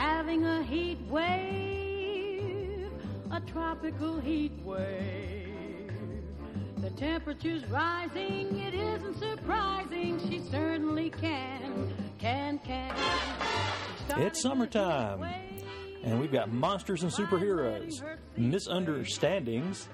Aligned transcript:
having 0.00 0.46
a 0.46 0.62
heat 0.62 0.98
wave, 1.10 2.90
a 3.30 3.40
tropical 3.40 4.18
heat 4.18 4.52
wave. 4.64 5.92
The 6.78 6.88
temperature's 6.92 7.66
rising, 7.66 8.58
it 8.60 8.72
isn't 8.72 9.18
surprising. 9.18 10.18
She 10.26 10.40
certainly 10.50 11.10
can, 11.10 11.92
can, 12.18 12.58
can. 12.60 12.94
It's 14.16 14.40
summertime, 14.40 15.22
and 16.02 16.18
we've 16.18 16.32
got 16.32 16.50
monsters 16.50 17.02
and 17.02 17.12
superheroes, 17.12 18.02
misunderstandings, 18.38 19.86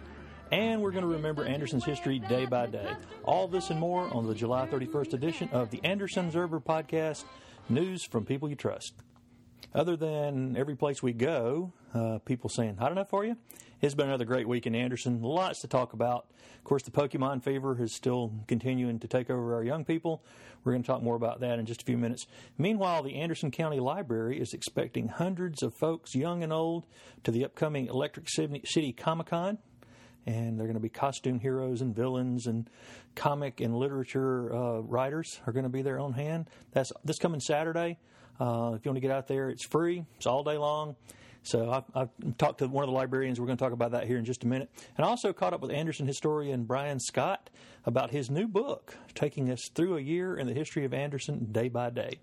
and 0.52 0.80
we're 0.80 0.92
going 0.92 1.02
to 1.02 1.10
remember 1.10 1.44
Anderson's 1.44 1.84
history 1.84 2.20
day 2.20 2.46
by 2.46 2.66
day. 2.66 2.94
All 3.24 3.48
this 3.48 3.70
and 3.70 3.80
more 3.80 4.08
on 4.14 4.28
the 4.28 4.34
July 4.36 4.68
31st 4.68 5.14
edition 5.14 5.48
of 5.50 5.70
the 5.70 5.80
Anderson 5.82 6.26
Observer 6.26 6.60
podcast 6.60 7.24
news 7.68 8.04
from 8.04 8.24
people 8.24 8.48
you 8.48 8.54
trust. 8.54 8.94
Other 9.74 9.96
than 9.96 10.56
every 10.56 10.76
place 10.76 11.02
we 11.02 11.12
go, 11.12 11.72
uh, 11.94 12.18
people 12.24 12.48
saying, 12.48 12.76
hot 12.76 12.94
don't 12.94 13.08
for 13.08 13.24
you. 13.24 13.36
It's 13.80 13.94
been 13.94 14.08
another 14.08 14.24
great 14.24 14.48
week 14.48 14.66
in 14.66 14.74
Anderson. 14.74 15.20
Lots 15.20 15.60
to 15.60 15.68
talk 15.68 15.92
about. 15.92 16.26
Of 16.56 16.64
course, 16.64 16.82
the 16.82 16.90
Pokemon 16.90 17.42
fever 17.42 17.80
is 17.80 17.94
still 17.94 18.32
continuing 18.48 18.98
to 19.00 19.08
take 19.08 19.28
over 19.28 19.54
our 19.54 19.62
young 19.62 19.84
people. 19.84 20.24
We're 20.64 20.72
going 20.72 20.82
to 20.82 20.86
talk 20.86 21.02
more 21.02 21.14
about 21.14 21.40
that 21.40 21.58
in 21.58 21.66
just 21.66 21.82
a 21.82 21.84
few 21.84 21.98
minutes. 21.98 22.26
Meanwhile, 22.56 23.02
the 23.02 23.16
Anderson 23.16 23.50
County 23.50 23.78
Library 23.78 24.40
is 24.40 24.54
expecting 24.54 25.08
hundreds 25.08 25.62
of 25.62 25.74
folks, 25.74 26.14
young 26.14 26.42
and 26.42 26.52
old, 26.52 26.86
to 27.24 27.30
the 27.30 27.44
upcoming 27.44 27.86
Electric 27.86 28.28
City 28.30 28.92
Comic 28.92 29.26
Con 29.26 29.58
and 30.26 30.58
they're 30.58 30.66
going 30.66 30.74
to 30.74 30.80
be 30.80 30.88
costume 30.88 31.38
heroes 31.38 31.80
and 31.80 31.94
villains 31.94 32.46
and 32.46 32.68
comic 33.14 33.60
and 33.60 33.76
literature 33.76 34.52
uh, 34.52 34.80
writers 34.80 35.40
are 35.46 35.52
going 35.52 35.62
to 35.62 35.70
be 35.70 35.82
there 35.82 36.00
on 36.00 36.12
hand. 36.14 36.50
That's 36.72 36.92
this 37.04 37.18
coming 37.18 37.40
Saturday. 37.40 37.98
Uh, 38.40 38.72
if 38.74 38.84
you 38.84 38.90
want 38.90 38.96
to 38.96 39.00
get 39.00 39.10
out 39.10 39.28
there, 39.28 39.48
it's 39.50 39.66
free. 39.66 40.04
It's 40.16 40.26
all 40.26 40.42
day 40.44 40.56
long. 40.56 40.96
So 41.42 41.70
I've, 41.70 41.84
I've, 41.94 42.36
talked 42.38 42.58
to 42.58 42.66
one 42.66 42.82
of 42.82 42.88
the 42.88 42.96
librarians. 42.96 43.38
We're 43.38 43.46
going 43.46 43.56
to 43.56 43.64
talk 43.64 43.72
about 43.72 43.92
that 43.92 44.08
here 44.08 44.18
in 44.18 44.24
just 44.24 44.42
a 44.42 44.48
minute. 44.48 44.68
And 44.96 45.06
I 45.06 45.08
also 45.08 45.32
caught 45.32 45.54
up 45.54 45.60
with 45.60 45.70
Anderson 45.70 46.06
historian 46.06 46.64
Brian 46.64 46.98
Scott 46.98 47.50
about 47.84 48.10
his 48.10 48.30
new 48.30 48.48
book, 48.48 48.96
taking 49.14 49.50
us 49.50 49.60
through 49.72 49.96
a 49.96 50.00
year 50.00 50.36
in 50.36 50.48
the 50.48 50.54
history 50.54 50.84
of 50.84 50.92
Anderson 50.92 51.52
day 51.52 51.68
by 51.68 51.90
day. 51.90 52.18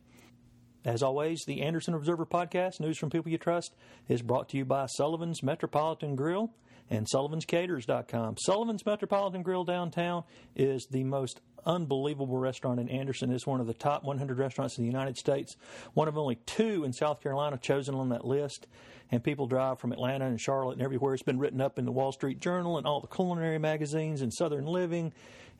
As 0.83 1.01
always, 1.01 1.41
the 1.47 1.61
Anderson 1.61 1.93
Observer 1.93 2.25
podcast, 2.25 2.81
News 2.81 2.97
from 2.97 3.09
People 3.09 3.31
You 3.31 3.37
Trust, 3.37 3.73
is 4.09 4.21
brought 4.21 4.49
to 4.49 4.57
you 4.57 4.65
by 4.65 4.87
Sullivan's 4.87 5.41
Metropolitan 5.41 6.17
Grill 6.17 6.51
and 6.89 7.07
Sullivan'sCaters.com. 7.07 8.35
Sullivan's 8.37 8.85
Metropolitan 8.85 9.41
Grill 9.41 9.63
downtown 9.63 10.25
is 10.57 10.85
the 10.91 11.05
most 11.05 11.39
unbelievable 11.65 12.37
restaurant 12.37 12.79
in 12.79 12.89
Anderson. 12.89 13.31
It's 13.31 13.47
one 13.47 13.59
of 13.59 13.67
the 13.67 13.73
top 13.73 14.03
100 14.03 14.37
restaurants 14.37 14.77
in 14.77 14.83
the 14.83 14.89
United 14.89 15.17
States, 15.17 15.57
one 15.93 16.07
of 16.07 16.17
only 16.17 16.35
two 16.45 16.83
in 16.83 16.93
South 16.93 17.21
Carolina 17.21 17.57
chosen 17.57 17.95
on 17.95 18.09
that 18.09 18.25
list. 18.25 18.67
And 19.11 19.23
people 19.23 19.45
drive 19.45 19.79
from 19.79 19.91
Atlanta 19.91 20.25
and 20.25 20.41
Charlotte 20.41 20.73
and 20.73 20.81
everywhere. 20.81 21.13
It's 21.13 21.21
been 21.21 21.37
written 21.37 21.61
up 21.61 21.77
in 21.77 21.85
the 21.85 21.91
Wall 21.91 22.11
Street 22.11 22.39
Journal 22.39 22.77
and 22.77 22.87
all 22.87 22.99
the 22.99 23.07
culinary 23.07 23.59
magazines 23.59 24.21
and 24.21 24.33
Southern 24.33 24.65
Living 24.65 25.13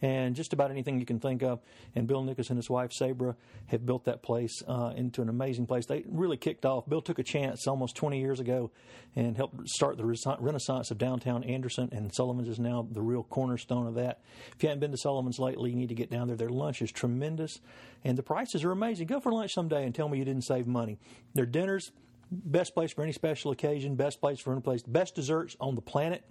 and 0.03 0.35
just 0.35 0.51
about 0.51 0.69
anything 0.69 0.99
you 0.99 1.05
can 1.05 1.19
think 1.19 1.41
of. 1.41 1.61
And 1.95 2.07
Bill 2.07 2.21
Nichols 2.23 2.49
and 2.49 2.57
his 2.57 2.69
wife 2.69 2.91
Sabra 2.91 3.37
have 3.67 3.85
built 3.85 4.03
that 4.03 4.21
place 4.21 4.61
uh, 4.67 4.91
into 4.97 5.21
an 5.21 5.29
amazing 5.29 5.65
place. 5.65 5.85
They 5.85 6.03
really 6.09 6.35
kicked 6.35 6.65
off. 6.65 6.87
Bill 6.89 7.01
took 7.01 7.19
a 7.19 7.23
chance 7.23 7.65
almost 7.67 7.95
20 7.95 8.19
years 8.19 8.41
ago 8.41 8.69
and 9.15 9.37
helped 9.37 9.69
start 9.69 9.95
the 9.95 10.05
renaissance 10.39 10.91
of 10.91 10.97
downtown 10.97 11.45
Anderson, 11.45 11.87
and 11.93 12.13
Sullivan's 12.13 12.49
is 12.49 12.59
now 12.59 12.85
the 12.91 13.01
real 13.01 13.23
cornerstone 13.23 13.87
of 13.87 13.95
that. 13.95 14.19
If 14.53 14.61
you 14.61 14.69
haven't 14.69 14.81
been 14.81 14.91
to 14.91 14.97
Sullivan's 14.97 15.39
lately, 15.39 15.69
you 15.69 15.77
need 15.77 15.89
to 15.89 15.95
get 15.95 16.11
down 16.11 16.27
there. 16.27 16.35
Their 16.35 16.49
lunch 16.49 16.81
is 16.81 16.91
tremendous, 16.91 17.61
and 18.03 18.17
the 18.17 18.23
prices 18.23 18.65
are 18.65 18.71
amazing. 18.71 19.07
Go 19.07 19.21
for 19.21 19.31
lunch 19.31 19.53
someday 19.53 19.85
and 19.85 19.95
tell 19.95 20.09
me 20.09 20.17
you 20.17 20.25
didn't 20.25 20.43
save 20.43 20.67
money. 20.67 20.99
Their 21.33 21.45
dinners, 21.45 21.91
best 22.29 22.73
place 22.73 22.91
for 22.91 23.03
any 23.03 23.13
special 23.13 23.51
occasion, 23.51 23.95
best 23.95 24.19
place 24.19 24.41
for 24.41 24.51
any 24.51 24.61
place, 24.61 24.83
best 24.83 25.15
desserts 25.15 25.55
on 25.61 25.75
the 25.75 25.81
planet. 25.81 26.25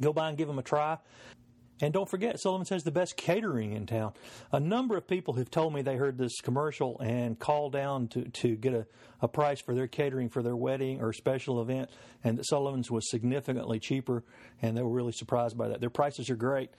Go 0.00 0.12
by 0.12 0.28
and 0.28 0.38
give 0.38 0.48
them 0.48 0.58
a 0.58 0.62
try. 0.62 0.98
And 1.80 1.92
don't 1.92 2.08
forget, 2.08 2.38
Sullivan 2.38 2.66
says 2.66 2.84
the 2.84 2.92
best 2.92 3.16
catering 3.16 3.72
in 3.72 3.86
town. 3.86 4.12
A 4.52 4.60
number 4.60 4.96
of 4.96 5.08
people 5.08 5.34
have 5.34 5.50
told 5.50 5.74
me 5.74 5.82
they 5.82 5.96
heard 5.96 6.16
this 6.16 6.40
commercial 6.40 7.00
and 7.00 7.38
called 7.38 7.72
down 7.72 8.06
to, 8.08 8.22
to 8.22 8.54
get 8.54 8.74
a, 8.74 8.86
a 9.20 9.26
price 9.26 9.60
for 9.60 9.74
their 9.74 9.88
catering 9.88 10.28
for 10.28 10.42
their 10.42 10.54
wedding 10.54 11.00
or 11.00 11.12
special 11.12 11.60
event, 11.60 11.90
and 12.22 12.38
that 12.38 12.46
Sullivan's 12.46 12.90
was 12.90 13.10
significantly 13.10 13.80
cheaper, 13.80 14.22
and 14.62 14.76
they 14.76 14.82
were 14.82 14.90
really 14.90 15.12
surprised 15.12 15.58
by 15.58 15.68
that. 15.68 15.80
Their 15.80 15.90
prices 15.90 16.30
are 16.30 16.36
great. 16.36 16.70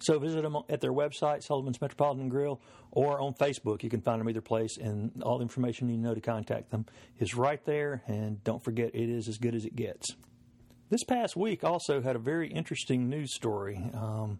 So 0.00 0.18
visit 0.18 0.42
them 0.42 0.56
at 0.68 0.80
their 0.80 0.92
website, 0.92 1.44
Sullivan's 1.44 1.80
Metropolitan 1.80 2.28
Grill, 2.28 2.60
or 2.90 3.20
on 3.20 3.34
Facebook. 3.34 3.82
You 3.82 3.88
can 3.88 4.00
find 4.00 4.20
them 4.20 4.28
either 4.28 4.40
place, 4.40 4.76
and 4.76 5.22
all 5.22 5.38
the 5.38 5.42
information 5.42 5.88
you 5.88 5.96
know 5.96 6.14
to 6.14 6.20
contact 6.20 6.70
them 6.70 6.86
is 7.20 7.34
right 7.34 7.64
there. 7.64 8.02
And 8.08 8.42
don't 8.42 8.62
forget, 8.62 8.90
it 8.94 9.08
is 9.08 9.28
as 9.28 9.38
good 9.38 9.54
as 9.54 9.64
it 9.64 9.76
gets. 9.76 10.14
This 10.90 11.02
past 11.02 11.34
week 11.34 11.64
also 11.64 12.02
had 12.02 12.14
a 12.14 12.18
very 12.18 12.48
interesting 12.48 13.08
news 13.08 13.34
story. 13.34 13.90
Um, 13.94 14.38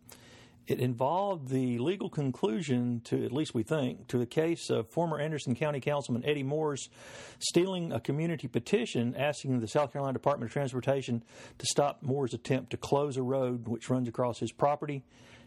it 0.66 0.78
involved 0.78 1.49
the 1.49 1.78
legal 1.78 2.10
conclusion 2.10 3.00
to, 3.05 3.25
at 3.25 3.32
least 3.32 3.55
we 3.55 3.62
think, 3.62 4.09
to 4.09 4.19
the 4.19 4.27
case 4.27 4.69
of 4.69 4.91
former 4.91 5.19
Anderson 5.19 5.54
County 5.54 5.81
Councilman 5.81 6.25
Eddie 6.25 6.43
Moore's 6.43 6.91
stealing 7.38 7.93
a 7.93 8.00
community 8.00 8.47
petition 8.47 9.15
asking 9.16 9.60
the 9.60 9.69
South 9.69 9.93
Carolina 9.93 10.12
Department 10.12 10.50
of 10.50 10.53
Transportation 10.53 11.22
to 11.59 11.66
stop 11.66 12.03
Moore's 12.03 12.34
attempt 12.34 12.71
to 12.71 12.77
close 12.77 13.16
a 13.16 13.22
road 13.22 13.66
which 13.66 13.88
runs 13.88 14.06
across 14.06 14.38
his 14.38 14.53
property. 14.53 15.03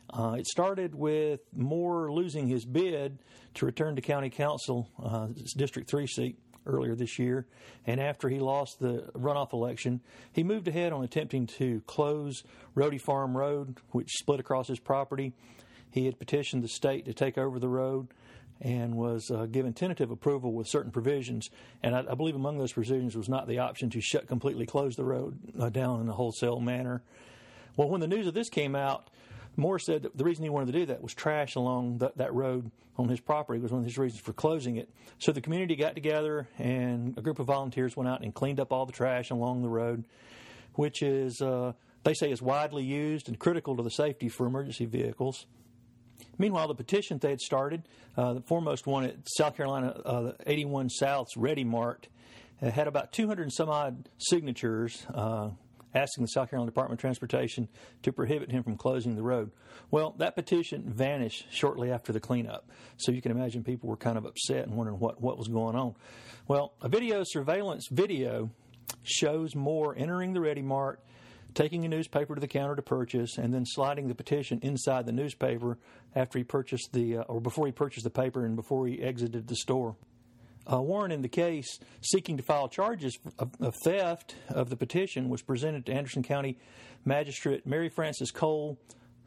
Uh, 0.09 0.36
it 0.40 0.47
started 0.47 0.96
with 0.96 1.41
Moore 1.53 2.12
losing 2.12 2.47
his 2.47 2.66
bid 2.66 3.19
to 3.56 3.66
return 3.66 3.96
to 3.96 4.02
county 4.02 4.30
council, 4.30 4.90
uh, 5.03 5.28
District 5.56 5.90
3 5.90 6.07
seat, 6.07 6.40
earlier 6.67 6.95
this 6.95 7.17
year. 7.17 7.47
And 7.85 8.00
after 8.00 8.29
he 8.29 8.39
lost 8.39 8.79
the 8.79 9.09
runoff 9.13 9.53
election, 9.53 10.01
he 10.31 10.44
moved 10.44 10.67
ahead 10.67 10.94
on 10.94 11.03
attempting 11.03 11.47
to 11.57 11.81
close 11.88 12.44
Rody 12.75 12.97
Farm 12.97 13.35
Road, 13.35 13.78
which 13.91 14.11
split 14.11 14.39
across 14.39 14.67
his 14.67 14.79
property. 14.79 15.33
He 15.91 16.06
had 16.06 16.19
petitioned 16.19 16.63
the 16.63 16.67
state 16.67 17.06
to 17.06 17.13
take 17.13 17.38
over 17.38 17.59
the 17.59 17.69
road 17.69 18.09
and 18.61 18.95
was 18.95 19.29
uh, 19.31 19.45
given 19.45 19.73
tentative 19.73 20.11
approval 20.11 20.53
with 20.53 20.67
certain 20.67 20.91
provisions. 20.91 21.50
And 21.83 21.95
I, 21.95 22.03
I, 22.09 22.16
believe 22.16 22.35
among 22.35 22.57
those 22.57 22.73
provisions 22.73 23.16
was 23.16 23.29
not 23.29 23.47
the 23.47 23.59
option 23.59 23.89
to 23.91 24.01
shut 24.01 24.27
completely 24.27 24.66
close 24.66 24.95
the 24.95 25.06
road 25.06 25.38
uh, 25.59 25.69
down 25.69 26.01
in 26.01 26.09
a 26.09 26.13
wholesale 26.13 26.59
manner. 26.59 27.03
Well, 27.75 27.89
when 27.89 28.01
the 28.01 28.07
news 28.07 28.25
of 28.25 28.33
this 28.33 28.50
came 28.50 28.75
out, 28.75 29.09
Moore 29.57 29.79
said 29.79 30.03
that 30.03 30.16
the 30.16 30.23
reason 30.23 30.44
he 30.44 30.50
wanted 30.50 30.72
to 30.72 30.79
do 30.79 30.85
that 30.85 31.01
was 31.01 31.13
trash 31.13 31.56
along 31.56 31.97
that 32.16 32.34
road 32.34 32.72
on 32.97 33.09
his 33.09 33.19
property 33.19 33.59
was 33.59 33.72
one 33.72 33.79
of 33.81 33.85
his 33.85 33.97
reasons 33.97 34.22
for 34.22 34.34
closing 34.34 34.78
it. 34.78 34.90
So 35.19 35.31
the 35.31 35.41
community 35.41 35.75
got 35.75 35.95
together 35.95 36.47
and 36.57 37.18
a 37.18 37.22
group 37.22 37.40
of 37.40 37.47
volunteers 37.47 37.97
went 37.97 38.07
out 38.07 38.22
and 38.22 38.34
cleaned 38.34 38.59
up 38.59 38.72
all 38.72 38.85
the 38.85 38.94
trash 38.94 39.29
along 39.31 39.63
the 39.63 39.69
road, 39.69 40.06
which 40.75 41.01
is 41.01 41.41
uh, 41.41 41.73
they 42.03 42.13
say 42.13 42.31
is 42.31 42.41
widely 42.41 42.84
used 42.84 43.28
and 43.28 43.38
critical 43.38 43.75
to 43.75 43.84
the 43.84 43.90
safety 43.90 44.29
for 44.29 44.45
emergency 44.45 44.85
vehicles. 44.85 45.45
Meanwhile, 46.38 46.68
the 46.68 46.75
petition 46.75 47.18
they 47.18 47.31
had 47.31 47.41
started, 47.41 47.88
uh, 48.16 48.34
the 48.34 48.41
foremost 48.41 48.88
one 48.88 49.06
at 49.06 49.16
South 49.25 49.56
Carolina, 49.56 49.89
uh, 50.06 50.31
81 50.45 50.89
South's 50.89 51.35
Ready 51.35 51.63
Mart, 51.63 52.07
uh, 52.62 52.69
had 52.69 52.88
about 52.88 53.12
200 53.12 53.44
and 53.44 53.53
some 53.53 53.69
odd 53.69 54.09
signatures. 54.18 55.06
Asking 55.94 56.24
the 56.24 56.28
South 56.28 56.50
Carolina 56.50 56.70
Department 56.70 57.00
of 57.00 57.02
Transportation 57.02 57.68
to 58.03 58.12
prohibit 58.12 58.52
him 58.52 58.64
from 58.64 58.75
closing 58.78 59.16
the 59.16 59.24
road. 59.24 59.52
Well, 59.90 60.16
that 60.18 60.36
petition 60.36 60.84
vanished 60.86 61.48
shortly 61.50 61.92
after 61.92 62.12
the 62.12 62.20
cleanup. 62.20 62.70
So 62.98 63.12
you 63.12 63.22
can 63.22 63.31
imagine 63.31 63.64
people 63.64 63.90
were 63.90 63.98
kind 63.98 64.18
of 64.18 64.25
upset 64.25 64.68
and 64.68 64.75
wondering 64.75 65.00
what, 65.00 65.22
what 65.22 65.38
was 65.38 65.48
going 65.48 65.75
on. 65.75 65.96
Well, 66.48 66.74
a 66.81 66.90
video 66.90 67.24
surveillance 67.25 67.88
video 67.90 68.50
shows 69.03 69.56
Moore 69.56 69.96
entering 69.98 70.34
the 70.34 70.42
Ready 70.42 70.62
Mart, 70.62 71.00
taking 71.53 71.86
a 71.86 71.88
newspaper 71.88 72.36
to 72.36 72.42
the 72.42 72.48
counter 72.48 72.75
to 72.75 72.81
purchase, 72.81 73.38
and 73.38 73.54
then 73.54 73.66
sliding 73.66 74.08
the 74.08 74.16
petition 74.16 74.59
inside 74.62 75.06
the 75.06 75.12
newspaper 75.12 75.78
after 76.16 76.38
he 76.38 76.44
purchased 76.44 76.94
the, 76.94 77.18
uh, 77.18 77.22
or 77.24 77.42
before 77.42 77.66
he 77.66 77.72
purchased 77.72 78.04
the 78.04 78.09
paper 78.09 78.46
and 78.46 78.56
before 78.56 78.88
he 78.88 79.02
exited 79.02 79.48
the 79.48 79.56
store 79.56 79.96
uh, 80.72 80.81
warrant 80.81 81.13
in 81.13 81.22
the 81.22 81.29
case 81.29 81.79
seeking 82.01 82.38
to 82.38 82.44
file 82.44 82.68
charges 82.68 83.18
of, 83.39 83.51
of, 83.59 83.75
theft 83.83 84.36
of 84.50 84.69
the 84.69 84.75
petition 84.75 85.30
was 85.30 85.42
presented 85.42 85.86
to 85.86 85.94
Anderson 85.94 86.24
County 86.24 86.57
Magistrate 87.06 87.65
Mary 87.65 87.89
Frances 87.89 88.31
Cole, 88.31 88.77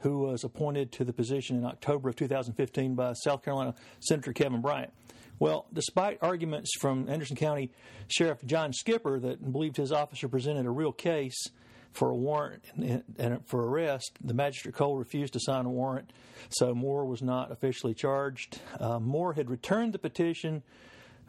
who 0.01 0.21
was 0.21 0.45
appointed 0.45 0.93
to 0.93 1.05
the 1.05 1.13
position 1.13 1.57
in 1.57 1.65
October 1.65 2.11
of 2.11 2.17
2015 2.17 2.95
by 2.95 3.13
South 3.15 3.43
Carolina 3.43 3.75
Senator 4.01 4.33
Kevin 4.33 4.61
Bryant. 4.61 4.93
Well, 5.39 5.67
despite 5.73 6.19
arguments 6.21 6.73
from 6.79 7.09
Anderson 7.09 7.37
County 7.37 7.71
Sheriff 8.09 8.45
John 8.45 8.75
Skipper 8.75 9.19
that 9.21 9.53
believed 9.53 9.79
his 9.79 9.91
officer 9.91 10.29
presented 10.29 10.67
a 10.67 10.71
real 10.71 10.93
case 10.93 11.49
for 11.93 12.11
a 12.11 12.15
warrant 12.15 12.63
and 13.19 13.41
for 13.47 13.67
arrest, 13.67 14.13
the 14.23 14.35
magistrate 14.35 14.75
Cole 14.75 14.97
refused 14.97 15.33
to 15.33 15.41
sign 15.41 15.65
a 15.65 15.71
warrant, 15.71 16.13
so 16.51 16.75
Moore 16.75 17.05
was 17.05 17.23
not 17.23 17.51
officially 17.51 17.95
charged. 17.95 18.61
Uh, 18.79 19.01
Moore 19.01 19.33
had 19.33 19.51
returned 19.51 19.93
the 19.93 19.99
petition 19.99 20.63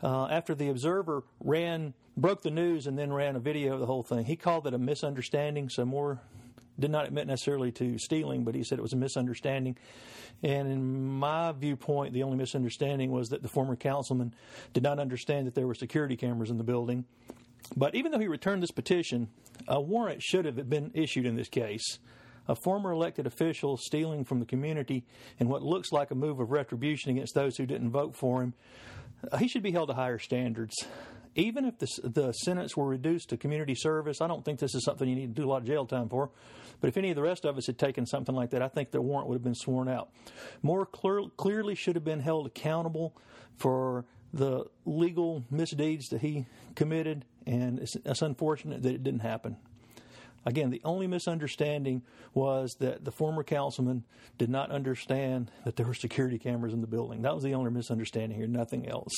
uh, 0.03 0.25
after 0.25 0.55
the 0.55 0.69
Observer 0.69 1.23
ran, 1.39 1.93
broke 2.17 2.41
the 2.41 2.51
news 2.51 2.87
and 2.87 2.97
then 2.97 3.11
ran 3.13 3.35
a 3.35 3.39
video 3.39 3.73
of 3.73 3.79
the 3.79 3.85
whole 3.85 4.03
thing. 4.03 4.25
He 4.25 4.35
called 4.35 4.67
it 4.67 4.73
a 4.73 4.77
misunderstanding, 4.77 5.69
so 5.69 5.85
Moore 5.85 6.21
did 6.79 6.91
not 6.91 7.05
admit 7.05 7.27
necessarily 7.27 7.71
to 7.73 7.97
stealing, 7.97 8.43
but 8.43 8.55
he 8.55 8.63
said 8.63 8.79
it 8.79 8.81
was 8.81 8.93
a 8.93 8.97
misunderstanding. 8.97 9.77
And 10.43 10.71
in 10.71 11.05
my 11.05 11.51
viewpoint, 11.51 12.13
the 12.13 12.23
only 12.23 12.37
misunderstanding 12.37 13.11
was 13.11 13.29
that 13.29 13.43
the 13.43 13.47
former 13.47 13.75
councilman 13.75 14.33
did 14.73 14.83
not 14.83 14.99
understand 14.99 15.47
that 15.47 15.53
there 15.53 15.67
were 15.67 15.75
security 15.75 16.15
cameras 16.15 16.49
in 16.49 16.57
the 16.57 16.63
building. 16.63 17.05
But 17.75 17.95
even 17.95 18.11
though 18.11 18.19
he 18.19 18.27
returned 18.27 18.63
this 18.63 18.71
petition, 18.71 19.29
a 19.67 19.79
warrant 19.79 20.23
should 20.23 20.45
have 20.45 20.69
been 20.69 20.91
issued 20.93 21.25
in 21.25 21.35
this 21.35 21.49
case. 21.49 21.99
A 22.47 22.55
former 22.55 22.91
elected 22.91 23.27
official 23.27 23.77
stealing 23.77 24.25
from 24.25 24.39
the 24.39 24.45
community 24.45 25.05
in 25.39 25.47
what 25.47 25.61
looks 25.61 25.91
like 25.91 26.09
a 26.09 26.15
move 26.15 26.39
of 26.39 26.51
retribution 26.51 27.11
against 27.11 27.35
those 27.35 27.55
who 27.55 27.67
didn't 27.67 27.91
vote 27.91 28.15
for 28.15 28.41
him, 28.41 28.55
he 29.39 29.47
should 29.47 29.63
be 29.63 29.71
held 29.71 29.89
to 29.89 29.93
higher 29.93 30.19
standards 30.19 30.75
even 31.35 31.65
if 31.65 31.77
the, 31.77 32.09
the 32.09 32.31
sentence 32.33 32.75
were 32.75 32.85
reduced 32.85 33.29
to 33.29 33.37
community 33.37 33.75
service, 33.75 34.21
I 34.21 34.27
don't 34.27 34.43
think 34.43 34.59
this 34.59 34.75
is 34.75 34.83
something 34.83 35.07
you 35.07 35.15
need 35.15 35.35
to 35.35 35.41
do 35.41 35.47
a 35.47 35.49
lot 35.49 35.61
of 35.61 35.67
jail 35.67 35.85
time 35.85 36.09
for. 36.09 36.29
But 36.81 36.89
if 36.89 36.97
any 36.97 37.09
of 37.09 37.15
the 37.15 37.21
rest 37.21 37.45
of 37.45 37.57
us 37.57 37.67
had 37.67 37.77
taken 37.77 38.05
something 38.05 38.35
like 38.35 38.49
that, 38.49 38.61
I 38.61 38.67
think 38.67 38.91
the 38.91 39.01
warrant 39.01 39.29
would 39.29 39.35
have 39.35 39.43
been 39.43 39.55
sworn 39.55 39.87
out. 39.87 40.09
More 40.61 40.85
clear, 40.85 41.23
clearly 41.37 41.75
should 41.75 41.95
have 41.95 42.03
been 42.03 42.19
held 42.19 42.47
accountable 42.47 43.15
for 43.57 44.05
the 44.33 44.65
legal 44.85 45.45
misdeeds 45.49 46.07
that 46.09 46.21
he 46.21 46.47
committed, 46.75 47.25
and 47.45 47.79
it's, 47.79 47.95
it's 47.95 48.21
unfortunate 48.21 48.81
that 48.81 48.93
it 48.93 49.03
didn't 49.03 49.21
happen. 49.21 49.57
Again, 50.45 50.71
the 50.71 50.81
only 50.83 51.07
misunderstanding 51.07 52.01
was 52.33 52.75
that 52.79 53.05
the 53.05 53.11
former 53.11 53.43
councilman 53.43 54.03
did 54.37 54.49
not 54.49 54.71
understand 54.71 55.51
that 55.65 55.75
there 55.75 55.85
were 55.85 55.93
security 55.93 56.39
cameras 56.39 56.73
in 56.73 56.81
the 56.81 56.87
building. 56.87 57.21
That 57.21 57.35
was 57.35 57.43
the 57.43 57.53
only 57.53 57.71
misunderstanding 57.71 58.37
here, 58.37 58.47
nothing 58.47 58.87
else. 58.87 59.13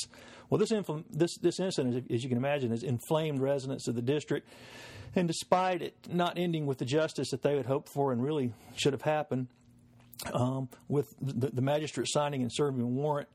Well, 0.49 0.59
this, 0.59 0.71
infl- 0.71 1.05
this, 1.09 1.37
this 1.37 1.59
incident, 1.59 2.11
as 2.11 2.23
you 2.23 2.29
can 2.29 2.37
imagine, 2.37 2.71
has 2.71 2.83
inflamed 2.83 3.39
residents 3.39 3.87
of 3.87 3.95
the 3.95 4.01
district. 4.01 4.49
And 5.15 5.27
despite 5.27 5.81
it 5.81 5.95
not 6.09 6.37
ending 6.37 6.65
with 6.65 6.79
the 6.79 6.85
justice 6.85 7.29
that 7.31 7.41
they 7.41 7.55
had 7.55 7.67
hoped 7.67 7.89
for 7.89 8.11
and 8.11 8.21
really 8.21 8.53
should 8.75 8.93
have 8.93 9.03
happened, 9.03 9.47
um, 10.33 10.69
with 10.87 11.13
the, 11.21 11.49
the 11.51 11.61
magistrate 11.61 12.07
signing 12.09 12.41
and 12.41 12.51
serving 12.53 12.81
a 12.81 12.87
warrant, 12.87 13.29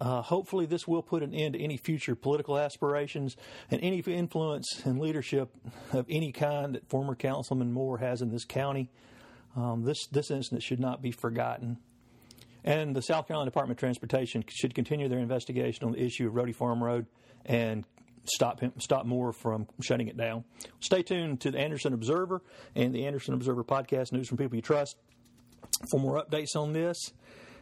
uh, 0.00 0.22
hopefully, 0.22 0.66
this 0.66 0.86
will 0.86 1.02
put 1.02 1.22
an 1.22 1.34
end 1.34 1.54
to 1.54 1.60
any 1.60 1.76
future 1.76 2.14
political 2.14 2.58
aspirations 2.58 3.36
and 3.70 3.80
any 3.82 3.98
influence 3.98 4.82
and 4.84 4.98
leadership 4.98 5.50
of 5.92 6.06
any 6.08 6.32
kind 6.32 6.74
that 6.74 6.88
former 6.88 7.14
Councilman 7.14 7.72
Moore 7.72 7.98
has 7.98 8.22
in 8.22 8.30
this 8.30 8.44
county. 8.44 8.90
Um, 9.56 9.84
this 9.84 10.06
this 10.06 10.30
incident 10.30 10.62
should 10.62 10.80
not 10.80 11.02
be 11.02 11.10
forgotten. 11.10 11.78
And 12.64 12.94
the 12.94 13.02
South 13.02 13.26
Carolina 13.26 13.50
Department 13.50 13.78
of 13.78 13.80
Transportation 13.80 14.44
should 14.48 14.74
continue 14.74 15.08
their 15.08 15.18
investigation 15.18 15.84
on 15.84 15.92
the 15.92 16.02
issue 16.02 16.26
of 16.26 16.34
Rhodey 16.34 16.54
Farm 16.54 16.82
Road 16.82 17.06
and 17.46 17.84
stop 18.24 18.60
him, 18.60 18.72
stop 18.78 19.06
Moore 19.06 19.32
from 19.32 19.66
shutting 19.80 20.08
it 20.08 20.16
down. 20.16 20.44
Stay 20.80 21.02
tuned 21.02 21.40
to 21.40 21.50
the 21.50 21.58
Anderson 21.58 21.94
Observer 21.94 22.42
and 22.74 22.94
the 22.94 23.06
Anderson 23.06 23.34
Observer 23.34 23.64
podcast, 23.64 24.12
News 24.12 24.28
from 24.28 24.36
People 24.36 24.56
You 24.56 24.62
Trust, 24.62 24.96
for 25.90 25.98
more 25.98 26.22
updates 26.22 26.54
on 26.54 26.72
this 26.74 27.12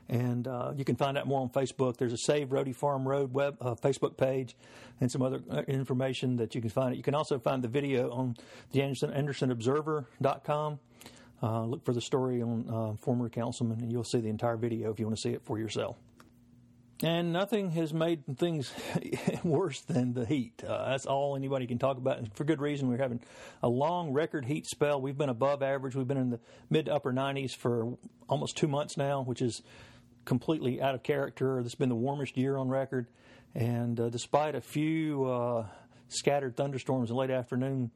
and 0.08 0.48
uh, 0.48 0.72
you 0.76 0.84
can 0.84 0.96
find 0.96 1.18
out 1.18 1.26
more 1.26 1.40
on 1.40 1.50
Facebook. 1.50 1.96
There's 1.98 2.12
a 2.12 2.18
Save 2.18 2.48
Rhodey 2.48 2.74
Farm 2.74 3.06
Road 3.06 3.32
web 3.32 3.56
uh, 3.60 3.74
Facebook 3.74 4.16
page 4.16 4.56
and 5.00 5.10
some 5.10 5.22
other 5.22 5.40
uh, 5.50 5.62
information 5.68 6.36
that 6.36 6.54
you 6.54 6.60
can 6.60 6.70
find. 6.70 6.94
It. 6.94 6.96
You 6.96 7.02
can 7.02 7.14
also 7.14 7.38
find 7.38 7.62
the 7.62 7.68
video 7.68 8.10
on 8.10 8.36
the 8.72 8.82
Anderson, 8.82 9.10
AndersonObserver.com. 9.10 10.78
Uh, 11.40 11.64
look 11.64 11.84
for 11.84 11.92
the 11.92 12.00
story 12.00 12.42
on 12.42 12.68
uh, 12.68 12.96
former 12.96 13.28
councilman, 13.28 13.80
and 13.80 13.92
you'll 13.92 14.02
see 14.04 14.20
the 14.20 14.28
entire 14.28 14.56
video 14.56 14.90
if 14.90 14.98
you 14.98 15.06
want 15.06 15.16
to 15.16 15.22
see 15.22 15.30
it 15.30 15.42
for 15.44 15.58
yourself. 15.58 15.96
And 17.00 17.32
nothing 17.32 17.70
has 17.72 17.94
made 17.94 18.24
things 18.38 18.72
worse 19.44 19.80
than 19.82 20.14
the 20.14 20.26
heat. 20.26 20.64
Uh, 20.66 20.88
that's 20.88 21.06
all 21.06 21.36
anybody 21.36 21.68
can 21.68 21.78
talk 21.78 21.96
about, 21.96 22.18
and 22.18 22.34
for 22.34 22.42
good 22.42 22.60
reason. 22.60 22.88
We're 22.88 22.98
having 22.98 23.20
a 23.62 23.68
long 23.68 24.12
record 24.12 24.46
heat 24.46 24.66
spell. 24.66 25.00
We've 25.00 25.16
been 25.16 25.28
above 25.28 25.62
average. 25.62 25.94
We've 25.94 26.08
been 26.08 26.16
in 26.16 26.30
the 26.30 26.40
mid 26.70 26.86
to 26.86 26.94
upper 26.94 27.12
90s 27.12 27.54
for 27.54 27.96
almost 28.28 28.56
two 28.56 28.66
months 28.66 28.96
now, 28.96 29.22
which 29.22 29.40
is 29.40 29.62
completely 30.28 30.80
out 30.80 30.94
of 30.94 31.02
character. 31.02 31.56
This 31.56 31.72
has 31.72 31.74
been 31.74 31.88
the 31.88 31.94
warmest 31.96 32.36
year 32.36 32.58
on 32.58 32.68
record, 32.68 33.06
and 33.54 33.98
uh, 33.98 34.10
despite 34.10 34.54
a 34.54 34.60
few 34.60 35.24
uh, 35.24 35.66
scattered 36.08 36.54
thunderstorms 36.54 37.08
and 37.08 37.18
late 37.18 37.30
afternoon 37.30 37.90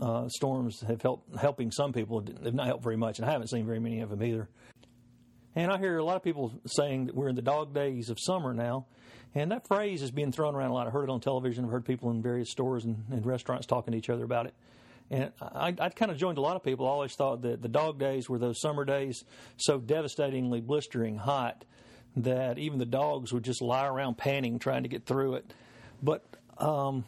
uh, 0.00 0.28
storms 0.28 0.82
have 0.82 1.00
helped 1.00 1.34
helping 1.36 1.70
some 1.70 1.94
people, 1.94 2.20
they've 2.20 2.52
not 2.52 2.66
helped 2.66 2.84
very 2.84 2.98
much, 2.98 3.18
and 3.18 3.26
I 3.26 3.32
haven't 3.32 3.48
seen 3.48 3.64
very 3.64 3.80
many 3.80 4.00
of 4.00 4.10
them 4.10 4.22
either. 4.22 4.50
And 5.56 5.72
I 5.72 5.78
hear 5.78 5.96
a 5.96 6.04
lot 6.04 6.16
of 6.16 6.22
people 6.22 6.52
saying 6.66 7.06
that 7.06 7.14
we're 7.14 7.28
in 7.28 7.36
the 7.36 7.42
dog 7.42 7.74
days 7.74 8.10
of 8.10 8.18
summer 8.20 8.52
now, 8.52 8.84
and 9.34 9.50
that 9.50 9.66
phrase 9.66 10.02
is 10.02 10.10
being 10.10 10.30
thrown 10.30 10.54
around 10.54 10.72
a 10.72 10.74
lot. 10.74 10.86
I 10.86 10.90
heard 10.90 11.04
it 11.04 11.10
on 11.10 11.20
television. 11.20 11.64
I've 11.64 11.70
heard 11.70 11.86
people 11.86 12.10
in 12.10 12.20
various 12.20 12.50
stores 12.50 12.84
and, 12.84 13.02
and 13.10 13.24
restaurants 13.24 13.66
talking 13.66 13.92
to 13.92 13.98
each 13.98 14.10
other 14.10 14.24
about 14.24 14.44
it. 14.44 14.54
And 15.12 15.30
I, 15.42 15.74
I 15.78 15.90
kind 15.90 16.10
of 16.10 16.16
joined 16.16 16.38
a 16.38 16.40
lot 16.40 16.56
of 16.56 16.64
people. 16.64 16.86
I 16.86 16.90
always 16.90 17.14
thought 17.14 17.42
that 17.42 17.60
the 17.60 17.68
dog 17.68 17.98
days 17.98 18.30
were 18.30 18.38
those 18.38 18.58
summer 18.62 18.86
days 18.86 19.24
so 19.58 19.78
devastatingly 19.78 20.62
blistering 20.62 21.18
hot 21.18 21.66
that 22.16 22.58
even 22.58 22.78
the 22.78 22.86
dogs 22.86 23.30
would 23.30 23.42
just 23.42 23.60
lie 23.60 23.86
around 23.86 24.16
panting 24.16 24.58
trying 24.58 24.84
to 24.84 24.88
get 24.88 25.04
through 25.04 25.34
it. 25.34 25.52
But 26.02 26.24
um, 26.56 27.04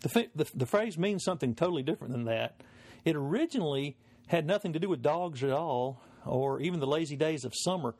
the, 0.00 0.28
the, 0.34 0.46
the 0.56 0.66
phrase 0.66 0.98
means 0.98 1.22
something 1.22 1.54
totally 1.54 1.84
different 1.84 2.12
than 2.12 2.24
that. 2.24 2.60
It 3.04 3.14
originally 3.14 3.96
had 4.26 4.44
nothing 4.44 4.72
to 4.72 4.80
do 4.80 4.88
with 4.88 5.00
dogs 5.00 5.44
at 5.44 5.52
all, 5.52 6.02
or 6.26 6.60
even 6.60 6.80
the 6.80 6.86
lazy 6.86 7.16
days 7.16 7.44
of 7.44 7.52
summer. 7.54 7.94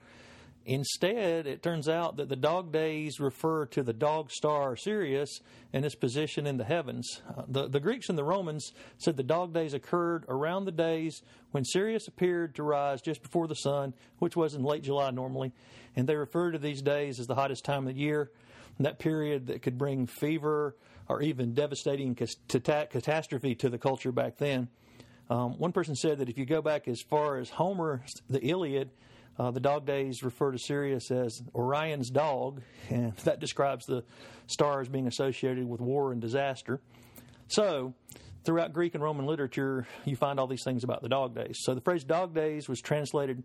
Instead, 0.67 1.47
it 1.47 1.63
turns 1.63 1.89
out 1.89 2.17
that 2.17 2.29
the 2.29 2.37
dog 2.37 2.71
days 2.71 3.19
refer 3.19 3.65
to 3.67 3.83
the 3.83 3.95
dog 3.95 4.31
star 4.31 4.77
Sirius 4.77 5.41
and 5.73 5.85
its 5.85 5.95
position 5.95 6.47
in 6.47 6.59
the 6.59 6.65
heavens. 6.65 7.23
Uh, 7.27 7.43
the, 7.49 7.69
the 7.69 7.81
Greeks 7.81 8.11
and 8.11 8.19
the 8.19 8.25
Romans 8.25 8.73
said 8.99 9.17
the 9.17 9.23
dog 9.23 9.55
days 9.55 9.73
occurred 9.73 10.25
around 10.29 10.67
the 10.67 10.73
days 10.73 11.23
when 11.53 11.65
Sirius 11.65 12.09
appeared 12.09 12.55
to 12.57 12.63
rise 12.63 13.01
just 13.01 13.23
before 13.23 13.49
the 13.49 13.55
sun, 13.55 13.95
which 14.19 14.37
was 14.37 14.55
in 14.55 14.63
late 14.63 14.83
July 14.83 15.11
normally. 15.11 15.53
And 15.97 16.07
they 16.07 16.15
referred 16.17 16.53
to 16.53 16.59
these 16.59 16.83
days 16.83 17.19
as 17.19 17.27
the 17.27 17.35
hottest 17.35 17.65
time 17.65 17.87
of 17.89 17.95
the 17.95 18.01
year, 18.01 18.31
that 18.79 18.99
period 18.99 19.47
that 19.47 19.63
could 19.63 19.79
bring 19.79 20.07
fever 20.07 20.77
or 21.09 21.23
even 21.23 21.55
devastating 21.55 22.15
catastrophe 22.15 23.55
to 23.57 23.69
the 23.69 23.79
culture 23.79 24.13
back 24.13 24.37
then. 24.37 24.69
Um, 25.31 25.59
one 25.59 25.73
person 25.73 25.97
said 25.97 26.19
that 26.19 26.29
if 26.29 26.37
you 26.37 26.45
go 26.45 26.61
back 26.61 26.87
as 26.87 27.01
far 27.01 27.39
as 27.39 27.51
Homer, 27.51 28.05
the 28.29 28.45
Iliad, 28.45 28.91
uh, 29.39 29.51
the 29.51 29.61
dog 29.61 29.87
days 29.87 30.23
refer 30.23 30.53
to 30.53 30.59
Sirius 30.59 31.11
as 31.11 31.43
Orion's 31.55 32.11
dog, 32.11 32.63
and 32.89 33.15
that 33.25 33.41
describes 33.41 33.87
the 33.87 34.05
stars 34.47 34.89
being 34.89 35.07
associated 35.07 35.67
with 35.67 35.81
war 35.81 36.13
and 36.13 36.21
disaster. 36.21 36.81
So, 37.49 37.95
throughout 38.45 38.73
Greek 38.73 38.95
and 38.95 39.03
Roman 39.03 39.27
literature, 39.27 39.87
you 40.05 40.17
find 40.17 40.39
all 40.39 40.47
these 40.47 40.65
things 40.65 40.85
about 40.85 41.03
the 41.03 41.09
dog 41.09 41.35
days. 41.35 41.59
So, 41.61 41.75
the 41.75 41.81
phrase 41.81 42.05
dog 42.05 42.35
days 42.35 42.69
was 42.69 42.81
translated 42.81 43.45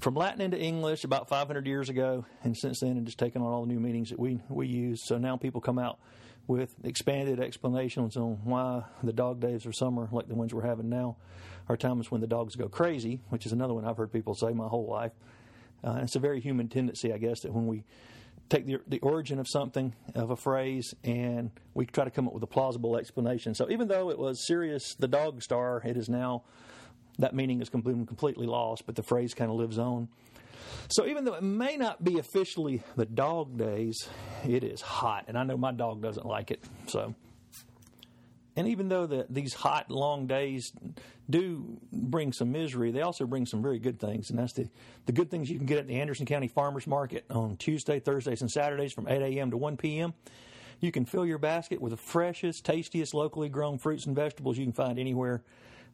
from 0.00 0.14
Latin 0.14 0.40
into 0.40 0.58
English 0.58 1.04
about 1.04 1.28
500 1.28 1.66
years 1.66 1.88
ago, 1.88 2.26
and 2.42 2.56
since 2.56 2.80
then, 2.80 2.96
it 2.96 3.04
has 3.04 3.14
taken 3.14 3.42
on 3.42 3.52
all 3.52 3.62
the 3.62 3.72
new 3.72 3.80
meanings 3.80 4.10
that 4.10 4.18
we, 4.18 4.40
we 4.48 4.66
use. 4.66 5.02
So, 5.04 5.18
now 5.18 5.36
people 5.36 5.60
come 5.60 5.78
out 5.78 5.98
with 6.46 6.74
expanded 6.84 7.40
explanations 7.40 8.16
on 8.16 8.38
why 8.44 8.84
the 9.02 9.12
dog 9.12 9.40
days 9.40 9.66
of 9.66 9.74
summer, 9.74 10.08
like 10.12 10.28
the 10.28 10.34
ones 10.34 10.52
we're 10.52 10.66
having 10.66 10.88
now, 10.88 11.16
are 11.68 11.76
times 11.76 12.10
when 12.10 12.20
the 12.20 12.26
dogs 12.26 12.56
go 12.56 12.68
crazy, 12.68 13.20
which 13.30 13.46
is 13.46 13.52
another 13.52 13.74
one 13.74 13.84
I've 13.84 13.96
heard 13.96 14.12
people 14.12 14.34
say 14.34 14.52
my 14.52 14.68
whole 14.68 14.86
life. 14.86 15.12
Uh, 15.82 16.00
it's 16.02 16.16
a 16.16 16.20
very 16.20 16.40
human 16.40 16.68
tendency, 16.68 17.12
I 17.12 17.18
guess, 17.18 17.40
that 17.40 17.52
when 17.52 17.66
we 17.66 17.84
take 18.48 18.66
the, 18.66 18.78
the 18.86 19.00
origin 19.00 19.38
of 19.38 19.46
something, 19.48 19.94
of 20.14 20.30
a 20.30 20.36
phrase, 20.36 20.94
and 21.04 21.50
we 21.74 21.86
try 21.86 22.04
to 22.04 22.10
come 22.10 22.26
up 22.26 22.34
with 22.34 22.42
a 22.42 22.46
plausible 22.46 22.96
explanation. 22.96 23.54
So 23.54 23.70
even 23.70 23.88
though 23.88 24.10
it 24.10 24.18
was 24.18 24.46
Sirius, 24.46 24.94
the 24.98 25.08
dog 25.08 25.42
star, 25.42 25.82
it 25.84 25.96
is 25.96 26.08
now 26.08 26.44
that 27.18 27.34
meaning 27.34 27.60
is 27.60 27.68
completely 27.68 28.46
lost, 28.46 28.86
but 28.86 28.96
the 28.96 29.02
phrase 29.02 29.34
kind 29.34 29.50
of 29.50 29.56
lives 29.56 29.78
on. 29.78 30.08
So 30.88 31.06
even 31.06 31.24
though 31.24 31.34
it 31.34 31.42
may 31.42 31.76
not 31.76 32.02
be 32.02 32.18
officially 32.18 32.82
the 32.96 33.06
dog 33.06 33.56
days, 33.56 34.08
it 34.46 34.64
is 34.64 34.80
hot, 34.80 35.24
and 35.28 35.38
I 35.38 35.44
know 35.44 35.56
my 35.56 35.72
dog 35.72 36.02
doesn't 36.02 36.26
like 36.26 36.50
it. 36.50 36.62
So, 36.88 37.14
and 38.56 38.68
even 38.68 38.88
though 38.88 39.06
the, 39.06 39.26
these 39.28 39.54
hot, 39.54 39.90
long 39.90 40.26
days 40.26 40.72
do 41.28 41.78
bring 41.92 42.32
some 42.32 42.52
misery, 42.52 42.90
they 42.90 43.02
also 43.02 43.26
bring 43.26 43.46
some 43.46 43.62
very 43.62 43.78
good 43.78 43.98
things, 43.98 44.30
and 44.30 44.38
that's 44.38 44.52
the 44.52 44.68
the 45.06 45.12
good 45.12 45.30
things 45.30 45.50
you 45.50 45.56
can 45.56 45.66
get 45.66 45.78
at 45.78 45.86
the 45.86 46.00
Anderson 46.00 46.26
County 46.26 46.48
Farmers 46.48 46.86
Market 46.86 47.24
on 47.30 47.56
Tuesday, 47.56 48.00
Thursdays, 48.00 48.40
and 48.40 48.50
Saturdays 48.50 48.92
from 48.92 49.08
8 49.08 49.22
a.m. 49.22 49.50
to 49.50 49.56
1 49.56 49.76
p.m. 49.76 50.14
You 50.80 50.92
can 50.92 51.04
fill 51.04 51.24
your 51.24 51.38
basket 51.38 51.80
with 51.80 51.90
the 51.90 51.96
freshest, 51.96 52.64
tastiest, 52.64 53.14
locally 53.14 53.48
grown 53.48 53.78
fruits 53.78 54.06
and 54.06 54.14
vegetables 54.14 54.58
you 54.58 54.64
can 54.64 54.72
find 54.72 54.98
anywhere. 54.98 55.42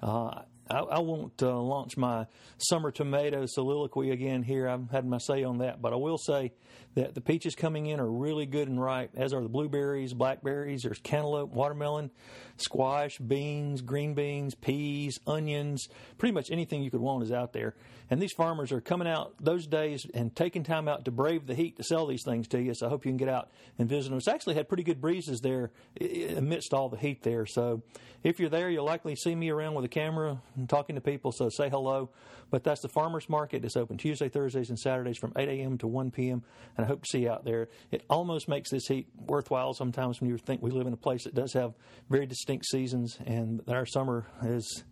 Uh, 0.02 0.42
I, 0.70 0.78
I 0.78 0.98
won't 1.00 1.42
uh, 1.42 1.58
launch 1.60 1.96
my 1.96 2.26
summer 2.58 2.90
tomato 2.90 3.44
soliloquy 3.46 4.10
again 4.10 4.42
here. 4.42 4.68
I've 4.68 4.90
had 4.90 5.04
my 5.04 5.18
say 5.18 5.42
on 5.42 5.58
that, 5.58 5.82
but 5.82 5.92
I 5.92 5.96
will 5.96 6.18
say 6.18 6.52
that 6.94 7.14
the 7.14 7.20
peaches 7.20 7.54
coming 7.54 7.86
in 7.86 8.00
are 8.00 8.10
really 8.10 8.46
good 8.46 8.68
and 8.68 8.80
ripe, 8.80 9.10
as 9.16 9.32
are 9.32 9.42
the 9.42 9.48
blueberries, 9.48 10.12
blackberries. 10.12 10.82
There's 10.82 10.98
cantaloupe, 10.98 11.50
watermelon, 11.50 12.10
squash, 12.56 13.18
beans, 13.18 13.80
green 13.82 14.14
beans, 14.14 14.54
peas, 14.54 15.18
onions. 15.26 15.88
Pretty 16.18 16.32
much 16.32 16.50
anything 16.50 16.82
you 16.82 16.90
could 16.90 17.00
want 17.00 17.24
is 17.24 17.32
out 17.32 17.52
there. 17.52 17.74
And 18.08 18.20
these 18.20 18.32
farmers 18.32 18.72
are 18.72 18.80
coming 18.80 19.06
out 19.06 19.34
those 19.40 19.68
days 19.68 20.04
and 20.14 20.34
taking 20.34 20.64
time 20.64 20.88
out 20.88 21.04
to 21.04 21.12
brave 21.12 21.46
the 21.46 21.54
heat 21.54 21.76
to 21.76 21.84
sell 21.84 22.06
these 22.06 22.24
things 22.24 22.48
to 22.48 22.60
you. 22.60 22.74
So 22.74 22.86
I 22.86 22.88
hope 22.88 23.04
you 23.04 23.10
can 23.10 23.18
get 23.18 23.28
out 23.28 23.50
and 23.78 23.88
visit 23.88 24.08
them. 24.08 24.18
It's 24.18 24.26
actually 24.26 24.56
had 24.56 24.68
pretty 24.68 24.82
good 24.82 25.00
breezes 25.00 25.40
there 25.40 25.70
amidst 26.00 26.74
all 26.74 26.88
the 26.88 26.96
heat 26.96 27.22
there. 27.22 27.46
So 27.46 27.82
if 28.24 28.40
you're 28.40 28.50
there, 28.50 28.68
you'll 28.68 28.84
likely 28.84 29.14
see 29.14 29.34
me 29.34 29.50
around 29.50 29.74
with 29.74 29.84
a 29.84 29.88
camera 29.88 30.42
and 30.60 30.68
talking 30.68 30.94
to 30.94 31.00
people, 31.00 31.32
so 31.32 31.48
say 31.48 31.68
hello. 31.68 32.10
But 32.50 32.64
that's 32.64 32.80
the 32.80 32.88
farmers 32.88 33.28
market. 33.28 33.64
It's 33.64 33.76
open 33.76 33.96
Tuesday, 33.96 34.28
Thursdays, 34.28 34.70
and 34.70 34.78
Saturdays 34.78 35.18
from 35.18 35.32
8 35.36 35.48
a.m. 35.48 35.78
to 35.78 35.86
1 35.86 36.10
p.m. 36.10 36.42
And 36.76 36.84
I 36.84 36.88
hope 36.88 37.02
to 37.02 37.08
see 37.10 37.20
you 37.20 37.30
out 37.30 37.44
there. 37.44 37.68
It 37.90 38.04
almost 38.08 38.48
makes 38.48 38.70
this 38.70 38.86
heat 38.86 39.08
worthwhile 39.16 39.74
sometimes 39.74 40.20
when 40.20 40.30
you 40.30 40.38
think 40.38 40.62
we 40.62 40.70
live 40.70 40.86
in 40.86 40.92
a 40.92 40.98
place 40.98 41.24
that 41.24 41.34
does 41.34 41.52
have 41.54 41.74
very 42.08 42.26
distinct 42.26 42.66
seasons, 42.66 43.18
and 43.26 43.62
our 43.68 43.86
summer 43.86 44.26
is 44.44 44.84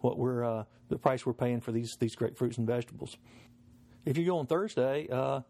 what 0.00 0.18
we're 0.18 0.44
uh, 0.44 0.64
the 0.88 0.98
price 0.98 1.24
we're 1.24 1.32
paying 1.32 1.60
for 1.60 1.72
these 1.72 1.96
these 2.00 2.14
great 2.14 2.36
fruits 2.36 2.58
and 2.58 2.66
vegetables. 2.66 3.16
If 4.04 4.18
you 4.18 4.26
go 4.26 4.38
on 4.38 4.46
Thursday, 4.46 5.08
uh, 5.10 5.40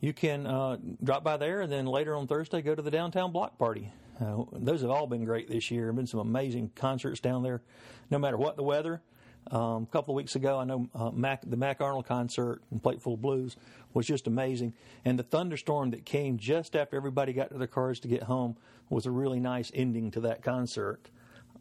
you 0.00 0.12
can 0.12 0.46
uh, 0.46 0.76
drop 1.02 1.24
by 1.24 1.36
there, 1.36 1.60
and 1.60 1.72
then 1.72 1.86
later 1.86 2.14
on 2.14 2.26
Thursday, 2.26 2.60
go 2.60 2.74
to 2.74 2.82
the 2.82 2.90
downtown 2.90 3.32
block 3.32 3.58
party. 3.58 3.90
Uh, 4.20 4.44
those 4.52 4.82
have 4.82 4.90
all 4.90 5.06
been 5.06 5.24
great 5.24 5.48
this 5.48 5.70
year. 5.70 5.82
There 5.82 5.88
have 5.88 5.96
been 5.96 6.06
some 6.06 6.20
amazing 6.20 6.72
concerts 6.74 7.20
down 7.20 7.42
there, 7.42 7.62
no 8.10 8.18
matter 8.18 8.36
what 8.36 8.56
the 8.56 8.62
weather. 8.62 9.02
Um, 9.50 9.82
a 9.82 9.92
couple 9.92 10.14
of 10.14 10.16
weeks 10.16 10.34
ago, 10.36 10.58
I 10.58 10.64
know 10.64 10.88
uh, 10.94 11.10
Mac, 11.10 11.42
the 11.42 11.56
Mac 11.56 11.80
Arnold 11.80 12.06
concert 12.06 12.62
and 12.70 12.82
Plateful 12.82 13.16
Blues 13.16 13.56
was 13.92 14.06
just 14.06 14.26
amazing. 14.26 14.74
And 15.04 15.18
the 15.18 15.24
thunderstorm 15.24 15.90
that 15.90 16.04
came 16.04 16.38
just 16.38 16.76
after 16.76 16.96
everybody 16.96 17.32
got 17.32 17.50
to 17.50 17.58
their 17.58 17.66
cars 17.66 18.00
to 18.00 18.08
get 18.08 18.22
home 18.22 18.56
was 18.88 19.06
a 19.06 19.10
really 19.10 19.40
nice 19.40 19.70
ending 19.74 20.10
to 20.12 20.20
that 20.20 20.42
concert. 20.42 21.08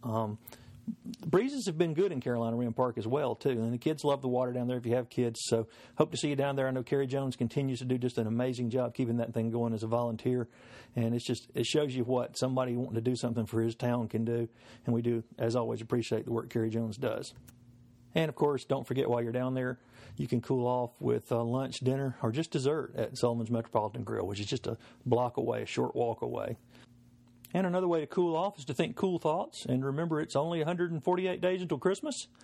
Um, 0.03 0.38
breezes 1.25 1.65
have 1.65 1.77
been 1.77 1.93
good 1.93 2.11
in 2.11 2.21
Carolina 2.21 2.55
Wren 2.55 2.73
Park 2.73 2.97
as 2.97 3.07
well 3.07 3.35
too, 3.35 3.50
and 3.50 3.73
the 3.73 3.77
kids 3.77 4.03
love 4.03 4.21
the 4.21 4.27
water 4.27 4.51
down 4.51 4.67
there. 4.67 4.77
If 4.77 4.85
you 4.85 4.95
have 4.95 5.09
kids, 5.09 5.39
so 5.43 5.67
hope 5.95 6.11
to 6.11 6.17
see 6.17 6.29
you 6.29 6.35
down 6.35 6.55
there. 6.55 6.67
I 6.67 6.71
know 6.71 6.83
Carrie 6.83 7.07
Jones 7.07 7.35
continues 7.35 7.79
to 7.79 7.85
do 7.85 7.97
just 7.97 8.17
an 8.17 8.27
amazing 8.27 8.69
job 8.69 8.93
keeping 8.93 9.17
that 9.17 9.33
thing 9.33 9.51
going 9.51 9.73
as 9.73 9.83
a 9.83 9.88
volunteer, 9.88 10.47
and 10.95 11.13
it's 11.13 11.25
just 11.25 11.47
it 11.55 11.65
shows 11.65 11.95
you 11.95 12.03
what 12.03 12.38
somebody 12.38 12.75
wanting 12.75 12.95
to 12.95 13.01
do 13.01 13.15
something 13.15 13.45
for 13.45 13.61
his 13.61 13.75
town 13.75 14.07
can 14.07 14.25
do, 14.25 14.47
and 14.85 14.95
we 14.95 15.01
do 15.01 15.23
as 15.38 15.55
always 15.55 15.81
appreciate 15.81 16.25
the 16.25 16.31
work 16.31 16.50
Carrie 16.50 16.69
Jones 16.69 16.97
does. 16.97 17.33
And 18.15 18.30
of 18.30 18.36
course, 18.36 18.65
don't 18.65 18.86
forget 18.86 19.10
while 19.10 19.22
you're 19.22 19.32
down 19.32 19.53
there, 19.53 19.80
you 20.18 20.27
can 20.27 20.41
cool 20.41 20.68
off 20.68 20.91
with 21.00 21.32
uh, 21.32 21.44
lunch, 21.44 21.80
dinner, 21.80 22.18
or 22.22 22.32
just 22.32 22.51
dessert 22.51 22.94
at 22.96 23.18
Sullivan's 23.18 23.50
Metropolitan 23.50 24.03
Grill, 24.03 24.27
which 24.27 24.39
is 24.39 24.46
just 24.46 24.68
a 24.68 24.77
block 25.06 25.38
away, 25.38 25.63
a 25.63 25.65
short 25.65 25.96
walk 25.96 26.22
away. 26.22 26.58
And 27.53 27.68
another 27.68 27.88
way 27.88 28.00
to 28.01 28.08
cool 28.08 28.36
off 28.36 28.58
is 28.58 28.65
to 28.65 28.74
think 28.74 28.96
cool 28.96 29.20
thoughts. 29.20 29.65
And 29.65 29.84
remember, 29.84 30.22
it's 30.22 30.36
only 30.36 30.60
148 30.60 31.41
days 31.41 31.62
until 31.62 31.77
Christmas. 31.77 32.27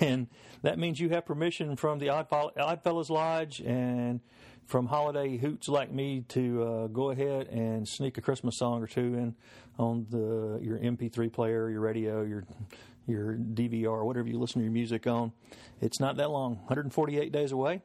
And 0.00 0.28
that 0.62 0.78
means 0.78 1.00
you 1.00 1.08
have 1.08 1.26
permission 1.26 1.74
from 1.74 1.98
the 1.98 2.08
Oddfellows 2.08 3.10
Lodge 3.10 3.58
and 3.58 4.20
from 4.66 4.86
holiday 4.86 5.36
hoots 5.36 5.68
like 5.68 5.92
me 5.92 6.24
to 6.28 6.62
uh, 6.62 6.86
go 6.86 7.10
ahead 7.10 7.48
and 7.48 7.86
sneak 7.88 8.16
a 8.16 8.20
Christmas 8.20 8.56
song 8.56 8.82
or 8.82 8.86
two 8.86 9.14
in 9.14 9.34
on 9.78 10.06
the 10.10 10.60
your 10.62 10.78
MP3 10.78 11.32
player, 11.32 11.68
your 11.68 11.80
radio, 11.80 12.22
your 12.22 12.44
your 13.06 13.34
DVR, 13.34 14.04
whatever 14.04 14.28
you 14.28 14.38
listen 14.38 14.60
to 14.60 14.64
your 14.64 14.72
music 14.72 15.06
on. 15.06 15.32
It's 15.80 16.00
not 16.00 16.16
that 16.16 16.30
long, 16.30 16.56
148 16.56 17.32
days 17.32 17.52
away. 17.52 17.82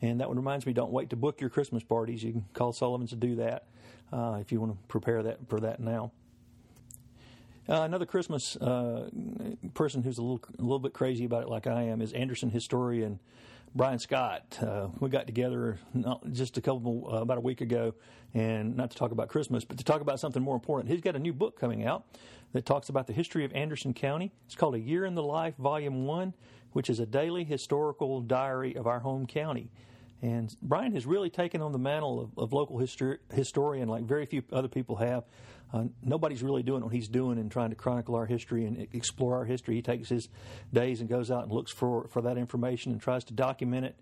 And 0.00 0.20
that 0.20 0.28
one 0.28 0.36
reminds 0.36 0.64
me, 0.66 0.72
don't 0.72 0.92
wait 0.92 1.10
to 1.10 1.16
book 1.16 1.40
your 1.40 1.50
Christmas 1.50 1.82
parties. 1.82 2.22
You 2.22 2.32
can 2.32 2.44
call 2.52 2.72
Sullivan's 2.72 3.10
to 3.10 3.16
do 3.16 3.36
that 3.36 3.66
uh, 4.12 4.38
if 4.40 4.52
you 4.52 4.60
want 4.60 4.72
to 4.72 4.78
prepare 4.86 5.22
that 5.24 5.48
for 5.48 5.60
that 5.60 5.80
now. 5.80 6.12
Uh, 7.68 7.82
another 7.82 8.06
Christmas 8.06 8.56
uh, 8.56 9.10
person 9.74 10.02
who's 10.02 10.16
a 10.16 10.22
little 10.22 10.40
a 10.58 10.62
little 10.62 10.78
bit 10.78 10.94
crazy 10.94 11.26
about 11.26 11.42
it, 11.42 11.48
like 11.50 11.66
I 11.66 11.82
am, 11.82 12.00
is 12.00 12.14
Anderson 12.14 12.50
historian 12.50 13.18
Brian 13.74 13.98
Scott. 13.98 14.58
Uh, 14.60 14.88
we 14.98 15.08
got 15.08 15.26
together 15.26 15.78
just 16.32 16.56
a 16.56 16.60
couple 16.60 17.08
uh, 17.12 17.16
about 17.18 17.38
a 17.38 17.40
week 17.40 17.60
ago, 17.60 17.94
and 18.34 18.76
not 18.76 18.90
to 18.90 18.96
talk 18.96 19.12
about 19.12 19.28
Christmas, 19.28 19.64
but 19.64 19.78
to 19.78 19.84
talk 19.84 20.00
about 20.00 20.20
something 20.20 20.42
more 20.42 20.54
important. 20.54 20.90
He's 20.90 21.00
got 21.00 21.16
a 21.16 21.18
new 21.18 21.32
book 21.32 21.58
coming 21.58 21.84
out 21.84 22.04
that 22.52 22.64
talks 22.64 22.88
about 22.88 23.06
the 23.06 23.12
history 23.12 23.44
of 23.44 23.52
Anderson 23.52 23.94
County. 23.94 24.32
It's 24.46 24.54
called 24.54 24.74
A 24.74 24.80
Year 24.80 25.04
in 25.04 25.14
the 25.14 25.22
Life, 25.22 25.54
Volume 25.58 26.06
One, 26.06 26.34
which 26.72 26.88
is 26.88 26.98
a 26.98 27.06
daily 27.06 27.44
historical 27.44 28.20
diary 28.20 28.74
of 28.76 28.86
our 28.86 29.00
home 29.00 29.26
county. 29.26 29.70
And 30.20 30.54
Brian 30.62 30.92
has 30.94 31.06
really 31.06 31.30
taken 31.30 31.60
on 31.60 31.72
the 31.72 31.78
mantle 31.78 32.20
of, 32.20 32.30
of 32.36 32.52
local 32.52 32.78
histor- 32.78 33.18
historian 33.32 33.88
like 33.88 34.04
very 34.04 34.26
few 34.26 34.42
other 34.52 34.68
people 34.68 34.96
have. 34.96 35.24
Uh, 35.72 35.84
nobody's 36.02 36.42
really 36.42 36.62
doing 36.62 36.82
what 36.82 36.92
he's 36.92 37.08
doing 37.08 37.38
and 37.38 37.50
trying 37.50 37.70
to 37.70 37.76
chronicle 37.76 38.14
our 38.14 38.26
history 38.26 38.64
and 38.64 38.88
explore 38.92 39.36
our 39.36 39.44
history. 39.44 39.74
He 39.74 39.82
takes 39.82 40.08
his 40.08 40.28
days 40.72 41.00
and 41.00 41.08
goes 41.08 41.30
out 41.30 41.44
and 41.44 41.52
looks 41.52 41.70
for, 41.70 42.08
for 42.08 42.22
that 42.22 42.38
information 42.38 42.92
and 42.92 43.00
tries 43.00 43.24
to 43.24 43.34
document 43.34 43.84
it. 43.86 43.96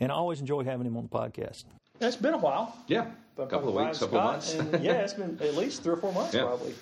And 0.00 0.10
I 0.10 0.16
always 0.16 0.40
enjoy 0.40 0.64
having 0.64 0.86
him 0.86 0.96
on 0.96 1.04
the 1.04 1.08
podcast. 1.08 1.64
It's 2.00 2.16
been 2.16 2.34
a 2.34 2.38
while. 2.38 2.76
Yeah, 2.88 3.06
a 3.38 3.46
couple 3.46 3.68
of 3.68 3.86
weeks, 3.86 4.00
couple 4.00 4.18
of 4.18 4.24
months. 4.24 4.54
and 4.54 4.82
yeah, 4.82 4.94
it's 4.94 5.14
been 5.14 5.38
at 5.40 5.54
least 5.54 5.84
three 5.84 5.92
or 5.92 5.96
four 5.96 6.12
months 6.12 6.34
yeah. 6.34 6.42
probably. 6.42 6.74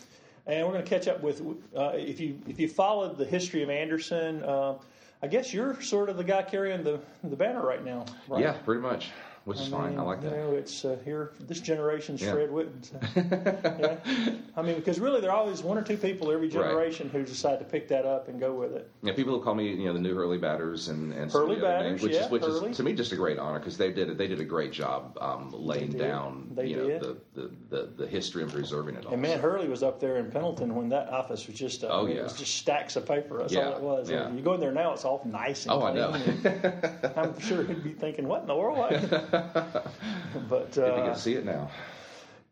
And 0.46 0.66
we're 0.66 0.72
going 0.72 0.84
to 0.84 0.88
catch 0.88 1.06
up 1.06 1.22
with 1.22 1.42
uh, 1.76 1.92
if 1.94 2.18
you 2.18 2.40
if 2.48 2.58
you 2.58 2.68
followed 2.68 3.18
the 3.18 3.26
history 3.26 3.62
of 3.62 3.68
Anderson. 3.70 4.42
Uh, 4.42 4.74
I 5.22 5.28
guess 5.28 5.54
you're 5.54 5.80
sort 5.82 6.08
of 6.08 6.16
the 6.16 6.24
guy 6.24 6.42
carrying 6.42 6.82
the 6.82 6.98
the 7.22 7.36
banner 7.36 7.64
right 7.64 7.84
now, 7.84 8.06
right? 8.26 8.42
Yeah, 8.42 8.52
pretty 8.52 8.80
much 8.80 9.10
which 9.44 9.58
is 9.58 9.72
I 9.72 9.78
mean, 9.78 9.80
fine. 9.80 9.98
I 9.98 10.02
like 10.02 10.22
that. 10.22 10.30
You 10.30 10.36
know, 10.36 10.52
it's 10.52 10.84
uh, 10.84 10.96
here. 11.04 11.32
This 11.40 11.60
generation's 11.60 12.22
yeah. 12.22 12.32
Fred 12.32 12.50
Whitten. 12.50 12.84
So, 12.84 12.98
yeah. 13.14 14.34
I 14.56 14.62
mean, 14.62 14.76
because 14.76 15.00
really, 15.00 15.20
there 15.20 15.30
are 15.30 15.36
always 15.36 15.62
one 15.62 15.78
or 15.78 15.82
two 15.82 15.96
people 15.96 16.30
every 16.30 16.48
generation 16.48 17.06
right. 17.08 17.20
who 17.20 17.24
decide 17.24 17.58
to 17.58 17.64
pick 17.64 17.88
that 17.88 18.04
up 18.04 18.28
and 18.28 18.38
go 18.38 18.54
with 18.54 18.72
it. 18.72 18.90
Yeah, 19.02 19.14
people 19.14 19.32
will 19.32 19.40
call 19.40 19.54
me, 19.54 19.68
you 19.68 19.86
know, 19.86 19.92
the 19.92 19.98
new 19.98 20.14
Hurley 20.14 20.38
Badders 20.38 20.88
and 20.88 21.12
and 21.12 21.30
Hurley 21.30 21.56
Badders, 21.56 21.82
names, 21.82 22.02
which 22.02 22.12
yeah, 22.12 22.24
is 22.24 22.30
which 22.30 22.42
Hurley. 22.42 22.70
is 22.70 22.76
to 22.76 22.82
me 22.82 22.92
just 22.92 23.12
a 23.12 23.16
great 23.16 23.38
honor 23.38 23.58
because 23.58 23.76
they 23.76 23.90
did 23.92 24.16
they 24.16 24.26
did 24.26 24.40
a 24.40 24.44
great 24.44 24.72
job 24.72 25.16
um, 25.20 25.50
laying 25.52 25.90
down, 25.90 26.48
they 26.54 26.66
you 26.66 26.76
know, 26.76 26.98
the, 26.98 27.16
the, 27.34 27.50
the, 27.70 27.90
the, 27.96 28.06
history 28.06 28.42
and 28.42 28.52
preserving 28.52 28.96
it 28.96 29.06
all. 29.06 29.12
And 29.12 29.22
man, 29.22 29.38
Hurley 29.38 29.68
was 29.68 29.82
up 29.82 30.00
there 30.00 30.18
in 30.18 30.30
Pendleton 30.30 30.74
when 30.74 30.88
that 30.90 31.08
office 31.08 31.46
was 31.46 31.56
just 31.56 31.84
uh, 31.84 31.88
oh 31.90 32.06
yeah, 32.06 32.16
it 32.16 32.22
was 32.24 32.34
just 32.34 32.54
stacks 32.54 32.96
of 32.96 33.06
paper. 33.06 33.38
That's 33.38 33.52
yeah. 33.52 33.70
all 33.70 33.76
it 33.76 33.82
was. 33.82 34.10
Yeah. 34.10 34.30
you 34.32 34.42
go 34.42 34.54
in 34.54 34.60
there 34.60 34.72
now, 34.72 34.92
it's 34.92 35.04
all 35.04 35.22
nice 35.24 35.66
and 35.66 35.72
oh, 35.72 35.80
clean. 35.80 35.98
I 35.98 36.00
know. 36.00 37.12
I'm 37.16 37.38
sure 37.40 37.64
he'd 37.64 37.82
be 37.82 37.92
thinking, 37.92 38.28
"What 38.28 38.42
in 38.42 38.46
the 38.46 38.56
world?" 38.56 38.78
But 40.48 40.76
uh, 40.78 40.96
you 40.96 41.02
can 41.02 41.16
see 41.16 41.34
it 41.34 41.44
now. 41.44 41.70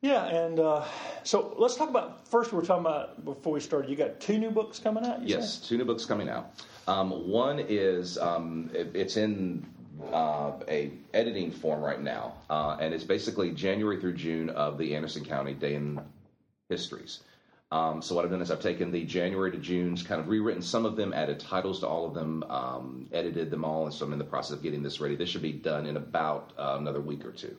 Yeah, 0.02 0.24
and 0.24 0.58
uh, 0.58 0.84
so 1.24 1.54
let's 1.58 1.76
talk 1.76 1.90
about 1.90 2.26
first. 2.26 2.52
We 2.52 2.58
are 2.58 2.62
talking 2.62 2.86
about 2.86 3.24
before 3.24 3.52
we 3.52 3.60
started. 3.60 3.90
You 3.90 3.96
got 3.96 4.18
two 4.20 4.38
new 4.38 4.50
books 4.50 4.78
coming 4.78 5.04
out. 5.04 5.26
yes, 5.26 5.58
two 5.58 5.76
new 5.76 5.84
books 5.84 6.06
coming 6.06 6.28
out. 6.28 6.52
Um, 6.88 7.28
one 7.28 7.58
is 7.68 8.16
um, 8.18 8.70
it, 8.72 8.90
it's 8.94 9.16
in 9.18 9.66
uh, 10.12 10.52
a 10.68 10.90
editing 11.12 11.50
form 11.50 11.82
right 11.82 12.00
now, 12.00 12.32
uh, 12.48 12.76
and 12.80 12.94
it's 12.94 13.04
basically 13.04 13.50
January 13.50 14.00
through 14.00 14.14
June 14.14 14.48
of 14.50 14.78
the 14.78 14.94
Anderson 14.94 15.24
County 15.24 15.52
Day 15.54 15.74
in 15.74 16.00
Histories. 16.70 17.20
Um, 17.72 18.02
so 18.02 18.16
what 18.16 18.24
I've 18.24 18.32
done 18.32 18.42
is 18.42 18.50
I've 18.50 18.60
taken 18.60 18.90
the 18.90 19.04
January 19.04 19.52
to 19.52 19.58
June's, 19.58 20.02
kind 20.02 20.20
of 20.20 20.28
rewritten 20.28 20.60
some 20.60 20.84
of 20.84 20.96
them, 20.96 21.12
added 21.12 21.38
titles 21.38 21.80
to 21.80 21.86
all 21.86 22.04
of 22.04 22.14
them, 22.14 22.42
um, 22.44 23.08
edited 23.12 23.50
them 23.50 23.64
all, 23.64 23.84
and 23.84 23.94
so 23.94 24.04
I'm 24.04 24.12
in 24.12 24.18
the 24.18 24.24
process 24.24 24.56
of 24.56 24.62
getting 24.62 24.82
this 24.82 25.00
ready. 25.00 25.14
This 25.14 25.28
should 25.28 25.42
be 25.42 25.52
done 25.52 25.86
in 25.86 25.96
about 25.96 26.52
uh, 26.58 26.76
another 26.80 27.00
week 27.00 27.24
or 27.24 27.30
two. 27.30 27.56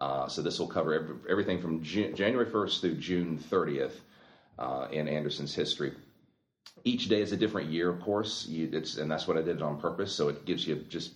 Uh, 0.00 0.26
so 0.28 0.40
this 0.40 0.58
will 0.58 0.66
cover 0.66 0.94
every, 0.94 1.16
everything 1.28 1.60
from 1.60 1.82
June, 1.82 2.14
January 2.16 2.50
1st 2.50 2.80
through 2.80 2.94
June 2.96 3.38
30th 3.50 3.92
uh, 4.58 4.88
in 4.90 5.06
Anderson's 5.06 5.54
history. 5.54 5.92
Each 6.84 7.08
day 7.08 7.20
is 7.20 7.32
a 7.32 7.36
different 7.36 7.70
year, 7.70 7.90
of 7.90 8.00
course, 8.00 8.46
you, 8.46 8.70
and 8.98 9.10
that's 9.10 9.28
what 9.28 9.36
I 9.36 9.42
did 9.42 9.60
on 9.60 9.80
purpose. 9.80 10.14
So 10.14 10.28
it 10.28 10.46
gives 10.46 10.66
you 10.66 10.76
just 10.88 11.12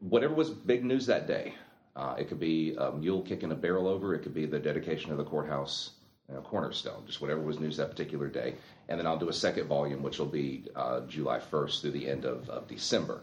whatever 0.00 0.34
was 0.34 0.50
big 0.50 0.84
news 0.84 1.06
that 1.06 1.28
day. 1.28 1.54
Uh, 1.94 2.14
it 2.18 2.28
could 2.28 2.38
be 2.40 2.74
a 2.78 2.92
mule 2.92 3.22
kicking 3.22 3.50
a 3.52 3.56
barrel 3.56 3.88
over. 3.88 4.14
It 4.14 4.20
could 4.20 4.34
be 4.34 4.46
the 4.46 4.58
dedication 4.58 5.10
of 5.10 5.18
the 5.18 5.24
courthouse 5.24 5.90
you 6.28 6.34
know, 6.34 6.40
cornerstone, 6.42 7.04
just 7.06 7.20
whatever 7.20 7.40
was 7.40 7.58
news 7.58 7.76
that 7.78 7.90
particular 7.90 8.28
day. 8.28 8.54
And 8.88 8.98
then 8.98 9.06
I'll 9.06 9.18
do 9.18 9.28
a 9.28 9.32
second 9.32 9.66
volume, 9.66 10.02
which 10.02 10.18
will 10.18 10.26
be 10.26 10.64
uh, 10.76 11.00
July 11.00 11.38
1st 11.38 11.80
through 11.80 11.92
the 11.92 12.08
end 12.08 12.24
of, 12.24 12.48
of 12.50 12.68
December. 12.68 13.22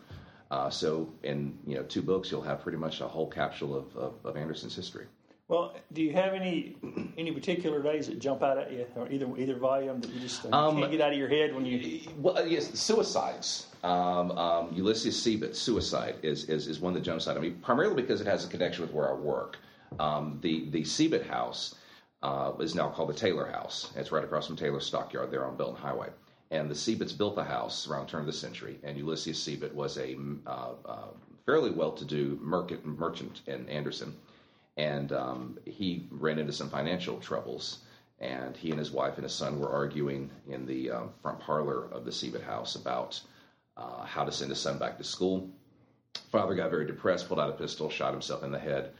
Uh, 0.52 0.70
so 0.70 1.12
in 1.24 1.58
you 1.66 1.76
know 1.76 1.84
two 1.84 2.02
books, 2.02 2.30
you'll 2.30 2.42
have 2.42 2.62
pretty 2.62 2.78
much 2.78 3.02
a 3.02 3.08
whole 3.08 3.28
capsule 3.28 3.76
of, 3.76 3.96
of, 3.96 4.14
of, 4.24 4.38
Anderson's 4.38 4.76
history. 4.76 5.06
Well, 5.48 5.76
do 5.92 6.04
you 6.04 6.14
have 6.14 6.34
any 6.34 6.78
any 7.18 7.32
particular 7.32 7.82
days 7.82 8.08
that 8.08 8.20
jump 8.20 8.44
out 8.44 8.60
at 8.60 8.72
you, 8.72 8.86
or 8.96 9.12
either 9.12 9.28
either 9.38 9.56
volume 9.56 10.02
that 10.02 10.12
you 10.12 10.20
just 10.20 10.46
uh, 10.46 10.50
um, 10.50 10.78
can't 10.78 10.92
get 10.92 11.02
out 11.02 11.14
of 11.14 11.18
your 11.18 11.30
head 11.30 11.56
when 11.56 11.66
you? 11.66 12.00
Well, 12.20 12.46
yes, 12.48 12.80
suicides. 12.80 13.68
Um, 13.84 14.32
um, 14.38 14.70
Ulysses 14.72 15.16
Seabott's 15.16 15.60
suicide 15.60 16.18
is, 16.22 16.46
is 16.46 16.68
is 16.68 16.80
one 16.80 16.94
that 16.94 17.02
jumps 17.02 17.28
out 17.28 17.36
at 17.36 17.42
me, 17.42 17.50
primarily 17.50 18.04
because 18.04 18.22
it 18.22 18.28
has 18.28 18.46
a 18.46 18.48
connection 18.48 18.84
with 18.84 18.94
where 18.94 19.10
I 19.10 19.14
work. 19.14 19.58
Um, 20.00 20.38
the 20.42 20.70
the 20.70 20.82
Seabott 20.82 21.28
House 21.28 21.74
uh, 22.22 22.54
is 22.60 22.76
now 22.76 22.90
called 22.90 23.10
the 23.10 23.14
Taylor 23.14 23.46
House. 23.46 23.92
It's 23.96 24.12
right 24.12 24.24
across 24.24 24.48
from 24.48 24.56
Taylor 24.56 24.80
Stockyard 24.80 25.32
there 25.32 25.46
on 25.46 25.58
Belton 25.58 25.82
Highway. 25.82 26.10
And 26.52 26.70
the 26.70 26.76
Seabotts 26.76 27.18
built 27.18 27.36
the 27.36 27.44
house 27.44 27.88
around 27.88 28.06
the 28.06 28.12
turn 28.12 28.22
of 28.22 28.28
the 28.28 28.34
century, 28.34 28.80
and 28.84 28.98
Ulysses 28.98 29.38
Seabott 29.38 29.74
was 29.74 29.98
a 29.98 30.16
uh, 30.46 30.74
uh, 30.86 31.08
fairly 31.46 31.72
well-to-do 31.72 32.40
merchant, 32.42 32.86
merchant 32.86 33.42
in 33.48 33.68
Anderson, 33.68 34.16
and 34.78 35.12
um, 35.12 35.58
he 35.66 36.08
ran 36.12 36.40
into 36.40 36.54
some 36.54 36.70
financial 36.70 37.20
troubles. 37.20 37.80
And 38.20 38.56
he 38.56 38.70
and 38.70 38.80
his 38.80 38.92
wife 38.92 39.16
and 39.16 39.24
his 39.24 39.34
son 39.34 39.60
were 39.60 39.70
arguing 39.70 40.30
in 40.48 40.66
the 40.66 40.90
uh, 40.90 41.02
front 41.22 41.40
parlor 41.40 41.90
of 41.92 42.06
the 42.06 42.12
Seabott 42.12 42.44
house 42.44 42.76
about 42.76 43.20
uh, 43.76 44.06
how 44.06 44.24
to 44.24 44.32
send 44.32 44.50
his 44.52 44.60
son 44.60 44.78
back 44.78 44.98
to 44.98 45.04
school. 45.04 45.50
Father 46.32 46.56
got 46.56 46.70
very 46.70 46.86
depressed, 46.86 47.28
pulled 47.28 47.42
out 47.42 47.50
a 47.50 47.54
pistol, 47.54 47.90
shot 47.90 48.14
himself 48.14 48.44
in 48.44 48.52
the 48.52 48.60
head. 48.60 48.92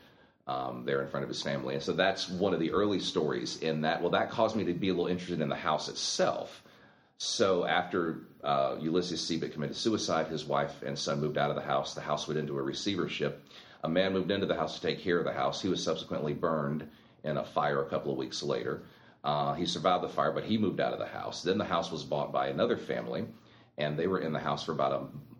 Um, 0.48 0.86
there 0.86 1.02
in 1.02 1.08
front 1.10 1.24
of 1.24 1.30
his 1.30 1.42
family. 1.42 1.74
And 1.74 1.84
so 1.84 1.94
that's 1.94 2.30
one 2.30 2.54
of 2.54 2.60
the 2.60 2.72
early 2.72 3.00
stories 3.00 3.58
in 3.58 3.82
that. 3.82 4.02
Well, 4.02 4.12
that 4.12 4.30
caused 4.30 4.56
me 4.56 4.64
to 4.66 4.74
be 4.74 4.90
a 4.90 4.94
little 4.94 5.08
interested 5.08 5.42
in 5.42 5.50
the 5.50 5.56
house 5.56 5.90
itself 5.90 6.62
So 7.18 7.66
after 7.66 8.22
uh, 8.44 8.75
Ulysses 8.82 9.22
Seabott 9.22 9.54
committed 9.54 9.75
suicide, 9.75 10.28
his 10.28 10.46
wife 10.46 10.84
and 10.86 10.98
son 11.00 11.22
moved 11.22 11.38
out 11.38 11.50
of 11.50 11.56
the 11.56 11.62
house. 11.62 11.94
The 11.94 12.02
house 12.02 12.28
went 12.28 12.40
into 12.40 12.58
a 12.58 12.62
receivership. 12.62 13.44
A 13.84 13.90
man 13.90 14.14
moved 14.14 14.32
into 14.32 14.46
the 14.48 14.56
house 14.56 14.75
to 14.75 14.82
take 14.88 15.00
care 15.02 15.20
of 15.20 15.25
the 15.25 15.34
house. 15.34 15.62
He 15.62 15.70
was 15.70 15.84
subsequently 15.84 16.34
burned 16.34 16.88
in 17.24 17.38
a 17.38 17.46
fire 17.46 17.82
a 17.84 17.90
couple 17.90 18.12
of 18.12 18.18
weeks 18.18 18.44
later. 18.44 18.84
Uh, 19.24 19.54
he 19.54 19.66
survived 19.66 20.04
the 20.04 20.10
fire, 20.10 20.32
but 20.32 20.44
he 20.44 20.58
moved 20.58 20.80
out 20.80 20.94
of 20.94 21.00
the 21.00 21.06
house. 21.06 21.44
Then 21.44 21.58
the 21.58 21.66
house 21.66 21.92
was 21.92 22.04
bought 22.04 22.32
by 22.32 22.48
another 22.48 22.78
family, 22.78 23.25
and 23.78 23.98
they 23.98 24.08
were 24.08 24.20
in 24.20 24.34
the 24.34 24.40
house 24.40 24.66
for 24.66 24.74
about 24.74 24.92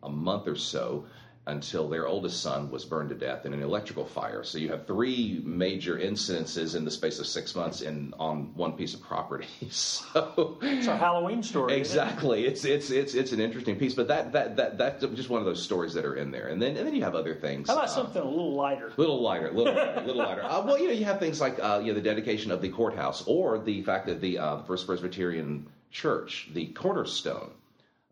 a, 0.04 0.08
a 0.08 0.10
month 0.10 0.48
or 0.48 0.56
so 0.56 1.06
until 1.48 1.88
their 1.88 2.08
oldest 2.08 2.42
son 2.42 2.72
was 2.72 2.86
burned 2.86 3.10
to 3.10 3.16
death 3.16 3.46
in 3.46 3.54
an 3.54 3.62
electrical 3.62 4.04
fire. 4.04 4.44
So 4.44 4.58
you 4.58 4.70
have 4.70 4.88
three 4.88 5.42
major 5.44 5.98
incidences 5.98 6.76
in 6.76 6.86
the 6.86 6.92
space 6.92 7.20
of 7.20 7.28
six 7.28 7.54
months 7.56 7.82
in 7.82 8.14
on 8.18 8.52
one 8.56 8.74
piece 8.74 8.96
of 8.96 9.02
property. 9.02 9.46
so 9.70 10.58
it's 10.62 10.88
a 10.88 10.98
Halloween 10.98 11.44
story. 11.44 11.76
Exactly. 11.76 12.46
It? 12.46 12.54
It's 12.54 12.66
it's 12.66 12.90
it's 12.90 13.14
it's 13.14 13.32
an 13.32 13.40
interesting 13.40 13.78
piece, 13.78 13.94
but 13.94 14.08
that 14.08 14.32
that 14.32 14.58
that 14.58 14.78
that's 14.78 15.06
just 15.16 15.30
one 15.30 15.40
of 15.40 15.46
those 15.46 15.62
stories 15.62 15.94
that 15.94 16.06
are 16.06 16.16
in 16.16 16.32
there. 16.32 16.48
And 16.48 16.60
then 16.62 16.78
and 16.78 16.88
then 16.88 16.96
you 16.96 17.04
have 17.04 17.16
other 17.16 17.36
things. 17.36 17.68
How 17.68 17.76
about 17.76 17.90
um, 17.90 17.96
something 17.96 18.22
a 18.22 18.26
little 18.26 18.54
lighter? 18.54 18.92
Little 18.98 19.22
lighter, 19.22 19.52
little 19.52 19.76
lighter, 19.76 20.02
little 20.02 20.24
lighter. 20.24 20.44
Uh, 20.44 20.64
well, 20.66 20.80
you 20.80 20.88
know, 20.88 20.94
you 20.94 21.06
have 21.06 21.20
things 21.20 21.40
like 21.40 21.60
uh, 21.62 21.80
you 21.82 21.90
know 21.90 21.94
the 21.94 22.02
dedication 22.02 22.50
of 22.50 22.62
the 22.62 22.70
courthouse, 22.70 23.24
or 23.28 23.60
the 23.60 23.84
fact 23.84 24.08
that 24.08 24.20
the 24.20 24.40
uh, 24.40 24.64
First 24.64 24.88
Presbyterian 24.88 25.68
Church, 25.92 26.50
the 26.54 26.68
cornerstone 26.68 27.52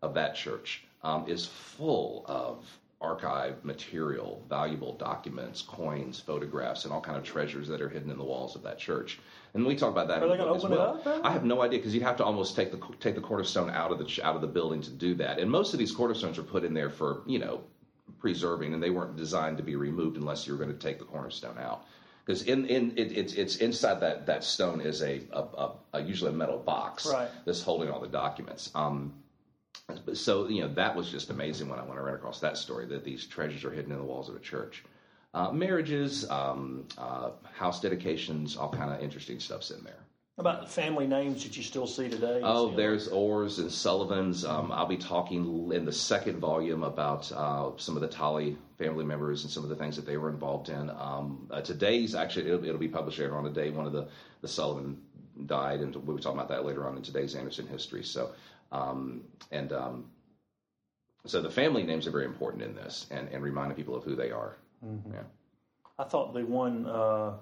of 0.02 0.14
that 0.14 0.36
church, 0.36 0.84
um, 1.02 1.28
is 1.28 1.46
full 1.46 2.24
of 2.28 2.64
archive 3.04 3.64
material, 3.64 4.42
valuable 4.48 4.94
documents, 4.96 5.62
coins, 5.62 6.18
photographs, 6.18 6.84
and 6.84 6.92
all 6.92 7.00
kind 7.00 7.18
of 7.18 7.24
treasures 7.24 7.68
that 7.68 7.80
are 7.80 7.88
hidden 7.88 8.10
in 8.10 8.18
the 8.18 8.24
walls 8.24 8.56
of 8.56 8.62
that 8.62 8.78
church. 8.78 9.20
And 9.52 9.64
we 9.64 9.76
talk 9.76 9.90
about 9.90 10.08
that. 10.08 10.22
Are 10.22 10.28
they 10.28 10.36
going 10.36 10.48
to 10.48 10.64
open 10.64 10.70
well. 10.70 10.96
it 10.96 11.06
up? 11.06 11.24
I 11.24 11.30
have 11.30 11.44
no 11.44 11.62
idea 11.62 11.78
because 11.78 11.94
you'd 11.94 12.02
have 12.02 12.16
to 12.16 12.24
almost 12.24 12.56
take 12.56 12.72
the 12.72 12.80
take 12.98 13.14
the 13.14 13.20
cornerstone 13.20 13.70
out 13.70 13.92
of 13.92 13.98
the 13.98 14.24
out 14.24 14.34
of 14.34 14.40
the 14.40 14.48
building 14.48 14.80
to 14.82 14.90
do 14.90 15.14
that. 15.16 15.38
And 15.38 15.50
most 15.50 15.72
of 15.74 15.78
these 15.78 15.92
cornerstones 15.92 16.38
are 16.38 16.42
put 16.42 16.64
in 16.64 16.74
there 16.74 16.90
for 16.90 17.22
you 17.26 17.38
know 17.38 17.62
preserving, 18.18 18.74
and 18.74 18.82
they 18.82 18.90
weren't 18.90 19.16
designed 19.16 19.58
to 19.58 19.62
be 19.62 19.76
removed 19.76 20.16
unless 20.16 20.46
you 20.46 20.54
were 20.54 20.58
going 20.58 20.76
to 20.76 20.78
take 20.78 20.98
the 20.98 21.04
cornerstone 21.04 21.58
out. 21.58 21.84
Because 22.24 22.42
in, 22.44 22.66
in 22.66 22.92
it, 22.96 23.12
it's 23.12 23.34
it's 23.34 23.56
inside 23.56 24.00
that, 24.00 24.26
that 24.26 24.44
stone 24.44 24.80
is 24.80 25.02
a, 25.02 25.20
a, 25.30 25.40
a, 25.40 25.72
a 25.92 26.02
usually 26.02 26.30
a 26.30 26.34
metal 26.34 26.58
box 26.58 27.06
right. 27.06 27.28
that's 27.44 27.62
holding 27.62 27.90
all 27.90 28.00
the 28.00 28.08
documents. 28.08 28.70
Um, 28.74 29.12
so 30.12 30.48
you 30.48 30.62
know 30.62 30.68
that 30.74 30.94
was 30.96 31.10
just 31.10 31.30
amazing 31.30 31.68
when 31.68 31.78
I 31.78 31.82
when 31.82 31.98
I 31.98 32.00
ran 32.00 32.14
across 32.14 32.40
that 32.40 32.56
story 32.56 32.86
that 32.86 33.04
these 33.04 33.26
treasures 33.26 33.64
are 33.64 33.70
hidden 33.70 33.92
in 33.92 33.98
the 33.98 34.04
walls 34.04 34.28
of 34.28 34.36
a 34.36 34.40
church. 34.40 34.84
Uh, 35.32 35.50
marriages, 35.50 36.30
um, 36.30 36.86
uh, 36.96 37.30
house 37.54 37.80
dedications, 37.80 38.56
all 38.56 38.70
kind 38.70 38.92
of 38.92 39.00
interesting 39.00 39.40
stuff's 39.40 39.72
in 39.72 39.82
there. 39.82 39.98
About 40.38 40.62
the 40.62 40.68
family 40.68 41.08
names 41.08 41.42
that 41.42 41.56
you 41.56 41.62
still 41.62 41.86
see 41.86 42.08
today? 42.08 42.40
Oh, 42.42 42.74
there's 42.74 43.08
Orrs 43.08 43.58
and 43.58 43.70
Sullivans. 43.70 44.44
Um, 44.44 44.70
I'll 44.72 44.86
be 44.86 44.96
talking 44.96 45.72
in 45.72 45.84
the 45.84 45.92
second 45.92 46.38
volume 46.38 46.84
about 46.84 47.30
uh, 47.32 47.70
some 47.76 47.96
of 47.96 48.02
the 48.02 48.08
Tolley 48.08 48.56
family 48.78 49.04
members 49.04 49.42
and 49.42 49.52
some 49.52 49.64
of 49.64 49.70
the 49.70 49.76
things 49.76 49.96
that 49.96 50.06
they 50.06 50.16
were 50.16 50.30
involved 50.30 50.68
in. 50.68 50.90
Um, 50.90 51.48
uh, 51.50 51.60
today's 51.60 52.14
actually 52.14 52.46
it'll, 52.46 52.64
it'll, 52.64 52.78
be 52.78 52.88
published 52.88 53.18
later 53.18 53.36
on 53.36 53.44
today. 53.44 53.70
One 53.70 53.86
of 53.86 53.92
the 53.92 54.08
the 54.40 54.48
Sullivan 54.48 55.00
died, 55.46 55.80
and 55.80 55.94
we'll 55.96 56.16
be 56.16 56.22
talking 56.22 56.38
about 56.38 56.48
that 56.48 56.64
later 56.64 56.86
on 56.86 56.96
in 56.96 57.02
today's 57.02 57.34
Anderson 57.34 57.66
history. 57.66 58.02
So 58.02 58.32
um, 58.74 59.22
and 59.50 59.72
um, 59.72 60.04
so 61.26 61.40
the 61.40 61.50
family 61.50 61.82
names 61.84 62.06
are 62.06 62.10
very 62.10 62.24
important 62.24 62.62
in 62.62 62.74
this 62.74 63.06
and, 63.10 63.28
and 63.28 63.42
reminding 63.42 63.76
people 63.76 63.94
of 63.94 64.04
who 64.04 64.14
they 64.14 64.30
are. 64.30 64.56
Mm-hmm. 64.84 65.14
Yeah. 65.14 65.22
I 65.98 66.04
thought 66.04 66.34
the 66.34 66.44
one 66.44 66.86
uh, 66.86 67.34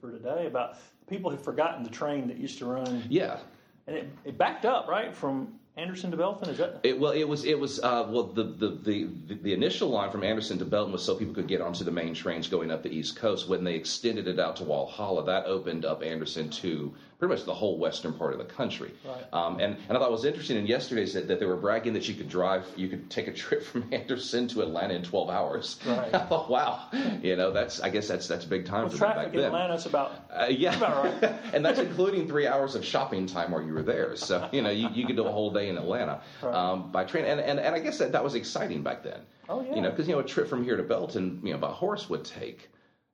for 0.00 0.12
today 0.12 0.46
about 0.46 0.76
people 1.08 1.30
who've 1.30 1.42
forgotten 1.42 1.82
the 1.82 1.90
train 1.90 2.28
that 2.28 2.36
used 2.36 2.58
to 2.58 2.66
run. 2.66 3.02
Yeah. 3.08 3.38
And 3.86 3.96
it, 3.96 4.08
it 4.24 4.38
backed 4.38 4.66
up, 4.66 4.86
right, 4.86 5.16
from 5.16 5.58
Anderson 5.78 6.10
to 6.10 6.16
Belton? 6.16 6.50
Is 6.50 6.58
that 6.58 6.80
it? 6.82 6.98
Well, 6.98 7.12
it 7.12 7.24
was. 7.24 7.44
It 7.44 7.58
was. 7.58 7.78
Uh, 7.78 8.06
well, 8.10 8.24
the, 8.24 8.42
the, 8.42 8.68
the 8.70 9.08
the 9.42 9.52
initial 9.54 9.88
line 9.88 10.10
from 10.10 10.24
Anderson 10.24 10.58
to 10.58 10.64
Belton 10.64 10.92
was 10.92 11.04
so 11.04 11.14
people 11.14 11.34
could 11.34 11.46
get 11.46 11.60
onto 11.60 11.84
the 11.84 11.90
main 11.90 12.14
trains 12.14 12.48
going 12.48 12.70
up 12.70 12.82
the 12.82 12.90
East 12.90 13.16
Coast. 13.16 13.48
When 13.48 13.62
they 13.64 13.76
extended 13.76 14.26
it 14.26 14.40
out 14.40 14.56
to 14.56 14.64
Walhalla, 14.64 15.24
that 15.26 15.46
opened 15.46 15.84
up 15.84 16.02
Anderson 16.02 16.50
to 16.50 16.92
pretty 17.18 17.34
much 17.34 17.44
the 17.44 17.54
whole 17.54 17.78
western 17.78 18.12
part 18.12 18.32
of 18.32 18.38
the 18.38 18.44
country. 18.44 18.92
Right. 19.04 19.24
Um, 19.32 19.58
and, 19.58 19.76
and 19.88 19.96
I 19.96 20.00
thought 20.00 20.08
it 20.08 20.12
was 20.12 20.24
interesting 20.24 20.56
in 20.56 20.66
yesterday's 20.66 21.14
that, 21.14 21.26
that 21.28 21.40
they 21.40 21.46
were 21.46 21.56
bragging 21.56 21.94
that 21.94 22.08
you 22.08 22.14
could 22.14 22.28
drive, 22.28 22.64
you 22.76 22.88
could 22.88 23.10
take 23.10 23.26
a 23.26 23.32
trip 23.44 23.64
from 23.64 23.92
Anderson 23.92 24.46
to 24.48 24.62
Atlanta 24.62 24.94
in 24.94 25.02
12 25.02 25.28
hours. 25.28 25.78
Right. 25.84 26.14
I 26.14 26.26
thought, 26.26 26.48
wow, 26.48 26.86
you 27.20 27.34
know, 27.34 27.50
that's 27.50 27.80
I 27.80 27.90
guess 27.90 28.06
that's 28.06 28.28
that's 28.28 28.44
big 28.44 28.66
time 28.66 28.82
well, 28.82 28.90
for 28.90 28.98
traffic 28.98 29.26
back 29.26 29.34
in 29.34 29.40
then. 29.40 29.46
Atlanta's 29.46 29.86
about 29.86 30.12
uh, 30.32 30.46
yeah, 30.48 30.76
about 30.76 31.22
right. 31.22 31.32
and 31.52 31.64
that's 31.64 31.80
including 31.80 32.28
three 32.28 32.46
hours 32.46 32.76
of 32.76 32.84
shopping 32.84 33.26
time 33.26 33.50
while 33.50 33.62
you 33.62 33.72
were 33.72 33.82
there. 33.82 34.14
So 34.14 34.48
you 34.52 34.62
know, 34.62 34.70
you, 34.70 34.88
you 34.90 35.06
could 35.06 35.16
do 35.16 35.24
a 35.24 35.32
whole 35.32 35.50
day 35.50 35.68
in 35.68 35.76
Atlanta 35.76 36.20
right. 36.40 36.54
um, 36.54 36.92
by 36.92 37.04
train, 37.04 37.24
and, 37.24 37.40
and 37.40 37.58
and 37.58 37.74
I 37.74 37.80
guess 37.80 37.98
that 37.98 38.12
that 38.12 38.22
was 38.22 38.36
exciting 38.36 38.82
back 38.82 39.02
then. 39.02 39.20
Oh 39.48 39.62
yeah, 39.62 39.74
you 39.74 39.80
know, 39.80 39.90
because 39.90 40.06
you 40.06 40.14
know 40.14 40.20
a 40.20 40.24
trip 40.24 40.48
from 40.48 40.62
here 40.62 40.76
to 40.76 40.84
Belton, 40.84 41.40
you 41.42 41.52
know, 41.52 41.58
by 41.58 41.72
horse 41.72 42.08
would 42.08 42.24
take 42.24 42.68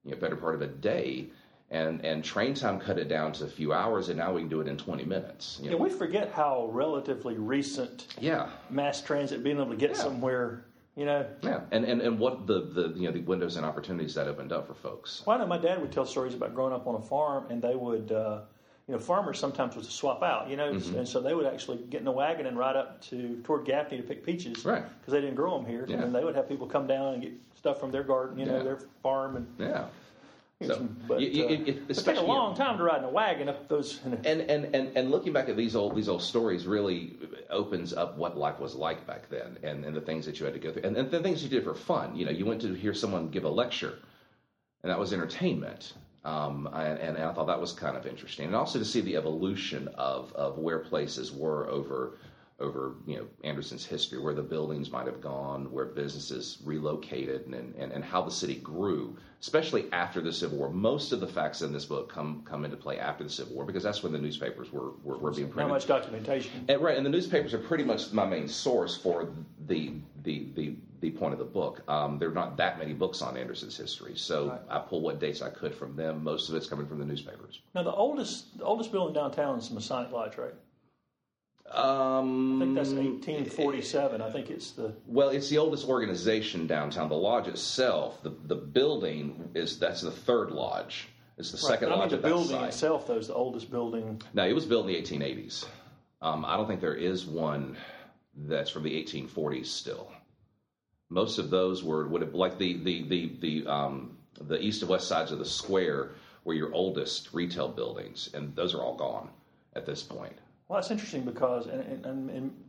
you 0.05 0.11
know 0.11 0.19
better 0.19 0.37
part 0.37 0.55
of 0.55 0.63
a 0.63 0.67
day 0.67 1.29
and 1.71 2.05
and 2.05 2.25
train 2.25 2.55
time 2.55 2.79
cut 2.79 2.99
it 2.99 3.09
down 3.09 3.33
to 3.33 3.45
a 3.45 3.49
few 3.49 3.73
hours, 3.73 4.09
and 4.09 4.19
now 4.19 4.33
we 4.33 4.41
can 4.41 4.49
do 4.49 4.61
it 4.61 4.69
in 4.69 4.77
20 4.77 5.05
minutes. 5.05 5.59
You 5.63 5.71
know? 5.71 5.77
Yeah, 5.77 5.83
we 5.83 5.91
forget 5.91 6.33
how 6.33 6.69
relatively 6.71 7.37
recent. 7.37 8.15
Yeah. 8.21 8.49
Mass 8.71 9.01
transit 9.01 9.43
being 9.43 9.57
able 9.57 9.71
to 9.71 9.77
get 9.77 9.91
yeah. 9.91 9.97
somewhere. 9.97 10.65
You 10.97 11.07
know. 11.07 11.27
Yeah, 11.43 11.63
and, 11.73 11.85
and 11.85 12.01
and 12.01 12.19
what 12.21 12.47
the, 12.47 12.61
the 12.67 12.93
you 12.95 13.07
know 13.07 13.13
the 13.13 13.23
windows 13.23 13.57
and 13.57 13.67
opportunities 13.67 14.15
that 14.15 14.29
opened 14.29 14.53
up 14.53 14.69
for 14.69 14.75
folks. 14.75 15.25
Well, 15.27 15.37
I 15.37 15.41
know 15.41 15.47
my 15.47 15.59
dad 15.59 15.81
would 15.81 15.91
tell 15.91 16.07
stories 16.07 16.35
about 16.35 16.55
growing 16.55 16.73
up 16.73 16.87
on 16.87 16.95
a 16.95 17.01
farm, 17.03 17.47
and 17.51 17.61
they 17.61 17.75
would. 17.75 18.13
Uh, 18.13 18.41
you 18.87 18.93
know, 18.93 19.01
farmers 19.01 19.39
sometimes 19.39 19.77
would 19.77 19.87
swap 19.87 20.23
out, 20.23 20.51
you 20.51 20.57
know, 20.57 20.75
mm-hmm. 20.75 20.99
and 20.99 21.09
so 21.09 21.19
they 21.19 21.33
would 21.33 21.47
actually 21.47 21.79
get 21.89 22.01
in 22.01 22.05
the 22.05 22.13
wagon 22.13 22.45
and 22.45 22.59
ride 22.59 22.77
up 22.77 23.01
to 23.01 23.41
toward 23.43 23.65
Gaffney 23.65 23.97
to 23.97 24.03
pick 24.03 24.23
peaches, 24.27 24.63
right? 24.63 24.85
Because 25.01 25.13
they 25.13 25.23
didn't 25.23 25.37
grow 25.37 25.57
them 25.57 25.67
here, 25.67 25.87
yeah. 25.89 26.03
and 26.03 26.15
they 26.15 26.23
would 26.23 26.35
have 26.35 26.47
people 26.51 26.67
come 26.67 26.87
down 26.87 27.15
and 27.15 27.23
get 27.23 27.33
stuff 27.55 27.81
from 27.81 27.91
their 27.91 28.03
garden, 28.03 28.39
you 28.39 28.45
know, 28.45 28.59
yeah. 28.59 28.63
their 28.63 28.79
farm, 29.03 29.37
and 29.37 29.47
yeah. 29.59 29.87
So, 30.63 30.89
but 31.09 31.21
you, 31.21 31.29
you, 31.29 31.45
uh, 31.45 31.49
it, 31.49 31.83
it 31.89 31.95
took 31.95 32.17
a 32.17 32.21
long 32.21 32.57
time 32.57 32.79
to 32.79 32.85
ride 32.85 32.99
in 32.99 33.05
a 33.05 33.11
wagon 33.11 33.49
up 33.49 33.69
those. 33.69 34.01
and, 34.05 34.25
and, 34.25 34.75
and, 34.75 34.97
and 34.97 35.11
looking 35.11 35.33
back 35.33 35.49
at 35.49 35.57
these 35.57 35.75
old 35.75 35.97
these 35.97 36.09
old 36.09 36.23
stories 36.23 36.67
really 36.67 37.17
opens 37.51 37.93
up 37.93 38.17
what 38.17 38.37
life 38.37 38.61
was 38.61 38.75
like 38.75 39.07
back 39.07 39.29
then, 39.29 39.59
and, 39.63 39.85
and 39.85 39.97
the 39.97 40.01
things 40.01 40.27
that 40.27 40.39
you 40.39 40.47
had 40.47 40.55
to 40.55 40.61
go 40.61 40.73
through, 40.73 40.83
and, 40.83 40.97
and 40.97 41.11
the 41.11 41.23
things 41.23 41.43
you 41.43 41.49
did 41.49 41.65
for 41.65 41.75
fun. 41.75 42.17
You 42.17 42.27
know, 42.27 42.31
you 42.31 42.47
went 42.47 42.61
to 42.63 42.73
hear 42.73 42.95
someone 42.95 43.29
give 43.31 43.45
a 43.45 43.49
lecture, 43.49 43.99
and 44.83 44.91
that 44.91 44.99
was 44.99 45.13
entertainment. 45.13 45.93
Um, 46.25 46.67
and, 46.73 46.99
and, 46.99 47.19
I 47.19 47.35
thought 47.35 47.49
that 47.49 47.61
was 47.61 47.73
kind 47.73 47.99
of 47.99 48.07
interesting, 48.07 48.47
and 48.47 48.57
also 48.57 48.79
to 48.79 48.85
see 48.85 49.03
the 49.03 49.17
evolution 49.17 49.89
of, 49.89 50.33
of 50.33 50.57
where 50.57 50.79
places 50.79 51.31
were 51.31 51.69
over 51.69 52.17
over 52.61 52.95
you 53.07 53.17
know 53.17 53.27
Anderson's 53.43 53.85
history, 53.85 54.21
where 54.21 54.35
the 54.35 54.43
buildings 54.43 54.91
might 54.91 55.07
have 55.07 55.21
gone, 55.21 55.71
where 55.73 55.87
businesses 55.87 56.59
relocated, 56.65 57.47
and, 57.47 57.75
and, 57.75 57.93
and 57.93 58.05
how 58.05 58.23
the 58.23 58.31
city 58.31 58.57
grew, 58.57 59.17
especially 59.41 59.87
after 59.93 60.21
the 60.21 60.33
Civil 60.33 60.59
War. 60.59 60.71
Most 60.71 61.13
of 61.13 61.21
the 61.21 61.27
facts 61.27 61.63
in 61.63 61.73
this 61.73 61.85
book 61.85 62.09
come 62.13 62.43
come 62.49 62.65
into 62.65 62.77
play 62.77 62.99
after 62.99 63.25
the 63.25 63.31
Civil 63.31 63.55
War 63.57 63.65
because 63.65 63.83
that's 63.83 64.03
when 64.03 64.13
the 64.13 64.19
newspapers 64.19 64.73
were, 64.73 64.93
were, 65.03 65.19
were 65.19 65.33
being 65.33 65.49
printed. 65.49 65.69
Not 65.69 65.75
much 65.75 65.87
documentation. 65.87 66.65
And, 66.69 66.81
right, 66.81 66.97
and 66.97 67.05
the 67.05 67.11
newspapers 67.11 67.55
are 67.55 67.59
pretty 67.59 67.85
much 67.85 68.13
my 68.13 68.27
main 68.27 68.49
source 68.49 68.97
for 68.97 69.33
the 69.67 69.95
the 70.23 70.47
the, 70.55 70.77
the 71.01 71.11
point 71.11 71.33
of 71.33 71.41
the 71.41 71.45
book. 71.45 71.83
Um, 71.89 72.19
there 72.19 72.29
are 72.29 72.35
not 72.35 72.57
that 72.59 72.79
many 72.79 72.93
books 72.93 73.21
on 73.21 73.37
Anderson's 73.37 73.77
history, 73.77 74.17
so 74.17 74.51
right. 74.51 74.61
I 74.71 74.79
pull 74.79 75.01
what 75.01 75.19
dates 75.19 75.43
I 75.43 75.51
could 75.51 75.75
from 75.75 75.97
them. 75.97 76.23
Most 76.23 76.49
of 76.49 76.55
it's 76.55 76.69
coming 76.69 76.87
from 76.87 76.99
the 77.01 77.05
newspapers. 77.05 77.61
Now, 77.75 77.83
the 77.83 77.93
oldest 77.93 78.57
the 78.59 78.65
oldest 78.65 78.93
building 78.93 79.15
downtown 79.15 79.59
is 79.59 79.69
the 79.69 79.75
Masonic 79.75 80.13
Lodge, 80.13 80.39
right? 80.39 80.55
Um, 81.71 82.61
I 82.63 82.65
think 82.67 82.75
that's 82.77 82.91
1847. 82.91 84.21
I 84.21 84.31
think 84.31 84.51
it's 84.51 84.73
the 84.73 84.95
well, 85.07 85.31
it's 85.31 85.49
the 85.49 85.59
oldest 85.59 85.89
organization 85.89 86.67
downtown. 86.67 87.09
The 87.09 87.17
lodge 87.17 87.49
itself, 87.49 88.23
the 88.23 88.31
the 88.45 88.55
building 88.55 89.51
is 89.55 89.79
that's 89.79 90.03
the 90.03 90.11
third 90.11 90.51
lodge. 90.51 91.09
It's 91.37 91.51
the 91.51 91.57
right, 91.57 91.73
second 91.79 91.93
I 91.93 91.97
lodge 91.97 92.13
mean, 92.13 92.21
the 92.21 92.29
building 92.29 92.59
site. 92.59 92.69
itself, 92.69 93.07
though, 93.07 93.17
is 93.17 93.27
the 93.29 93.35
oldest 93.35 93.71
building. 93.71 94.23
No, 94.35 94.47
it 94.47 94.53
was 94.53 94.67
built 94.67 94.89
in 94.89 94.93
the 94.93 95.03
1880s. 95.03 95.65
Um, 96.23 96.45
I 96.45 96.57
don't 96.57 96.69
think 96.69 96.81
there 96.81 96.95
is 96.95 97.27
one 97.27 97.77
that's 98.37 98.71
from 98.71 98.85
the 98.85 98.91
1840s 99.05 99.67
still. 99.67 100.13
Most 101.11 101.39
of 101.39 101.51
those 101.51 101.83
were 101.83 102.07
would 102.09 102.23
have 102.23 102.35
like 102.35 102.59
the 102.59 102.77
the 102.85 103.09
the 103.09 103.33
the 103.41 103.67
um, 103.71 104.17
the 104.41 104.61
east 104.61 104.83
and 104.83 104.91
west 104.91 105.09
sides 105.09 105.33
of 105.33 105.39
the 105.39 105.45
square 105.45 106.11
were 106.45 106.55
your 106.55 106.73
oldest 106.75 107.33
retail 107.33 107.69
buildings, 107.69 108.31
and 108.35 108.55
those 108.55 108.75
are 108.75 108.83
all 108.83 108.97
gone 108.97 109.31
at 109.75 109.87
this 109.87 110.03
point. 110.03 110.37
Well, 110.69 110.81
that's 110.81 110.91
interesting 110.91 111.23
because, 111.23 111.67
and, 111.67 112.05
and, 112.07 112.31
and 112.31 112.65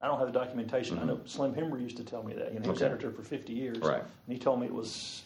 I 0.00 0.06
don't 0.06 0.18
have 0.18 0.32
the 0.32 0.38
documentation. 0.38 0.96
Mm-hmm. 0.96 1.04
I 1.04 1.12
know 1.12 1.20
Slim 1.24 1.54
Hemry 1.54 1.82
used 1.82 1.96
to 1.96 2.04
tell 2.04 2.22
me 2.22 2.34
that. 2.34 2.52
You 2.52 2.60
know, 2.60 2.64
he 2.64 2.70
was 2.70 2.82
okay. 2.82 2.92
editor 2.92 3.10
for 3.10 3.22
50 3.22 3.52
years. 3.52 3.78
Right. 3.78 4.02
And 4.02 4.32
he 4.32 4.38
told 4.38 4.60
me 4.60 4.66
it 4.66 4.74
was. 4.74 5.24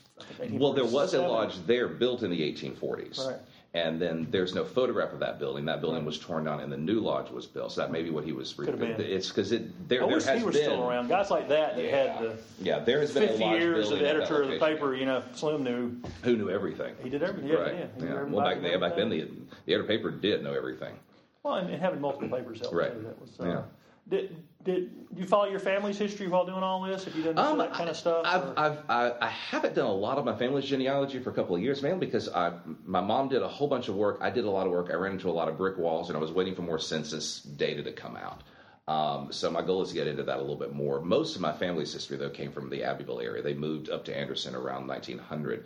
Well, 0.50 0.72
there 0.72 0.84
was 0.84 1.14
a 1.14 1.22
lodge 1.22 1.54
there 1.66 1.88
built 1.88 2.22
in 2.22 2.30
the 2.30 2.40
1840s. 2.40 3.26
Right. 3.26 3.36
And 3.74 4.00
then 4.00 4.26
there's 4.30 4.54
no 4.54 4.64
photograph 4.64 5.14
of 5.14 5.20
that 5.20 5.38
building. 5.38 5.64
That 5.64 5.80
building 5.80 6.04
was 6.04 6.18
torn 6.18 6.44
down, 6.44 6.60
and 6.60 6.70
the 6.70 6.76
new 6.76 7.00
lodge 7.00 7.30
was 7.30 7.46
built. 7.46 7.72
So 7.72 7.80
that 7.80 7.90
may 7.90 8.02
be 8.02 8.10
what 8.10 8.22
he 8.22 8.32
was. 8.32 8.52
Could 8.52 8.68
have 8.68 8.78
been. 8.78 9.00
It's 9.00 9.28
because 9.28 9.50
it 9.50 9.88
there, 9.88 10.04
I 10.04 10.08
there 10.08 10.20
has 10.20 10.38
he 10.40 10.44
was 10.44 10.54
been, 10.54 10.64
still 10.64 10.86
around. 10.86 11.08
Guys 11.08 11.30
like 11.30 11.48
that 11.48 11.76
that 11.76 11.82
yeah. 11.82 11.90
had 11.90 12.20
the 12.20 12.36
yeah, 12.60 12.78
there 12.80 13.00
has 13.00 13.14
been 13.14 13.28
50 13.28 13.44
years 13.44 13.90
of 13.90 14.00
the 14.00 14.08
editor 14.08 14.42
of 14.42 14.50
the 14.50 14.58
paper. 14.58 14.94
You 14.94 15.06
know, 15.06 15.22
Slim 15.32 15.64
knew 15.64 15.96
who 16.22 16.36
knew 16.36 16.50
everything. 16.50 16.94
He 17.02 17.08
did 17.08 17.22
everything. 17.22 17.50
Yeah, 17.50 17.56
right. 17.56 17.74
yeah. 17.98 18.04
yeah. 18.04 18.22
Well, 18.24 18.44
back, 18.44 18.58
yeah, 18.62 18.76
back 18.76 18.94
then 18.94 19.08
the 19.08 19.26
the 19.64 19.72
editor 19.72 19.88
paper 19.88 20.10
did 20.10 20.44
know 20.44 20.52
everything. 20.52 20.94
Well, 21.42 21.54
and, 21.54 21.70
and 21.70 21.80
having 21.82 22.00
multiple 22.00 22.28
papers 22.28 22.60
helped 22.60 22.74
Right. 22.74 22.92
too. 22.92 23.02
That 23.02 23.20
was. 23.20 23.30
Uh, 23.40 23.44
Yeah. 23.46 23.62
Did 24.08 24.36
did 24.64 24.90
you 25.16 25.26
follow 25.26 25.46
your 25.48 25.58
family's 25.60 25.96
history 25.98 26.28
while 26.28 26.44
doing 26.46 26.62
all 26.62 26.82
this? 26.82 27.04
Have 27.04 27.14
you 27.16 27.22
done 27.24 27.38
Um, 27.38 27.58
that 27.58 27.72
kind 27.72 27.88
of 27.90 27.96
stuff? 27.96 28.22
I've, 28.24 28.56
I've, 28.56 28.78
I, 28.88 29.12
I 29.20 29.28
haven't 29.28 29.74
done 29.74 29.86
a 29.86 29.92
lot 29.92 30.18
of 30.18 30.24
my 30.24 30.36
family's 30.36 30.64
genealogy 30.66 31.18
for 31.20 31.30
a 31.30 31.32
couple 31.32 31.56
of 31.56 31.62
years, 31.62 31.82
mainly 31.82 32.06
because 32.06 32.28
I, 32.28 32.52
my 32.84 33.00
mom 33.00 33.28
did 33.28 33.42
a 33.42 33.48
whole 33.48 33.66
bunch 33.68 33.88
of 33.88 33.96
work. 33.96 34.18
I 34.20 34.30
did 34.30 34.44
a 34.44 34.50
lot 34.50 34.66
of 34.66 34.72
work. 34.72 34.88
I 34.90 34.94
ran 34.94 35.12
into 35.12 35.28
a 35.28 35.32
lot 35.32 35.48
of 35.48 35.56
brick 35.56 35.78
walls, 35.78 36.08
and 36.10 36.16
I 36.16 36.20
was 36.20 36.30
waiting 36.32 36.54
for 36.54 36.62
more 36.62 36.78
census 36.78 37.40
data 37.42 37.82
to 37.84 37.92
come 37.92 38.16
out. 38.16 38.42
Um, 38.88 39.32
so 39.32 39.50
my 39.50 39.62
goal 39.62 39.82
is 39.82 39.88
to 39.90 39.94
get 39.94 40.06
into 40.08 40.22
that 40.24 40.36
a 40.38 40.40
little 40.40 40.56
bit 40.56 40.72
more. 40.74 41.00
Most 41.00 41.34
of 41.36 41.40
my 41.42 41.52
family's 41.52 41.92
history, 41.92 42.16
though, 42.16 42.30
came 42.30 42.52
from 42.52 42.70
the 42.70 42.84
Abbeville 42.84 43.20
area. 43.20 43.42
They 43.42 43.54
moved 43.54 43.88
up 43.90 44.04
to 44.06 44.16
Anderson 44.16 44.54
around 44.54 44.86
1900. 44.86 45.64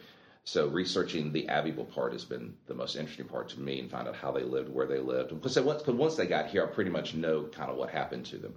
So 0.49 0.69
researching 0.69 1.33
the 1.33 1.49
Abbeville 1.49 1.87
part 1.87 2.13
has 2.13 2.25
been 2.25 2.55
the 2.69 2.75
most 2.75 2.95
interesting 2.95 3.27
part 3.27 3.49
to 3.51 3.61
me, 3.61 3.81
and 3.81 3.91
find 3.91 4.07
out 4.07 4.15
how 4.15 4.31
they 4.31 4.45
lived, 4.45 4.73
where 4.73 4.87
they 4.87 5.01
lived. 5.01 5.31
Because 5.31 5.59
once, 5.59 5.85
once 5.87 6.15
they 6.15 6.27
got 6.27 6.47
here, 6.47 6.63
I 6.63 6.67
pretty 6.73 6.91
much 6.91 7.15
know 7.15 7.43
kind 7.53 7.69
of 7.69 7.77
what 7.77 7.91
happened 7.91 8.27
to 8.27 8.39
them. 8.39 8.55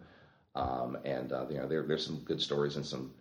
Um, 0.54 0.98
and 1.04 1.32
uh, 1.34 1.46
you 1.50 1.58
know, 1.58 1.68
there, 1.68 1.82
there's 1.82 2.06
some 2.06 2.18
good 2.20 2.42
stories 2.42 2.76
and 2.76 2.86
some 2.86 3.12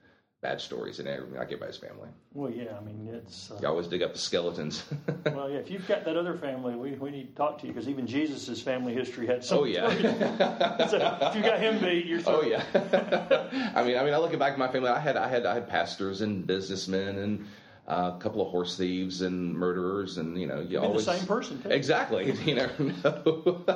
bad 0.42 0.60
stories 0.60 1.00
in 1.00 1.06
every, 1.08 1.30
like 1.30 1.44
everybody's 1.46 1.78
family. 1.78 2.10
well, 2.34 2.50
yeah. 2.50 2.76
I 2.78 2.84
mean, 2.84 3.08
it's. 3.10 3.50
Uh, 3.50 3.58
You 3.62 3.68
always 3.68 3.86
dig 3.86 4.02
up 4.02 4.12
the 4.12 4.18
skeletons. 4.18 4.84
Well, 5.24 5.48
yeah. 5.50 5.58
If 5.58 5.70
you've 5.70 5.86
got 5.88 6.04
that 6.04 6.16
other 6.18 6.36
family, 6.36 6.74
we, 6.74 6.92
we 6.92 7.10
need 7.10 7.28
to 7.30 7.34
talk 7.34 7.58
to 7.60 7.66
you 7.66 7.72
because 7.72 7.88
even 7.88 8.06
Jesus' 8.06 8.60
family 8.60 8.92
history 8.92 9.26
had 9.26 9.42
some. 9.44 9.58
oh 9.60 9.64
yeah, 9.64 9.88
so 10.88 11.18
if 11.22 11.36
you 11.36 11.42
got 11.42 11.58
him 11.58 11.80
beat, 11.80 12.04
you're. 12.04 12.20
oh 12.26 12.42
yeah. 12.42 12.62
I 13.74 13.82
mean, 13.82 13.96
I 13.96 14.04
mean, 14.04 14.12
I 14.12 14.18
look 14.18 14.38
back 14.38 14.52
at 14.52 14.58
my 14.58 14.68
family. 14.68 14.90
I 14.90 14.98
had, 14.98 15.16
I 15.16 15.26
had, 15.28 15.46
I 15.46 15.54
had 15.54 15.68
pastors 15.68 16.20
and 16.20 16.46
businessmen 16.46 17.18
and 17.18 17.46
uh, 17.88 18.12
a 18.14 18.20
couple 18.20 18.42
of 18.42 18.48
horse 18.50 18.76
thieves 18.76 19.22
and 19.22 19.54
murderers, 19.54 20.18
and 20.18 20.38
you 20.38 20.46
know, 20.46 20.60
you 20.60 20.78
Been 20.78 20.84
always 20.84 21.06
the 21.06 21.16
same 21.16 21.26
person. 21.26 21.62
Too. 21.62 21.70
Exactly. 21.70 22.32
You 22.48 22.54
never 22.54 22.82
know. 22.82 23.62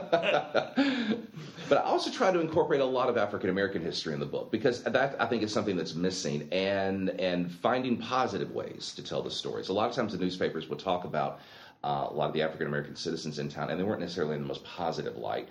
but 1.68 1.78
I 1.78 1.82
also 1.82 2.10
try 2.10 2.30
to 2.30 2.40
incorporate 2.40 2.80
a 2.80 2.84
lot 2.84 3.08
of 3.08 3.16
African 3.16 3.48
American 3.48 3.82
history 3.82 4.12
in 4.12 4.20
the 4.20 4.26
book 4.26 4.50
because 4.50 4.82
that 4.82 5.16
I 5.18 5.26
think 5.26 5.42
is 5.42 5.52
something 5.52 5.76
that's 5.76 5.94
missing, 5.94 6.48
and 6.52 7.08
and 7.20 7.50
finding 7.50 7.96
positive 7.96 8.50
ways 8.52 8.92
to 8.96 9.02
tell 9.02 9.22
the 9.22 9.30
stories. 9.30 9.70
A 9.70 9.72
lot 9.72 9.88
of 9.88 9.96
times 9.96 10.12
the 10.12 10.18
newspapers 10.18 10.68
will 10.68 10.76
talk 10.76 11.04
about 11.04 11.40
uh, 11.82 12.08
a 12.10 12.12
lot 12.12 12.28
of 12.28 12.34
the 12.34 12.42
African 12.42 12.66
American 12.66 12.96
citizens 12.96 13.38
in 13.38 13.48
town, 13.48 13.70
and 13.70 13.80
they 13.80 13.84
weren't 13.84 14.00
necessarily 14.00 14.36
in 14.36 14.42
the 14.42 14.48
most 14.48 14.64
positive 14.64 15.16
light. 15.16 15.48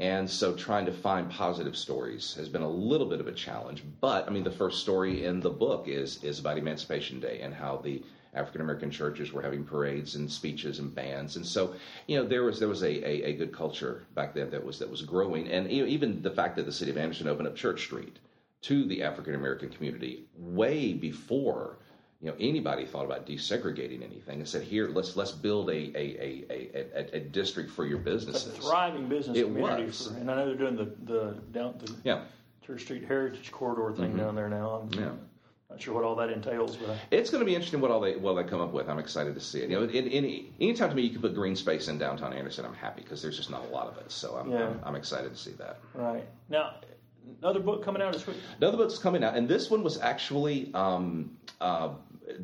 And 0.00 0.30
so 0.30 0.54
trying 0.54 0.86
to 0.86 0.92
find 0.92 1.28
positive 1.28 1.76
stories 1.76 2.34
has 2.34 2.48
been 2.48 2.62
a 2.62 2.70
little 2.70 3.08
bit 3.08 3.20
of 3.20 3.26
a 3.26 3.32
challenge. 3.32 3.82
But 4.00 4.28
I 4.28 4.30
mean, 4.30 4.44
the 4.44 4.50
first 4.50 4.80
story 4.80 5.24
in 5.24 5.40
the 5.40 5.50
book 5.50 5.88
is 5.88 6.22
is 6.22 6.38
about 6.38 6.58
Emancipation 6.58 7.18
Day 7.18 7.40
and 7.42 7.52
how 7.52 7.78
the 7.78 8.02
African 8.34 8.60
American 8.60 8.90
churches 8.90 9.32
were 9.32 9.42
having 9.42 9.64
parades 9.64 10.14
and 10.14 10.30
speeches 10.30 10.78
and 10.78 10.94
bands, 10.94 11.36
and 11.36 11.44
so 11.44 11.74
you 12.06 12.16
know 12.16 12.24
there 12.24 12.44
was 12.44 12.58
there 12.58 12.68
was 12.68 12.82
a, 12.82 13.08
a, 13.08 13.30
a 13.30 13.32
good 13.32 13.52
culture 13.52 14.06
back 14.14 14.34
then 14.34 14.50
that 14.50 14.62
was 14.62 14.78
that 14.78 14.90
was 14.90 15.02
growing, 15.02 15.48
and 15.48 15.70
e- 15.70 15.84
even 15.86 16.22
the 16.22 16.30
fact 16.30 16.54
that 16.56 16.66
the 16.66 16.72
city 16.72 16.90
of 16.90 16.98
Anderson 16.98 17.26
opened 17.26 17.48
up 17.48 17.56
Church 17.56 17.82
Street 17.82 18.18
to 18.62 18.84
the 18.84 19.02
African 19.02 19.34
American 19.34 19.70
community 19.70 20.26
way 20.36 20.92
before 20.92 21.78
you 22.20 22.28
know 22.28 22.36
anybody 22.40 22.84
thought 22.84 23.04
about 23.04 23.26
desegregating 23.26 24.02
anything, 24.02 24.38
and 24.40 24.48
said 24.48 24.62
here 24.62 24.88
let's 24.88 25.16
let's 25.16 25.30
build 25.32 25.70
a 25.70 25.72
a, 25.72 25.96
a, 25.96 26.44
a, 26.50 26.86
a, 26.96 27.16
a 27.16 27.20
district 27.20 27.70
for 27.70 27.86
your 27.86 27.98
It's 27.98 28.06
a 28.06 28.10
businesses. 28.10 28.58
thriving 28.58 29.08
business 29.08 29.36
It 29.38 29.44
community, 29.44 29.84
was. 29.86 30.08
For, 30.08 30.14
and 30.16 30.30
I 30.30 30.36
know 30.36 30.46
they're 30.46 30.56
doing 30.56 30.76
the 30.76 30.92
the 31.12 31.34
down 31.52 31.74
the 31.78 31.94
Yeah. 32.04 32.22
Church 32.66 32.82
Street 32.82 33.04
Heritage 33.04 33.50
Corridor 33.50 33.96
thing 33.96 34.16
down 34.16 34.34
there 34.34 34.48
now. 34.48 34.82
I'm 34.92 34.92
Yeah. 35.00 35.12
not 35.70 35.80
sure 35.80 35.94
what 35.94 36.02
all 36.04 36.16
that 36.16 36.28
entails, 36.30 36.76
but 36.76 36.90
I, 36.90 36.98
It's 37.12 37.30
going 37.30 37.40
to 37.40 37.46
be 37.46 37.54
interesting 37.54 37.80
what 37.80 37.90
all 37.92 38.00
they 38.00 38.16
what 38.16 38.34
they 38.34 38.42
come 38.44 38.60
up 38.60 38.72
with. 38.72 38.88
I'm 38.88 38.98
excited 38.98 39.34
to 39.34 39.40
see 39.40 39.60
it. 39.60 39.70
You 39.70 39.76
know, 39.78 39.84
in, 39.84 40.06
in, 40.08 40.46
anytime 40.60 40.90
to 40.90 40.96
me 40.96 41.02
you 41.02 41.10
can 41.10 41.20
put 41.22 41.34
green 41.36 41.54
space 41.54 41.86
in 41.88 41.98
downtown 41.98 42.32
Anderson, 42.32 42.64
I'm 42.64 42.74
happy 42.74 43.02
because 43.02 43.22
there's 43.22 43.36
just 43.36 43.50
not 43.50 43.64
a 43.64 43.68
lot 43.68 43.86
of 43.86 43.96
it. 43.98 44.10
So 44.10 44.34
I'm, 44.34 44.50
Yeah. 44.50 44.66
I'm 44.70 44.80
I'm 44.82 44.94
excited 44.96 45.30
to 45.32 45.38
see 45.38 45.52
that. 45.52 45.78
right 45.94 46.26
now 46.48 46.74
another 47.42 47.60
book 47.60 47.84
coming 47.84 48.02
out 48.02 48.12
this 48.12 48.26
week. 48.26 48.38
Another 48.60 48.76
book's 48.78 48.98
coming 48.98 49.22
out, 49.22 49.36
and 49.36 49.46
this 49.46 49.70
one 49.70 49.82
was 49.82 50.00
actually 50.00 50.70
um, 50.74 51.30
uh, 51.60 51.90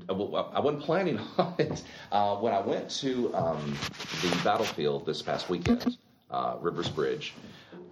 I 0.09 0.13
wasn't 0.61 0.83
planning 0.83 1.19
on 1.39 1.55
it 1.59 1.83
uh, 2.11 2.37
when 2.37 2.53
I 2.53 2.61
went 2.61 2.91
to 2.91 3.35
um, 3.35 3.77
the 4.23 4.41
battlefield 4.43 5.07
this 5.07 5.23
past 5.23 5.49
weekend, 5.49 5.97
uh, 6.31 6.57
Rivers 6.61 6.89
Bridge. 6.89 7.35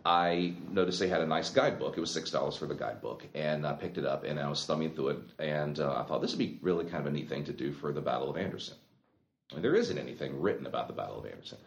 I 0.05 0.55
noticed 0.71 0.99
they 0.99 1.09
had 1.09 1.21
a 1.21 1.27
nice 1.27 1.51
guidebook. 1.51 1.97
It 1.97 2.01
was 2.01 2.11
six 2.11 2.31
dollars 2.31 2.57
for 2.57 2.67
the 2.67 2.75
guidebook, 2.75 3.25
and 3.35 3.65
I 3.65 3.73
picked 3.75 3.99
it 3.99 4.05
up 4.05 4.25
and 4.25 4.39
I 4.41 4.49
was 4.49 4.65
thumbing 4.67 4.95
through 4.95 5.09
it, 5.09 5.19
and 5.39 5.79
uh, 5.79 6.01
I 6.01 6.03
thought 6.05 6.23
this 6.23 6.33
would 6.33 6.39
be 6.39 6.59
really 6.61 6.85
kind 6.85 7.07
of 7.07 7.07
a 7.07 7.11
neat 7.15 7.29
thing 7.29 7.45
to 7.45 7.53
do 7.53 7.73
for 7.73 7.93
the 7.93 8.01
Battle 8.01 8.29
of 8.29 8.37
Anderson. 8.37 8.77
And 9.55 9.63
there 9.63 9.75
isn't 9.75 9.99
anything 9.99 10.41
written 10.41 10.67
about 10.67 10.89
the 10.89 10.95
Battle 10.95 11.21
of 11.21 11.27
Anderson. 11.27 11.59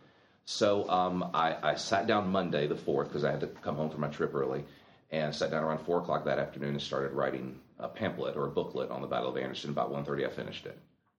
So 0.46 0.90
um, 0.90 1.32
I, 1.34 1.56
I 1.62 1.76
sat 1.76 2.08
down 2.08 2.30
Monday 2.30 2.68
the 2.68 2.76
fourth 2.76 3.08
because 3.08 3.24
I 3.24 3.32
had 3.32 3.40
to 3.42 3.48
come 3.48 3.76
home 3.76 3.90
from 3.90 4.02
my 4.02 4.10
trip 4.10 4.34
early, 4.36 4.66
and 5.12 5.34
sat 5.34 5.52
down 5.52 5.64
around 5.64 5.86
four 5.86 6.00
o'clock 6.00 6.26
that 6.26 6.40
afternoon 6.40 6.72
and 6.72 6.82
started 6.82 7.14
writing 7.14 7.60
a 7.80 7.88
pamphlet 7.88 8.36
or 8.36 8.46
a 8.46 8.52
booklet 8.52 8.90
on 8.90 9.02
the 9.02 9.08
Battle 9.08 9.30
of 9.30 9.38
Anderson. 9.38 9.70
About 9.70 9.92
1.30 9.92 10.28
I 10.28 10.30
finished 10.30 10.66
it, 10.66 10.78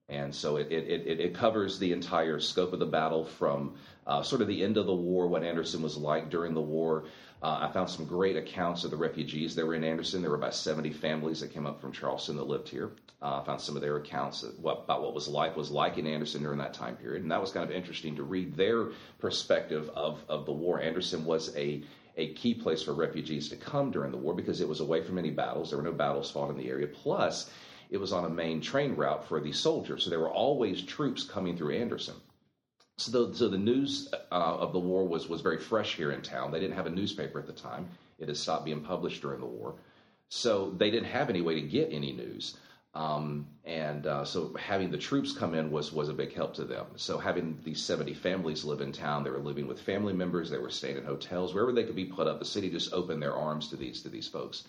and 0.09 0.35
so 0.35 0.57
it 0.57 0.71
it, 0.71 1.07
it, 1.07 1.21
it 1.21 1.35
covers 1.35 1.79
the 1.79 1.93
entire 1.93 2.41
scope 2.41 2.73
of 2.73 2.79
the 2.79 2.87
battle 2.87 3.25
from 3.25 3.75
uh, 4.07 4.23
sort 4.23 4.43
of 4.43 4.49
the 4.49 4.63
end 4.63 4.77
of 4.77 4.87
the 4.87 4.95
war, 4.95 5.27
what 5.27 5.43
Anderson 5.43 5.83
was 5.83 5.97
like 5.97 6.31
during 6.31 6.55
the 6.55 6.61
war. 6.61 7.05
Uh, 7.43 7.69
I 7.69 7.73
found 7.73 7.91
some 7.91 8.07
great 8.07 8.37
accounts 8.37 8.85
of 8.85 8.91
the 8.91 8.97
refugees 8.97 9.55
that 9.55 9.67
were 9.67 9.75
in 9.75 9.85
Anderson. 9.85 10.23
There 10.23 10.31
were 10.31 10.37
about 10.37 10.55
70 10.55 10.93
families 10.93 11.41
that 11.41 11.53
came 11.53 11.67
up 11.67 11.81
from 11.81 11.93
Charleston 11.93 12.37
that 12.37 12.47
lived 12.47 12.69
here. 12.69 12.93
Uh, 13.21 13.41
I 13.41 13.45
found 13.45 13.61
some 13.61 13.77
of 13.77 13.83
their 13.83 13.97
accounts 13.97 14.45
what, 14.61 14.85
about 14.85 15.03
what 15.03 15.15
was 15.15 15.29
life 15.29 15.57
was 15.57 15.71
like 15.71 15.99
in 15.99 16.07
Anderson 16.07 16.43
during 16.43 16.59
that 16.59 16.75
time 16.75 16.97
period, 16.97 17.23
and 17.23 17.31
that 17.31 17.41
was 17.41 17.53
kind 17.53 17.69
of 17.69 17.75
interesting 17.75 18.17
to 18.17 18.23
read 18.23 18.57
their 18.57 18.89
perspective 19.19 19.91
of, 19.95 20.23
of 20.29 20.47
the 20.47 20.53
war. 20.53 20.81
Anderson 20.81 21.25
was 21.25 21.55
a 21.57 21.83
a 22.17 22.33
key 22.35 22.55
place 22.55 22.83
for 22.83 22.95
refugees 22.95 23.49
to 23.51 23.57
come 23.57 23.91
during 23.91 24.11
the 24.11 24.19
war 24.19 24.35
because 24.35 24.61
it 24.61 24.69
was 24.69 24.81
away 24.81 25.03
from 25.03 25.19
any 25.19 25.31
battles. 25.31 25.71
There 25.71 25.79
were 25.79 25.85
no 25.85 25.93
battles 25.93 26.31
fought 26.31 26.51
in 26.51 26.57
the 26.57 26.69
area. 26.69 26.87
Plus, 26.87 27.51
it 27.91 27.99
was 27.99 28.13
on 28.13 28.25
a 28.25 28.31
main 28.31 28.61
train 28.61 28.97
route 28.97 29.27
for 29.27 29.41
the 29.41 29.53
soldiers, 29.53 30.05
so 30.05 30.11
there 30.11 30.21
were 30.21 30.33
always 30.33 30.83
troops 30.83 31.25
coming 31.25 31.57
through 31.57 31.77
Anderson. 31.77 32.17
So 32.99 33.27
the, 33.27 33.35
so 33.35 33.49
the 33.49 33.59
news 33.59 34.09
uh, 34.13 34.35
of 34.35 34.73
the 34.73 34.81
war 34.81 35.07
was, 35.07 35.29
was 35.29 35.43
very 35.43 35.59
fresh 35.59 35.97
here 35.97 36.13
in 36.13 36.23
town. 36.23 36.51
They 36.51 36.61
didn't 36.61 36.77
have 36.77 36.87
a 36.87 36.91
newspaper 36.91 37.39
at 37.39 37.47
the 37.47 37.53
time. 37.53 37.89
It 38.19 38.29
had 38.29 38.37
stopped 38.37 38.65
being 38.65 38.81
published 38.81 39.21
during 39.21 39.41
the 39.41 39.47
war. 39.47 39.75
So 40.29 40.71
they 40.77 40.91
didn't 40.91 41.09
have 41.09 41.29
any 41.29 41.43
way 41.43 41.55
to 41.55 41.61
get 41.61 41.93
any 41.93 42.13
news. 42.13 42.57
Um, 42.97 43.47
and 43.67 44.07
uh, 44.07 44.25
so 44.25 44.55
having 44.59 44.91
the 44.91 44.97
troops 44.97 45.33
come 45.33 45.53
in 45.55 45.71
was, 45.71 45.93
was 45.93 46.09
a 46.09 46.15
big 46.15 46.33
help 46.33 46.55
to 46.55 46.65
them. 46.65 46.87
So 46.97 47.19
having 47.19 47.59
these 47.63 47.83
70 47.83 48.15
families 48.15 48.65
live 48.65 48.81
in 48.81 48.91
town, 48.91 49.23
they 49.23 49.29
were 49.29 49.39
living 49.39 49.67
with 49.67 49.79
family 49.79 50.15
members, 50.15 50.49
they 50.49 50.57
were 50.57 50.71
staying 50.71 50.97
in 50.97 51.05
hotels, 51.05 51.53
wherever 51.53 51.73
they 51.73 51.85
could 51.85 51.95
be 51.95 52.07
put 52.07 52.27
up. 52.27 52.39
The 52.39 52.47
city 52.47 52.71
just 52.71 52.95
opened 52.95 53.23
their 53.23 53.35
arms 53.35 53.69
to 53.69 53.77
these 53.77 54.01
to 54.03 54.09
these 54.09 54.27
folks. 54.27 54.65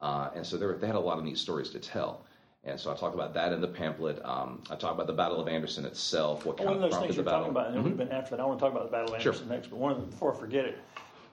Uh, 0.00 0.30
and 0.34 0.44
so 0.44 0.56
they, 0.56 0.66
were, 0.66 0.78
they 0.78 0.88
had 0.88 0.96
a 0.96 1.00
lot 1.00 1.18
of 1.18 1.24
neat 1.24 1.38
stories 1.38 1.70
to 1.70 1.78
tell. 1.78 2.26
And 2.64 2.78
so 2.78 2.90
I 2.92 2.96
talk 2.96 3.14
about 3.14 3.34
that 3.34 3.52
in 3.52 3.60
the 3.60 3.68
pamphlet. 3.68 4.20
Um, 4.24 4.64
I 4.68 4.74
talk 4.74 4.92
about 4.92 5.06
the 5.06 5.12
Battle 5.12 5.40
of 5.40 5.46
Anderson 5.46 5.84
itself, 5.84 6.44
what 6.44 6.58
One 6.58 6.66
kind 6.66 6.84
of 6.84 6.90
those 6.90 7.00
things 7.00 7.14
you're 7.14 7.24
battle. 7.24 7.40
talking 7.40 7.52
about, 7.52 7.68
and 7.68 7.84
would 7.84 7.90
have 7.90 7.98
been 7.98 8.10
after 8.10 8.36
that. 8.36 8.42
I 8.42 8.46
want 8.46 8.58
to 8.58 8.64
talk 8.64 8.72
about 8.72 8.86
the 8.86 8.90
Battle 8.90 9.14
of 9.14 9.22
Sure. 9.22 9.32
Anderson 9.32 9.48
next, 9.48 9.68
but 9.68 9.78
one 9.78 9.94
the, 9.94 10.06
before 10.06 10.34
I 10.34 10.36
forget 10.36 10.64
it, 10.64 10.78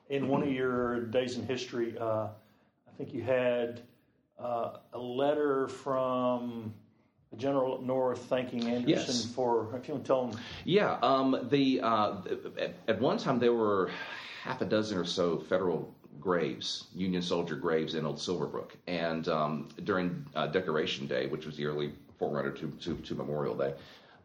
in 0.10 0.28
one 0.28 0.43
of 0.43 0.52
your 0.52 1.02
days 1.08 1.36
in 1.36 1.47
history, 1.47 1.97
uh, 1.97 2.28
I 2.28 2.91
think 2.95 3.12
you 3.12 3.23
had 3.23 3.82
uh, 4.39 4.78
a 4.93 5.00
letter 5.00 5.67
from 5.67 6.73
general 7.36 7.82
north 7.82 8.26
thanking 8.26 8.63
Anderson 8.67 8.88
Yes. 9.15 9.26
for. 9.26 9.67
If 9.76 9.88
you 9.88 9.95
want 9.95 10.06
to 10.06 10.08
tell 10.08 10.28
them, 10.28 10.39
Yeah, 10.63 10.97
um, 11.02 11.47
the 11.50 11.82
uh, 11.82 12.15
at, 12.60 12.76
at 12.88 13.02
one 13.02 13.17
time 13.17 13.39
there 13.39 13.54
were 13.54 13.91
half 14.43 14.62
a 14.62 14.65
dozen 14.65 14.97
or 14.97 15.06
so 15.06 15.39
federal 15.39 15.93
graves, 16.19 16.86
Union 16.95 17.21
soldier 17.21 17.56
graves 17.56 17.95
in 17.95 18.06
Old 18.06 18.17
Silverbrook, 18.17 18.71
and 18.88 19.28
um, 19.28 19.69
during 19.84 20.26
uh, 20.36 20.47
Decoration 20.47 21.06
Day, 21.08 21.28
which 21.28 21.45
was 21.45 21.56
the 21.58 21.65
early 21.65 21.91
forerunner 22.17 22.52
to, 22.52 22.71
to, 22.82 22.95
to 22.95 23.15
Memorial 23.15 23.56
Day, 23.56 23.73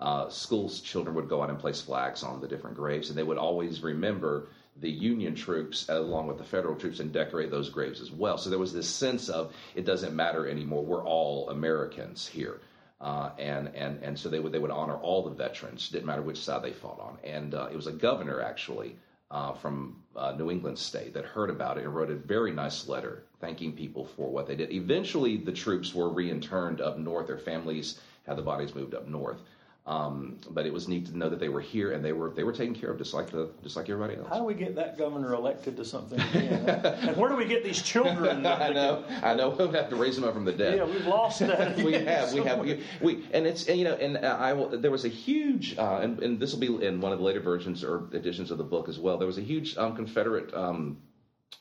uh, 0.01 0.29
schools 0.29 0.81
children 0.81 1.14
would 1.14 1.29
go 1.29 1.42
out 1.42 1.51
and 1.51 1.59
place 1.59 1.81
flags 1.81 2.22
on 2.22 2.40
the 2.40 2.48
different 2.48 2.77
graves, 2.77 3.09
and 3.09 3.18
they 3.18 3.22
would 3.22 3.38
always 3.38 3.83
remember 3.83 4.48
the 4.80 4.90
Union 4.90 5.35
troops 5.35 5.88
along 5.88 6.26
with 6.26 6.38
the 6.38 6.44
federal 6.44 6.74
troops 6.74 7.00
and 7.00 7.12
decorate 7.12 7.50
those 7.50 7.68
graves 7.68 8.00
as 8.00 8.11
well. 8.11 8.38
So 8.38 8.50
there 8.50 8.58
was 8.58 8.72
this 8.72 8.88
sense 8.88 9.28
of 9.28 9.54
it 9.74 9.85
doesn't 9.85 10.14
matter 10.14 10.48
anymore; 10.48 10.85
we're 10.85 11.04
all 11.04 11.50
Americans 11.50 12.26
here. 12.26 12.61
Uh, 13.00 13.30
and 13.38 13.68
and 13.74 14.02
and 14.02 14.18
so 14.18 14.28
they 14.28 14.38
would 14.38 14.52
they 14.52 14.61
would 14.61 14.70
honor 14.70 14.96
all 14.96 15.22
the 15.24 15.35
veterans, 15.35 15.88
didn't 15.88 16.06
matter 16.06 16.22
which 16.22 16.38
side 16.38 16.62
they 16.62 16.72
fought 16.72 17.00
on. 17.00 17.18
And 17.24 17.54
uh, 17.54 17.68
it 17.70 17.76
was 17.76 17.88
a 17.88 17.92
governor 17.92 18.40
actually 18.40 18.96
uh, 19.32 19.52
from 19.54 19.96
uh, 20.14 20.35
New 20.38 20.50
England 20.50 20.78
State 20.78 21.14
that 21.14 21.24
heard 21.24 21.50
about 21.50 21.78
it 21.78 21.85
and 21.85 21.94
wrote 21.94 22.11
a 22.11 22.14
very 22.14 22.52
nice 22.52 22.87
letter 22.87 23.24
thanking 23.40 23.72
people 23.72 24.04
for 24.04 24.30
what 24.30 24.46
they 24.46 24.54
did. 24.54 24.70
Eventually, 24.70 25.37
the 25.37 25.52
troops 25.52 25.94
were 25.94 26.11
reinterned 26.11 26.80
up 26.80 26.98
north. 26.98 27.26
Their 27.26 27.38
families 27.38 28.00
had 28.24 28.37
the 28.37 28.42
bodies 28.42 28.74
moved 28.74 28.94
up 28.94 29.08
north. 29.08 29.40
Um, 29.85 30.38
but 30.49 30.64
it 30.64 30.73
was 30.73 30.87
neat 30.87 31.07
to 31.07 31.18
know 31.18 31.29
that 31.29 31.40
they 31.40 31.49
were 31.49 31.61
here 31.61 31.90
and 31.90 32.05
they 32.05 32.12
were 32.12 32.31
they 32.31 32.45
were 32.45 32.53
taken 32.53 32.73
care 32.73 32.92
of 32.92 32.99
just 32.99 33.12
like 33.12 33.31
the 33.31 33.51
just 33.64 33.75
like 33.75 33.90
everybody 33.90 34.16
else. 34.16 34.29
How 34.29 34.38
do 34.38 34.45
we 34.45 34.55
get 34.55 34.77
that 34.77 34.97
governor 34.97 35.35
elected 35.35 35.77
to 35.77 35.85
something 35.85 36.21
and 36.35 37.16
where 37.16 37.29
do 37.29 37.35
we 37.35 37.47
get 37.47 37.64
these 37.64 37.83
children? 37.83 38.47
I 38.47 38.68
know, 38.68 39.05
I 39.25 39.35
know. 39.35 39.49
We'll 39.51 39.73
have 39.73 39.90
to 39.90 39.97
raise 39.97 40.14
them 40.14 40.25
up 40.25 40.35
from 40.35 40.45
the 40.45 40.53
dead. 40.53 40.77
Yeah, 40.77 40.85
we've 40.85 41.07
lost 41.07 41.40
that. 41.40 41.77
we 41.85 41.95
have, 41.95 42.33
we 42.33 42.42
have, 42.42 42.61
we, 42.61 42.85
we, 43.01 43.25
and 43.33 43.45
it's 43.45 43.66
and, 43.66 43.77
you 43.77 43.83
know, 43.83 43.95
and 43.95 44.18
I 44.18 44.53
will. 44.53 44.68
There 44.68 44.92
was 44.92 45.05
a 45.05 45.09
huge, 45.09 45.77
uh, 45.77 45.99
and, 46.01 46.23
and 46.23 46.38
this 46.38 46.53
will 46.53 46.61
be 46.61 46.87
in 46.87 47.01
one 47.01 47.11
of 47.11 47.18
the 47.18 47.25
later 47.25 47.40
versions 47.40 47.83
or 47.83 48.05
editions 48.12 48.53
of 48.53 48.59
the 48.59 48.64
book 48.64 48.88
as 48.88 49.01
well. 49.01 49.18
There 49.18 49.27
was 49.27 49.38
a 49.38 49.42
huge 49.42 49.77
um, 49.77 49.97
Confederate 49.97 50.55
um, 50.55 50.99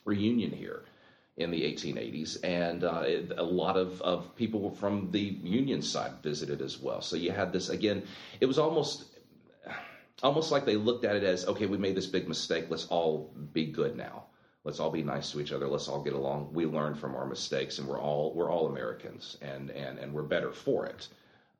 reunion 0.05 0.51
here 0.51 0.83
in 1.37 1.49
the 1.49 1.61
1880s, 1.61 2.37
and 2.43 2.83
uh, 2.83 3.03
it, 3.05 3.31
a 3.37 3.43
lot 3.43 3.77
of, 3.77 4.01
of 4.01 4.35
people 4.35 4.71
from 4.71 5.09
the 5.11 5.19
Union 5.19 5.81
side 5.81 6.11
visited 6.21 6.61
as 6.61 6.79
well. 6.79 7.01
So 7.01 7.15
you 7.15 7.31
had 7.31 7.53
this 7.53 7.69
again. 7.69 8.03
It 8.39 8.45
was 8.45 8.59
almost 8.59 9.05
almost 10.23 10.51
like 10.51 10.65
they 10.65 10.75
looked 10.75 11.05
at 11.05 11.15
it 11.15 11.23
as 11.23 11.45
okay, 11.47 11.65
we 11.65 11.77
made 11.77 11.95
this 11.95 12.07
big 12.07 12.27
mistake. 12.27 12.65
Let's 12.69 12.87
all 12.87 13.33
be 13.53 13.65
good 13.65 13.95
now. 13.95 14.25
Let's 14.63 14.79
all 14.79 14.91
be 14.91 15.01
nice 15.01 15.31
to 15.31 15.41
each 15.41 15.51
other. 15.51 15.67
Let's 15.67 15.87
all 15.87 16.03
get 16.03 16.13
along. 16.13 16.53
We 16.53 16.65
learn 16.65 16.95
from 16.95 17.15
our 17.15 17.25
mistakes, 17.25 17.79
and 17.79 17.87
we're 17.87 17.99
all 17.99 18.33
we're 18.33 18.51
all 18.51 18.67
Americans, 18.67 19.37
and 19.41 19.71
and 19.71 19.97
and 19.99 20.13
we're 20.13 20.23
better 20.23 20.51
for 20.51 20.85
it. 20.85 21.07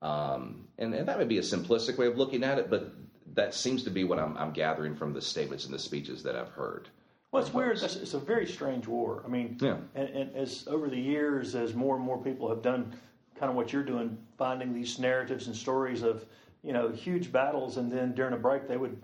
Um, 0.02 0.68
and, 0.78 0.94
and 0.94 1.08
that 1.08 1.20
may 1.20 1.26
be 1.26 1.38
a 1.38 1.42
simplistic 1.42 1.98
way 1.98 2.08
of 2.08 2.18
looking 2.18 2.44
at 2.44 2.58
it, 2.58 2.70
but 2.70 2.92
that 3.36 3.54
seems 3.54 3.84
to 3.84 3.90
be 3.90 4.04
what 4.04 4.20
I'm, 4.20 4.36
I'm 4.38 4.52
gathering 4.52 4.96
from 4.96 5.14
the 5.14 5.22
statements 5.22 5.66
and 5.66 5.74
the 5.74 5.80
speeches 5.80 6.24
that 6.24 6.36
I've 6.36 6.50
heard. 6.50 6.90
Well, 7.32 7.42
it's 7.42 7.54
weird. 7.54 7.82
It's 7.82 8.14
a 8.14 8.20
very 8.20 8.46
strange 8.46 8.88
war. 8.88 9.24
I 9.26 9.30
mean, 9.30 9.58
yeah. 9.62 9.78
and, 9.96 10.10
and 10.10 10.36
as 10.36 10.66
over 10.68 10.90
the 10.90 11.00
years, 11.00 11.56
as 11.56 11.74
more 11.74 11.96
and 11.96 12.04
more 12.04 12.18
people 12.18 12.50
have 12.50 12.62
done 12.62 12.94
kind 13.40 13.50
of 13.50 13.56
what 13.56 13.72
you're 13.72 13.84
doing, 13.84 14.18
finding 14.38 14.74
these 14.74 15.00
narratives 15.00 15.48
and 15.48 15.56
stories 15.56 16.02
of, 16.02 16.26
you 16.62 16.74
know, 16.74 16.90
huge 16.90 17.32
battles, 17.32 17.78
and 17.78 17.90
then 17.90 18.14
during 18.14 18.34
a 18.34 18.38
break 18.38 18.68
they 18.68 18.76
would 18.76 19.02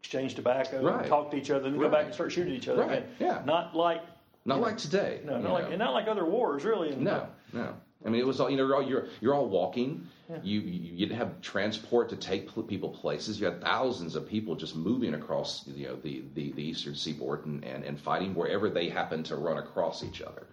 exchange 0.00 0.34
tobacco 0.34 0.82
right. 0.82 1.06
talk 1.06 1.30
to 1.30 1.36
each 1.36 1.50
other, 1.50 1.66
and 1.66 1.74
then 1.74 1.80
right. 1.80 1.90
go 1.90 1.96
back 1.96 2.06
and 2.06 2.14
start 2.14 2.32
shooting 2.32 2.52
each 2.52 2.66
other. 2.66 2.82
Right. 2.82 2.98
Again. 2.98 3.08
Yeah. 3.20 3.42
Not 3.44 3.76
like. 3.76 4.02
Not 4.44 4.60
like 4.60 4.72
know, 4.72 4.78
today. 4.78 5.20
No, 5.24 5.38
not 5.38 5.52
like, 5.52 5.66
and 5.66 5.78
not 5.78 5.92
like 5.92 6.08
other 6.08 6.24
wars, 6.24 6.64
really. 6.64 6.96
No, 6.96 7.28
no. 7.52 7.74
I 8.04 8.08
mean, 8.08 8.20
it 8.20 8.26
was 8.26 8.40
all 8.40 8.48
you 8.48 8.56
know. 8.56 8.66
You're 8.66 8.76
all, 8.76 8.82
you're, 8.82 9.06
you're 9.20 9.34
all 9.34 9.48
walking. 9.48 10.08
Yeah. 10.28 10.38
You, 10.42 10.60
you, 10.60 10.92
you 10.94 11.06
didn't 11.06 11.18
have 11.18 11.40
transport 11.42 12.08
to 12.10 12.16
take 12.16 12.48
people 12.66 12.88
places. 12.88 13.38
You 13.38 13.46
had 13.46 13.60
thousands 13.60 14.16
of 14.16 14.28
people 14.28 14.54
just 14.54 14.74
moving 14.74 15.14
across 15.14 15.66
you 15.66 15.88
know 15.88 15.96
the, 15.96 16.22
the, 16.34 16.52
the 16.52 16.62
eastern 16.62 16.94
seaboard 16.94 17.44
and, 17.46 17.64
and, 17.64 17.84
and 17.84 18.00
fighting 18.00 18.34
wherever 18.34 18.70
they 18.70 18.88
happened 18.88 19.26
to 19.26 19.36
run 19.36 19.58
across 19.58 20.02
each 20.02 20.22
other. 20.22 20.46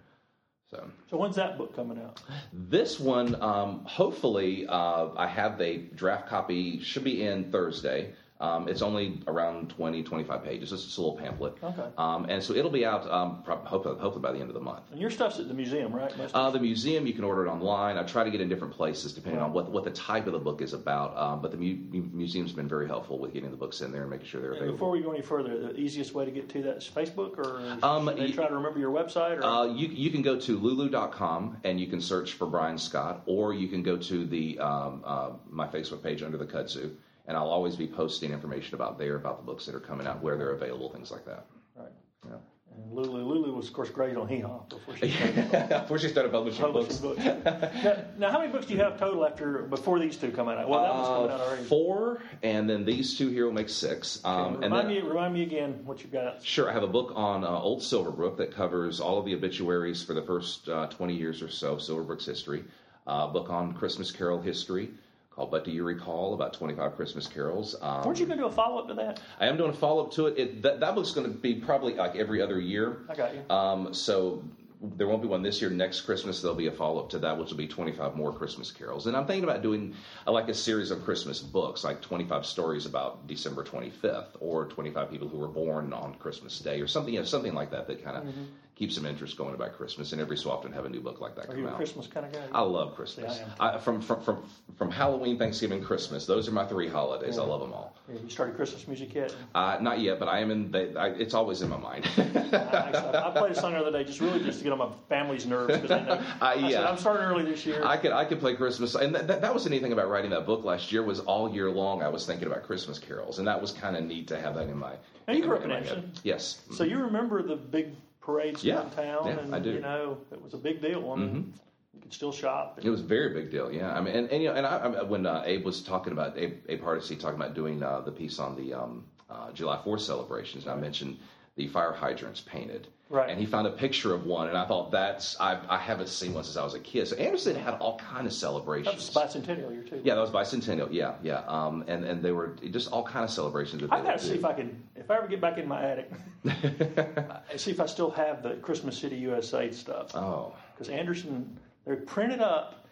So, 0.70 0.86
so 1.10 1.16
when's 1.16 1.36
that 1.36 1.56
book 1.56 1.74
coming 1.74 1.98
out? 1.98 2.20
This 2.52 3.00
one, 3.00 3.40
um, 3.40 3.84
hopefully, 3.86 4.66
uh, 4.68 5.08
I 5.16 5.26
have 5.26 5.56
the 5.56 5.78
draft 5.78 6.28
copy. 6.28 6.80
Should 6.82 7.04
be 7.04 7.22
in 7.22 7.50
Thursday. 7.50 8.12
Um, 8.40 8.68
it's 8.68 8.82
only 8.82 9.20
around 9.26 9.70
20, 9.70 10.04
25 10.04 10.44
pages. 10.44 10.72
It's 10.72 10.84
just 10.84 10.98
a 10.98 11.00
little 11.00 11.16
pamphlet. 11.16 11.56
Okay. 11.62 11.88
Um, 11.98 12.26
and 12.26 12.42
so 12.42 12.54
it'll 12.54 12.70
be 12.70 12.86
out 12.86 13.10
um, 13.10 13.42
hopefully, 13.44 13.98
hopefully 13.98 14.22
by 14.22 14.30
the 14.30 14.38
end 14.38 14.48
of 14.48 14.54
the 14.54 14.60
month. 14.60 14.84
And 14.92 15.00
your 15.00 15.10
stuff's 15.10 15.40
at 15.40 15.48
the 15.48 15.54
museum, 15.54 15.92
right? 15.92 16.12
Uh, 16.32 16.50
the 16.50 16.60
museum, 16.60 17.06
you 17.06 17.14
can 17.14 17.24
order 17.24 17.46
it 17.46 17.50
online. 17.50 17.96
I 17.96 18.04
try 18.04 18.22
to 18.22 18.30
get 18.30 18.40
in 18.40 18.48
different 18.48 18.74
places 18.74 19.12
depending 19.12 19.42
on 19.42 19.52
what 19.52 19.70
what 19.70 19.84
the 19.84 19.90
type 19.90 20.26
of 20.26 20.32
the 20.32 20.38
book 20.38 20.62
is 20.62 20.72
about. 20.72 21.16
Um, 21.16 21.42
but 21.42 21.50
the 21.50 21.56
mu- 21.56 22.08
museum's 22.12 22.52
been 22.52 22.68
very 22.68 22.86
helpful 22.86 23.18
with 23.18 23.32
getting 23.32 23.50
the 23.50 23.56
books 23.56 23.80
in 23.80 23.90
there 23.90 24.02
and 24.02 24.10
making 24.10 24.26
sure 24.26 24.40
they're 24.40 24.52
available. 24.52 24.72
before 24.72 24.90
we 24.90 25.00
go 25.00 25.12
any 25.12 25.22
further, 25.22 25.58
the 25.58 25.76
easiest 25.76 26.14
way 26.14 26.24
to 26.24 26.30
get 26.30 26.48
to 26.50 26.62
that 26.62 26.76
is 26.76 26.88
Facebook, 26.88 27.38
or 27.38 27.60
um, 27.84 28.06
they 28.06 28.30
try 28.30 28.46
to 28.46 28.54
remember 28.54 28.78
your 28.78 28.92
website? 28.92 29.38
Or? 29.38 29.44
Uh, 29.44 29.64
you, 29.66 29.88
you 29.88 30.10
can 30.10 30.22
go 30.22 30.38
to 30.38 30.58
lulu.com 30.58 31.56
and 31.64 31.80
you 31.80 31.88
can 31.88 32.00
search 32.00 32.34
for 32.34 32.46
Brian 32.46 32.78
Scott, 32.78 33.22
or 33.26 33.52
you 33.52 33.66
can 33.66 33.82
go 33.82 33.96
to 33.96 34.24
the 34.26 34.58
um, 34.60 35.02
uh, 35.04 35.30
my 35.50 35.66
Facebook 35.66 36.04
page 36.04 36.22
under 36.22 36.38
the 36.38 36.46
kudzu 36.46 36.94
and 37.28 37.36
I'll 37.36 37.50
always 37.50 37.76
be 37.76 37.86
posting 37.86 38.32
information 38.32 38.74
about 38.74 38.98
there, 38.98 39.14
about 39.14 39.36
the 39.36 39.44
books 39.44 39.66
that 39.66 39.74
are 39.74 39.80
coming 39.80 40.06
out, 40.06 40.22
where 40.22 40.36
they're 40.36 40.52
available, 40.52 40.90
things 40.90 41.10
like 41.10 41.26
that. 41.26 41.44
Right. 41.76 41.92
Yeah. 42.26 42.36
And 42.74 42.92
Lulu, 42.92 43.22
Lulu 43.22 43.54
was, 43.54 43.68
of 43.68 43.74
course, 43.74 43.90
great 43.90 44.16
on 44.16 44.28
Hee 44.28 44.40
Haw 44.40 44.60
before 44.68 44.96
she 44.96 45.10
started, 45.10 45.68
before 45.68 45.98
she 45.98 46.08
started 46.08 46.32
publishing, 46.32 46.62
publishing 46.62 47.02
books. 47.02 47.22
books. 47.22 47.44
now, 47.84 48.04
now, 48.18 48.30
how 48.30 48.40
many 48.40 48.50
books 48.50 48.66
do 48.66 48.74
you 48.74 48.80
have 48.80 48.98
total 48.98 49.26
after 49.26 49.62
before 49.62 49.98
these 49.98 50.16
two 50.16 50.30
come 50.30 50.48
out? 50.48 50.68
Well, 50.68 50.82
that 50.82 50.94
one's 50.94 51.08
coming 51.08 51.30
out 51.30 51.40
already. 51.40 51.62
Uh, 51.62 51.66
four, 51.66 52.22
and 52.42 52.68
then 52.68 52.84
these 52.84 53.18
two 53.18 53.28
here 53.28 53.44
will 53.46 53.52
make 53.52 53.68
six. 53.68 54.20
Um, 54.24 54.38
okay, 54.38 54.54
and 54.54 54.62
remind 54.64 54.88
then, 54.88 55.02
me, 55.02 55.08
remind 55.08 55.34
me 55.34 55.42
again 55.42 55.80
what 55.84 56.02
you've 56.02 56.12
got. 56.12 56.42
Sure, 56.42 56.70
I 56.70 56.72
have 56.72 56.82
a 56.82 56.88
book 56.88 57.12
on 57.14 57.44
uh, 57.44 57.48
Old 57.48 57.80
Silverbrook 57.80 58.38
that 58.38 58.54
covers 58.54 59.00
all 59.00 59.18
of 59.18 59.26
the 59.26 59.34
obituaries 59.34 60.02
for 60.02 60.14
the 60.14 60.22
first 60.22 60.68
uh, 60.68 60.86
20 60.86 61.14
years 61.14 61.42
or 61.42 61.50
so 61.50 61.74
of 61.74 61.80
Silverbrook's 61.80 62.26
history. 62.26 62.64
Uh, 63.06 63.26
a 63.28 63.32
book 63.32 63.50
on 63.50 63.72
Christmas 63.72 64.12
Carol 64.12 64.40
history 64.40 64.90
called 65.38 65.50
But 65.52 65.64
Do 65.64 65.70
You 65.70 65.84
Recall? 65.84 66.34
About 66.34 66.52
25 66.52 66.96
Christmas 66.96 67.28
Carols. 67.28 67.76
Um, 67.80 68.04
Weren't 68.04 68.18
you 68.18 68.26
going 68.26 68.38
to 68.38 68.44
do 68.44 68.48
a 68.48 68.52
follow 68.52 68.80
up 68.82 68.88
to 68.88 68.94
that? 68.94 69.20
I 69.38 69.46
am 69.46 69.56
doing 69.56 69.70
a 69.70 69.74
follow 69.74 70.04
up 70.04 70.12
to 70.14 70.26
it. 70.26 70.38
it 70.38 70.62
that, 70.62 70.80
that 70.80 70.94
book's 70.96 71.12
going 71.12 71.32
to 71.32 71.38
be 71.38 71.54
probably 71.54 71.94
like 71.94 72.16
every 72.16 72.42
other 72.42 72.60
year. 72.60 72.98
I 73.08 73.14
got 73.14 73.34
you. 73.34 73.54
Um, 73.54 73.94
so 73.94 74.42
there 74.80 75.06
won't 75.06 75.22
be 75.22 75.28
one 75.28 75.42
this 75.42 75.60
year. 75.60 75.70
Next 75.70 76.00
Christmas, 76.00 76.42
there'll 76.42 76.56
be 76.56 76.66
a 76.66 76.72
follow 76.72 77.00
up 77.00 77.10
to 77.10 77.20
that, 77.20 77.38
which 77.38 77.50
will 77.50 77.56
be 77.56 77.68
25 77.68 78.16
more 78.16 78.32
Christmas 78.32 78.72
carols. 78.72 79.06
And 79.06 79.16
I'm 79.16 79.26
thinking 79.26 79.44
about 79.44 79.62
doing 79.62 79.94
uh, 80.26 80.32
like 80.32 80.48
a 80.48 80.54
series 80.54 80.90
of 80.90 81.04
Christmas 81.04 81.38
books, 81.38 81.84
like 81.84 82.02
25 82.02 82.44
stories 82.44 82.84
about 82.84 83.28
December 83.28 83.62
25th, 83.62 84.36
or 84.40 84.66
25 84.66 85.08
people 85.08 85.28
who 85.28 85.38
were 85.38 85.48
born 85.48 85.92
on 85.92 86.14
Christmas 86.14 86.58
Day, 86.58 86.80
or 86.80 86.88
something, 86.88 87.14
you 87.14 87.20
know, 87.20 87.26
something 87.26 87.54
like 87.54 87.70
that 87.70 87.86
that 87.86 88.02
kind 88.04 88.16
of 88.16 88.24
mm-hmm 88.24 88.44
keep 88.78 88.92
some 88.92 89.04
interest 89.04 89.36
going 89.36 89.54
about 89.54 89.76
Christmas, 89.76 90.12
and 90.12 90.20
every 90.20 90.36
so 90.36 90.50
often 90.50 90.72
have 90.72 90.84
a 90.84 90.88
new 90.88 91.00
book 91.00 91.20
like 91.20 91.34
that 91.34 91.46
Are 91.46 91.48
come 91.48 91.58
you 91.58 91.68
a 91.68 91.72
Christmas 91.72 92.06
kind 92.06 92.24
of 92.24 92.32
guy? 92.32 92.40
I 92.52 92.60
love 92.60 92.94
Christmas. 92.94 93.38
Yeah, 93.38 93.48
I 93.58 93.74
I, 93.74 93.78
from, 93.78 94.00
from 94.00 94.22
from 94.22 94.44
from 94.76 94.90
Halloween, 94.90 95.36
Thanksgiving, 95.36 95.82
Christmas. 95.82 96.26
Those 96.26 96.48
are 96.48 96.52
my 96.52 96.64
three 96.64 96.88
holidays. 96.88 97.36
Yeah. 97.36 97.42
I 97.42 97.46
love 97.46 97.60
them 97.60 97.72
all. 97.72 97.96
You 98.08 98.30
started 98.30 98.54
Christmas 98.56 98.86
music 98.86 99.14
yet? 99.14 99.34
Uh, 99.54 99.78
not 99.80 99.98
yet, 99.98 100.20
but 100.20 100.28
I 100.28 100.38
am 100.38 100.50
in. 100.50 100.70
The, 100.70 100.98
I, 100.98 101.08
it's 101.08 101.34
always 101.34 101.60
in 101.60 101.68
my 101.68 101.76
mind. 101.76 102.08
I, 102.16 103.26
I, 103.26 103.30
played 103.36 103.52
a 103.52 103.54
song 103.54 103.72
the 103.72 103.80
other 103.80 103.90
day 103.90 104.04
just 104.04 104.20
really 104.20 104.42
just 104.42 104.58
to 104.58 104.64
get 104.64 104.72
on 104.72 104.78
my 104.78 104.90
family's 105.08 105.44
nerves 105.44 105.74
because 105.74 105.90
I 105.90 106.00
know. 106.04 106.22
I, 106.40 106.54
yeah. 106.54 106.68
said, 106.68 106.84
I'm 106.84 106.98
starting 106.98 107.26
early 107.26 107.44
this 107.44 107.66
year. 107.66 107.84
I 107.84 107.96
could 107.96 108.12
I 108.12 108.24
could 108.24 108.38
play 108.38 108.54
Christmas, 108.54 108.94
and 108.94 109.14
that, 109.14 109.26
that, 109.26 109.40
that 109.40 109.52
was 109.52 109.64
the 109.64 109.70
neat 109.70 109.82
thing 109.82 109.92
about 109.92 110.08
writing 110.08 110.30
that 110.30 110.46
book 110.46 110.64
last 110.64 110.92
year 110.92 111.02
was 111.02 111.20
all 111.20 111.52
year 111.52 111.70
long 111.70 112.02
I 112.02 112.08
was 112.08 112.24
thinking 112.26 112.46
about 112.46 112.62
Christmas 112.62 112.98
carols, 112.98 113.40
and 113.40 113.48
that 113.48 113.60
was 113.60 113.72
kind 113.72 113.96
of 113.96 114.04
neat 114.04 114.28
to 114.28 114.40
have 114.40 114.54
that 114.54 114.68
in 114.68 114.78
my. 114.78 114.94
Now 115.26 115.34
you 115.34 115.42
grew 115.42 115.56
up 115.56 115.64
in 115.64 115.72
Anderson. 115.72 116.12
Yes. 116.22 116.62
So 116.70 116.84
you 116.84 116.98
remember 116.98 117.42
the 117.42 117.56
big 117.56 117.88
parades 118.20 118.64
yeah. 118.64 118.76
downtown? 118.76 119.26
Yeah, 119.26 119.38
and, 119.38 119.54
I 119.54 119.58
do. 119.58 119.72
You 119.72 119.80
know, 119.80 120.18
it 120.32 120.42
was 120.42 120.54
a 120.54 120.58
big 120.58 120.80
deal. 120.80 121.10
I 121.12 121.16
mean, 121.16 121.28
mm-hmm. 121.28 121.50
you 121.94 122.00
could 122.02 122.12
still 122.12 122.32
shop. 122.32 122.78
It 122.82 122.88
was 122.88 123.00
a 123.00 123.04
very 123.04 123.32
big 123.34 123.50
deal. 123.50 123.72
Yeah. 123.72 123.92
I 123.92 124.00
mean, 124.00 124.14
and, 124.14 124.30
and 124.30 124.42
you 124.42 124.48
know, 124.48 124.54
and 124.54 124.66
I, 124.66 124.76
I, 124.76 125.02
when 125.02 125.26
uh, 125.26 125.42
Abe 125.44 125.64
was 125.64 125.82
talking 125.82 126.12
about 126.12 126.36
Abe, 126.38 126.58
Abe 126.68 126.82
Hardesty 126.82 127.16
talking 127.16 127.40
about 127.40 127.54
doing 127.54 127.82
uh, 127.82 128.00
the 128.00 128.12
piece 128.12 128.38
on 128.38 128.56
the 128.56 128.74
um, 128.74 129.04
uh, 129.30 129.52
July 129.52 129.80
Fourth 129.82 130.02
celebrations, 130.02 130.64
and 130.64 130.72
I 130.72 130.76
mentioned 130.76 131.18
the 131.56 131.68
fire 131.68 131.92
hydrants 131.92 132.40
painted. 132.40 132.88
Right. 133.10 133.30
And 133.30 133.40
he 133.40 133.46
found 133.46 133.66
a 133.66 133.70
picture 133.70 134.12
of 134.12 134.26
one, 134.26 134.48
and 134.48 134.58
I 134.58 134.66
thought 134.66 134.90
that's 134.90 135.38
I, 135.40 135.58
I 135.68 135.78
haven't 135.78 136.08
seen 136.08 136.34
one 136.34 136.44
since 136.44 136.58
I 136.58 136.64
was 136.64 136.74
a 136.74 136.78
kid. 136.78 137.08
So 137.08 137.16
Anderson 137.16 137.56
had 137.56 137.74
all 137.74 137.98
kind 137.98 138.26
of 138.26 138.34
celebrations. 138.34 139.10
That 139.14 139.24
was 139.24 139.34
bicentennial 139.34 139.72
year 139.72 139.82
too. 139.82 140.02
Yeah, 140.04 140.14
that 140.14 140.20
was 140.20 140.30
bicentennial. 140.30 140.88
Yeah, 140.92 141.14
yeah. 141.22 141.42
Um, 141.46 141.84
and 141.88 142.04
and 142.04 142.22
they 142.22 142.32
were 142.32 142.56
just 142.70 142.92
all 142.92 143.02
kind 143.02 143.24
of 143.24 143.30
celebrations. 143.30 143.82
I 143.90 144.02
got 144.02 144.18
to 144.18 144.24
see 144.24 144.34
if 144.34 144.44
I 144.44 144.52
can, 144.52 144.82
if 144.94 145.10
I 145.10 145.16
ever 145.16 145.26
get 145.26 145.40
back 145.40 145.56
in 145.56 145.66
my 145.66 145.82
attic, 145.82 146.10
see 147.56 147.70
if 147.70 147.80
I 147.80 147.86
still 147.86 148.10
have 148.10 148.42
the 148.42 148.56
Christmas 148.56 148.98
City 148.98 149.16
USA 149.16 149.70
stuff. 149.70 150.14
Oh, 150.14 150.54
because 150.74 150.90
Anderson 150.90 151.58
they're 151.86 151.96
printed 151.96 152.40
up. 152.40 152.86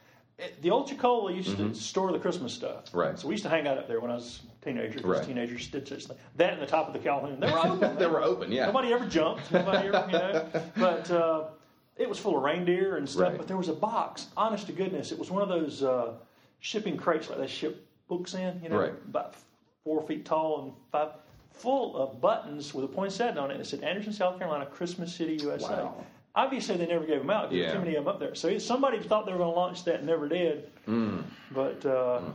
The 0.63 0.71
old 0.71 0.89
Chiquola 0.89 1.35
used 1.35 1.51
mm-hmm. 1.51 1.73
to 1.73 1.75
store 1.75 2.13
the 2.13 2.19
Christmas 2.19 2.53
stuff. 2.53 2.95
Right. 2.95 3.19
So 3.19 3.29
we 3.29 3.35
used 3.35 3.45
to 3.45 3.51
hang 3.51 3.67
out 3.67 3.77
up 3.77 3.89
there 3.89 4.01
when 4.01 4.11
I 4.11 4.15
was 4.15 4.41
a 4.67 4.73
teenager. 4.73 5.07
Right. 5.07 5.25
Teenagers 5.25 5.69
did 5.69 5.87
such 5.87 6.07
thing. 6.07 6.17
That 6.37 6.55
and 6.55 6.63
the 6.63 6.67
top 6.67 6.87
of 6.87 6.93
the 6.93 6.99
Calhoun. 6.99 7.41
They 7.41 7.51
were 7.51 7.59
open. 7.59 7.97
they 7.99 8.07
were 8.07 8.23
open. 8.23 8.53
Yeah. 8.53 8.67
Nobody 8.67 8.93
ever 8.93 9.07
jumped. 9.07 9.51
Nobody 9.53 9.89
ever, 9.89 10.07
you 10.07 10.13
know. 10.13 10.49
But 10.77 11.11
uh, 11.11 11.45
it 11.97 12.09
was 12.09 12.19
full 12.19 12.37
of 12.37 12.43
reindeer 12.43 12.97
and 12.97 13.09
stuff. 13.09 13.31
Right. 13.31 13.39
But 13.39 13.49
there 13.49 13.57
was 13.57 13.69
a 13.69 13.75
box. 13.75 14.27
Honest 14.37 14.67
to 14.67 14.73
goodness, 14.73 15.13
it 15.13 15.19
was 15.19 15.31
one 15.31 15.43
of 15.43 15.49
those 15.49 15.83
uh, 15.83 16.15
shipping 16.61 16.97
crates 16.97 17.31
like 17.31 17.39
they 17.39 17.47
ship 17.47 17.87
books 18.09 18.35
in. 18.35 18.61
You 18.63 18.69
know, 18.69 18.79
right. 18.79 18.95
about 19.09 19.35
four 19.85 20.03
feet 20.03 20.25
tall 20.25 20.63
and 20.63 20.73
five, 20.91 21.11
full 21.53 21.97
of 21.97 22.21
buttons 22.21 22.75
with 22.75 22.85
a 22.85 22.89
poinsettia 22.89 23.41
on 23.41 23.51
it. 23.51 23.55
And 23.55 23.63
it 23.63 23.67
said 23.67 23.83
Anderson, 23.83 24.13
South 24.13 24.39
Carolina, 24.39 24.67
Christmas 24.67 25.15
City, 25.15 25.39
USA. 25.43 25.85
Wow. 25.85 26.05
Obviously, 26.35 26.77
they 26.77 26.87
never 26.87 27.07
gave 27.07 27.21
them 27.21 27.31
out. 27.31 27.49
There 27.49 27.59
yeah. 27.59 27.69
were 27.69 27.73
too 27.75 27.79
many 27.79 27.95
of 27.95 28.05
them 28.05 28.13
up 28.13 28.21
there. 28.21 28.35
So 28.35 28.59
somebody 28.59 29.01
thought 29.01 29.25
they 29.25 29.33
were 29.33 29.39
going 29.39 29.55
to 29.55 29.59
launch 29.59 29.85
that 29.85 29.97
and 29.97 30.07
never 30.07 30.29
did. 30.29 30.71
Mm. 30.87 31.23
But 31.51 31.87
uh, 31.87 32.21
mm. 32.21 32.33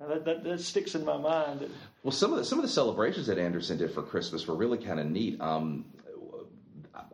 That, 0.00 0.24
that, 0.24 0.44
that, 0.44 0.60
sticks 0.60 0.94
in 0.94 1.04
my 1.04 1.16
mind. 1.16 1.68
Well, 2.04 2.12
some 2.12 2.32
of 2.32 2.38
the 2.38 2.44
some 2.44 2.58
of 2.58 2.62
the 2.62 2.70
celebrations 2.70 3.26
that 3.26 3.36
Anderson 3.36 3.78
did 3.78 3.90
for 3.90 4.02
Christmas 4.02 4.46
were 4.46 4.54
really 4.54 4.78
kind 4.78 5.00
of 5.00 5.06
neat. 5.06 5.40
Um, 5.40 5.86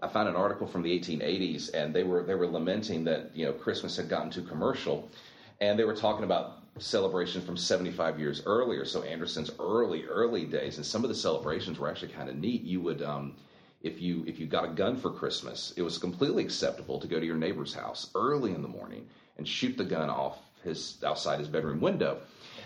I 0.02 0.08
found 0.08 0.28
an 0.28 0.36
article 0.36 0.66
from 0.66 0.82
the 0.82 0.98
1880s, 0.98 1.72
and 1.72 1.94
they 1.94 2.02
were 2.02 2.22
they 2.24 2.34
were 2.34 2.46
lamenting 2.46 3.04
that 3.04 3.30
you 3.34 3.46
know 3.46 3.52
Christmas 3.52 3.96
had 3.96 4.10
gotten 4.10 4.30
too 4.30 4.42
commercial, 4.42 5.08
and 5.62 5.78
they 5.78 5.84
were 5.84 5.96
talking 5.96 6.24
about 6.24 6.58
celebration 6.78 7.40
from 7.40 7.56
75 7.56 8.18
years 8.20 8.42
earlier. 8.44 8.84
So 8.84 9.02
Anderson's 9.02 9.50
early 9.58 10.04
early 10.04 10.44
days, 10.44 10.76
and 10.76 10.84
some 10.84 11.04
of 11.04 11.08
the 11.08 11.14
celebrations 11.14 11.78
were 11.78 11.90
actually 11.90 12.12
kind 12.12 12.28
of 12.28 12.36
neat. 12.36 12.64
You 12.64 12.82
would 12.82 13.00
um, 13.00 13.36
if 13.82 14.02
you 14.02 14.24
if 14.26 14.38
you 14.38 14.46
got 14.46 14.64
a 14.64 14.74
gun 14.74 14.96
for 14.96 15.10
Christmas, 15.10 15.72
it 15.78 15.82
was 15.82 15.96
completely 15.96 16.44
acceptable 16.44 17.00
to 17.00 17.06
go 17.06 17.18
to 17.18 17.24
your 17.24 17.36
neighbor's 17.36 17.72
house 17.72 18.10
early 18.14 18.52
in 18.52 18.60
the 18.60 18.68
morning 18.68 19.06
and 19.38 19.48
shoot 19.48 19.78
the 19.78 19.84
gun 19.84 20.10
off 20.10 20.38
his 20.64 20.98
outside 21.02 21.38
his 21.38 21.48
bedroom 21.48 21.80
window. 21.80 22.18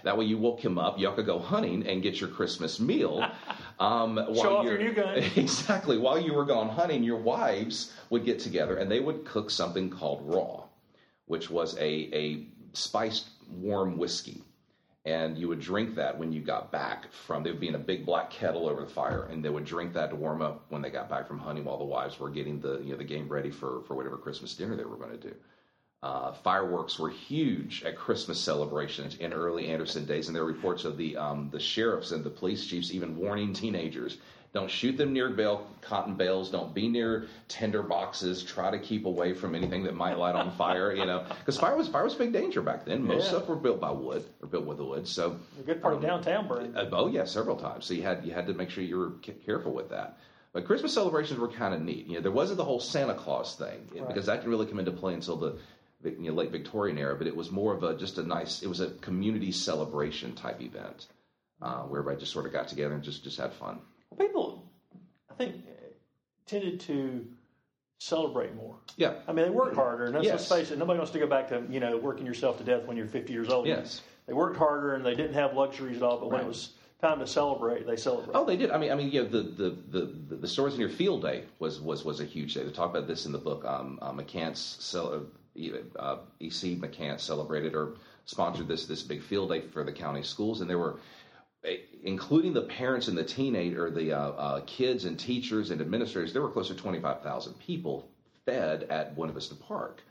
That 0.04 0.16
way 0.16 0.24
you 0.24 0.38
woke 0.38 0.64
him 0.64 0.78
up. 0.78 0.98
Y'all 0.98 1.14
could 1.14 1.26
go 1.26 1.38
hunting 1.38 1.86
and 1.86 2.02
get 2.02 2.20
your 2.20 2.30
Christmas 2.30 2.80
meal. 2.80 3.26
Um, 3.80 4.16
Show 4.34 4.56
off 4.56 4.64
your 4.64 4.76
new 4.76 4.92
gun. 4.92 5.18
Exactly. 5.36 5.98
While 5.98 6.18
you 6.18 6.34
were 6.34 6.44
gone 6.44 6.68
hunting, 6.68 7.04
your 7.04 7.18
wives 7.18 7.92
would 8.10 8.24
get 8.24 8.40
together 8.40 8.76
and 8.76 8.90
they 8.90 8.98
would 8.98 9.24
cook 9.24 9.50
something 9.50 9.88
called 9.88 10.20
raw, 10.24 10.64
which 11.26 11.48
was 11.48 11.76
a, 11.78 12.10
a 12.12 12.46
spiced 12.72 13.28
warm 13.48 13.96
whiskey 13.96 14.42
and 15.08 15.38
you 15.38 15.48
would 15.48 15.60
drink 15.60 15.94
that 15.94 16.18
when 16.18 16.32
you 16.32 16.40
got 16.40 16.70
back 16.70 17.10
from 17.12 17.42
there 17.42 17.52
would 17.52 17.60
be 17.60 17.68
in 17.68 17.74
a 17.74 17.78
big 17.78 18.04
black 18.04 18.30
kettle 18.30 18.68
over 18.68 18.82
the 18.82 18.86
fire 18.86 19.24
and 19.30 19.42
they 19.42 19.48
would 19.48 19.64
drink 19.64 19.92
that 19.94 20.10
to 20.10 20.16
warm 20.16 20.42
up 20.42 20.66
when 20.68 20.82
they 20.82 20.90
got 20.90 21.08
back 21.08 21.26
from 21.26 21.38
hunting 21.38 21.64
while 21.64 21.78
the 21.78 21.84
wives 21.84 22.18
were 22.20 22.28
getting 22.28 22.60
the 22.60 22.78
you 22.80 22.90
know 22.90 22.96
the 22.96 23.04
game 23.04 23.28
ready 23.28 23.50
for 23.50 23.82
for 23.86 23.94
whatever 23.94 24.16
christmas 24.16 24.54
dinner 24.54 24.76
they 24.76 24.84
were 24.84 24.96
going 24.96 25.10
to 25.10 25.16
do 25.16 25.34
uh, 26.02 26.32
fireworks 26.32 26.98
were 26.98 27.10
huge 27.10 27.82
at 27.84 27.96
christmas 27.96 28.38
celebrations 28.38 29.16
in 29.16 29.32
early 29.32 29.68
anderson 29.68 30.04
days 30.04 30.28
and 30.28 30.36
there 30.36 30.44
are 30.44 30.46
reports 30.46 30.84
of 30.84 30.96
the 30.96 31.16
um, 31.16 31.48
the 31.50 31.60
sheriffs 31.60 32.12
and 32.12 32.22
the 32.22 32.30
police 32.30 32.66
chiefs 32.66 32.92
even 32.92 33.16
warning 33.16 33.52
teenagers 33.52 34.18
don't 34.54 34.70
shoot 34.70 34.96
them 34.96 35.12
near 35.12 35.28
bale, 35.28 35.66
cotton 35.82 36.14
bales. 36.14 36.50
Don't 36.50 36.72
be 36.72 36.88
near 36.88 37.26
tinder 37.48 37.82
boxes. 37.82 38.42
Try 38.42 38.70
to 38.70 38.78
keep 38.78 39.04
away 39.04 39.34
from 39.34 39.54
anything 39.54 39.84
that 39.84 39.94
might 39.94 40.16
light 40.16 40.34
on 40.34 40.50
fire. 40.52 40.92
You 40.94 41.04
know, 41.04 41.24
because 41.38 41.58
fire 41.58 41.76
was 41.76 41.88
fire 41.88 42.04
was 42.04 42.14
big 42.14 42.32
danger 42.32 42.62
back 42.62 42.86
then. 42.86 43.06
Most 43.06 43.24
yeah. 43.24 43.28
stuff 43.30 43.48
were 43.48 43.56
built 43.56 43.78
by 43.78 43.90
wood 43.90 44.24
or 44.40 44.48
built 44.48 44.64
with 44.64 44.78
wood. 44.78 45.06
So 45.06 45.38
a 45.58 45.62
good 45.62 45.82
part 45.82 45.94
um, 45.94 45.98
of 45.98 46.04
downtown 46.04 46.48
burned. 46.48 46.76
Uh, 46.76 46.86
oh 46.92 47.08
yeah, 47.08 47.24
several 47.24 47.56
times. 47.56 47.84
So 47.84 47.92
you 47.92 48.02
had 48.02 48.24
you 48.24 48.32
had 48.32 48.46
to 48.46 48.54
make 48.54 48.70
sure 48.70 48.82
you 48.82 48.98
were 48.98 49.12
careful 49.44 49.72
with 49.72 49.90
that. 49.90 50.18
But 50.54 50.64
Christmas 50.64 50.94
celebrations 50.94 51.38
were 51.38 51.48
kind 51.48 51.74
of 51.74 51.82
neat. 51.82 52.06
You 52.06 52.14
know, 52.14 52.20
there 52.22 52.32
wasn't 52.32 52.56
the 52.56 52.64
whole 52.64 52.80
Santa 52.80 53.14
Claus 53.14 53.54
thing 53.54 53.86
right. 53.94 54.08
because 54.08 54.26
that 54.26 54.36
didn't 54.36 54.48
really 54.48 54.66
come 54.66 54.78
into 54.78 54.92
play 54.92 55.12
until 55.12 55.36
the 55.36 55.58
you 56.04 56.30
know, 56.30 56.32
late 56.32 56.50
Victorian 56.50 56.98
era. 56.98 57.16
But 57.16 57.26
it 57.26 57.36
was 57.36 57.50
more 57.50 57.74
of 57.74 57.82
a 57.82 57.96
just 57.96 58.18
a 58.18 58.22
nice. 58.22 58.62
It 58.62 58.68
was 58.68 58.80
a 58.80 58.90
community 58.90 59.52
celebration 59.52 60.34
type 60.34 60.60
event 60.60 61.06
uh, 61.60 61.82
where 61.82 62.00
everybody 62.00 62.20
just 62.20 62.32
sort 62.32 62.46
of 62.46 62.52
got 62.52 62.68
together 62.68 62.94
and 62.94 63.02
just 63.02 63.24
just 63.24 63.38
had 63.38 63.52
fun. 63.52 63.80
Well, 64.10 64.26
people, 64.26 64.72
I 65.30 65.34
think, 65.34 65.56
tended 66.46 66.80
to 66.80 67.26
celebrate 67.98 68.54
more. 68.54 68.76
Yeah. 68.96 69.14
I 69.26 69.32
mean, 69.32 69.44
they 69.44 69.50
work 69.50 69.74
harder, 69.74 70.06
and 70.06 70.14
let's, 70.14 70.26
yes. 70.26 70.48
face 70.48 70.70
it, 70.70 70.78
nobody 70.78 70.98
wants 70.98 71.12
to 71.12 71.18
go 71.18 71.26
back 71.26 71.48
to 71.48 71.64
you 71.68 71.80
know 71.80 71.96
working 71.96 72.26
yourself 72.26 72.58
to 72.58 72.64
death 72.64 72.84
when 72.86 72.96
you're 72.96 73.06
50 73.06 73.32
years 73.32 73.48
old. 73.48 73.66
Yes. 73.66 74.02
They 74.26 74.34
worked 74.34 74.58
harder, 74.58 74.94
and 74.94 75.04
they 75.04 75.14
didn't 75.14 75.34
have 75.34 75.54
luxuries 75.54 75.96
at 75.96 76.02
all. 76.02 76.18
But 76.18 76.30
when 76.30 76.40
it 76.42 76.46
was 76.46 76.72
time 77.00 77.18
to 77.20 77.26
celebrate, 77.26 77.86
they 77.86 77.96
celebrate. 77.96 78.34
Oh, 78.34 78.44
they 78.44 78.56
did. 78.56 78.70
I 78.70 78.78
mean, 78.78 78.92
I 78.92 78.94
mean, 78.94 79.10
yeah, 79.10 79.22
the 79.22 79.42
the 79.42 79.76
the, 79.88 80.36
the 80.36 80.48
Stories 80.48 80.74
in 80.74 80.80
Your 80.80 80.90
Field 80.90 81.22
Day 81.22 81.44
was 81.58 81.80
was 81.80 82.04
was 82.04 82.20
a 82.20 82.24
huge 82.24 82.54
day. 82.54 82.62
They 82.62 82.70
talk 82.70 82.90
about 82.90 83.06
this 83.06 83.26
in 83.26 83.32
the 83.32 83.38
book. 83.38 83.64
Um, 83.64 83.98
uh, 84.02 84.12
McCants, 84.12 84.80
uh, 85.98 86.16
EC 86.40 86.78
McCants 86.78 87.20
celebrated 87.20 87.74
or 87.74 87.96
sponsored 88.24 88.68
this 88.68 88.86
this 88.86 89.02
big 89.02 89.22
field 89.22 89.50
day 89.50 89.62
for 89.62 89.84
the 89.84 89.92
county 89.92 90.22
schools, 90.22 90.60
and 90.60 90.68
there 90.68 90.78
were 90.78 90.98
including 92.04 92.52
the 92.52 92.62
parents 92.62 93.08
and 93.08 93.18
the 93.18 93.24
teenage 93.24 93.74
or 93.74 93.90
the 93.90 94.12
uh, 94.12 94.30
uh, 94.30 94.60
kids 94.66 95.04
and 95.04 95.18
teachers 95.18 95.70
and 95.70 95.80
administrators, 95.80 96.32
there 96.32 96.42
were 96.42 96.50
close 96.50 96.68
to 96.68 96.74
25,000 96.74 97.58
people 97.58 98.08
fed 98.44 98.84
at 98.84 99.14
Buena 99.14 99.32
Vista 99.32 99.54
Park. 99.54 100.02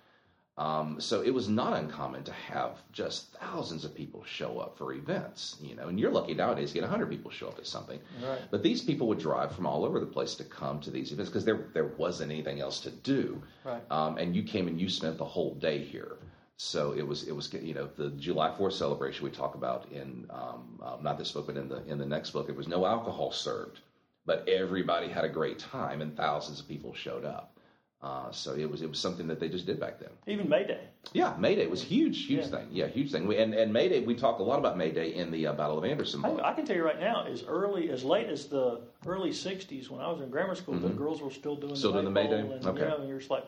Um, 0.58 1.00
so 1.00 1.22
it 1.22 1.30
was 1.30 1.48
not 1.48 1.74
uncommon 1.74 2.24
to 2.24 2.32
have 2.32 2.82
just 2.92 3.32
thousands 3.34 3.86
of 3.86 3.94
people 3.94 4.24
show 4.26 4.58
up 4.58 4.76
for 4.78 4.92
events, 4.92 5.56
you 5.62 5.76
know, 5.76 5.88
and 5.88 6.00
you're 6.00 6.12
lucky 6.12 6.34
nowadays 6.34 6.70
to 6.70 6.74
get 6.76 6.82
100 6.82 7.10
people 7.12 7.30
show 7.30 7.48
up 7.48 7.60
at 7.60 7.68
something. 7.68 8.00
Right. 8.24 8.40
But 8.50 8.64
these 8.64 8.82
people 8.82 9.08
would 9.10 9.20
drive 9.20 9.54
from 9.54 9.68
all 9.68 9.86
over 9.86 10.00
the 10.00 10.08
place 10.08 10.34
to 10.36 10.44
come 10.44 10.80
to 10.82 10.90
these 10.90 11.12
events 11.12 11.30
because 11.30 11.46
there, 11.46 11.68
there 11.74 11.86
wasn't 11.86 12.32
anything 12.32 12.60
else 12.60 12.80
to 12.82 12.92
do. 12.92 13.40
Right. 13.64 13.84
Um, 13.92 14.18
and 14.18 14.36
you 14.36 14.42
came 14.42 14.68
and 14.68 14.82
you 14.82 14.90
spent 14.90 15.20
the 15.20 15.26
whole 15.26 15.54
day 15.54 15.84
here. 15.84 16.18
So 16.60 16.94
it 16.94 17.08
was 17.08 17.28
it 17.28 17.36
was 17.36 17.54
you 17.54 17.76
know 17.76 17.88
the 17.96 18.10
July 18.10 18.52
Fourth 18.58 18.74
celebration 18.74 19.24
we 19.24 19.30
talk 19.30 19.54
about 19.54 19.92
in 19.92 20.26
um, 20.32 20.80
uh, 20.84 20.98
not 21.04 21.20
this 21.20 21.32
book 21.32 21.46
but 21.46 21.56
in 21.56 21.70
the 21.70 21.86
in 21.86 22.00
the 22.00 22.06
next 22.06 22.32
book. 22.32 22.48
There 22.48 22.56
was 22.56 22.68
no 22.68 22.84
alcohol 22.84 23.32
served, 23.32 23.80
but 24.26 24.50
everybody 24.50 25.08
had 25.08 25.24
a 25.24 25.30
great 25.30 25.60
time 25.60 26.02
and 26.02 26.18
thousands 26.18 26.60
of 26.60 26.68
people 26.68 26.96
showed 26.96 27.26
up. 27.26 27.57
Uh, 28.00 28.32
so 28.32 28.54
it 28.54 28.70
was 28.70 28.84
it 28.84 28.90
was 28.90 29.00
something 29.00 29.26
that 29.26 29.40
they 29.40 29.50
just 29.50 29.66
did 29.66 29.80
back 29.80 30.00
then. 30.00 30.10
Even 30.28 30.48
May 30.48 30.68
Day. 30.68 30.82
Yeah, 31.14 31.36
May 31.40 31.56
Day 31.56 31.66
was 31.66 31.82
huge, 31.82 32.26
huge 32.28 32.42
yeah. 32.42 32.48
thing. 32.48 32.68
Yeah, 32.72 32.88
huge 32.88 33.12
thing. 33.12 33.26
We, 33.26 33.38
and 33.38 33.56
and 33.56 33.74
May 33.74 33.90
Day 33.90 34.02
we 34.02 34.14
talk 34.14 34.38
a 34.38 34.44
lot 34.44 34.60
about 34.60 34.78
May 34.78 34.92
Day 34.92 35.16
in 35.16 35.32
the 35.32 35.48
uh, 35.48 35.54
Battle 35.54 35.80
of 35.80 35.84
Anderson. 35.84 36.24
I, 36.24 36.50
I, 36.50 36.54
can 36.54 36.64
tell 36.64 36.76
you 36.76 36.86
right 36.86 37.00
now, 37.00 37.26
as 37.26 37.44
early 37.44 37.90
as 37.90 38.04
late 38.04 38.28
as 38.28 38.46
the 38.46 38.82
early 39.08 39.32
'60s 39.32 39.90
when 39.90 40.00
I 40.00 40.12
was 40.12 40.22
in 40.22 40.30
grammar 40.30 40.54
school, 40.54 40.76
mm-hmm. 40.76 40.90
the 40.90 40.94
girls 40.94 41.24
were 41.24 41.32
still 41.32 41.56
doing 41.56 41.76
still 41.76 41.92
the 41.92 42.02
doing 42.02 42.14
the 42.14 42.22
May 42.22 42.28
Day. 42.28 42.40
And, 42.40 42.66
okay, 42.68 42.82
you 42.82 42.88
know, 42.88 42.98
and 42.98 43.10
you're 43.10 43.18
just 43.18 43.32
like, 43.32 43.46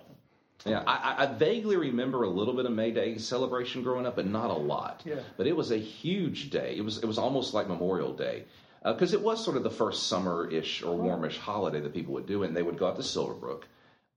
yeah, 0.65 0.83
I, 0.87 1.25
I, 1.25 1.25
vaguely 1.27 1.77
remember 1.77 2.23
a 2.23 2.29
little 2.29 2.55
bit 2.55 2.65
of 2.65 2.71
May 2.71 2.89
Day 2.89 3.19
celebration 3.19 3.83
growing 3.83 4.07
up, 4.07 4.15
but 4.15 4.25
not 4.25 4.49
a 4.49 4.53
lot. 4.53 5.03
Yeah. 5.05 5.19
But 5.37 5.45
it 5.45 5.55
was 5.55 5.69
a 5.69 5.77
huge 5.77 6.49
day. 6.49 6.73
It 6.75 6.81
was 6.81 6.97
it 6.97 7.05
was 7.05 7.19
almost 7.19 7.53
like 7.53 7.67
Memorial 7.67 8.13
Day 8.13 8.45
because 8.83 9.13
uh, 9.13 9.17
it 9.17 9.23
was 9.23 9.43
sort 9.45 9.57
of 9.57 9.63
the 9.63 9.69
first 9.69 10.07
summer-ish 10.07 10.81
or 10.81 10.95
warmish 10.95 11.37
holiday 11.37 11.81
that 11.81 11.93
people 11.93 12.15
would 12.15 12.25
do, 12.25 12.41
and 12.41 12.57
they 12.57 12.63
would 12.63 12.79
go 12.79 12.87
out 12.87 12.95
to 12.95 13.03
Silverbrook 13.03 13.63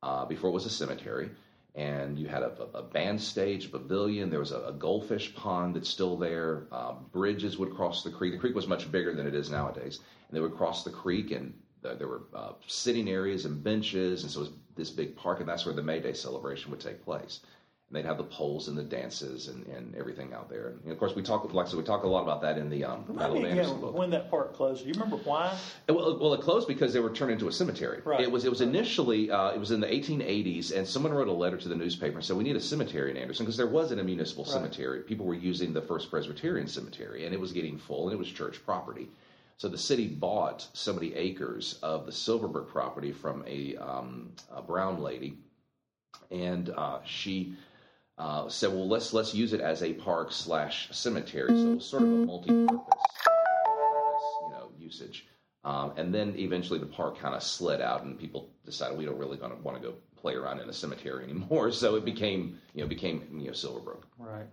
uh, 0.02 0.24
before 0.26 0.50
it 0.50 0.52
was 0.52 0.66
a 0.66 0.70
cemetery, 0.70 1.30
and 1.74 2.18
you 2.18 2.26
had 2.28 2.42
a, 2.42 2.52
a 2.74 2.82
band 2.82 3.20
stage, 3.20 3.70
pavilion. 3.70 4.30
There 4.30 4.40
was 4.40 4.52
a, 4.52 4.60
a 4.60 4.72
goldfish 4.72 5.34
pond 5.34 5.76
that's 5.76 5.88
still 5.88 6.16
there. 6.16 6.66
Uh, 6.70 6.94
bridges 7.12 7.58
would 7.58 7.74
cross 7.74 8.02
the 8.02 8.10
creek. 8.10 8.32
The 8.32 8.38
creek 8.38 8.54
was 8.54 8.66
much 8.66 8.90
bigger 8.90 9.14
than 9.14 9.26
it 9.26 9.34
is 9.34 9.50
nowadays, 9.50 10.00
and 10.28 10.36
they 10.36 10.40
would 10.40 10.56
cross 10.56 10.84
the 10.84 10.90
creek, 10.90 11.30
and 11.30 11.54
there 11.82 12.08
were 12.08 12.22
uh, 12.34 12.52
sitting 12.66 13.08
areas 13.08 13.44
and 13.44 13.62
benches, 13.62 14.22
and 14.22 14.30
so 14.30 14.40
it 14.40 14.42
was 14.42 14.52
this 14.76 14.90
big 14.90 15.16
park, 15.16 15.40
and 15.40 15.48
that's 15.48 15.66
where 15.66 15.74
the 15.74 15.82
May 15.82 16.00
Day 16.00 16.12
celebration 16.12 16.70
would 16.70 16.80
take 16.80 17.04
place. 17.04 17.40
And 17.92 17.98
they'd 17.98 18.08
have 18.08 18.16
the 18.16 18.24
poles 18.24 18.68
and 18.68 18.78
the 18.78 18.82
dances 18.82 19.48
and, 19.48 19.66
and 19.66 19.94
everything 19.94 20.32
out 20.32 20.48
there. 20.48 20.76
And, 20.82 20.90
of 20.90 20.98
course, 20.98 21.14
we 21.14 21.22
talk 21.22 21.52
like 21.52 21.66
so 21.66 21.76
we 21.76 21.82
talk 21.82 22.04
a 22.04 22.08
lot 22.08 22.22
about 22.22 22.40
that 22.40 22.56
in 22.56 22.70
the 22.70 22.84
um, 22.84 23.04
Battle 23.06 23.36
of 23.36 23.44
Anderson 23.44 23.82
book. 23.82 23.94
When 23.94 24.08
that 24.10 24.30
park 24.30 24.54
closed, 24.54 24.80
do 24.80 24.88
you 24.88 24.94
remember 24.94 25.16
why? 25.16 25.54
Well, 25.90 26.18
well, 26.18 26.32
it 26.32 26.40
closed 26.40 26.66
because 26.66 26.94
they 26.94 27.00
were 27.00 27.10
turned 27.10 27.32
into 27.32 27.48
a 27.48 27.52
cemetery. 27.52 28.00
Right. 28.02 28.22
It 28.22 28.32
was 28.32 28.46
it 28.46 28.48
was 28.48 28.62
initially 28.62 29.30
uh, 29.30 29.50
it 29.50 29.60
was 29.60 29.72
in 29.72 29.80
the 29.80 29.88
1880s, 29.88 30.74
and 30.74 30.88
someone 30.88 31.12
wrote 31.12 31.28
a 31.28 31.32
letter 31.32 31.58
to 31.58 31.68
the 31.68 31.76
newspaper 31.76 32.16
and 32.16 32.24
said 32.24 32.34
we 32.38 32.44
need 32.44 32.56
a 32.56 32.60
cemetery 32.60 33.10
in 33.10 33.18
Anderson 33.18 33.44
because 33.44 33.58
there 33.58 33.66
wasn't 33.66 34.00
a 34.00 34.04
municipal 34.04 34.44
right. 34.44 34.54
cemetery. 34.54 35.00
People 35.00 35.26
were 35.26 35.34
using 35.34 35.74
the 35.74 35.82
First 35.82 36.10
Presbyterian 36.10 36.68
Cemetery, 36.68 37.26
and 37.26 37.34
it 37.34 37.40
was 37.40 37.52
getting 37.52 37.76
full, 37.76 38.08
and 38.08 38.14
it 38.14 38.18
was 38.18 38.28
church 38.28 38.64
property. 38.64 39.10
So 39.58 39.68
the 39.68 39.78
city 39.78 40.08
bought 40.08 40.66
so 40.72 40.94
many 40.94 41.14
acres 41.14 41.78
of 41.82 42.06
the 42.06 42.12
Silverbrook 42.12 42.68
property 42.68 43.12
from 43.12 43.44
a, 43.46 43.76
um, 43.76 44.32
a 44.50 44.62
brown 44.62 45.02
lady, 45.02 45.34
and 46.30 46.70
uh, 46.70 47.00
she 47.04 47.54
uh, 48.18 48.48
said, 48.48 48.70
"Well, 48.70 48.88
let's 48.88 49.12
let's 49.12 49.34
use 49.34 49.52
it 49.52 49.60
as 49.60 49.82
a 49.82 49.92
park 49.92 50.32
slash 50.32 50.88
cemetery." 50.90 51.48
So 51.48 51.54
it 51.54 51.74
was 51.76 51.86
sort 51.86 52.02
of 52.02 52.08
a 52.08 52.26
multi-purpose, 52.26 52.78
you 54.42 54.50
know, 54.50 54.70
usage. 54.78 55.26
Um, 55.64 55.92
and 55.96 56.12
then 56.12 56.34
eventually 56.36 56.78
the 56.78 56.86
park 56.86 57.18
kind 57.18 57.34
of 57.34 57.42
slid 57.42 57.80
out, 57.80 58.02
and 58.02 58.18
people 58.18 58.50
decided 58.64 58.98
we 58.98 59.04
don't 59.04 59.18
really 59.18 59.38
want 59.38 59.56
to 59.56 59.62
want 59.62 59.80
to 59.80 59.88
go 59.88 59.94
play 60.16 60.34
around 60.34 60.60
in 60.60 60.68
a 60.68 60.72
cemetery 60.72 61.24
anymore. 61.28 61.70
So 61.72 61.96
it 61.96 62.04
became 62.04 62.58
you 62.74 62.82
know 62.82 62.88
became 62.88 63.26
you 63.32 63.46
know 63.46 63.52
Silverbrook. 63.52 64.02
Right. 64.18 64.46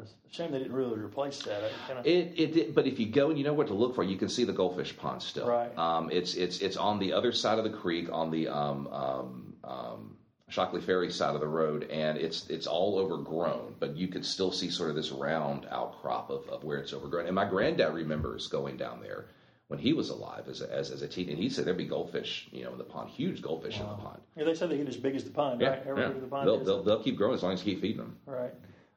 It's 0.00 0.14
a 0.30 0.34
shame 0.34 0.52
they 0.52 0.58
didn't 0.58 0.72
really 0.72 0.98
replace 0.98 1.42
that. 1.42 1.64
It, 1.64 1.72
kind 1.86 1.98
of... 1.98 2.06
it, 2.06 2.32
it 2.36 2.52
did, 2.54 2.74
but 2.74 2.86
if 2.86 2.98
you 2.98 3.06
go 3.06 3.28
and 3.28 3.38
you 3.38 3.44
know 3.44 3.52
what 3.52 3.66
to 3.66 3.74
look 3.74 3.94
for, 3.94 4.04
you 4.04 4.16
can 4.16 4.28
see 4.28 4.44
the 4.44 4.52
goldfish 4.52 4.96
pond 4.96 5.20
still. 5.22 5.46
Right. 5.46 5.76
Um, 5.76 6.08
it's 6.10 6.34
it's 6.34 6.60
it's 6.60 6.76
on 6.76 6.98
the 6.98 7.12
other 7.12 7.32
side 7.32 7.58
of 7.58 7.64
the 7.64 7.70
creek, 7.70 8.08
on 8.10 8.30
the 8.30 8.48
um, 8.48 8.86
um, 8.88 9.54
um, 9.64 10.16
Shockley 10.52 10.82
Ferry 10.82 11.10
side 11.10 11.34
of 11.34 11.40
the 11.40 11.48
road, 11.48 11.84
and 11.90 12.18
it's 12.18 12.46
it's 12.50 12.66
all 12.66 12.98
overgrown, 12.98 13.74
but 13.80 13.96
you 13.96 14.06
could 14.06 14.24
still 14.24 14.52
see 14.52 14.68
sort 14.68 14.90
of 14.90 14.96
this 14.96 15.10
round 15.10 15.66
outcrop 15.70 16.28
of, 16.28 16.46
of 16.50 16.62
where 16.62 16.76
it's 16.76 16.92
overgrown. 16.92 17.24
And 17.24 17.34
my 17.34 17.46
granddad 17.46 17.94
remembers 17.94 18.48
going 18.48 18.76
down 18.76 19.00
there 19.00 19.24
when 19.68 19.78
he 19.78 19.94
was 19.94 20.10
alive 20.10 20.48
as 20.48 20.60
a, 20.60 20.70
as, 20.70 20.90
as 20.90 21.00
a 21.00 21.08
teen, 21.08 21.30
and 21.30 21.38
he 21.38 21.48
said 21.48 21.64
there'd 21.64 21.78
be 21.78 21.86
goldfish, 21.86 22.48
you 22.52 22.64
know, 22.64 22.72
in 22.72 22.76
the 22.76 22.84
pond, 22.84 23.08
huge 23.08 23.40
goldfish 23.40 23.78
wow. 23.78 23.84
in 23.84 23.90
the 23.90 24.02
pond. 24.02 24.20
Yeah, 24.36 24.44
they 24.44 24.54
said 24.54 24.68
they 24.68 24.76
get 24.76 24.88
as 24.88 24.98
big 24.98 25.16
as 25.16 25.24
the 25.24 25.30
pond, 25.30 25.62
yeah, 25.62 25.70
right? 25.70 25.86
Every 25.86 26.02
yeah. 26.02 26.08
The 26.10 26.26
pond 26.26 26.46
they'll, 26.46 26.62
they'll, 26.62 26.82
they'll, 26.82 27.02
keep 27.02 27.16
growing 27.16 27.34
as 27.34 27.42
long 27.42 27.54
as 27.54 27.64
you 27.64 27.72
keep 27.72 27.80
feeding 27.80 27.96
them. 27.96 28.16
Right. 28.26 28.52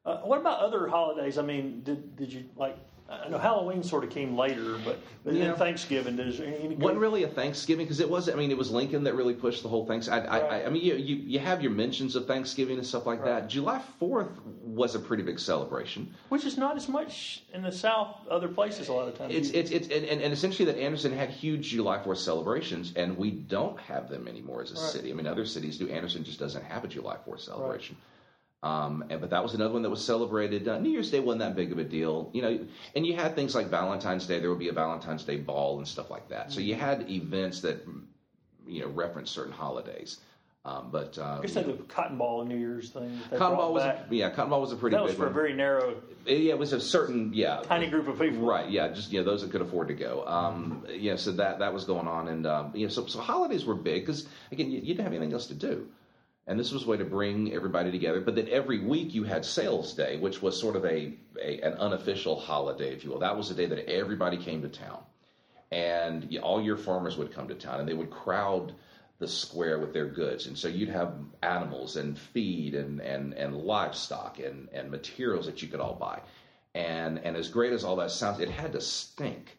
Uh, 0.06 0.18
what 0.24 0.42
about 0.42 0.60
other 0.60 0.90
holidays? 0.90 1.38
I 1.38 1.42
mean, 1.42 1.84
did 1.84 2.18
did 2.18 2.34
you 2.34 2.44
like? 2.58 2.78
I 3.08 3.30
know 3.30 3.38
Halloween 3.38 3.84
sort 3.84 4.04
of 4.04 4.10
came 4.10 4.36
later, 4.36 4.80
but, 4.84 5.00
but 5.24 5.36
yeah. 5.36 5.54
Thanksgiving 5.54 6.18
is 6.18 6.40
wasn't 6.40 7.00
really 7.00 7.22
a 7.22 7.28
Thanksgiving 7.28 7.86
because 7.86 8.00
it 8.00 8.10
was. 8.10 8.28
I 8.30 8.34
mean, 8.34 8.50
it 8.50 8.58
was 8.58 8.72
Lincoln 8.72 9.04
that 9.04 9.14
really 9.14 9.36
pushed 9.36 9.62
the 9.62 9.70
whole 9.70 9.86
thing. 9.86 10.02
I, 10.10 10.18
right. 10.18 10.30
I, 10.30 10.66
I, 10.66 10.70
mean, 10.70 10.84
you, 10.84 10.96
you, 10.96 11.16
you 11.18 11.40
have 11.40 11.62
your 11.62 11.72
mentions 11.72 12.16
of 12.16 12.26
Thanksgiving 12.26 12.78
and 12.78 12.86
stuff 12.86 13.06
like 13.06 13.20
right. 13.20 13.42
that. 13.42 13.48
July 13.48 13.80
Fourth 14.00 14.32
was 14.64 14.96
a 14.96 15.00
pretty 15.00 15.22
big 15.22 15.40
celebration, 15.40 16.16
which 16.30 16.46
is 16.46 16.58
not 16.58 16.78
as 16.78 16.90
much 16.90 17.44
in 17.54 17.62
the 17.62 17.72
South. 17.72 18.16
Other 18.28 18.48
places, 18.48 18.88
a 18.88 18.94
lot 18.94 19.08
of 19.08 19.16
times. 19.16 19.36
It's 19.36 19.52
it's, 19.52 19.70
it's 19.70 19.88
and, 19.90 20.22
and, 20.22 20.34
essentially 20.34 20.66
that 20.66 20.80
Anderson 20.80 21.16
had 21.16 21.30
huge 21.30 21.70
July 21.70 22.02
Fourth 22.04 22.20
celebrations, 22.20 22.94
and 22.96 23.16
we 23.18 23.30
don't 23.30 23.80
have 23.82 24.10
them 24.10 24.28
anymore 24.28 24.64
as 24.64 24.72
a 24.72 24.76
right. 24.76 24.84
city. 24.84 25.12
I 25.12 25.14
mean, 25.14 25.28
other 25.28 25.46
cities 25.46 25.78
do. 25.78 25.90
Anderson 25.90 26.24
just 26.24 26.40
doesn't 26.40 26.66
have 26.66 26.84
a 26.84 26.88
July 26.88 27.18
Fourth 27.24 27.42
celebration. 27.42 27.98
Um, 28.66 29.06
and, 29.12 29.22
but 29.22 29.30
that 29.30 29.44
was 29.44 29.54
another 29.54 29.74
one 29.74 29.84
that 29.84 29.92
was 29.92 30.04
celebrated. 30.04 30.68
Uh, 30.68 30.80
New 30.80 30.90
Year's 30.90 31.12
Day 31.12 31.20
wasn't 31.20 31.42
that 31.42 31.56
big 31.56 31.72
of 31.72 31.78
a 31.78 31.84
deal, 31.84 32.32
you 32.34 32.42
know. 32.42 32.60
And 32.96 33.06
you 33.06 33.16
had 33.16 33.36
things 33.36 33.54
like 33.54 33.68
Valentine's 33.68 34.26
Day. 34.26 34.40
There 34.40 34.50
would 34.50 34.58
be 34.58 34.70
a 34.70 34.74
Valentine's 34.74 35.24
Day 35.24 35.38
ball 35.38 35.78
and 35.78 35.88
stuff 35.88 36.10
like 36.10 36.30
that. 36.30 36.52
So 36.52 36.62
you 36.62 36.74
had 36.74 37.08
events 37.08 37.62
that, 37.62 37.86
you 38.68 38.82
know, 38.82 38.88
reference 38.88 39.30
certain 39.30 39.54
holidays. 39.54 40.20
Um, 40.66 40.90
but 40.92 41.16
uh, 41.20 41.38
I 41.38 41.42
guess 41.44 41.54
they 41.54 41.62
the 41.62 41.74
cotton 41.74 42.18
ball 42.18 42.44
New 42.44 42.58
Year's 42.58 42.90
thing. 42.90 43.20
Cotton 43.38 43.56
ball 43.56 43.72
was 43.72 43.84
back. 43.84 44.08
a, 44.10 44.16
yeah, 44.16 44.32
cotton 44.32 44.50
ball 44.50 44.62
was 44.62 44.72
a 44.72 44.76
pretty 44.76 44.96
that 44.96 45.04
was 45.04 45.14
for 45.14 45.28
a 45.28 45.32
very 45.32 45.54
narrow, 45.54 46.02
yeah, 46.26 46.54
it 46.54 46.58
was 46.58 46.74
a 46.74 46.82
certain 46.82 47.34
yeah 47.36 47.62
tiny 47.66 47.86
group 47.86 48.08
of 48.08 48.18
people. 48.18 48.48
Right. 48.48 48.68
Yeah. 48.68 48.88
Just 48.88 49.12
you 49.12 49.20
know 49.20 49.26
those 49.26 49.44
that 49.44 49.52
could 49.52 49.62
afford 49.62 49.90
to 49.90 49.94
go. 49.94 50.26
Um, 50.26 50.84
yeah. 50.90 51.18
So 51.18 51.34
that 51.34 51.60
that 51.60 51.72
was 51.72 51.84
going 51.84 52.08
on, 52.08 52.30
and 52.30 52.48
um, 52.48 52.72
you 52.74 52.88
know, 52.88 52.92
so 52.92 53.06
so 53.06 53.20
holidays 53.20 53.64
were 53.64 53.76
big 53.76 54.02
because 54.02 54.28
again 54.52 54.72
you, 54.72 54.80
you 54.80 54.96
didn't 54.96 55.04
have 55.04 55.14
anything 55.14 55.34
else 55.34 55.46
to 55.48 55.54
do, 55.54 55.88
and 56.48 56.60
this 56.60 56.72
was 56.72 56.84
a 56.84 56.88
way 56.88 56.98
to 56.98 57.06
bring 57.06 57.54
everybody 57.54 57.92
together. 57.92 58.22
But 58.22 58.36
then 58.36 58.48
every 58.50 58.80
week 58.80 59.14
you 59.14 59.24
had 59.24 59.44
Sales 59.46 59.94
Day, 59.94 60.18
which 60.18 60.42
was 60.42 60.60
sort 60.60 60.76
of 60.76 60.86
a, 60.86 61.18
a 61.42 61.60
an 61.62 61.74
unofficial 61.74 62.40
holiday, 62.40 62.94
if 62.94 63.04
you 63.04 63.12
will. 63.12 63.20
That 63.20 63.38
was 63.38 63.50
the 63.50 63.56
day 63.56 63.66
that 63.66 63.90
everybody 63.90 64.38
came 64.38 64.62
to 64.62 64.70
town, 64.70 65.04
and 65.72 66.38
all 66.42 66.62
your 66.62 66.78
farmers 66.78 67.18
would 67.18 67.34
come 67.34 67.48
to 67.48 67.56
town, 67.56 67.80
and 67.80 67.90
they 67.90 67.94
would 67.94 68.12
crowd 68.12 68.74
the 69.20 69.28
square 69.28 69.80
with 69.80 69.94
their 69.94 70.08
goods. 70.08 70.46
And 70.48 70.58
so 70.58 70.68
you'd 70.68 70.90
have 70.90 71.14
animals 71.42 71.96
and 71.96 72.18
feed 72.18 72.76
and, 72.76 73.00
and, 73.00 73.34
and 73.34 73.56
livestock 73.56 74.40
and, 74.40 74.68
and 74.74 74.92
materials 74.92 75.46
that 75.46 75.62
you 75.62 75.70
could 75.70 75.80
all 75.80 75.96
buy. 75.96 76.22
And, 76.74 77.20
and 77.20 77.38
as 77.38 77.48
great 77.50 77.72
as 77.72 77.86
all 77.86 77.96
that 77.98 78.12
sounds, 78.12 78.42
it 78.42 78.50
had 78.50 78.74
to 78.74 78.82
stink 78.82 79.58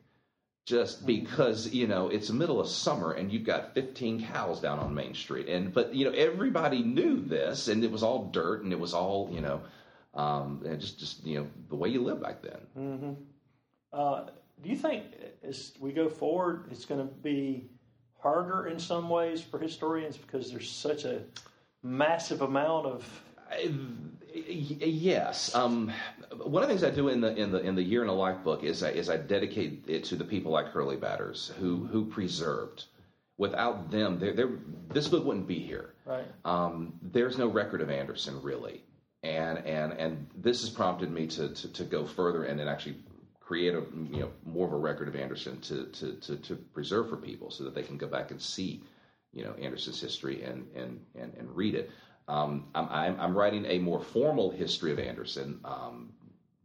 just 0.66 1.06
because, 1.06 1.72
you 1.72 1.86
know, 1.86 2.08
it's 2.08 2.26
the 2.26 2.34
middle 2.34 2.60
of 2.60 2.68
summer 2.68 3.12
and 3.12 3.32
you've 3.32 3.44
got 3.44 3.72
15 3.74 4.26
cows 4.26 4.60
down 4.60 4.80
on 4.80 4.92
Main 4.92 5.14
Street. 5.14 5.48
And, 5.48 5.72
but, 5.72 5.94
you 5.94 6.04
know, 6.04 6.10
everybody 6.10 6.82
knew 6.82 7.20
this 7.20 7.68
and 7.68 7.84
it 7.84 7.90
was 7.90 8.02
all 8.02 8.24
dirt 8.32 8.64
and 8.64 8.72
it 8.72 8.78
was 8.78 8.92
all, 8.92 9.30
you 9.32 9.40
know, 9.40 9.60
um, 10.14 10.62
and 10.66 10.80
just, 10.80 10.98
just, 10.98 11.24
you 11.24 11.38
know, 11.38 11.46
the 11.68 11.76
way 11.76 11.88
you 11.88 12.02
lived 12.02 12.20
back 12.20 12.42
then. 12.42 13.16
Uh, 13.92 14.26
do 14.62 14.68
you 14.68 14.76
think 14.76 15.04
as 15.44 15.72
we 15.78 15.92
go 15.92 16.08
forward, 16.08 16.66
it's 16.72 16.84
going 16.84 17.00
to 17.06 17.14
be 17.14 17.70
harder 18.18 18.66
in 18.66 18.80
some 18.80 19.08
ways 19.08 19.40
for 19.40 19.60
historians 19.60 20.16
because 20.16 20.50
there's 20.50 20.68
such 20.68 21.04
a 21.04 21.20
massive 21.84 22.42
amount 22.42 22.86
of 22.86 23.22
I- 23.50 23.70
Yes. 24.34 25.54
Um, 25.54 25.92
one 26.44 26.62
of 26.62 26.68
the 26.68 26.74
things 26.74 26.84
I 26.84 26.94
do 26.94 27.08
in 27.08 27.20
the 27.20 27.34
in 27.34 27.50
the 27.50 27.60
in 27.60 27.74
the 27.74 27.82
year 27.82 28.02
in 28.02 28.08
a 28.08 28.14
life 28.14 28.42
book 28.44 28.64
is 28.64 28.82
I, 28.82 28.90
is 28.90 29.10
I 29.10 29.16
dedicate 29.16 29.84
it 29.86 30.04
to 30.04 30.16
the 30.16 30.24
people 30.24 30.52
like 30.52 30.66
Hurley 30.66 30.96
Badders 30.96 31.52
who 31.54 31.86
who 31.86 32.06
preserved. 32.06 32.84
Without 33.38 33.90
them, 33.90 34.18
they're, 34.18 34.32
they're, 34.32 34.58
this 34.88 35.08
book 35.08 35.26
wouldn't 35.26 35.46
be 35.46 35.58
here. 35.58 35.92
right. 36.06 36.24
Um, 36.46 36.94
there's 37.02 37.36
no 37.36 37.48
record 37.48 37.82
of 37.82 37.90
Anderson 37.90 38.40
really, 38.42 38.82
and 39.22 39.58
and 39.58 39.92
and 39.92 40.26
this 40.34 40.62
has 40.62 40.70
prompted 40.70 41.10
me 41.10 41.26
to 41.26 41.50
to, 41.50 41.72
to 41.74 41.84
go 41.84 42.06
further 42.06 42.44
and 42.44 42.58
then 42.58 42.66
actually 42.66 42.96
create 43.40 43.74
a 43.74 43.82
you 44.10 44.20
know 44.20 44.30
more 44.44 44.66
of 44.66 44.72
a 44.72 44.76
record 44.76 45.06
of 45.08 45.16
Anderson 45.16 45.60
to, 45.60 45.86
to 45.86 46.12
to 46.14 46.36
to 46.36 46.56
preserve 46.56 47.08
for 47.10 47.16
people 47.16 47.50
so 47.50 47.64
that 47.64 47.74
they 47.74 47.82
can 47.82 47.96
go 47.96 48.06
back 48.06 48.30
and 48.30 48.40
see 48.40 48.82
you 49.32 49.44
know 49.44 49.52
Anderson's 49.60 50.00
history 50.00 50.42
and 50.42 50.66
and 50.74 51.00
and, 51.14 51.34
and 51.34 51.54
read 51.54 51.74
it. 51.74 51.90
Um, 52.28 52.66
I'm, 52.74 52.88
I'm 52.88 53.20
I'm 53.20 53.38
writing 53.38 53.66
a 53.66 53.78
more 53.78 54.00
formal 54.00 54.50
history 54.50 54.92
of 54.92 54.98
Anderson 54.98 55.60
um, 55.64 56.12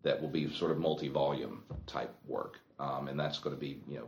that 0.04 0.22
will 0.22 0.30
be 0.30 0.52
sort 0.54 0.72
of 0.72 0.78
multi-volume 0.80 1.64
type 1.88 2.14
work, 2.28 2.60
um, 2.80 3.08
and 3.08 3.20
that's 3.20 3.40
going 3.40 3.56
to 3.56 3.60
be 3.60 3.82
you 3.88 3.98
know 4.00 4.08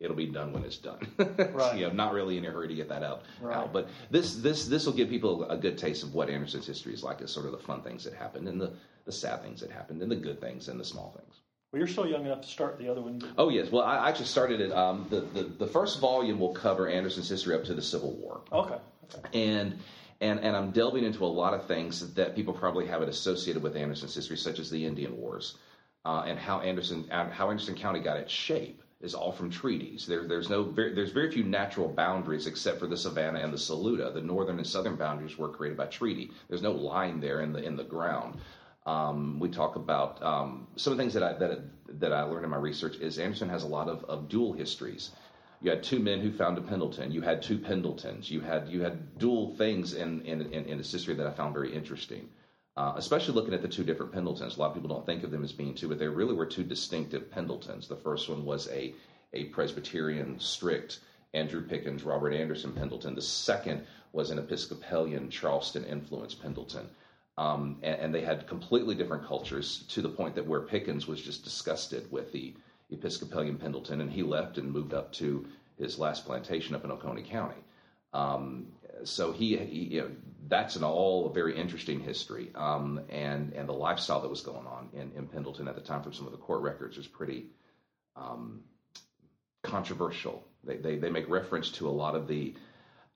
it'll 0.00 0.16
be 0.16 0.26
done 0.26 0.52
when 0.52 0.64
it's 0.64 0.78
done. 0.78 1.06
Right. 1.52 1.76
you 1.78 1.86
know, 1.86 1.92
not 1.92 2.12
really 2.14 2.38
in 2.38 2.44
a 2.46 2.50
hurry 2.50 2.68
to 2.68 2.74
get 2.74 2.88
that 2.88 3.02
out. 3.02 3.22
Right. 3.40 3.56
out. 3.56 3.72
But 3.72 3.88
this 4.10 4.36
this 4.36 4.66
this 4.66 4.86
will 4.86 4.94
give 4.94 5.08
people 5.08 5.44
a 5.50 5.56
good 5.56 5.76
taste 5.78 6.02
of 6.02 6.14
what 6.14 6.30
Anderson's 6.30 6.66
history 6.66 6.94
is 6.94 7.02
like. 7.02 7.20
As 7.20 7.30
sort 7.30 7.46
of 7.46 7.52
the 7.52 7.58
fun 7.58 7.82
things 7.82 8.04
that 8.04 8.14
happened, 8.14 8.48
and 8.48 8.60
the 8.60 8.72
the 9.04 9.12
sad 9.12 9.42
things 9.42 9.60
that 9.60 9.70
happened, 9.70 10.02
and 10.02 10.10
the 10.10 10.16
good 10.16 10.40
things, 10.40 10.68
and 10.68 10.78
the 10.80 10.84
small 10.84 11.14
things. 11.16 11.34
Well, 11.72 11.78
you're 11.78 11.88
still 11.88 12.06
young 12.08 12.26
enough 12.26 12.40
to 12.42 12.48
start 12.48 12.78
the 12.78 12.88
other 12.88 13.00
one. 13.00 13.22
Oh 13.38 13.48
yes, 13.48 13.70
well 13.70 13.84
I 13.84 14.08
actually 14.08 14.26
started 14.26 14.60
it. 14.60 14.72
Um, 14.72 15.06
the, 15.10 15.20
the 15.20 15.42
the 15.44 15.66
first 15.66 16.00
volume 16.00 16.40
will 16.40 16.52
cover 16.54 16.88
Anderson's 16.88 17.28
history 17.28 17.54
up 17.54 17.64
to 17.64 17.74
the 17.74 17.82
Civil 17.82 18.12
War 18.16 18.40
Okay. 18.52 18.74
okay. 19.14 19.38
and 19.52 19.78
and 20.20 20.40
and 20.40 20.56
I'm 20.56 20.70
delving 20.70 21.04
into 21.04 21.24
a 21.24 21.26
lot 21.26 21.54
of 21.54 21.66
things 21.66 22.14
that 22.14 22.34
people 22.34 22.52
probably 22.52 22.86
have 22.86 23.02
it 23.02 23.08
associated 23.08 23.62
with 23.62 23.76
Anderson's 23.76 24.14
history, 24.14 24.36
such 24.36 24.58
as 24.58 24.70
the 24.70 24.84
Indian 24.84 25.16
Wars, 25.16 25.56
uh, 26.04 26.24
and 26.26 26.38
how 26.38 26.60
Anderson 26.60 27.08
how 27.10 27.50
Anderson 27.50 27.74
County 27.74 28.00
got 28.00 28.16
its 28.16 28.32
shape 28.32 28.82
is 29.00 29.14
all 29.14 29.32
from 29.32 29.50
treaties. 29.50 30.06
There, 30.06 30.28
there's 30.28 30.50
no 30.50 30.62
very, 30.62 30.94
there's 30.94 31.12
very 31.12 31.30
few 31.30 31.44
natural 31.44 31.88
boundaries 31.88 32.46
except 32.46 32.78
for 32.78 32.86
the 32.86 32.96
Savannah 32.96 33.40
and 33.40 33.52
the 33.52 33.58
Saluda. 33.58 34.12
The 34.12 34.20
northern 34.20 34.58
and 34.58 34.66
southern 34.66 34.96
boundaries 34.96 35.38
were 35.38 35.48
created 35.48 35.78
by 35.78 35.86
treaty. 35.86 36.30
There's 36.48 36.62
no 36.62 36.72
line 36.72 37.20
there 37.20 37.40
in 37.40 37.52
the 37.52 37.62
in 37.62 37.76
the 37.76 37.84
ground. 37.84 38.38
Um, 38.86 39.38
we 39.38 39.50
talk 39.50 39.76
about 39.76 40.22
um, 40.22 40.66
some 40.76 40.92
of 40.92 40.96
the 40.96 41.02
things 41.02 41.14
that 41.14 41.22
I 41.22 41.32
that 41.34 41.60
that 42.00 42.12
I 42.12 42.22
learned 42.22 42.44
in 42.44 42.50
my 42.50 42.58
research 42.58 42.96
is 42.96 43.18
Anderson 43.18 43.48
has 43.48 43.62
a 43.62 43.68
lot 43.68 43.88
of, 43.88 44.04
of 44.04 44.28
dual 44.28 44.52
histories. 44.52 45.10
You 45.62 45.70
had 45.70 45.82
two 45.82 45.98
men 45.98 46.20
who 46.20 46.32
founded 46.32 46.66
Pendleton. 46.66 47.12
You 47.12 47.20
had 47.20 47.42
two 47.42 47.58
Pendletons. 47.58 48.30
You 48.30 48.40
had 48.40 48.68
you 48.68 48.80
had 48.80 49.18
dual 49.18 49.54
things 49.56 49.94
in 49.94 50.22
in, 50.22 50.40
in, 50.52 50.64
in 50.64 50.80
its 50.80 50.90
history 50.90 51.14
that 51.14 51.26
I 51.26 51.32
found 51.32 51.54
very 51.54 51.74
interesting. 51.74 52.28
Uh, 52.76 52.94
especially 52.96 53.34
looking 53.34 53.52
at 53.52 53.60
the 53.60 53.68
two 53.68 53.84
different 53.84 54.12
Pendletons. 54.12 54.56
A 54.56 54.60
lot 54.60 54.68
of 54.68 54.74
people 54.74 54.88
don't 54.88 55.04
think 55.04 55.22
of 55.22 55.30
them 55.30 55.44
as 55.44 55.52
being 55.52 55.74
two, 55.74 55.88
but 55.88 55.98
they 55.98 56.08
really 56.08 56.34
were 56.34 56.46
two 56.46 56.62
distinctive 56.64 57.30
Pendletons. 57.30 57.88
The 57.88 57.96
first 57.96 58.28
one 58.28 58.44
was 58.44 58.68
a 58.68 58.94
a 59.32 59.44
Presbyterian, 59.46 60.38
strict 60.40 61.00
Andrew 61.34 61.62
Pickens, 61.62 62.04
Robert 62.04 62.32
Anderson 62.32 62.72
Pendleton. 62.72 63.14
The 63.14 63.22
second 63.22 63.86
was 64.12 64.30
an 64.30 64.38
Episcopalian, 64.38 65.30
Charleston 65.30 65.84
influenced 65.84 66.42
Pendleton. 66.42 66.88
Um, 67.36 67.78
and, 67.82 68.00
and 68.00 68.14
they 68.14 68.22
had 68.22 68.46
completely 68.48 68.94
different 68.94 69.24
cultures 69.26 69.84
to 69.90 70.02
the 70.02 70.08
point 70.08 70.34
that 70.34 70.46
where 70.46 70.62
Pickens 70.62 71.06
was 71.06 71.22
just 71.22 71.44
disgusted 71.44 72.10
with 72.10 72.32
the 72.32 72.54
Episcopalian 72.90 73.56
Pendleton, 73.56 74.00
and 74.00 74.10
he 74.10 74.22
left 74.22 74.58
and 74.58 74.70
moved 74.70 74.94
up 74.94 75.12
to 75.14 75.46
his 75.78 75.98
last 75.98 76.26
plantation 76.26 76.74
up 76.74 76.84
in 76.84 76.90
Oconee 76.90 77.22
County. 77.22 77.62
Um, 78.12 78.66
so 79.04 79.32
he, 79.32 79.56
he 79.56 79.94
you 79.94 80.00
know, 80.00 80.10
that's 80.48 80.76
an 80.76 80.84
all 80.84 81.26
a 81.26 81.32
very 81.32 81.56
interesting 81.56 82.00
history, 82.00 82.50
um, 82.54 83.00
and 83.08 83.52
and 83.52 83.68
the 83.68 83.72
lifestyle 83.72 84.20
that 84.20 84.28
was 84.28 84.40
going 84.40 84.66
on 84.66 84.88
in, 84.92 85.12
in 85.16 85.26
Pendleton 85.26 85.68
at 85.68 85.74
the 85.74 85.80
time 85.80 86.02
from 86.02 86.12
some 86.12 86.26
of 86.26 86.32
the 86.32 86.38
court 86.38 86.62
records 86.62 86.98
is 86.98 87.06
pretty 87.06 87.46
um, 88.16 88.60
controversial. 89.62 90.44
They, 90.64 90.76
they 90.76 90.96
they 90.96 91.10
make 91.10 91.28
reference 91.28 91.70
to 91.72 91.88
a 91.88 91.90
lot 91.90 92.14
of 92.14 92.26
the 92.26 92.54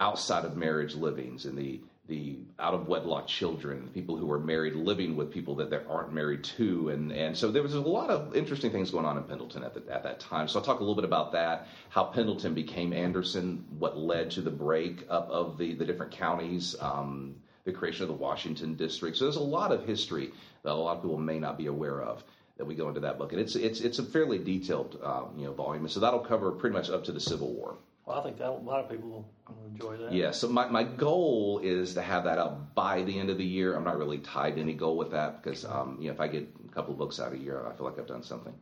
outside 0.01 0.45
of 0.45 0.57
marriage 0.57 0.95
livings 0.95 1.45
and 1.45 1.59
the 1.59 1.81
the 2.07 2.39
out 2.59 2.75
of 2.75 2.87
wedlock 2.87 3.27
children, 3.27 3.89
people 3.95 4.17
who 4.17 4.31
are 4.31 4.39
married 4.39 4.75
living 4.75 5.17
with 5.17 5.33
people 5.33 5.57
that 5.57 5.71
they 5.71 5.79
aren't 5.89 6.13
married 6.13 6.45
to, 6.45 6.91
and 6.91 7.11
and 7.13 7.37
so 7.37 7.51
there 7.51 7.63
was 7.63 7.75
a 7.75 7.81
lot 7.81 8.11
of 8.11 8.37
interesting 8.37 8.71
things 8.71 8.91
going 8.91 9.07
on 9.07 9.17
in 9.17 9.23
Pendleton 9.25 9.65
at 9.65 9.75
the, 9.75 9.93
at 9.93 10.03
that 10.03 10.21
time. 10.21 10.47
So 10.47 10.59
I'll 10.59 10.65
talk 10.65 10.81
a 10.81 10.83
little 10.83 10.97
bit 10.97 11.05
about 11.05 11.33
that, 11.33 11.67
how 11.89 12.05
Pendleton 12.05 12.53
became 12.53 12.93
Anderson, 12.93 13.65
what 13.79 13.97
led 13.97 14.31
to 14.33 14.43
the 14.43 14.51
break 14.51 15.07
up 15.09 15.31
of 15.31 15.57
the 15.57 15.75
the 15.75 15.85
different 15.85 16.13
counties, 16.13 16.77
um, 16.81 17.37
the 17.65 17.73
creation 17.73 18.03
of 18.03 18.09
the 18.09 18.15
Washington 18.15 18.75
district. 18.75 19.17
So 19.17 19.25
there's 19.25 19.37
a 19.37 19.41
lot 19.41 19.73
of 19.73 19.87
history 19.87 20.33
that 20.63 20.73
a 20.73 20.75
lot 20.75 20.97
of 20.99 21.03
people 21.03 21.19
may 21.19 21.39
not 21.39 21.57
be 21.57 21.67
aware 21.67 22.03
of 22.03 22.23
that 22.57 22.67
we 22.67 22.75
go 22.75 22.89
into 22.89 23.01
that 23.01 23.19
book, 23.19 23.33
and 23.33 23.41
it's 23.41 23.57
it's 23.57 23.81
it's 23.81 23.99
a 23.99 24.05
fairly 24.05 24.39
detailed 24.39 25.01
uh, 25.03 25.25
you 25.37 25.47
know 25.47 25.53
volume, 25.53 25.85
and 25.85 25.93
so 25.93 26.01
that'll 26.01 26.21
cover 26.21 26.53
pretty 26.53 26.75
much 26.75 26.91
up 26.91 27.05
to 27.05 27.13
the 27.13 27.21
Civil 27.21 27.53
War. 27.53 27.77
Well, 28.07 28.21
I 28.21 28.23
think 28.23 28.39
that 28.39 28.49
a 28.49 28.53
lot 28.53 28.85
of 28.85 28.91
people 28.91 29.09
will 29.09 29.67
enjoy 29.67 29.97
that. 29.97 30.13
Yeah, 30.13 30.31
so 30.33 30.49
my, 30.49 30.69
my 30.69 30.85
goal 30.85 31.61
is 31.63 31.95
to 31.95 32.03
have 32.03 32.25
that 32.25 32.39
out 32.39 32.75
by 32.75 33.03
the 33.03 33.19
end 33.19 33.31
of 33.31 33.39
the 33.39 33.45
year. 33.45 33.75
I'm 33.75 33.85
not 33.85 33.97
really 33.97 34.19
tied 34.19 34.57
to 34.57 34.61
any 34.61 34.75
goal 34.75 34.97
with 34.97 35.13
that 35.13 35.43
because, 35.43 35.65
um, 35.65 35.97
you 36.01 36.09
know, 36.09 36.15
if 36.15 36.21
I 36.21 36.29
get 36.29 36.47
a 36.69 36.73
couple 36.75 36.93
of 36.93 36.99
books 36.99 37.19
out 37.19 37.33
a 37.33 37.39
year, 37.39 37.67
I 37.67 37.75
feel 37.75 37.87
like 37.87 37.99
I've 37.99 38.07
done 38.07 38.23
something. 38.23 38.53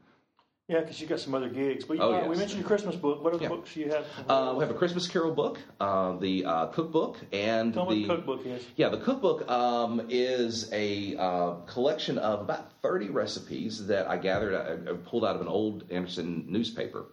Yeah, 0.69 0.79
because 0.81 1.01
you 1.01 1.09
got 1.09 1.19
some 1.19 1.35
other 1.35 1.49
gigs. 1.49 1.85
But 1.85 1.99
Oh, 1.99 2.13
uh, 2.13 2.29
we 2.29 2.37
mentioned 2.37 2.61
your 2.61 2.69
Christmas 2.69 2.95
book. 2.95 3.23
What 3.23 3.35
other 3.35 3.43
Yeah. 3.43 3.49
books 3.49 3.75
do 3.75 3.81
you 3.81 3.91
have? 3.91 4.07
Uh, 4.29 4.55
we 4.57 4.61
have 4.61 4.71
a 4.71 4.79
Christmas 4.79 5.09
Carol 5.09 5.35
book, 5.35 5.59
uh, 5.81 6.17
the 6.19 6.45
uh, 6.45 6.67
cookbook, 6.67 7.19
and 7.33 7.75
Tell 7.75 7.85
the 7.85 8.07
what 8.07 8.17
the 8.17 8.23
cookbook 8.33 8.47
is. 8.47 8.65
Yeah, 8.77 8.89
the 8.89 8.99
cookbook 8.99 9.51
um, 9.51 10.07
is 10.09 10.73
a 10.73 11.17
uh, 11.17 11.55
collection 11.67 12.17
of 12.17 12.43
about 12.43 12.71
30 12.81 13.11
recipes 13.11 13.89
that 13.89 14.09
I 14.09 14.17
gathered, 14.19 14.55
I, 14.55 14.93
I 14.93 14.95
pulled 14.95 15.25
out 15.25 15.35
of 15.35 15.43
an 15.43 15.49
old 15.49 15.91
Anderson 15.91 16.45
newspaper. 16.49 17.07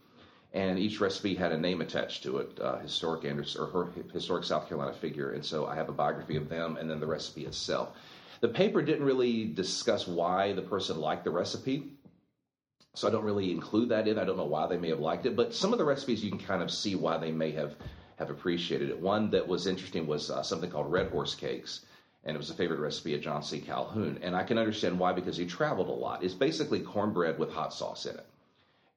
And 0.54 0.80
each 0.80 1.00
recipe 1.00 1.36
had 1.36 1.52
a 1.52 1.58
name 1.58 1.82
attached 1.82 2.24
to 2.24 2.38
it, 2.38 2.60
uh, 2.60 2.80
historic 2.80 3.24
Anderson 3.24 3.62
or 3.62 3.68
her 3.68 3.92
historic 4.12 4.44
South 4.44 4.68
Carolina 4.68 4.94
figure. 4.94 5.32
And 5.32 5.46
so 5.46 5.68
I 5.68 5.76
have 5.76 5.90
a 5.90 5.94
biography 5.94 6.38
of 6.38 6.50
them 6.50 6.78
and 6.78 6.90
then 6.90 7.00
the 7.00 7.06
recipe 7.06 7.46
itself. 7.46 7.96
The 8.42 8.48
paper 8.48 8.82
didn't 8.82 9.06
really 9.06 9.46
discuss 9.46 10.08
why 10.08 10.54
the 10.54 10.62
person 10.62 11.00
liked 11.00 11.24
the 11.24 11.30
recipe. 11.30 11.92
So 12.96 13.08
I 13.08 13.12
don't 13.12 13.26
really 13.26 13.52
include 13.52 13.90
that 13.90 14.08
in. 14.08 14.18
I 14.18 14.26
don't 14.26 14.38
know 14.38 14.46
why 14.46 14.66
they 14.68 14.78
may 14.78 14.90
have 14.90 15.00
liked 15.00 15.26
it, 15.26 15.36
but 15.36 15.54
some 15.54 15.72
of 15.72 15.78
the 15.78 15.86
recipes 15.86 16.24
you 16.24 16.32
can 16.32 16.40
kind 16.40 16.64
of 16.64 16.72
see 16.72 16.96
why 16.96 17.18
they 17.18 17.32
may 17.32 17.52
have 17.52 17.76
have 18.18 18.30
appreciated 18.30 18.90
it. 18.90 19.00
One 19.00 19.30
that 19.32 19.48
was 19.48 19.66
interesting 19.66 20.06
was 20.06 20.30
uh, 20.30 20.44
something 20.44 20.70
called 20.70 20.92
red 20.92 21.10
horse 21.10 21.36
cakes, 21.36 21.86
and 22.26 22.36
it 22.36 22.38
was 22.38 22.50
a 22.50 22.54
favorite 22.54 22.82
recipe 22.82 23.16
of 23.16 23.22
John 23.22 23.42
C. 23.44 23.62
Calhoun. 23.62 24.20
And 24.22 24.36
I 24.36 24.44
can 24.44 24.58
understand 24.58 25.00
why 25.00 25.14
because 25.14 25.38
he 25.38 25.46
traveled 25.46 25.88
a 25.88 25.92
lot. 25.92 26.24
It's 26.24 26.34
basically 26.34 26.82
cornbread 26.82 27.40
with 27.40 27.52
hot 27.52 27.74
sauce 27.74 28.06
in 28.06 28.16
it. 28.16 28.26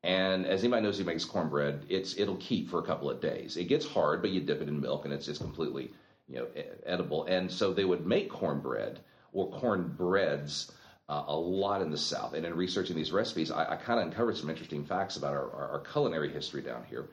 And 0.04 0.46
as 0.46 0.60
anybody 0.60 0.82
knows 0.82 0.98
who 0.98 1.04
makes 1.04 1.24
cornbread, 1.24 1.86
it's 1.88 2.18
it'll 2.18 2.36
keep 2.36 2.68
for 2.68 2.80
a 2.80 2.82
couple 2.82 3.08
of 3.08 3.20
days. 3.20 3.56
It 3.56 3.64
gets 3.64 3.86
hard, 3.86 4.20
but 4.20 4.30
you 4.30 4.40
dip 4.40 4.60
it 4.60 4.68
in 4.68 4.80
milk, 4.80 5.04
and 5.04 5.14
it's 5.14 5.26
just 5.26 5.40
completely 5.40 5.92
you 6.28 6.36
know 6.36 6.46
edible. 6.84 7.24
And 7.26 7.50
so 7.50 7.72
they 7.72 7.84
would 7.84 8.06
make 8.06 8.30
cornbread 8.30 9.00
or 9.32 9.50
cornbreads 9.50 10.72
uh, 11.08 11.24
a 11.28 11.36
lot 11.36 11.82
in 11.82 11.90
the 11.90 11.98
South. 11.98 12.34
And 12.34 12.44
in 12.44 12.54
researching 12.54 12.96
these 12.96 13.12
recipes, 13.12 13.50
I, 13.50 13.72
I 13.72 13.76
kind 13.76 14.00
of 14.00 14.06
uncovered 14.06 14.36
some 14.36 14.50
interesting 14.50 14.84
facts 14.84 15.16
about 15.16 15.34
our, 15.34 15.50
our, 15.50 15.68
our 15.72 15.80
culinary 15.80 16.32
history 16.32 16.62
down 16.62 16.84
here. 16.88 17.08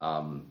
Um, 0.00 0.46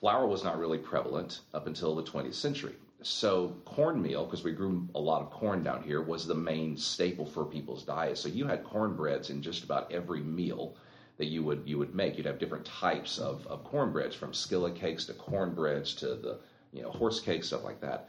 flour 0.00 0.26
was 0.26 0.44
not 0.44 0.58
really 0.58 0.78
prevalent 0.78 1.40
up 1.52 1.66
until 1.66 1.94
the 1.94 2.02
20th 2.02 2.34
century. 2.34 2.74
So 3.02 3.54
cornmeal, 3.66 4.24
because 4.24 4.44
we 4.44 4.52
grew 4.52 4.88
a 4.94 5.00
lot 5.00 5.20
of 5.20 5.30
corn 5.30 5.62
down 5.62 5.82
here, 5.82 6.00
was 6.00 6.26
the 6.26 6.34
main 6.34 6.76
staple 6.76 7.26
for 7.26 7.44
people's 7.44 7.84
diet. 7.84 8.16
So 8.16 8.28
you 8.28 8.46
had 8.46 8.64
cornbreads 8.64 9.28
in 9.28 9.42
just 9.42 9.62
about 9.62 9.92
every 9.92 10.20
meal 10.20 10.76
that 11.18 11.26
you 11.26 11.42
would 11.42 11.62
you 11.64 11.78
would 11.78 11.94
make. 11.94 12.16
You'd 12.16 12.26
have 12.26 12.38
different 12.38 12.64
types 12.64 13.18
of, 13.18 13.46
of 13.46 13.64
cornbreads, 13.64 14.14
from 14.14 14.34
skillet 14.34 14.74
cakes 14.74 15.04
to 15.06 15.12
cornbreads 15.14 15.94
to 15.96 16.06
the 16.14 16.38
you 16.72 16.82
know 16.82 16.90
horse 16.90 17.20
cakes, 17.20 17.48
stuff 17.48 17.64
like 17.64 17.80
that. 17.80 18.08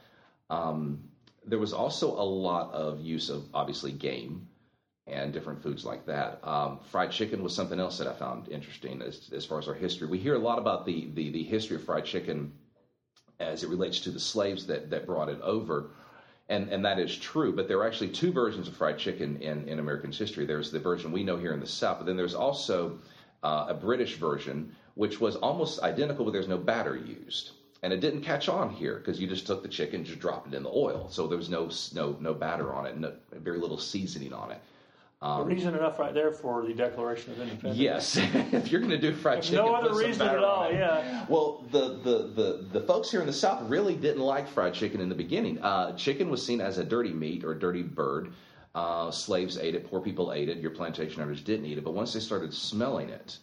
Um, 0.49 1.03
there 1.45 1.60
was 1.60 1.74
also 1.74 2.12
a 2.12 2.24
lot 2.24 2.74
of 2.74 3.01
use 3.01 3.30
of 3.30 3.45
obviously 3.53 3.91
game 3.91 4.47
and 5.08 5.32
different 5.32 5.62
foods 5.62 5.86
like 5.86 6.06
that. 6.08 6.39
Um, 6.43 6.80
fried 6.89 7.12
chicken 7.12 7.43
was 7.43 7.53
something 7.53 7.80
else 7.80 7.99
that 7.99 8.08
I 8.08 8.14
found 8.14 8.49
interesting 8.49 9.01
as, 9.01 9.30
as 9.34 9.45
far 9.45 9.60
as 9.60 9.68
our 9.68 9.76
history. 9.76 10.08
We 10.08 10.18
hear 10.18 10.34
a 10.34 10.39
lot 10.39 10.58
about 10.58 10.86
the, 10.86 11.10
the, 11.14 11.30
the 11.30 11.43
history 11.43 11.76
of 11.76 11.84
fried 11.84 12.06
chicken 12.06 12.51
as 13.39 13.64
it 13.64 13.70
relates 13.70 13.99
to 14.01 14.12
the 14.12 14.20
slaves 14.20 14.66
that, 14.68 14.89
that 14.89 15.06
brought 15.06 15.30
it 15.30 15.39
over. 15.41 15.91
And, 16.47 16.69
and 16.69 16.85
that 16.85 16.99
is 16.99 17.17
true, 17.17 17.55
but 17.55 17.67
there 17.67 17.79
are 17.79 17.87
actually 17.87 18.09
two 18.09 18.31
versions 18.31 18.67
of 18.67 18.75
fried 18.75 18.99
chicken 18.99 19.41
in, 19.41 19.67
in 19.67 19.79
American's 19.79 20.17
history. 20.17 20.45
There's 20.45 20.71
the 20.71 20.79
version 20.79 21.11
we 21.11 21.23
know 21.23 21.37
here 21.37 21.53
in 21.53 21.59
the 21.59 21.65
South, 21.65 21.97
but 21.97 22.05
then 22.05 22.17
there's 22.17 22.35
also 22.35 22.99
uh, 23.43 23.65
a 23.69 23.73
British 23.73 24.17
version, 24.17 24.75
which 24.93 25.19
was 25.19 25.35
almost 25.37 25.81
identical, 25.81 26.23
but 26.23 26.31
there's 26.31 26.47
no 26.47 26.57
batter 26.57 26.95
used. 26.95 27.51
And 27.81 27.91
it 27.91 27.99
didn't 27.99 28.21
catch 28.21 28.47
on 28.47 28.69
here 28.69 28.97
because 28.97 29.19
you 29.19 29.27
just 29.27 29.47
took 29.47 29.63
the 29.63 29.69
chicken, 29.69 30.05
just 30.05 30.19
dropped 30.19 30.47
it 30.47 30.53
in 30.55 30.63
the 30.63 30.69
oil. 30.69 31.07
So 31.09 31.27
there 31.27 31.37
was 31.37 31.49
no, 31.49 31.69
no, 31.93 32.15
no 32.19 32.33
batter 32.33 32.73
on 32.73 32.85
it, 32.85 32.97
no, 32.97 33.13
very 33.31 33.59
little 33.59 33.77
seasoning 33.77 34.33
on 34.33 34.51
it. 34.51 34.61
Um, 35.26 35.47
reason 35.47 35.73
enough 35.73 35.97
right 35.97 36.13
there 36.13 36.32
for 36.32 36.63
the 36.63 36.73
Declaration 36.73 37.34
of 37.34 37.41
Independence. 37.41 37.78
Yes, 37.78 38.15
if 38.53 38.71
you're 38.71 38.80
going 38.80 38.91
to 38.91 38.97
do 38.99 39.11
fried 39.11 39.41
chicken, 39.41 39.65
no 39.65 39.73
other 39.73 39.95
reason 39.95 40.28
at 40.28 40.43
all. 40.43 40.71
Yeah. 40.71 41.26
Well, 41.28 41.65
the, 41.71 41.97
the, 42.03 42.32
the 42.36 42.80
the 42.80 42.82
folks 42.82 43.09
here 43.09 43.21
in 43.21 43.26
the 43.26 43.34
South 43.34 43.67
really 43.67 43.95
didn't 43.95 44.21
like 44.21 44.47
fried 44.47 44.76
chicken 44.76 45.01
in 45.01 45.09
the 45.09 45.15
beginning. 45.15 45.59
Uh, 45.63 45.95
chicken 45.97 46.30
was 46.30 46.45
seen 46.45 46.61
as 46.61 46.78
a 46.78 46.84
dirty 46.84 47.11
meat 47.11 47.43
or 47.43 47.53
a 47.53 47.59
dirty 47.59 47.82
bird. 47.82 48.34
Uh, 48.76 49.09
slaves 49.09 49.57
ate 49.57 49.73
it, 49.73 49.89
poor 49.89 49.99
people 50.01 50.32
ate 50.32 50.49
it, 50.49 50.57
your 50.57 50.71
plantation 50.71 51.21
owners 51.23 51.41
didn't 51.41 51.65
eat 51.65 51.78
it. 51.80 51.84
But 51.84 51.93
once 51.93 52.13
they 52.13 52.19
started 52.19 52.53
smelling 52.53 53.09
it, 53.09 53.39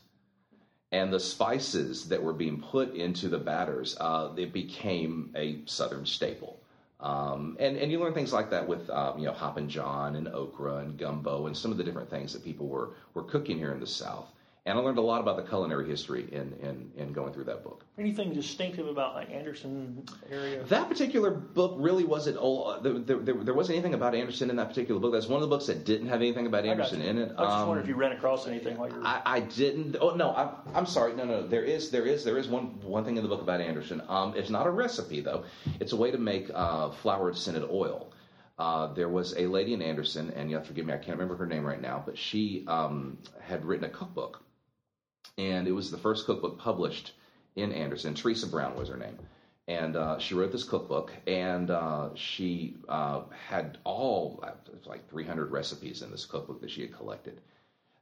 and 0.93 1.13
the 1.13 1.19
spices 1.19 2.11
that 2.11 2.23
were 2.23 2.35
being 2.35 2.61
put 2.61 2.95
into 2.95 3.29
the 3.29 3.39
batters, 3.39 3.97
uh, 3.99 4.33
it 4.37 4.53
became 4.53 5.33
a 5.35 5.63
Southern 5.65 6.07
staple. 6.07 6.62
Um, 7.03 7.57
and, 7.59 7.77
and 7.77 7.91
you 7.91 7.99
learn 7.99 8.15
things 8.15 8.33
like 8.33 8.51
that 8.51 8.67
with 8.67 8.89
um, 8.91 9.19
you 9.19 9.27
know 9.27 9.33
Hoppin' 9.33 9.69
John 9.69 10.15
and 10.17 10.29
okra 10.29 10.77
and 10.77 10.97
gumbo 10.97 11.47
and 11.47 11.57
some 11.57 11.73
of 11.73 11.77
the 11.77 11.85
different 11.85 12.09
things 12.09 12.33
that 12.33 12.45
people 12.45 12.69
were, 12.69 12.91
were 13.15 13.25
cooking 13.25 13.59
here 13.59 13.73
in 13.73 13.81
the 13.81 13.87
South. 13.87 14.29
And 14.65 14.79
I 14.79 14.81
learned 14.81 14.99
a 14.99 15.03
lot 15.03 15.21
about 15.21 15.37
the 15.37 15.43
culinary 15.43 15.89
history 15.89 16.29
in, 16.31 16.53
in, 16.63 16.93
in 16.97 17.13
going 17.13 17.33
through 17.33 17.45
that 17.45 17.65
book. 17.65 17.85
Anything 17.99 18.33
distinctive 18.33 18.87
about 18.87 19.17
like 19.17 19.29
Anderson 19.29 20.05
area? 20.31 20.63
That 20.65 20.89
particular 20.89 21.33
book 21.33 21.75
really 21.79 22.05
wasn't. 22.05 22.37
Oh, 22.41 22.81
there, 22.81 22.93
there, 23.01 23.35
there, 23.35 23.55
wasn't 23.55 23.79
anything 23.79 23.95
about 23.95 24.15
Anderson 24.15 24.51
in 24.51 24.57
that 24.57 24.69
particular 24.69 25.01
book. 25.01 25.13
That's 25.13 25.27
one 25.27 25.43
of 25.43 25.51
the 25.51 25.53
books 25.53 25.67
that 25.67 25.85
didn't 25.85 26.07
have 26.09 26.21
anything 26.21 26.47
about 26.47 26.65
Anderson 26.65 27.03
in 27.03 27.19
it. 27.19 27.33
I 27.37 27.41
was 27.41 27.51
just 27.51 27.59
um, 27.59 27.69
wondering 27.69 27.85
if 27.85 27.89
you 27.89 27.97
ran 27.97 28.13
across 28.13 28.47
anything 28.47 28.77
while 28.77 28.89
you 28.89 29.01
were. 29.01 29.05
I, 29.05 29.21
I 29.25 29.41
didn't. 29.41 29.97
Oh 30.01 30.15
no, 30.15 30.31
I, 30.31 30.55
I'm 30.75 30.87
sorry. 30.87 31.15
No, 31.15 31.25
no, 31.25 31.45
there 31.45 31.65
is 31.65 31.91
there 31.91 32.07
is 32.07 32.23
there 32.23 32.39
is 32.39 32.47
one 32.47 32.81
one 32.83 33.05
thing 33.05 33.17
in 33.17 33.25
the 33.25 33.29
book 33.29 33.43
about 33.43 33.61
Anderson. 33.61 34.01
Um, 34.09 34.35
it's 34.37 34.51
not 34.51 34.69
a 34.69 34.71
recipe 34.71 35.23
though. 35.23 35.43
It's 35.81 35.91
a 35.91 35.97
way 35.97 36.13
to 36.13 36.19
make 36.19 36.49
uh, 36.55 36.91
flower 36.91 37.35
scented 37.35 37.65
oil. 37.69 38.13
Uh, 38.61 38.93
there 38.93 39.09
was 39.09 39.37
a 39.37 39.49
lady 39.49 39.75
in 39.75 39.83
Anderson, 39.83 40.31
and 40.37 40.49
you 40.49 40.55
have 40.55 40.65
to 40.65 40.69
forgive 40.69 40.87
me, 40.87 40.93
I 40.93 40.99
can't 40.99 41.19
remember 41.19 41.35
her 41.37 41.47
name 41.47 41.65
right 41.65 41.81
now, 41.81 42.01
but 42.05 42.17
she 42.17 42.65
um, 42.69 43.19
had 43.41 43.65
written 43.65 43.87
a 43.87 43.89
cookbook 43.89 44.41
and 45.39 45.67
it 45.67 45.73
was 45.73 45.91
the 45.91 45.99
first 45.99 46.27
cookbook 46.27 46.59
published 46.59 47.13
in 47.57 47.73
Anderson. 47.73 48.15
Teresa 48.15 48.47
Brown 48.47 48.77
was 48.77 48.89
her 48.89 48.97
name. 48.97 49.19
And 49.69 49.95
uh, 49.97 50.19
she 50.19 50.35
wrote 50.35 50.51
this 50.51 50.65
cookbook, 50.65 51.13
and 51.27 51.71
uh, 51.71 52.11
she 52.17 52.77
uh, 52.89 53.23
had 53.49 53.79
all 53.85 54.43
like 54.87 55.09
300 55.09 55.53
recipes 55.53 56.03
in 56.03 56.11
this 56.11 56.27
cookbook 56.27 56.61
that 56.61 56.71
she 56.71 56.83
had 56.83 56.93
collected. 56.93 57.41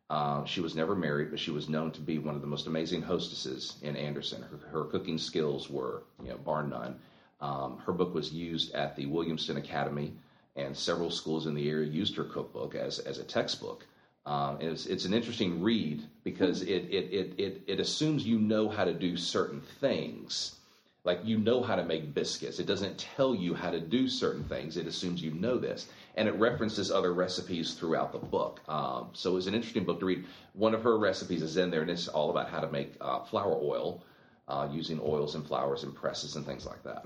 Uh, 0.09 0.45
she 0.45 0.61
was 0.61 0.75
never 0.75 0.97
married, 0.97 1.31
but 1.31 1.39
she 1.39 1.51
was 1.51 1.69
known 1.69 1.93
to 1.93 2.01
be 2.01 2.19
one 2.19 2.35
of 2.35 2.41
the 2.41 2.47
most 2.47 2.67
amazing 2.67 3.03
hostesses 3.03 3.77
in 3.83 3.95
Anderson. 3.95 4.43
Her, 4.43 4.81
her 4.81 4.85
cooking 4.87 5.19
skills 5.19 5.71
were, 5.71 6.03
you 6.23 6.31
know, 6.31 6.39
bar 6.39 6.65
none. 6.65 6.99
Um, 7.41 7.79
her 7.87 7.93
book 7.93 8.15
was 8.15 8.33
used 8.33 8.75
at 8.75 8.97
the 8.97 9.07
Williamson 9.07 9.57
Academy, 9.57 10.13
and 10.57 10.77
several 10.77 11.11
schools 11.11 11.47
in 11.47 11.55
the 11.55 11.69
area 11.69 11.89
used 11.89 12.17
her 12.17 12.25
cookbook 12.25 12.75
as, 12.75 12.99
as 12.99 13.19
a 13.19 13.25
textbook. 13.25 13.87
Um, 14.31 14.59
it's, 14.61 14.87
it's 14.87 15.07
an 15.07 15.13
interesting 15.13 15.61
read 15.61 16.05
because 16.23 16.63
it, 16.63 16.85
it, 16.89 17.13
it, 17.13 17.35
it, 17.37 17.63
it 17.67 17.81
assumes 17.81 18.25
you 18.25 18.39
know 18.39 18.69
how 18.69 18.85
to 18.85 18.93
do 18.93 19.17
certain 19.17 19.61
things. 19.81 20.55
Like 21.03 21.23
you 21.25 21.37
know 21.37 21.65
how 21.65 21.75
to 21.75 21.85
make 21.85 22.15
biscuits. 22.15 22.61
It 22.61 22.67
doesn't 22.67 22.97
tell 23.17 23.35
you 23.35 23.55
how 23.55 23.73
to 23.73 23.81
do 23.81 24.07
certain 24.07 24.45
things. 24.45 24.77
It 24.77 24.87
assumes 24.87 25.21
you 25.21 25.33
know 25.33 25.59
this. 25.59 25.89
And 26.15 26.29
it 26.29 26.37
references 26.37 26.93
other 26.93 27.13
recipes 27.13 27.75
throughout 27.75 28.13
the 28.13 28.19
book. 28.19 28.61
Um, 28.69 29.09
so 29.15 29.37
it's 29.37 29.49
an 29.49 29.55
interesting 29.55 29.83
book 29.85 29.99
to 29.99 30.07
read. 30.07 30.25
One 30.53 30.75
of 30.75 30.85
her 30.85 30.97
recipes 30.97 31.43
is 31.43 31.57
in 31.57 31.73
there, 31.73 31.83
and 31.83 31.91
it's 31.91 32.07
all 32.07 32.31
about 32.31 32.51
how 32.51 32.61
to 32.61 32.71
make 32.71 32.93
uh, 33.01 33.25
flower 33.25 33.59
oil 33.61 34.05
uh, 34.47 34.69
using 34.71 35.01
oils 35.03 35.35
and 35.35 35.45
flowers 35.45 35.83
and 35.83 35.93
presses 35.93 36.37
and 36.37 36.47
things 36.47 36.67
like 36.67 36.85
that. 36.85 37.05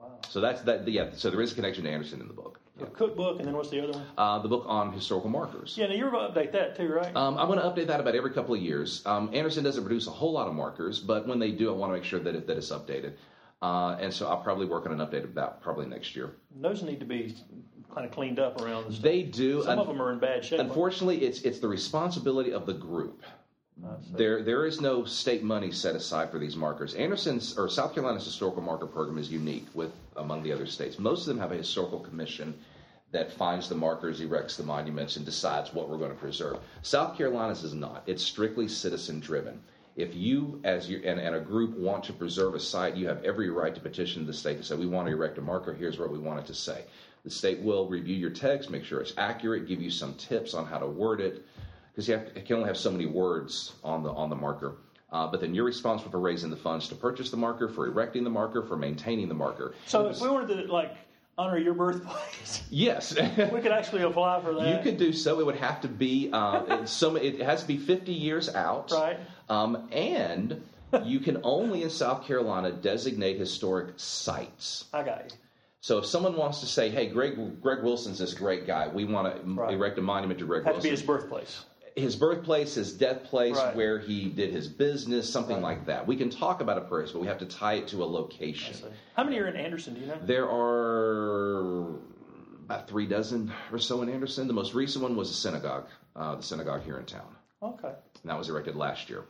Wow. 0.00 0.18
So 0.30 0.40
that's 0.40 0.62
that. 0.62 0.88
Yeah. 0.88 1.10
So 1.14 1.30
there 1.30 1.42
is 1.42 1.52
a 1.52 1.54
connection 1.54 1.84
to 1.84 1.90
Anderson 1.90 2.20
in 2.20 2.26
the 2.26 2.34
book. 2.34 2.58
Yeah. 2.78 2.86
cookbook, 2.92 3.38
and 3.38 3.48
then 3.48 3.56
what's 3.56 3.70
the 3.70 3.82
other 3.82 3.92
one? 3.92 4.06
Uh, 4.18 4.38
the 4.40 4.48
book 4.48 4.64
on 4.66 4.92
historical 4.92 5.30
markers. 5.30 5.76
Yeah, 5.78 5.86
now 5.86 5.94
you're 5.94 6.10
going 6.10 6.30
to 6.32 6.38
update 6.38 6.52
that 6.52 6.76
too, 6.76 6.92
right? 6.92 7.14
Um, 7.16 7.38
I'm 7.38 7.46
going 7.46 7.58
to 7.58 7.64
update 7.64 7.86
that 7.86 8.00
about 8.00 8.14
every 8.14 8.32
couple 8.32 8.54
of 8.54 8.60
years. 8.60 9.02
Um, 9.06 9.30
Anderson 9.32 9.64
doesn't 9.64 9.82
produce 9.82 10.06
a 10.06 10.10
whole 10.10 10.32
lot 10.32 10.46
of 10.46 10.54
markers, 10.54 11.00
but 11.00 11.26
when 11.26 11.38
they 11.38 11.52
do, 11.52 11.70
I 11.70 11.76
want 11.76 11.90
to 11.92 11.94
make 11.94 12.04
sure 12.04 12.20
that, 12.20 12.34
it, 12.34 12.46
that 12.46 12.58
it's 12.58 12.70
updated. 12.70 13.14
Uh, 13.62 13.96
and 13.98 14.12
so 14.12 14.28
I'll 14.28 14.42
probably 14.42 14.66
work 14.66 14.84
on 14.84 14.92
an 14.92 14.98
update 14.98 15.24
of 15.24 15.34
that 15.34 15.62
probably 15.62 15.86
next 15.86 16.14
year. 16.14 16.32
Those 16.60 16.82
need 16.82 17.00
to 17.00 17.06
be 17.06 17.34
kind 17.94 18.06
of 18.06 18.12
cleaned 18.12 18.38
up 18.38 18.60
around 18.60 18.88
the 18.88 18.92
state. 18.92 19.02
They 19.02 19.22
do. 19.22 19.62
Some 19.62 19.72
Un- 19.72 19.78
of 19.78 19.86
them 19.86 20.02
are 20.02 20.12
in 20.12 20.18
bad 20.18 20.44
shape. 20.44 20.60
Unfortunately, 20.60 21.24
it's 21.24 21.40
it's 21.40 21.60
the 21.60 21.68
responsibility 21.68 22.52
of 22.52 22.66
the 22.66 22.74
group. 22.74 23.22
Uh, 23.84 23.96
there, 24.12 24.42
there 24.42 24.64
is 24.64 24.80
no 24.80 25.04
state 25.04 25.42
money 25.42 25.70
set 25.70 25.94
aside 25.94 26.30
for 26.30 26.38
these 26.38 26.56
markers. 26.56 26.94
Anderson's 26.94 27.58
or 27.58 27.68
South 27.68 27.92
Carolina's 27.92 28.24
historical 28.24 28.62
marker 28.62 28.86
program 28.86 29.18
is 29.18 29.30
unique 29.30 29.66
with 29.74 29.92
among 30.16 30.42
the 30.42 30.52
other 30.52 30.66
states. 30.66 30.98
Most 30.98 31.20
of 31.20 31.26
them 31.26 31.38
have 31.38 31.52
a 31.52 31.56
historical 31.56 32.00
commission 32.00 32.54
that 33.12 33.32
finds 33.32 33.68
the 33.68 33.74
markers, 33.74 34.20
erects 34.20 34.56
the 34.56 34.62
monuments, 34.62 35.16
and 35.16 35.24
decides 35.24 35.74
what 35.74 35.88
we're 35.88 35.98
going 35.98 36.10
to 36.10 36.16
preserve. 36.16 36.58
South 36.82 37.16
Carolina's 37.16 37.64
is 37.64 37.74
not. 37.74 38.02
It's 38.06 38.22
strictly 38.22 38.66
citizen 38.66 39.20
driven. 39.20 39.60
If 39.94 40.14
you, 40.14 40.60
as 40.64 40.88
you 40.88 41.00
and, 41.04 41.20
and, 41.20 41.34
a 41.34 41.40
group, 41.40 41.76
want 41.78 42.04
to 42.04 42.12
preserve 42.12 42.54
a 42.54 42.60
site, 42.60 42.96
you 42.96 43.06
have 43.08 43.24
every 43.24 43.48
right 43.48 43.74
to 43.74 43.80
petition 43.80 44.26
the 44.26 44.32
state 44.32 44.58
to 44.58 44.64
say, 44.64 44.74
we 44.74 44.86
want 44.86 45.06
to 45.06 45.12
erect 45.12 45.38
a 45.38 45.40
marker, 45.40 45.72
here's 45.72 45.98
what 45.98 46.10
we 46.10 46.18
want 46.18 46.40
it 46.40 46.46
to 46.46 46.54
say. 46.54 46.84
The 47.24 47.30
state 47.30 47.60
will 47.60 47.88
review 47.88 48.14
your 48.14 48.30
text, 48.30 48.70
make 48.70 48.84
sure 48.84 49.00
it's 49.00 49.14
accurate, 49.16 49.66
give 49.66 49.80
you 49.80 49.90
some 49.90 50.14
tips 50.14 50.52
on 50.52 50.66
how 50.66 50.78
to 50.78 50.86
word 50.86 51.20
it, 51.20 51.44
because 51.96 52.08
you, 52.08 52.20
you, 52.36 52.42
can 52.42 52.56
only 52.56 52.68
have 52.68 52.76
so 52.76 52.90
many 52.90 53.06
words 53.06 53.72
on 53.82 54.02
the, 54.02 54.10
on 54.10 54.28
the 54.28 54.36
marker. 54.36 54.76
Uh, 55.10 55.26
but 55.26 55.40
then 55.40 55.54
you're 55.54 55.64
responsible 55.64 56.10
for 56.10 56.20
raising 56.20 56.50
the 56.50 56.56
funds 56.56 56.88
to 56.88 56.94
purchase 56.94 57.30
the 57.30 57.38
marker, 57.38 57.68
for 57.68 57.86
erecting 57.86 58.22
the 58.22 58.30
marker, 58.30 58.62
for 58.62 58.76
maintaining 58.76 59.28
the 59.28 59.34
marker. 59.34 59.74
So 59.86 60.08
if 60.08 60.20
we 60.20 60.28
wanted 60.28 60.66
to, 60.66 60.72
like, 60.72 60.94
honor 61.38 61.56
your 61.56 61.74
birthplace. 61.74 62.62
Yes, 62.70 63.16
we 63.52 63.60
could 63.60 63.72
actually 63.72 64.02
apply 64.02 64.42
for 64.42 64.52
that. 64.54 64.68
You 64.68 64.82
could 64.82 64.98
do 64.98 65.12
so. 65.12 65.40
It 65.40 65.46
would 65.46 65.56
have 65.56 65.80
to 65.82 65.88
be 65.88 66.28
uh, 66.32 66.84
so. 66.84 67.16
It 67.16 67.40
has 67.40 67.62
to 67.62 67.68
be 67.68 67.78
50 67.78 68.12
years 68.12 68.54
out, 68.54 68.90
right? 68.90 69.18
Um, 69.48 69.88
and 69.92 70.62
you 71.04 71.20
can 71.20 71.40
only 71.44 71.82
in 71.82 71.90
South 71.90 72.26
Carolina 72.26 72.72
designate 72.72 73.38
historic 73.38 73.94
sites. 73.96 74.86
I 74.92 75.02
got 75.02 75.30
you. 75.30 75.36
So 75.80 75.98
if 75.98 76.06
someone 76.06 76.36
wants 76.36 76.60
to 76.60 76.66
say, 76.66 76.88
"Hey, 76.88 77.08
Greg, 77.08 77.60
Greg 77.62 77.82
Wilson's 77.82 78.18
this 78.18 78.34
great 78.34 78.66
guy. 78.66 78.88
We 78.88 79.04
want 79.04 79.34
to 79.34 79.50
right. 79.52 79.74
erect 79.74 79.98
a 79.98 80.02
monument 80.02 80.40
to 80.40 80.46
Greg 80.46 80.64
Have 80.64 80.74
Wilson," 80.74 80.90
to 80.90 80.94
be 80.94 80.96
his 80.96 81.06
birthplace 81.06 81.64
his 81.96 82.14
birthplace, 82.14 82.74
his 82.74 82.92
death 82.92 83.24
place, 83.24 83.56
right. 83.56 83.74
where 83.74 83.98
he 83.98 84.28
did 84.28 84.52
his 84.52 84.68
business, 84.68 85.30
something 85.30 85.56
right. 85.56 85.62
like 85.62 85.86
that. 85.86 86.06
We 86.06 86.16
can 86.16 86.28
talk 86.28 86.60
about 86.60 86.76
a 86.76 86.82
place, 86.82 87.10
but 87.10 87.20
we 87.20 87.26
have 87.26 87.38
to 87.38 87.46
tie 87.46 87.74
it 87.74 87.88
to 87.88 88.04
a 88.04 88.04
location. 88.04 88.76
How 89.16 89.24
many 89.24 89.38
are 89.38 89.48
in 89.48 89.56
Anderson? 89.56 89.94
Do 89.94 90.00
you 90.00 90.06
know? 90.06 90.18
There 90.22 90.48
are 90.48 91.96
about 92.66 92.86
three 92.88 93.06
dozen 93.06 93.50
or 93.72 93.78
so 93.78 94.02
in 94.02 94.10
Anderson. 94.10 94.46
The 94.46 94.52
most 94.52 94.74
recent 94.74 95.02
one 95.02 95.16
was 95.16 95.30
a 95.30 95.34
synagogue, 95.34 95.86
uh, 96.14 96.36
the 96.36 96.42
synagogue 96.42 96.84
here 96.84 96.98
in 96.98 97.06
town. 97.06 97.34
Okay. 97.62 97.88
And 97.88 98.30
that 98.30 98.36
was 98.36 98.50
erected 98.50 98.76
last 98.76 99.08
year. 99.08 99.24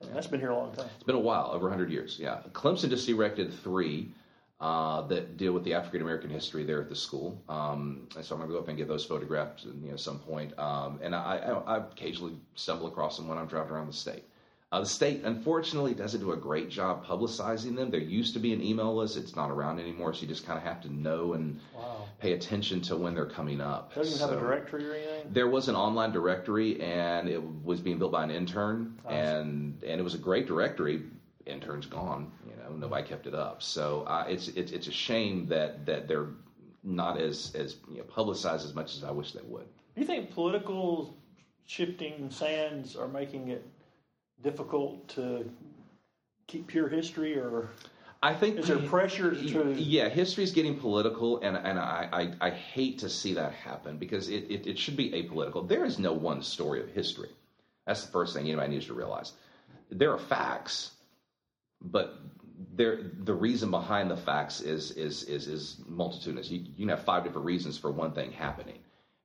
Okay. 0.00 0.12
That's 0.14 0.28
been 0.28 0.40
here 0.40 0.50
a 0.50 0.56
long 0.56 0.72
time. 0.74 0.88
It's 0.94 1.04
been 1.04 1.16
a 1.16 1.20
while, 1.20 1.50
over 1.52 1.64
100 1.68 1.90
years. 1.90 2.18
Yeah. 2.20 2.40
Clemson 2.52 2.90
just 2.90 3.08
erected 3.08 3.52
three 3.52 4.12
uh, 4.60 5.02
that 5.08 5.36
deal 5.36 5.52
with 5.52 5.64
the 5.64 5.74
African 5.74 6.00
American 6.02 6.30
history 6.30 6.64
there 6.64 6.80
at 6.80 6.88
the 6.88 6.96
school. 6.96 7.42
Um, 7.48 8.08
and 8.16 8.24
so 8.24 8.34
I'm 8.34 8.40
going 8.40 8.50
to 8.50 8.56
go 8.56 8.60
up 8.60 8.68
and 8.68 8.78
get 8.78 8.88
those 8.88 9.04
photographs 9.04 9.64
at 9.64 9.74
you 9.74 9.90
know, 9.90 9.96
some 9.96 10.18
point. 10.20 10.56
Um, 10.58 11.00
and 11.02 11.14
I, 11.14 11.38
I, 11.38 11.76
I, 11.76 11.78
occasionally 11.78 12.34
stumble 12.54 12.86
across 12.86 13.16
them 13.16 13.28
when 13.28 13.36
I'm 13.36 13.46
driving 13.46 13.72
around 13.72 13.88
the 13.88 13.92
state. 13.92 14.24
Uh, 14.72 14.80
the 14.80 14.86
state, 14.86 15.22
unfortunately, 15.22 15.94
doesn't 15.94 16.18
do 16.18 16.32
a 16.32 16.36
great 16.36 16.68
job 16.68 17.04
publicizing 17.06 17.76
them. 17.76 17.92
There 17.92 18.00
used 18.00 18.34
to 18.34 18.40
be 18.40 18.52
an 18.52 18.60
email 18.60 18.92
list; 18.96 19.16
it's 19.16 19.36
not 19.36 19.50
around 19.50 19.78
anymore, 19.78 20.12
so 20.14 20.22
you 20.22 20.26
just 20.26 20.44
kind 20.44 20.58
of 20.58 20.64
have 20.64 20.80
to 20.82 20.92
know 20.92 21.34
and 21.34 21.60
wow. 21.76 22.08
pay 22.18 22.32
attention 22.32 22.80
to 22.82 22.96
when 22.96 23.14
they're 23.14 23.24
coming 23.24 23.60
up. 23.60 23.94
Doesn't 23.94 24.18
so, 24.18 24.26
have 24.26 24.36
a 24.36 24.40
directory 24.40 24.88
or 24.88 24.94
anything. 24.94 25.32
There 25.32 25.46
was 25.46 25.68
an 25.68 25.76
online 25.76 26.10
directory, 26.10 26.80
and 26.80 27.28
it 27.28 27.40
was 27.62 27.80
being 27.80 27.98
built 27.98 28.10
by 28.10 28.24
an 28.24 28.32
intern, 28.32 28.98
and 29.08 29.80
and 29.86 30.00
it 30.00 30.02
was 30.02 30.14
a 30.14 30.18
great 30.18 30.48
directory 30.48 31.04
intern's 31.46 31.86
gone. 31.86 32.32
You 32.46 32.56
know, 32.56 32.76
nobody 32.76 33.06
kept 33.06 33.26
it 33.26 33.34
up. 33.34 33.62
So 33.62 34.02
uh, 34.06 34.26
it's 34.28 34.48
it's 34.48 34.72
it's 34.72 34.88
a 34.88 34.92
shame 34.92 35.46
that 35.48 35.86
that 35.86 36.08
they're 36.08 36.28
not 36.82 37.20
as 37.20 37.54
as 37.54 37.76
you 37.90 37.98
know, 37.98 38.04
publicized 38.04 38.66
as 38.66 38.74
much 38.74 38.96
as 38.96 39.04
I 39.04 39.10
wish 39.10 39.32
they 39.32 39.42
would. 39.42 39.66
Do 39.94 40.00
you 40.00 40.06
think 40.06 40.32
political 40.32 41.16
shifting 41.66 42.30
sands 42.30 42.96
are 42.96 43.08
making 43.08 43.48
it 43.48 43.64
difficult 44.42 45.08
to 45.08 45.50
keep 46.46 46.66
pure 46.66 46.88
history, 46.88 47.38
or 47.38 47.70
I 48.22 48.34
think 48.34 48.58
is 48.58 48.68
there 48.68 48.78
pressure 48.78 49.34
to? 49.34 49.74
Yeah, 49.74 50.08
history 50.08 50.44
is 50.44 50.52
getting 50.52 50.78
political, 50.78 51.40
and 51.40 51.56
and 51.56 51.78
I, 51.78 52.08
I, 52.40 52.48
I 52.48 52.50
hate 52.50 52.98
to 53.00 53.08
see 53.08 53.34
that 53.34 53.52
happen 53.52 53.98
because 53.98 54.28
it, 54.28 54.50
it, 54.50 54.66
it 54.66 54.78
should 54.78 54.96
be 54.96 55.10
apolitical. 55.10 55.66
There 55.66 55.84
is 55.84 55.98
no 55.98 56.12
one 56.12 56.42
story 56.42 56.80
of 56.80 56.88
history. 56.90 57.30
That's 57.86 58.04
the 58.04 58.12
first 58.12 58.34
thing 58.34 58.46
anybody 58.46 58.72
needs 58.72 58.86
to 58.86 58.94
realize. 58.94 59.32
There 59.90 60.12
are 60.12 60.18
facts, 60.18 60.90
but 61.84 62.18
there 62.76 62.98
the 63.24 63.34
reason 63.34 63.70
behind 63.70 64.10
the 64.10 64.16
facts 64.16 64.60
is 64.60 64.92
is 64.92 65.24
is 65.24 65.46
is 65.46 65.76
multitudinous. 65.86 66.50
You, 66.50 66.60
you 66.60 66.86
can 66.86 66.88
have 66.88 67.04
five 67.04 67.24
different 67.24 67.46
reasons 67.46 67.78
for 67.78 67.90
one 67.90 68.12
thing 68.12 68.32
happening. 68.32 68.78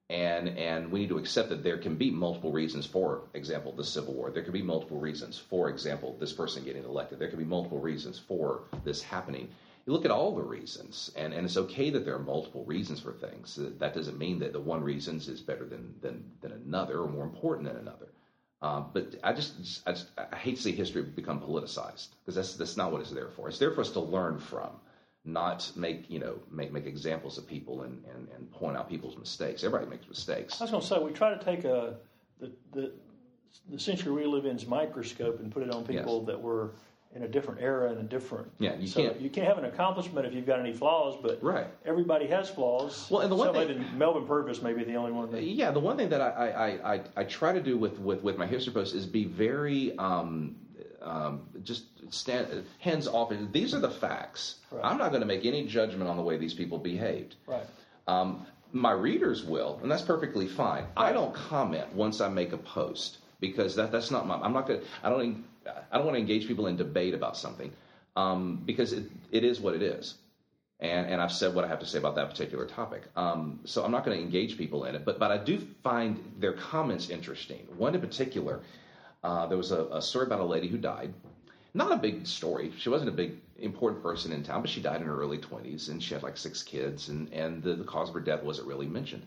And 0.10 0.50
and 0.58 0.92
we 0.92 1.00
need 1.00 1.10
to 1.10 1.18
accept 1.18 1.50
that 1.50 1.64
there 1.64 1.78
can 1.78 1.96
be 1.96 2.12
multiple 2.12 2.52
reasons 2.52 2.86
for 2.86 3.24
example 3.34 3.72
the 3.72 3.84
civil 3.84 4.14
war. 4.14 4.32
There 4.32 4.44
can 4.44 4.54
be 4.54 4.62
multiple 4.62 5.00
reasons 5.00 5.38
for 5.38 5.70
example 5.70 6.16
this 6.20 6.34
person 6.34 6.64
getting 6.64 6.84
elected. 6.84 7.20
There 7.20 7.30
can 7.30 7.40
be 7.40 7.46
multiple 7.46 7.80
reasons 7.80 8.20
for 8.20 8.64
this 8.84 9.02
happening. 9.02 9.50
You 9.86 9.94
look 9.94 10.06
at 10.06 10.12
all 10.12 10.36
the 10.36 10.44
reasons 10.44 11.12
and, 11.16 11.34
and 11.34 11.46
it's 11.46 11.58
okay 11.58 11.90
that 11.92 12.06
there 12.06 12.16
are 12.16 12.20
multiple 12.20 12.64
reasons 12.66 13.00
for 13.00 13.14
things. 13.14 13.58
That 13.80 13.94
doesn't 13.94 14.18
mean 14.18 14.40
that 14.40 14.54
the 14.54 14.60
one 14.60 14.84
reason 14.84 15.18
is 15.18 15.42
better 15.42 15.66
than 15.66 15.94
than, 16.02 16.24
than 16.42 16.52
another 16.52 17.00
or 17.00 17.08
more 17.08 17.24
important 17.24 17.68
than 17.68 17.78
another 17.78 18.10
um, 18.62 18.88
but 18.94 19.16
I 19.24 19.34
just, 19.34 19.82
I 19.88 19.94
just 19.94 20.08
I 20.18 20.36
hate 20.36 20.58
to 20.58 20.62
see 20.62 20.74
history 20.74 21.02
become 21.02 21.40
politicized 21.40 22.10
because 22.20 22.36
that's 22.36 22.56
that's 22.56 22.76
not 22.76 22.92
what 22.92 23.02
it's 23.02 23.12
there 23.12 23.30
for. 23.30 23.48
It's 23.48 23.60
there 23.60 23.72
for 23.72 23.82
us 23.82 23.92
to 23.92 24.02
learn 24.02 24.38
from 24.38 24.72
not 25.26 25.72
make 25.76 26.10
you 26.10 26.20
know 26.20 26.36
make 26.52 26.72
make 26.72 26.86
examples 26.86 27.38
of 27.38 27.48
people 27.48 27.84
and, 27.84 28.04
and, 28.14 28.28
and 28.36 28.52
point 28.52 28.76
out 28.76 28.90
people's 28.90 29.18
mistakes. 29.18 29.64
Everybody 29.64 29.90
makes 29.90 30.08
mistakes. 30.10 30.60
I 30.60 30.66
was 30.66 30.72
going 30.72 30.82
to 30.82 30.88
say 30.88 31.00
we 31.00 31.12
try 31.12 31.34
to 31.34 31.44
take 31.44 31.64
a 31.64 31.96
the, 32.40 32.52
the 32.74 32.92
the 33.70 33.80
century 33.80 34.12
we 34.12 34.26
live 34.26 34.46
in's 34.46 34.66
microscope 34.66 35.40
and 35.40 35.52
put 35.52 35.64
it 35.64 35.74
on 35.74 35.86
people 35.86 36.20
yes. 36.20 36.28
that 36.28 36.42
were 36.42 36.74
in 37.16 37.24
a 37.24 37.28
different 37.28 37.62
era 37.62 37.90
and 37.90 38.00
a 38.00 38.04
different. 38.04 38.52
Yeah, 38.60 38.76
you 38.76 38.88
so 38.88 39.02
can't. 39.02 39.20
You 39.20 39.30
can't 39.30 39.48
have 39.48 39.58
an 39.58 39.66
accomplishment 39.66 40.28
if 40.28 40.34
you've 40.34 40.46
got 40.46 40.60
any 40.60 40.74
flaws, 40.74 41.18
but 41.22 41.42
right. 41.44 41.68
everybody 41.86 42.28
has 42.28 42.50
flaws. 42.50 43.08
Well, 43.10 43.22
and 43.22 43.32
the 43.32 43.36
one 43.36 43.54
thing, 43.54 43.84
Melvin 43.98 44.26
Purvis 44.28 44.62
may 44.62 44.74
be 44.74 44.84
the 44.84 44.96
only 44.96 45.12
one. 45.12 45.32
That, 45.32 45.44
yeah, 45.44 45.72
the 45.72 45.80
one 45.80 45.98
thing 45.98 46.10
that 46.10 46.22
I 46.22 46.30
I, 46.30 46.94
I, 46.94 47.02
I 47.16 47.24
try 47.24 47.52
to 47.52 47.62
do 47.62 47.78
with, 47.78 48.00
with, 48.00 48.22
with 48.22 48.38
my 48.38 48.46
history 48.46 48.74
posts 48.74 48.94
is 48.94 49.06
be 49.08 49.26
very 49.26 49.98
um, 49.98 50.56
um, 51.02 51.42
just 51.64 51.86
stand 52.14 52.66
hands 52.80 53.08
off. 53.08 53.34
These 53.52 53.74
are 53.74 53.80
the 53.80 53.90
facts. 53.90 54.56
Right. 54.72 54.86
I'm 54.86 54.98
not 54.98 55.10
going 55.10 55.22
to 55.22 55.28
make 55.28 55.46
any 55.46 55.66
judgment 55.66 56.10
on 56.10 56.18
the 56.18 56.24
way 56.24 56.38
these 56.38 56.54
people 56.54 56.78
behaved. 56.78 57.36
Right. 57.48 57.66
Um, 58.08 58.46
my 58.72 58.92
readers 58.92 59.44
will, 59.44 59.80
and 59.82 59.90
that's 59.90 60.04
perfectly 60.04 60.48
fine. 60.48 60.84
Right. 60.84 61.10
I 61.10 61.12
don't 61.12 61.34
comment 61.34 61.94
once 61.94 62.22
I 62.22 62.30
make 62.30 62.54
a 62.54 62.58
post 62.58 63.18
because 63.40 63.76
that 63.76 63.92
that's 63.92 64.12
not 64.12 64.28
my. 64.28 64.36
I'm 64.36 64.54
not 64.54 64.68
going. 64.68 64.82
to 64.82 64.86
I 65.04 65.10
don't. 65.10 65.44
I 65.66 65.98
don't 65.98 66.06
want 66.06 66.16
to 66.16 66.22
engage 66.22 66.48
people 66.48 66.68
in 66.68 66.78
debate 66.78 67.14
about 67.14 67.38
something 67.38 67.72
um, 68.16 68.62
because 68.66 68.94
it, 68.94 69.04
it 69.32 69.44
is 69.44 69.60
what 69.60 69.76
it 69.76 69.82
is. 69.82 70.16
And, 70.80 71.08
and 71.08 71.22
I've 71.22 71.32
said 71.32 71.54
what 71.54 71.66
I 71.66 71.68
have 71.68 71.80
to 71.80 71.86
say 71.86 71.98
about 71.98 72.16
that 72.16 72.30
particular 72.30 72.66
topic. 72.66 73.04
Um, 73.16 73.60
so 73.66 73.84
I'm 73.84 73.92
not 73.92 74.06
going 74.06 74.18
to 74.18 74.24
engage 74.24 74.58
people 74.58 74.86
in 74.86 74.96
it, 74.96 75.04
but, 75.04 75.20
but 75.20 75.30
I 75.30 75.38
do 75.38 75.60
find 75.84 76.18
their 76.40 76.54
comments 76.54 77.10
interesting. 77.10 77.68
One 77.78 77.96
in 77.96 78.02
particular 78.02 78.62
uh, 79.24 79.48
there 79.48 79.58
was 79.58 79.72
a, 79.72 79.86
a, 79.92 80.02
story 80.02 80.26
about 80.26 80.40
a 80.40 80.46
lady 80.46 80.68
who 80.68 80.78
died. 80.78 81.14
Not 81.74 81.92
a 81.92 81.98
big 81.98 82.26
story. 82.26 82.72
She 82.78 82.90
wasn't 82.90 83.10
a 83.10 83.14
big 83.14 83.34
important 83.58 84.02
person 84.02 84.32
in 84.32 84.44
town, 84.44 84.62
but 84.62 84.70
she 84.70 84.82
died 84.82 85.02
in 85.02 85.08
her 85.08 85.20
early 85.20 85.38
20s, 85.38 85.90
and 85.90 86.02
she 86.02 86.14
had 86.14 86.24
like 86.24 86.38
six 86.38 86.64
kids, 86.64 87.10
and, 87.10 87.32
and 87.34 87.62
the, 87.62 87.76
the 87.76 87.84
cause 87.84 88.08
of 88.10 88.16
her 88.16 88.22
death 88.22 88.44
wasn't 88.44 88.68
really 88.68 88.88
mentioned. 88.88 89.24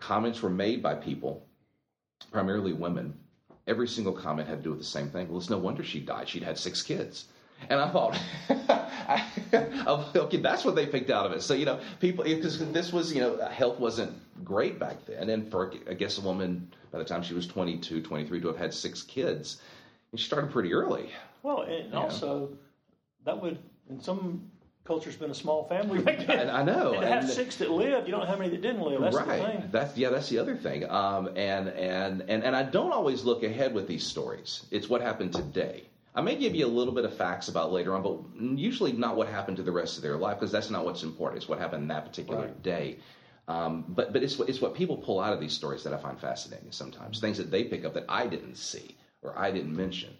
Comments 0.00 0.40
were 0.40 0.50
made 0.50 0.82
by 0.82 0.94
people, 0.94 1.46
primarily 2.32 2.72
women. 2.72 3.14
Every 3.66 3.88
single 3.88 4.12
comment 4.12 4.48
had 4.48 4.58
to 4.58 4.62
do 4.62 4.70
with 4.70 4.78
the 4.78 4.84
same 4.84 5.08
thing. 5.08 5.28
Well, 5.28 5.38
it's 5.38 5.50
no 5.50 5.58
wonder 5.58 5.82
she 5.82 6.00
died. 6.00 6.28
She'd 6.28 6.44
had 6.44 6.58
six 6.58 6.82
kids. 6.82 7.26
And 7.68 7.80
I 7.80 7.88
thought, 7.88 8.18
okay, 10.16 10.36
that's 10.36 10.64
what 10.64 10.74
they 10.74 10.86
picked 10.86 11.10
out 11.10 11.26
of 11.26 11.32
it. 11.32 11.42
So, 11.42 11.54
you 11.54 11.64
know, 11.64 11.80
people, 12.00 12.24
because 12.24 12.58
this 12.72 12.92
was, 12.92 13.14
you 13.14 13.20
know, 13.20 13.38
health 13.48 13.80
wasn't 13.80 14.12
great 14.44 14.78
back 14.78 15.06
then. 15.06 15.30
And 15.30 15.50
for, 15.50 15.72
I 15.88 15.94
guess, 15.94 16.18
a 16.18 16.20
woman 16.20 16.70
by 16.92 16.98
the 16.98 17.04
time 17.04 17.22
she 17.22 17.34
was 17.34 17.46
22, 17.46 18.02
23 18.02 18.40
to 18.42 18.46
have 18.48 18.56
had 18.56 18.74
six 18.74 19.02
kids, 19.02 19.60
and 20.12 20.20
she 20.20 20.26
started 20.26 20.50
pretty 20.50 20.72
early. 20.74 21.10
Well, 21.42 21.62
and 21.62 21.94
also, 21.94 22.26
know. 22.26 22.58
that 23.24 23.42
would, 23.42 23.58
in 23.88 24.00
some 24.00 24.50
culture's 24.86 25.16
been 25.16 25.30
a 25.30 25.34
small 25.34 25.64
family 25.68 25.98
back 26.02 26.26
then. 26.26 26.48
I 26.48 26.62
know. 26.62 26.92
And 26.92 27.02
to 27.02 27.06
have 27.08 27.24
and, 27.24 27.32
six 27.32 27.56
that 27.56 27.70
lived, 27.70 28.06
you 28.06 28.12
don't 28.12 28.20
know 28.20 28.26
how 28.26 28.36
many 28.36 28.50
that 28.50 28.62
didn't 28.62 28.82
live. 28.82 29.00
That's 29.00 29.16
right. 29.16 29.70
That's 29.72 29.96
yeah. 29.96 30.10
That's 30.10 30.28
the 30.28 30.38
other 30.38 30.56
thing. 30.56 30.88
Um, 30.88 31.28
and 31.36 31.68
and 31.68 32.22
and 32.28 32.44
and 32.44 32.56
I 32.56 32.62
don't 32.62 32.92
always 32.92 33.24
look 33.24 33.42
ahead 33.42 33.74
with 33.74 33.86
these 33.86 34.04
stories. 34.04 34.66
It's 34.70 34.88
what 34.88 35.00
happened 35.00 35.32
today. 35.32 35.84
I 36.14 36.22
may 36.22 36.36
give 36.36 36.54
you 36.54 36.64
a 36.64 36.68
little 36.68 36.94
bit 36.94 37.04
of 37.04 37.14
facts 37.14 37.48
about 37.48 37.72
later 37.72 37.94
on, 37.94 38.02
but 38.02 38.18
usually 38.58 38.92
not 38.92 39.16
what 39.16 39.28
happened 39.28 39.58
to 39.58 39.62
the 39.62 39.72
rest 39.72 39.98
of 39.98 40.02
their 40.02 40.16
life 40.16 40.38
because 40.38 40.50
that's 40.50 40.70
not 40.70 40.86
what's 40.86 41.02
important. 41.02 41.42
It's 41.42 41.48
what 41.48 41.58
happened 41.58 41.90
that 41.90 42.06
particular 42.06 42.46
right. 42.46 42.62
day. 42.62 42.98
Um, 43.48 43.84
but 43.88 44.12
but 44.12 44.22
it's 44.22 44.40
it's 44.40 44.60
what 44.60 44.74
people 44.74 44.96
pull 44.96 45.20
out 45.20 45.32
of 45.32 45.40
these 45.40 45.52
stories 45.52 45.84
that 45.84 45.92
I 45.92 45.98
find 45.98 46.18
fascinating 46.18 46.72
sometimes. 46.72 47.20
Things 47.20 47.36
that 47.38 47.50
they 47.50 47.64
pick 47.64 47.84
up 47.84 47.94
that 47.94 48.06
I 48.08 48.26
didn't 48.26 48.56
see 48.56 48.96
or 49.22 49.38
I 49.38 49.50
didn't 49.50 49.76
mention. 49.76 50.10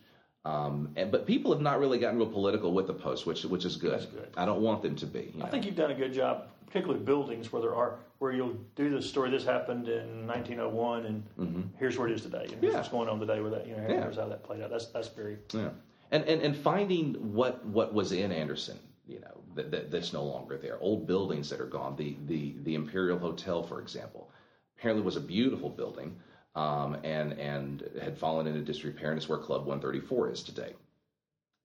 Um, 0.46 0.90
and, 0.96 1.10
but 1.10 1.26
people 1.26 1.52
have 1.52 1.60
not 1.60 1.80
really 1.80 1.98
gotten 1.98 2.18
real 2.18 2.28
political 2.28 2.72
with 2.72 2.86
the 2.86 2.94
post, 2.94 3.26
which 3.26 3.44
which 3.44 3.64
is 3.64 3.76
good. 3.76 4.06
good. 4.12 4.28
I 4.36 4.44
don't 4.44 4.60
want 4.60 4.82
them 4.82 4.94
to 4.96 5.06
be. 5.06 5.32
I 5.34 5.38
know. 5.38 5.46
think 5.46 5.66
you've 5.66 5.76
done 5.76 5.90
a 5.90 5.94
good 5.94 6.12
job, 6.12 6.48
particularly 6.66 7.02
buildings 7.02 7.52
where 7.52 7.62
there 7.62 7.74
are 7.74 7.98
where 8.18 8.32
you'll 8.32 8.56
do 8.76 8.90
the 8.90 9.02
story. 9.02 9.30
This 9.30 9.44
happened 9.44 9.88
in 9.88 10.26
1901, 10.26 11.06
and 11.06 11.24
mm-hmm. 11.38 11.62
here's 11.78 11.98
where 11.98 12.08
it 12.08 12.14
is 12.14 12.22
today. 12.22 12.44
And 12.44 12.60
here's 12.60 12.72
yeah. 12.72 12.78
what's 12.78 12.88
going 12.88 13.08
on 13.08 13.18
today 13.18 13.40
with 13.40 13.52
that. 13.52 13.66
You 13.66 13.76
know, 13.76 13.82
here's 13.82 14.16
yeah. 14.16 14.22
how 14.22 14.28
that 14.28 14.44
played 14.44 14.62
out. 14.62 14.70
That's 14.70 14.86
that's 14.86 15.08
very 15.08 15.38
yeah 15.52 15.70
and, 16.10 16.24
and, 16.24 16.42
and 16.42 16.56
finding 16.56 17.14
what, 17.34 17.64
what 17.66 17.92
was 17.92 18.12
in 18.12 18.32
Anderson, 18.32 18.78
you 19.06 19.20
know, 19.20 19.40
that, 19.54 19.70
that, 19.70 19.90
that's 19.90 20.12
no 20.12 20.24
longer 20.24 20.56
there. 20.56 20.78
Old 20.80 21.06
buildings 21.06 21.50
that 21.50 21.60
are 21.60 21.66
gone. 21.66 21.96
The, 21.96 22.16
the, 22.26 22.54
the 22.62 22.74
Imperial 22.74 23.18
Hotel, 23.18 23.62
for 23.62 23.80
example, 23.80 24.30
apparently 24.78 25.04
was 25.04 25.16
a 25.16 25.20
beautiful 25.20 25.68
building 25.68 26.16
um, 26.56 26.96
and, 27.04 27.34
and 27.34 27.88
had 28.02 28.18
fallen 28.18 28.48
into 28.48 28.62
disrepair, 28.62 29.10
and 29.10 29.18
it's 29.18 29.28
where 29.28 29.38
Club 29.38 29.66
134 29.66 30.32
is 30.32 30.42
today. 30.42 30.74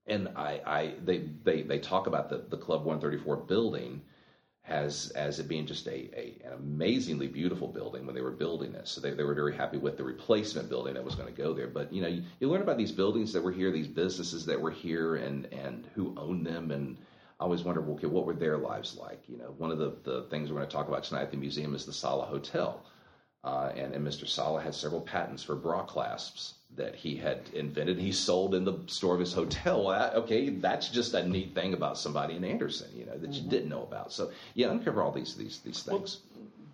And 0.08 0.30
I, 0.36 0.62
I 0.66 0.94
they, 1.04 1.30
they, 1.44 1.64
they 1.64 1.80
talk 1.80 2.08
about 2.08 2.30
the, 2.30 2.44
the 2.50 2.58
Club 2.58 2.86
134 2.86 3.38
building 3.38 4.02
as 4.68 5.12
as 5.16 5.40
it 5.40 5.48
being 5.48 5.66
just 5.66 5.88
a, 5.88 6.10
a, 6.18 6.38
an 6.46 6.54
amazingly 6.54 7.28
beautiful 7.28 7.68
building 7.68 8.06
when 8.06 8.14
they 8.16 8.22
were 8.22 8.32
building 8.32 8.72
this. 8.72 8.92
So 8.92 9.02
they, 9.02 9.12
they 9.12 9.24
were 9.24 9.34
very 9.34 9.56
happy 9.56 9.78
with 9.78 9.98
the 9.98 10.04
replacement 10.04 10.70
building 10.70 10.94
that 10.94 11.04
was 11.04 11.16
going 11.16 11.34
to 11.34 11.42
go 11.42 11.54
there. 11.54 11.68
But 11.68 11.92
you 11.92 12.02
know, 12.02 12.08
you, 12.08 12.24
you 12.40 12.50
learn 12.50 12.62
about 12.62 12.78
these 12.78 12.92
buildings 12.92 13.34
that 13.34 13.44
were 13.44 13.52
here, 13.52 13.72
these 13.72 13.88
businesses 13.88 14.46
that 14.46 14.62
were 14.62 14.72
here, 14.72 15.16
and 15.16 15.48
and 15.54 15.88
who 15.96 16.14
owned 16.18 16.46
them, 16.46 16.72
and 16.72 16.98
I 17.40 17.44
always 17.46 17.64
wonder, 17.64 17.82
okay, 17.94 18.08
what 18.08 18.26
were 18.26 18.36
their 18.36 18.58
lives 18.58 18.96
like? 18.98 19.24
You 19.28 19.38
know, 19.38 19.56
one 19.58 19.72
of 19.72 19.80
the, 19.80 19.96
the 20.04 20.24
things 20.30 20.52
we're 20.52 20.58
going 20.58 20.70
to 20.70 20.76
talk 20.76 20.88
about 20.88 21.04
tonight 21.04 21.24
at 21.24 21.32
the 21.32 21.38
museum 21.38 21.74
is 21.74 21.86
the 21.86 21.94
Sala 21.94 22.26
Hotel. 22.26 22.86
Uh, 23.44 23.72
and, 23.76 23.94
and 23.94 24.06
Mr. 24.06 24.28
Sala 24.28 24.62
had 24.62 24.76
several 24.76 25.02
patents 25.02 25.42
for 25.44 25.56
bra 25.56 25.84
clasps 25.84 26.56
that 26.76 26.96
he 26.96 27.16
had 27.16 27.42
invented. 27.54 27.98
He 27.98 28.12
sold 28.12 28.56
in 28.56 28.64
the 28.64 28.78
store 28.88 29.16
of 29.16 29.20
his 29.20 29.34
hotel. 29.34 29.92
okay, 29.92 30.50
that's 30.50 30.90
just 30.90 31.14
a 31.14 31.28
neat 31.28 31.54
thing 31.56 31.74
about 31.74 31.98
somebody 31.98 32.36
in 32.36 32.44
Anderson, 32.44 32.90
you 32.96 33.06
know, 33.06 33.18
that 33.18 33.32
mm-hmm. 33.32 33.44
you 33.44 33.50
didn't 33.50 33.70
know 33.70 33.84
about. 33.84 34.12
So 34.12 34.32
yeah, 34.54 34.70
uncover 34.70 35.02
all 35.02 35.12
these 35.12 35.36
these 35.36 35.60
these 35.60 35.84
things. 35.84 36.20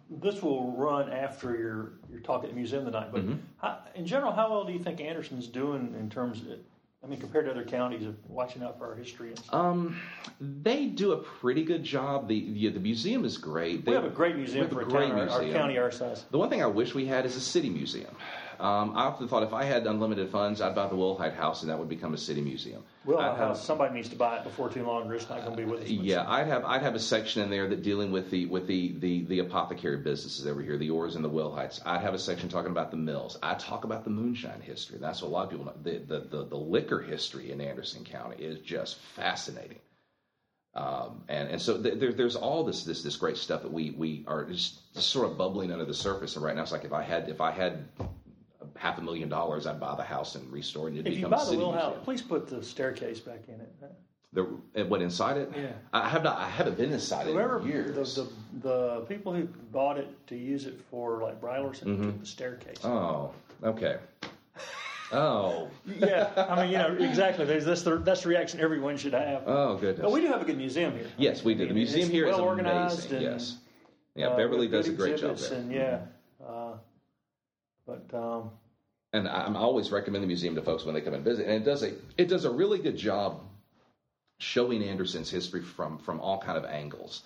Well, 0.10 0.22
this 0.22 0.42
will 0.42 0.72
run 0.74 1.12
after 1.12 1.58
your 1.58 1.94
your 2.12 2.20
talk 2.22 2.44
at 2.44 2.50
the 2.50 2.56
museum 2.56 2.86
tonight. 2.86 3.10
But 3.12 3.26
mm-hmm. 3.26 3.38
how, 3.58 3.80
in 3.96 4.06
general, 4.06 4.34
how 4.34 4.52
well 4.52 4.66
do 4.66 4.74
you 4.74 4.80
think 4.80 5.02
Anderson's 5.02 5.48
doing 5.48 5.96
in 6.00 6.10
terms 6.10 6.42
of 6.42 6.60
I 7.08 7.10
mean, 7.10 7.22
compared 7.22 7.46
to 7.46 7.52
other 7.52 7.64
counties 7.64 8.06
of 8.06 8.16
watching 8.28 8.64
out 8.64 8.78
for 8.78 8.86
our 8.88 8.96
history 8.96 9.30
and 9.30 9.40
stuff? 9.40 9.54
Um, 9.54 9.98
they 10.42 10.88
do 10.88 11.14
a 11.14 11.18
pretty 11.18 11.64
good 11.64 11.82
job. 11.82 12.28
The 12.28 12.52
the, 12.52 12.68
the 12.68 12.80
museum 12.82 13.24
is 13.24 13.38
great. 13.38 13.86
They, 13.86 13.92
we 13.92 13.96
have 13.96 14.04
a 14.04 14.10
great 14.10 14.36
museum 14.36 14.68
for 14.70 14.82
a, 14.82 14.84
great 14.84 15.08
town, 15.08 15.16
museum. 15.16 15.30
Our, 15.30 15.48
our 15.48 15.54
county 15.54 15.78
our 15.78 15.90
size. 15.90 16.26
The 16.32 16.38
one 16.38 16.50
thing 16.50 16.62
I 16.62 16.68
wish 16.68 16.94
we 16.94 17.06
had 17.06 17.26
is 17.26 17.38
a 17.38 17.42
city 17.42 17.70
museum. 17.70 18.14
Um, 18.60 18.94
I 18.96 19.04
often 19.04 19.28
thought 19.28 19.44
if 19.44 19.54
I 19.54 19.64
had 19.64 19.86
unlimited 19.86 20.30
funds, 20.30 20.62
I'd 20.62 20.74
buy 20.74 20.88
the 20.88 20.96
Wilhite 20.96 21.36
House, 21.36 21.62
and 21.62 21.70
that 21.70 21.78
would 21.78 21.90
become 21.90 22.14
a 22.14 22.18
city 22.18 22.42
museum. 22.42 22.84
Wilhite 23.06 23.38
House. 23.38 23.64
Somebody 23.64 23.94
needs 23.94 24.10
to 24.10 24.16
buy 24.16 24.38
it 24.38 24.44
before 24.44 24.70
too 24.70 24.84
long, 24.86 25.10
or 25.10 25.16
it's 25.16 25.30
not 25.30 25.44
going 25.44 25.56
to 25.56 25.58
be 25.58 25.70
with 25.70 25.84
us. 25.84 25.90
Yeah, 25.90 26.26
I'd 26.28 26.48
have 26.48 26.66
I'd 26.66 26.82
have 26.82 26.96
a 26.96 27.00
section 27.00 27.44
in 27.44 27.50
there 27.50 27.68
that 27.68 27.84
dealing 27.84 28.12
with 28.12 28.32
the 28.32 28.46
with 28.48 28.68
the 28.68 28.94
the, 29.00 29.26
the 29.26 29.40
apothecary 29.40 29.98
businesses 29.98 30.48
over 30.48 30.62
here, 30.62 30.78
the 30.78 30.90
Ores 30.90 31.16
and 31.16 31.24
the 31.24 31.30
Wilhites. 31.30 31.80
I'd 31.86 32.02
have 32.02 32.14
a 32.14 32.20
section 32.20 32.50
talking 32.50 32.72
about 32.72 32.92
the 32.92 32.98
mills. 32.98 33.38
I 33.44 33.54
talk 33.56 33.84
about 33.84 34.04
the 34.04 34.10
moonshine 34.10 34.62
history. 34.62 34.98
That's 35.00 35.22
what 35.22 35.28
a 35.28 35.32
lot 35.32 35.46
of 35.46 35.52
people 35.52 35.66
know. 35.66 35.74
The 35.84 36.00
the 36.00 36.20
the, 36.20 36.46
the 36.46 36.58
liquor 36.58 37.00
history 37.00 37.52
in 37.52 37.62
Anderson 37.62 38.04
County 38.04 38.44
is 38.44 38.60
just 38.60 38.98
fascinating. 39.16 39.80
Um, 40.78 41.24
and 41.28 41.50
and 41.50 41.62
so 41.62 41.82
th- 41.82 42.00
there, 42.00 42.14
there's 42.14 42.36
all 42.36 42.64
this 42.64 42.84
this 42.84 43.02
this 43.02 43.16
great 43.16 43.38
stuff 43.38 43.64
that 43.64 43.74
we 43.74 43.92
we 43.92 44.24
are 44.28 44.46
just, 44.46 44.94
just, 44.94 45.10
sort 45.10 45.30
of 45.30 45.36
bubbling 45.38 45.72
under 45.72 45.86
the 45.86 45.94
surface. 45.94 46.36
And 46.36 46.46
right 46.46 46.56
now, 46.56 46.62
it's 46.62 46.72
like 46.72 46.86
if 46.86 46.94
I 46.94 47.02
had 47.02 47.30
if 47.30 47.42
I 47.42 47.50
had 47.50 47.86
half 48.78 48.98
a 48.98 49.02
million 49.02 49.30
dollars, 49.30 49.68
I'd 49.68 49.80
buy 49.80 49.96
the 49.96 50.04
house 50.04 50.36
and 50.36 50.52
restore 50.52 50.88
it. 50.88 50.92
And 50.92 51.00
it'd 51.00 51.14
If 51.14 51.20
you 51.20 51.28
buy 51.28 51.42
a 51.42 51.46
the 51.46 51.52
Wilhite 51.56 51.74
house, 51.74 51.84
museum. 51.86 52.04
please 52.04 52.22
put 52.22 52.48
the 52.48 52.64
staircase 52.64 53.20
back 53.20 53.42
in 53.48 53.56
it. 53.56 53.76
The, 54.34 54.46
and 54.76 54.90
what 54.90 55.02
inside 55.02 55.38
it? 55.38 55.52
Yeah. 55.56 55.68
I 55.94 56.10
have 56.10 56.22
not. 56.24 56.38
I 56.38 56.50
haven't 56.50 56.78
been 56.78 56.92
inside 56.92 57.28
Whoever 57.28 57.60
it 57.60 57.62
in 57.64 57.68
years. 57.70 58.16
the, 58.16 58.24
the 58.24 58.30
the 58.62 59.06
people 59.08 59.34
who 59.34 59.46
bought 59.72 59.98
it 59.98 60.10
to 60.28 60.36
use 60.36 60.66
it 60.66 60.80
for 60.92 61.22
like 61.22 61.40
bridlers 61.40 61.82
and 61.82 62.04
took 62.04 62.20
the 62.20 62.26
staircase. 62.26 62.78
oh, 62.84 63.32
okay. 63.64 63.98
Oh, 65.14 65.70
yeah, 65.86 66.30
I 66.36 66.62
mean 66.62 66.72
you 66.72 66.78
know 66.78 66.94
exactly. 67.00 67.46
There's 67.46 67.64
that's 67.64 67.84
the 67.84 67.96
that's 67.98 68.24
the 68.24 68.30
reaction 68.30 68.60
everyone 68.60 68.98
should 68.98 69.14
have. 69.14 69.44
oh 69.48 69.78
goodness. 69.78 70.02
but 70.02 70.12
we 70.12 70.20
do 70.20 70.28
have 70.28 70.42
a 70.42 70.46
good 70.46 70.58
museum 70.58 70.92
here. 70.94 71.08
yes, 71.18 71.46
we 71.46 71.54
do. 71.54 71.60
The 71.60 71.64
I 71.64 71.68
mean, 71.68 71.76
museum 71.76 72.10
here 72.10 72.28
is 72.28 72.36
well 72.36 72.44
organized 72.46 73.00
amazing. 73.12 73.16
and, 73.28 73.40
yes. 73.40 73.58
Yeah, 74.16 74.28
uh, 74.28 74.36
Beverly 74.38 74.68
does 74.68 74.90
a 74.90 74.92
great 74.92 75.18
job 75.18 75.38
there. 75.38 75.58
And 75.60 75.72
yeah, 75.72 76.00
uh, 76.46 76.74
but 77.86 78.14
um, 78.14 78.50
and 79.18 79.28
I- 79.28 79.44
I'm 79.46 79.56
always 79.56 79.92
recommend 79.92 80.24
the 80.24 80.28
museum 80.28 80.56
to 80.56 80.62
folks 80.62 80.86
when 80.86 80.94
they 80.96 81.02
come 81.02 81.14
and 81.14 81.24
visit. 81.24 81.46
And 81.48 81.56
it 81.62 81.66
does 81.66 81.84
a 81.84 81.94
it 82.18 82.28
does 82.28 82.46
a 82.46 82.52
really 82.52 82.80
good 82.80 82.98
job 82.98 83.42
showing 84.40 84.84
Anderson's 84.84 85.30
history 85.30 85.62
from 85.62 85.98
from 86.00 86.20
all 86.20 86.40
kind 86.42 86.58
of 86.58 86.66
angles. 86.66 87.24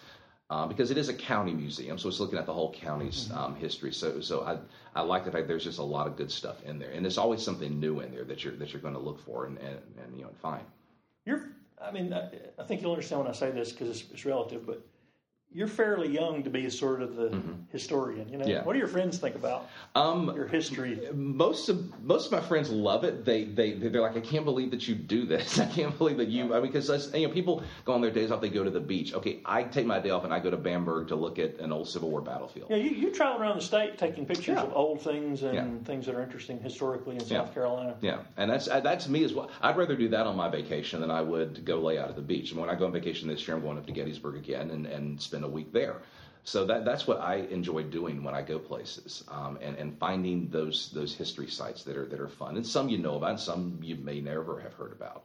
Uh, 0.49 0.67
because 0.67 0.91
it 0.91 0.97
is 0.97 1.07
a 1.07 1.13
county 1.13 1.53
museum, 1.53 1.97
so 1.97 2.09
it's 2.09 2.19
looking 2.19 2.37
at 2.37 2.45
the 2.45 2.51
whole 2.51 2.73
county's 2.73 3.29
Mm-hmm. 3.29 3.37
um, 3.37 3.55
history. 3.55 3.93
So, 3.93 4.19
so 4.19 4.41
I, 4.41 4.57
I 4.93 5.01
like 5.01 5.23
the 5.23 5.31
fact 5.31 5.47
there's 5.47 5.63
just 5.63 5.79
a 5.79 5.83
lot 5.83 6.07
of 6.07 6.17
good 6.17 6.29
stuff 6.29 6.61
in 6.65 6.77
there, 6.77 6.91
and 6.91 7.05
there's 7.05 7.17
always 7.17 7.41
something 7.41 7.79
new 7.79 8.01
in 8.01 8.11
there 8.11 8.25
that 8.25 8.43
you're 8.43 8.57
that 8.57 8.73
you're 8.73 8.81
going 8.81 8.93
to 8.95 8.99
look 8.99 9.23
for 9.25 9.45
and, 9.45 9.57
and, 9.59 9.77
and 10.03 10.13
you 10.17 10.23
know 10.23 10.27
and 10.27 10.37
find. 10.39 10.65
you're. 11.25 11.43
I 11.81 11.91
mean, 11.91 12.11
I, 12.13 12.29
I 12.59 12.63
think 12.65 12.81
you'll 12.81 12.91
understand 12.91 13.21
when 13.21 13.29
I 13.31 13.33
say 13.33 13.49
this 13.51 13.71
because 13.71 13.89
it's, 13.89 14.11
it's 14.11 14.25
relative, 14.25 14.65
but 14.65 14.81
you're 15.53 15.67
fairly 15.67 16.07
young 16.07 16.43
to 16.43 16.49
be 16.49 16.69
sort 16.69 17.01
of 17.01 17.15
the 17.15 17.37
historian. 17.71 18.29
You 18.29 18.37
know, 18.37 18.41
Mm-hmm. 18.45 18.49
Yeah. 18.51 18.63
what 18.63 18.73
do 18.73 18.79
your 18.79 18.87
friends 18.87 19.17
think 19.19 19.35
about 19.35 19.67
Um, 19.95 20.33
your 20.35 20.47
history? 20.47 20.99
most 21.13 21.69
of 21.69 22.01
most 22.03 22.25
of 22.27 22.31
my 22.31 22.39
friends 22.39 22.69
love 22.69 23.03
it. 23.03 23.25
They 23.25 23.43
they 23.43 23.73
they're 23.73 24.01
like, 24.01 24.15
I 24.17 24.21
can't 24.21 24.45
believe 24.45 24.71
that 24.71 24.87
you 24.87 24.95
do 24.95 25.25
this. 25.25 25.59
I 25.65 25.65
can't 25.65 25.95
believe 25.97 26.17
that 26.17 26.27
you. 26.29 26.53
I 26.55 26.59
mean, 26.61 26.71
because 26.71 26.89
you 27.13 27.27
know, 27.27 27.33
people 27.33 27.63
go 27.85 27.93
on 27.93 28.01
their 28.01 28.11
days 28.11 28.31
off. 28.31 28.41
They 28.41 28.49
go 28.49 28.63
to 28.63 28.69
the 28.69 28.79
beach. 28.79 29.13
Okay, 29.13 29.41
I 29.45 29.63
take 29.63 29.85
my 29.85 29.99
day 29.99 30.09
off 30.09 30.23
and 30.23 30.33
I 30.33 30.39
go 30.39 30.49
to 30.49 30.57
Bamberg 30.57 31.09
to 31.09 31.15
look 31.15 31.37
at 31.39 31.59
an 31.59 31.71
old 31.71 31.87
Civil 31.89 32.09
War 32.09 32.21
battlefield. 32.21 32.69
Yeah, 32.69 32.77
you, 32.77 32.89
you 32.91 33.11
travel 33.11 33.41
around 33.41 33.57
the 33.57 33.61
state 33.63 33.97
taking 33.97 34.25
pictures 34.25 34.55
Yeah. 34.55 34.63
of 34.63 34.73
old 34.73 35.01
things 35.01 35.43
and 35.43 35.53
Yeah. 35.53 35.67
things 35.85 36.05
that 36.05 36.15
are 36.15 36.21
interesting 36.23 36.59
historically 36.59 37.15
in. 37.15 37.21
South 37.25 37.53
Carolina. 37.53 37.95
Yeah, 38.01 38.19
and 38.37 38.49
that's 38.49 38.67
uh, 38.67 38.79
that's 38.79 39.07
me 39.07 39.23
as 39.23 39.33
well. 39.33 39.49
I'd 39.61 39.77
rather 39.77 39.95
do 39.95 40.09
that 40.09 40.25
on 40.27 40.35
my 40.35 40.49
vacation 40.49 41.01
than 41.01 41.11
I 41.11 41.21
would 41.21 41.63
go 41.65 41.79
lay 41.79 41.97
out 41.99 42.09
at 42.09 42.15
the 42.15 42.21
beach. 42.21 42.51
And 42.51 42.59
when 42.59 42.69
I 42.69 42.75
go 42.75 42.85
on 42.85 42.91
vacation 42.91 43.27
this 43.27 43.45
year, 43.47 43.55
I'm 43.57 43.63
going 43.63 43.77
up 43.77 43.85
to 43.85 43.91
Gettysburg 43.91 44.35
again 44.37 44.71
and, 44.71 44.85
and 44.85 45.21
spend 45.21 45.40
a 45.43 45.47
week 45.47 45.71
there. 45.73 45.97
So 46.43 46.65
that 46.65 46.85
that's 46.85 47.05
what 47.05 47.19
I 47.19 47.35
enjoy 47.51 47.83
doing 47.83 48.23
when 48.23 48.33
I 48.33 48.41
go 48.41 48.57
places, 48.57 49.23
um, 49.27 49.59
and 49.61 49.77
and 49.77 49.97
finding 49.99 50.49
those 50.49 50.89
those 50.91 51.13
history 51.15 51.47
sites 51.47 51.83
that 51.83 51.95
are 51.95 52.05
that 52.05 52.19
are 52.19 52.27
fun. 52.27 52.55
And 52.57 52.65
some 52.65 52.89
you 52.89 52.97
know 52.97 53.15
about, 53.15 53.29
and 53.31 53.39
some 53.39 53.79
you 53.81 53.95
may 53.95 54.21
never 54.21 54.59
have 54.59 54.73
heard 54.73 54.91
about. 54.91 55.23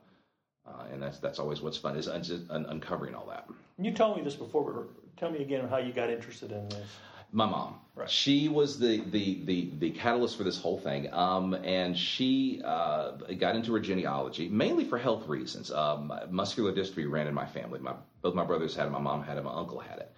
Uh, 0.66 0.84
and 0.92 1.02
that's 1.02 1.18
that's 1.18 1.38
always 1.38 1.62
what's 1.62 1.78
fun 1.78 1.96
is 1.96 2.08
un- 2.08 2.46
un- 2.50 2.66
uncovering 2.68 3.14
all 3.14 3.26
that. 3.26 3.48
You 3.78 3.92
told 3.92 4.18
me 4.18 4.22
this 4.24 4.34
before, 4.34 4.72
but 4.72 5.16
tell 5.16 5.30
me 5.30 5.40
again 5.42 5.68
how 5.68 5.78
you 5.78 5.92
got 5.92 6.10
interested 6.10 6.52
in 6.52 6.68
this. 6.68 6.96
My 7.32 7.46
mom. 7.46 7.80
Right. 7.94 8.10
She 8.10 8.48
was 8.48 8.78
the, 8.78 9.00
the, 9.10 9.40
the, 9.44 9.70
the 9.78 9.90
catalyst 9.90 10.36
for 10.36 10.44
this 10.44 10.60
whole 10.60 10.78
thing. 10.78 11.12
Um, 11.14 11.54
and 11.54 11.96
she 11.96 12.60
uh, 12.62 13.12
got 13.38 13.56
into 13.56 13.72
her 13.72 13.80
genealogy 13.80 14.50
mainly 14.50 14.84
for 14.84 14.98
health 14.98 15.26
reasons. 15.28 15.70
Um, 15.72 16.12
muscular 16.30 16.72
dystrophy 16.72 17.10
ran 17.10 17.26
in 17.26 17.32
my 17.32 17.46
family. 17.46 17.78
My, 17.78 17.94
both 18.20 18.34
my 18.34 18.44
brothers 18.44 18.76
had 18.76 18.86
it, 18.86 18.90
my 18.90 19.00
mom 19.00 19.22
had 19.22 19.38
it, 19.38 19.44
my 19.44 19.52
uncle 19.52 19.80
had 19.80 19.98
it. 19.98 20.12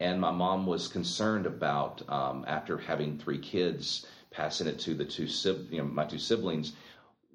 And 0.00 0.20
my 0.20 0.32
mom 0.32 0.66
was 0.66 0.88
concerned 0.88 1.46
about, 1.46 2.02
um, 2.08 2.44
after 2.48 2.78
having 2.78 3.18
three 3.18 3.38
kids, 3.38 4.06
passing 4.30 4.66
it 4.66 4.80
to 4.80 4.94
the 4.94 5.04
two, 5.04 5.28
you 5.70 5.78
know, 5.78 5.84
my 5.84 6.06
two 6.06 6.18
siblings, 6.18 6.72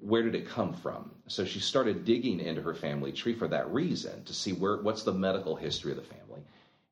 where 0.00 0.22
did 0.22 0.34
it 0.34 0.46
come 0.46 0.74
from? 0.74 1.10
So 1.26 1.44
she 1.46 1.60
started 1.60 2.04
digging 2.04 2.40
into 2.40 2.60
her 2.62 2.74
family 2.74 3.12
tree 3.12 3.34
for 3.34 3.48
that 3.48 3.72
reason 3.72 4.24
to 4.24 4.34
see 4.34 4.52
where 4.52 4.76
what's 4.76 5.04
the 5.04 5.12
medical 5.12 5.56
history 5.56 5.92
of 5.92 5.96
the 5.96 6.02
family. 6.02 6.42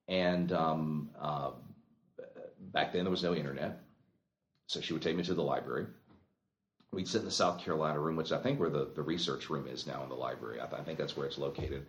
And 0.08 0.52
um, 0.52 1.10
uh, 1.20 1.50
back 2.74 2.92
then 2.92 3.04
there 3.04 3.10
was 3.10 3.22
no 3.22 3.34
internet, 3.34 3.80
so 4.66 4.80
she 4.80 4.92
would 4.92 5.02
take 5.02 5.16
me 5.16 5.22
to 5.24 5.34
the 5.34 5.42
library. 5.42 5.86
We'd 6.92 7.08
sit 7.08 7.20
in 7.20 7.24
the 7.24 7.30
South 7.30 7.58
Carolina 7.60 7.98
room, 7.98 8.16
which 8.16 8.32
I 8.32 8.38
think 8.38 8.60
where 8.60 8.70
the, 8.70 8.90
the 8.94 9.02
research 9.02 9.48
room 9.50 9.66
is 9.66 9.86
now 9.86 10.02
in 10.02 10.08
the 10.08 10.14
library. 10.14 10.60
I, 10.60 10.66
th- 10.66 10.80
I 10.80 10.84
think 10.84 10.98
that's 10.98 11.16
where 11.16 11.26
it's 11.26 11.38
located. 11.38 11.86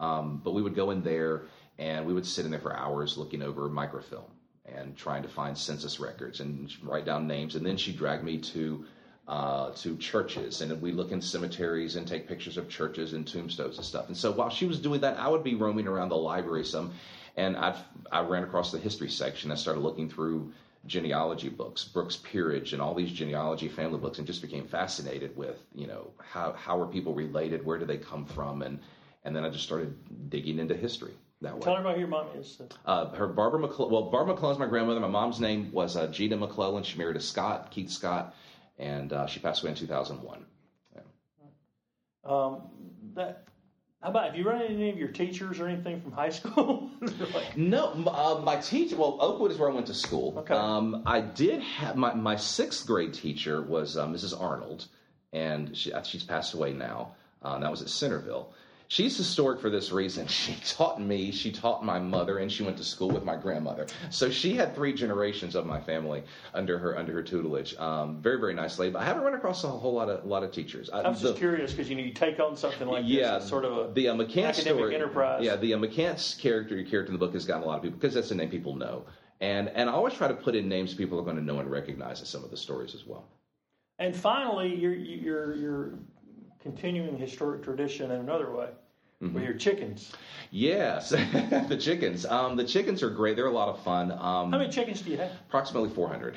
Um, 0.00 0.40
but 0.44 0.54
we 0.54 0.62
would 0.62 0.74
go 0.74 0.90
in 0.90 1.02
there 1.02 1.42
and 1.78 2.06
we 2.06 2.12
would 2.12 2.26
sit 2.26 2.44
in 2.44 2.50
there 2.50 2.60
for 2.60 2.76
hours 2.76 3.16
looking 3.16 3.42
over 3.42 3.68
microfilm 3.68 4.30
and 4.66 4.96
trying 4.96 5.22
to 5.22 5.28
find 5.28 5.56
census 5.56 5.98
records 5.98 6.40
and 6.40 6.72
write 6.82 7.04
down 7.04 7.26
names. 7.26 7.54
And 7.56 7.66
then 7.66 7.76
she 7.76 7.92
dragged 7.92 8.24
me 8.24 8.38
to 8.38 8.84
uh, 9.26 9.70
to 9.70 9.96
churches 9.96 10.60
and 10.60 10.82
we 10.82 10.92
look 10.92 11.10
in 11.10 11.20
cemeteries 11.20 11.96
and 11.96 12.06
take 12.06 12.28
pictures 12.28 12.58
of 12.58 12.68
churches 12.68 13.14
and 13.14 13.26
tombstones 13.26 13.78
and 13.78 13.86
stuff. 13.86 14.08
And 14.08 14.16
so 14.16 14.30
while 14.30 14.50
she 14.50 14.66
was 14.66 14.78
doing 14.78 15.00
that, 15.00 15.18
I 15.18 15.28
would 15.28 15.42
be 15.42 15.54
roaming 15.54 15.88
around 15.88 16.10
the 16.10 16.16
library 16.16 16.64
some, 16.64 16.92
and 17.36 17.56
I 17.56 17.76
I 18.10 18.20
ran 18.20 18.44
across 18.44 18.72
the 18.72 18.78
history 18.78 19.08
section. 19.08 19.50
I 19.50 19.56
started 19.56 19.80
looking 19.80 20.08
through 20.08 20.52
genealogy 20.86 21.48
books, 21.48 21.84
Burke's 21.84 22.16
Peerage, 22.16 22.72
and 22.72 22.82
all 22.82 22.94
these 22.94 23.10
genealogy 23.10 23.68
family 23.68 23.98
books, 23.98 24.18
and 24.18 24.26
just 24.26 24.42
became 24.42 24.66
fascinated 24.66 25.36
with 25.36 25.58
you 25.74 25.86
know 25.86 26.10
how 26.18 26.52
how 26.52 26.80
are 26.80 26.86
people 26.86 27.14
related, 27.14 27.64
where 27.64 27.78
do 27.78 27.84
they 27.84 27.98
come 27.98 28.24
from, 28.24 28.62
and 28.62 28.78
and 29.24 29.34
then 29.34 29.44
I 29.44 29.50
just 29.50 29.64
started 29.64 30.30
digging 30.30 30.58
into 30.58 30.74
history 30.74 31.14
that 31.40 31.54
way. 31.54 31.60
Tell 31.62 31.76
everybody 31.76 31.96
who 31.96 32.00
your 32.00 32.08
mom 32.08 32.26
is. 32.36 32.60
Uh, 32.84 33.08
her 33.10 33.26
Barbara 33.26 33.60
McClellan. 33.60 33.92
Well, 33.92 34.10
Barbara 34.10 34.34
McClellan's 34.34 34.58
my 34.58 34.66
grandmother. 34.66 35.00
My 35.00 35.08
mom's 35.08 35.40
name 35.40 35.70
was 35.72 35.96
uh, 35.96 36.06
Gina 36.08 36.36
McClellan. 36.36 36.82
She 36.82 36.98
married 36.98 37.16
a 37.16 37.20
Scott, 37.20 37.70
Keith 37.70 37.90
Scott, 37.90 38.34
and 38.78 39.12
uh, 39.12 39.26
she 39.26 39.40
passed 39.40 39.62
away 39.62 39.70
in 39.70 39.76
2001. 39.76 40.44
Um, 42.24 42.62
that. 43.14 43.44
How 44.04 44.10
about 44.10 44.26
have 44.26 44.36
you 44.36 44.44
run 44.44 44.60
into 44.60 44.74
any 44.74 44.90
of 44.90 44.98
your 44.98 45.08
teachers 45.08 45.58
or 45.58 45.66
anything 45.66 46.02
from 46.02 46.12
high 46.12 46.28
school? 46.28 46.90
Like, 47.00 47.56
No, 47.56 47.86
uh, 48.06 48.42
my 48.44 48.56
teacher. 48.56 48.96
Well, 48.96 49.16
Oakwood 49.18 49.50
is 49.50 49.56
where 49.56 49.70
I 49.70 49.72
went 49.72 49.86
to 49.86 49.94
school. 49.94 50.34
Okay. 50.40 50.52
Um, 50.52 51.02
I 51.06 51.22
did 51.22 51.62
have 51.62 51.96
my, 51.96 52.12
my 52.12 52.36
sixth 52.36 52.86
grade 52.86 53.14
teacher 53.14 53.62
was 53.62 53.96
uh, 53.96 54.06
Mrs. 54.06 54.38
Arnold, 54.38 54.84
and 55.32 55.74
she, 55.74 55.90
uh, 55.90 56.02
she's 56.02 56.22
passed 56.22 56.52
away 56.52 56.74
now. 56.74 57.14
Uh, 57.40 57.58
that 57.58 57.70
was 57.70 57.80
at 57.80 57.88
Centerville. 57.88 58.52
She's 58.94 59.16
historic 59.16 59.60
for 59.60 59.70
this 59.70 59.90
reason. 59.90 60.28
She 60.28 60.54
taught 60.64 61.00
me, 61.00 61.32
she 61.32 61.50
taught 61.50 61.84
my 61.84 61.98
mother, 61.98 62.38
and 62.38 62.52
she 62.52 62.62
went 62.62 62.76
to 62.76 62.84
school 62.84 63.10
with 63.10 63.24
my 63.24 63.34
grandmother. 63.34 63.88
So 64.10 64.30
she 64.30 64.54
had 64.54 64.72
three 64.72 64.92
generations 64.92 65.56
of 65.56 65.66
my 65.66 65.80
family 65.80 66.22
under 66.54 66.78
her 66.78 66.96
under 66.96 67.12
her 67.12 67.22
tutelage. 67.24 67.74
Um, 67.76 68.22
very 68.22 68.38
very 68.38 68.54
nice 68.54 68.78
lady. 68.78 68.92
But 68.92 69.02
I 69.02 69.06
haven't 69.06 69.24
run 69.24 69.34
across 69.34 69.64
a 69.64 69.68
whole 69.68 69.94
lot 69.94 70.08
of 70.08 70.24
a 70.24 70.28
lot 70.28 70.44
of 70.44 70.52
teachers. 70.52 70.90
I 70.90 71.08
was 71.08 71.20
the- 71.20 71.30
just 71.30 71.40
curious 71.40 71.72
because 71.72 71.90
you 71.90 71.96
know 71.96 72.04
you 72.04 72.12
take 72.12 72.38
on 72.38 72.56
something 72.56 72.86
like 72.86 73.02
yeah, 73.04 73.38
this, 73.38 73.48
sort 73.48 73.64
of 73.64 73.72
a 73.90 73.92
the 73.92 74.10
uh, 74.10 74.14
academic 74.14 74.54
story, 74.54 74.94
enterprise. 74.94 75.42
Yeah, 75.42 75.56
the 75.56 75.74
uh, 75.74 75.78
McCants 75.78 76.38
character, 76.38 76.76
your 76.76 76.88
character 76.88 77.12
in 77.12 77.18
the 77.18 77.26
book 77.26 77.34
has 77.34 77.44
gotten 77.44 77.64
a 77.64 77.66
lot 77.66 77.78
of 77.78 77.82
people 77.82 77.98
because 77.98 78.14
that's 78.14 78.30
a 78.30 78.36
name 78.36 78.48
people 78.48 78.76
know, 78.76 79.06
and 79.40 79.70
and 79.70 79.90
I 79.90 79.92
always 79.92 80.14
try 80.14 80.28
to 80.28 80.34
put 80.34 80.54
in 80.54 80.68
names 80.68 80.94
people 80.94 81.18
are 81.18 81.24
going 81.24 81.36
to 81.36 81.42
know 81.42 81.58
and 81.58 81.68
recognize 81.68 82.20
in 82.20 82.26
some 82.26 82.44
of 82.44 82.52
the 82.52 82.56
stories 82.56 82.94
as 82.94 83.04
well. 83.04 83.26
And 83.98 84.14
finally, 84.14 84.72
you're 84.72 84.94
you're 84.94 85.56
you're 85.56 85.98
continuing 86.62 87.18
historic 87.18 87.64
tradition 87.64 88.12
in 88.12 88.20
another 88.20 88.54
way 88.54 88.68
Mm-hmm. 89.24 89.34
with 89.34 89.44
your 89.44 89.54
chickens. 89.54 90.12
Yes, 90.50 91.08
the 91.68 91.78
chickens. 91.80 92.24
Um, 92.26 92.56
the 92.56 92.64
chickens 92.64 93.02
are 93.02 93.10
great. 93.10 93.36
They're 93.36 93.46
a 93.46 93.50
lot 93.52 93.68
of 93.68 93.82
fun. 93.82 94.12
Um, 94.12 94.52
How 94.52 94.58
many 94.58 94.70
chickens 94.70 95.00
do 95.00 95.10
you 95.10 95.16
have? 95.16 95.32
approximately 95.48 95.90
400. 95.90 96.36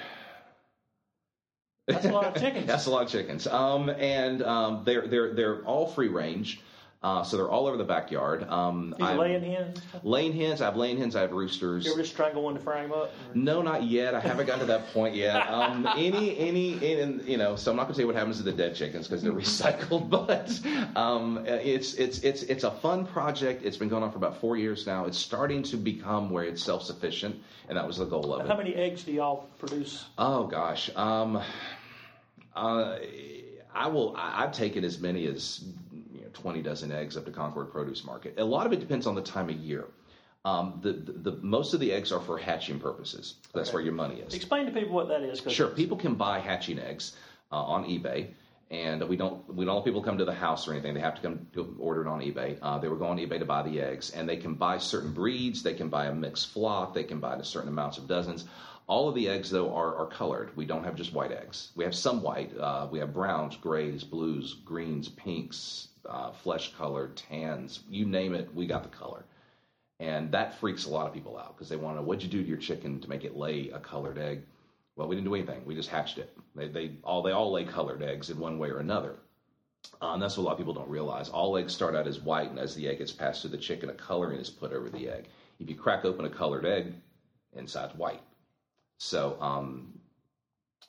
That's 1.88 2.06
a 2.06 2.12
lot 2.12 2.26
of 2.26 2.36
chickens. 2.42 2.66
That's 2.66 2.86
a 2.88 2.90
lot 2.92 3.04
of 3.04 3.10
chickens. 3.10 3.48
Um, 3.48 3.90
and 3.90 4.42
um, 4.44 4.84
they're 4.86 5.08
they're 5.08 5.34
they're 5.34 5.64
all 5.66 5.88
free 5.88 6.08
range, 6.10 6.62
uh, 7.04 7.24
so 7.24 7.38
they're 7.38 7.50
all 7.50 7.68
over 7.68 7.78
the 7.78 7.84
backyard. 7.84 8.44
Um, 8.50 8.96
you 8.98 9.06
I'm- 9.06 9.18
laying 9.20 9.44
hens? 9.44 9.82
laying 10.04 10.34
hens. 10.34 10.62
I 10.62 10.66
have 10.66 10.76
laying 10.76 10.98
hens. 10.98 11.16
I 11.16 11.22
have 11.22 11.32
roosters. 11.32 11.86
You 11.86 11.92
ever 11.92 12.02
just 12.02 12.14
strangle 12.14 12.42
one 12.42 12.56
to 12.56 12.60
fry 12.60 12.86
up? 12.86 13.12
No, 13.36 13.62
not 13.62 13.84
yet. 13.84 14.16
I 14.16 14.20
haven't 14.20 14.48
gotten 14.48 14.62
to 14.62 14.66
that 14.68 14.88
point 14.94 15.16
yet. 15.16 15.48
Um, 15.58 15.88
any, 15.96 16.38
any, 16.38 16.76
any, 16.84 17.24
you 17.24 17.38
know. 17.38 17.56
So 17.56 17.72
I'm 17.72 17.78
not 17.78 17.84
going 17.84 17.94
to 17.94 17.98
tell 17.98 18.02
you 18.02 18.08
what 18.08 18.16
happens 18.16 18.38
to 18.38 18.44
the 18.44 18.52
dead 18.52 18.76
chickens 18.76 19.08
because 19.08 19.24
they're 19.24 19.32
recycled. 19.32 20.10
But 20.10 20.60
um, 21.00 21.46
it's, 21.48 21.94
it's, 21.96 22.20
it's, 22.20 22.44
it's 22.44 22.64
a 22.64 22.72
fun 22.72 23.06
project. 23.06 23.64
It's 23.64 23.78
been 23.78 23.90
going 23.90 24.04
on 24.04 24.12
for 24.12 24.18
about 24.18 24.40
four 24.40 24.58
years 24.58 24.86
now. 24.86 25.06
It's 25.06 25.18
starting 25.18 25.64
to 25.64 25.78
become 25.78 26.30
where 26.30 26.44
it's 26.44 26.62
self 26.64 26.84
sufficient, 26.84 27.36
and 27.70 27.78
that 27.78 27.88
was 27.88 27.98
the 27.98 28.06
goal 28.06 28.34
of 28.34 28.46
it. 28.46 28.48
How 28.50 28.58
many 28.58 28.76
eggs 28.76 29.04
do 29.04 29.12
y'all 29.12 29.48
produce? 29.58 30.06
Oh 30.18 30.46
gosh, 30.46 30.90
um, 30.96 31.42
uh, 32.56 32.98
I 33.74 33.88
will. 33.88 34.16
I, 34.18 34.44
I've 34.44 34.54
taken 34.54 34.84
as 34.84 35.00
many 35.00 35.26
as 35.28 35.64
20 36.38 36.62
dozen 36.62 36.92
eggs 36.92 37.18
up 37.18 37.26
to 37.26 37.32
Concord 37.32 37.72
Produce 37.72 38.04
Market. 38.04 38.36
A 38.38 38.46
lot 38.46 38.66
of 38.66 38.74
it 38.74 38.80
depends 38.80 39.08
on 39.08 39.16
the 39.16 39.22
time 39.22 39.50
of 39.50 39.56
year. 39.56 39.86
Um, 40.46 40.80
the, 40.82 40.94
the, 40.94 41.32
the 41.32 41.32
most 41.42 41.74
of 41.74 41.80
the 41.80 41.92
eggs 41.92 42.12
are 42.12 42.22
for 42.22 42.38
hatching 42.38 42.80
purposes. 42.80 43.36
That's 43.54 43.74
where 43.74 43.82
your 43.82 43.94
money 43.94 44.16
is. 44.16 44.34
Explain 44.34 44.66
to 44.68 44.72
people 44.72 44.94
what 44.94 45.10
that 45.10 45.22
is. 45.22 45.42
Sure, 45.52 45.68
people 45.68 45.98
can 45.98 46.16
buy 46.16 46.40
hatching 46.40 46.80
eggs 46.80 47.18
uh, 47.52 47.56
on 47.56 47.86
eBay, 47.86 48.30
and 48.72 49.04
we 49.10 49.18
don't 49.18 49.54
we 49.54 49.66
don't 49.66 49.76
let 49.76 49.84
people 49.84 50.04
come 50.04 50.20
to 50.20 50.26
the 50.26 50.34
house 50.34 50.68
or 50.68 50.74
anything. 50.74 50.94
They 50.94 51.02
have 51.02 51.16
to 51.16 51.22
come 51.22 51.48
to 51.54 51.76
order 51.80 52.04
it 52.04 52.08
on 52.08 52.22
eBay. 52.22 52.60
Uh, 52.62 52.78
they 52.78 52.88
were 52.88 52.96
going 52.96 53.12
on 53.12 53.18
eBay 53.18 53.40
to 53.40 53.46
buy 53.46 53.64
the 53.64 53.82
eggs, 53.82 54.12
and 54.12 54.30
they 54.30 54.38
can 54.38 54.54
buy 54.54 54.78
certain 54.78 55.12
breeds. 55.12 55.64
They 55.64 55.74
can 55.74 55.90
buy 55.90 56.06
a 56.06 56.14
mixed 56.14 56.48
flock. 56.52 56.94
They 56.94 57.04
can 57.04 57.20
buy 57.20 57.36
a 57.36 57.44
certain 57.44 57.70
amounts 57.70 57.98
of 57.98 58.08
dozens. 58.08 58.46
All 58.88 59.10
of 59.10 59.16
the 59.16 59.28
eggs, 59.28 59.50
though, 59.50 59.76
are, 59.76 59.98
are 59.98 60.06
colored. 60.06 60.56
We 60.56 60.66
don't 60.66 60.86
have 60.86 60.96
just 60.96 61.12
white 61.12 61.34
eggs. 61.34 61.72
We 61.76 61.84
have 61.84 61.94
some 61.94 62.22
white. 62.22 62.58
Uh, 62.58 62.88
we 62.90 63.00
have 63.00 63.14
browns, 63.14 63.58
grays, 63.58 64.06
blues, 64.06 64.54
greens, 64.64 65.10
pinks, 65.10 65.90
uh, 66.10 66.32
flesh 66.32 66.74
color, 66.76 67.12
tans. 67.16 67.82
You 67.90 68.06
name 68.06 68.34
it, 68.34 68.54
we 68.54 68.68
got 68.68 68.84
the 68.84 68.90
color. 68.90 69.26
And 70.00 70.32
that 70.32 70.60
freaks 70.60 70.86
a 70.86 70.90
lot 70.90 71.08
of 71.08 71.14
people 71.14 71.38
out 71.38 71.56
because 71.56 71.70
they 71.70 71.76
want 71.76 71.96
to 71.96 72.02
know 72.02 72.08
what'd 72.08 72.24
you 72.24 72.30
do 72.30 72.44
to 72.44 72.48
your 72.48 72.58
chicken 72.58 73.00
to 73.02 73.10
make 73.10 73.24
it 73.24 73.36
lay 73.36 73.70
a 73.70 73.80
colored 73.80 74.18
egg. 74.18 74.44
Well, 74.96 75.08
we 75.08 75.16
didn't 75.16 75.28
do 75.28 75.36
anything. 75.36 75.66
We 75.66 75.76
just 75.76 75.90
hatched 75.90 76.18
it. 76.18 76.36
They, 76.56 76.68
they 76.68 76.92
all 77.04 77.24
they 77.24 77.32
all 77.32 77.52
lay 77.52 77.66
colored 77.66 78.02
eggs 78.02 78.30
in 78.30 78.40
one 78.40 78.60
way 78.60 78.70
or 78.70 78.80
another. 78.80 79.16
Uh, 80.02 80.14
and 80.14 80.22
that's 80.22 80.38
what 80.38 80.44
a 80.44 80.46
lot 80.46 80.52
of 80.54 80.58
people 80.58 80.74
don't 80.74 80.90
realize. 80.90 81.30
All 81.30 81.58
eggs 81.58 81.74
start 81.74 81.96
out 81.96 82.08
as 82.08 82.20
white, 82.20 82.50
and 82.50 82.60
as 82.60 82.76
the 82.76 82.88
egg 82.88 82.98
gets 82.98 83.12
passed 83.12 83.42
through 83.42 83.52
the 83.52 83.58
chicken, 83.58 83.90
a 83.90 83.94
coloring 83.94 84.40
is 84.40 84.50
put 84.50 84.74
over 84.74 84.90
the 84.90 85.10
egg. 85.10 85.28
If 85.60 85.70
you 85.70 85.76
crack 85.76 86.04
open 86.04 86.26
a 86.26 86.30
colored 86.30 86.66
egg, 86.66 86.94
inside's 87.56 87.96
white. 87.96 88.22
So 88.98 89.38
um, 89.40 90.00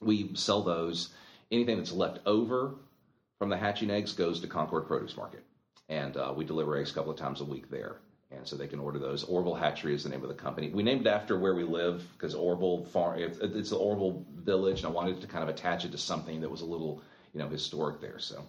we 0.00 0.34
sell 0.34 0.62
those. 0.62 1.10
Anything 1.50 1.78
that's 1.78 1.92
left 1.92 2.20
over 2.26 2.74
from 3.38 3.48
the 3.48 3.56
hatching 3.56 3.90
eggs 3.90 4.12
goes 4.12 4.40
to 4.40 4.46
Concord 4.46 4.86
Produce 4.86 5.16
Market, 5.16 5.44
and 5.88 6.16
uh, 6.16 6.32
we 6.36 6.44
deliver 6.44 6.76
eggs 6.76 6.90
a 6.90 6.94
couple 6.94 7.12
of 7.12 7.18
times 7.18 7.40
a 7.40 7.44
week 7.44 7.70
there. 7.70 7.96
And 8.30 8.46
so 8.46 8.56
they 8.56 8.66
can 8.66 8.78
order 8.78 8.98
those. 8.98 9.24
Orville 9.24 9.54
Hatchery 9.54 9.94
is 9.94 10.02
the 10.02 10.10
name 10.10 10.22
of 10.22 10.28
the 10.28 10.34
company. 10.34 10.68
We 10.68 10.82
named 10.82 11.06
it 11.06 11.10
after 11.10 11.38
where 11.38 11.54
we 11.54 11.64
live 11.64 12.06
because 12.12 12.34
Orville 12.34 12.84
Farm. 12.84 13.18
It's 13.18 13.70
the 13.70 13.76
Orville 13.76 14.26
Village, 14.34 14.80
and 14.80 14.86
I 14.86 14.90
wanted 14.90 15.22
to 15.22 15.26
kind 15.26 15.42
of 15.42 15.48
attach 15.48 15.86
it 15.86 15.92
to 15.92 15.98
something 15.98 16.42
that 16.42 16.50
was 16.50 16.60
a 16.60 16.66
little, 16.66 17.00
you 17.32 17.40
know, 17.40 17.48
historic 17.48 18.02
there. 18.02 18.18
So. 18.18 18.44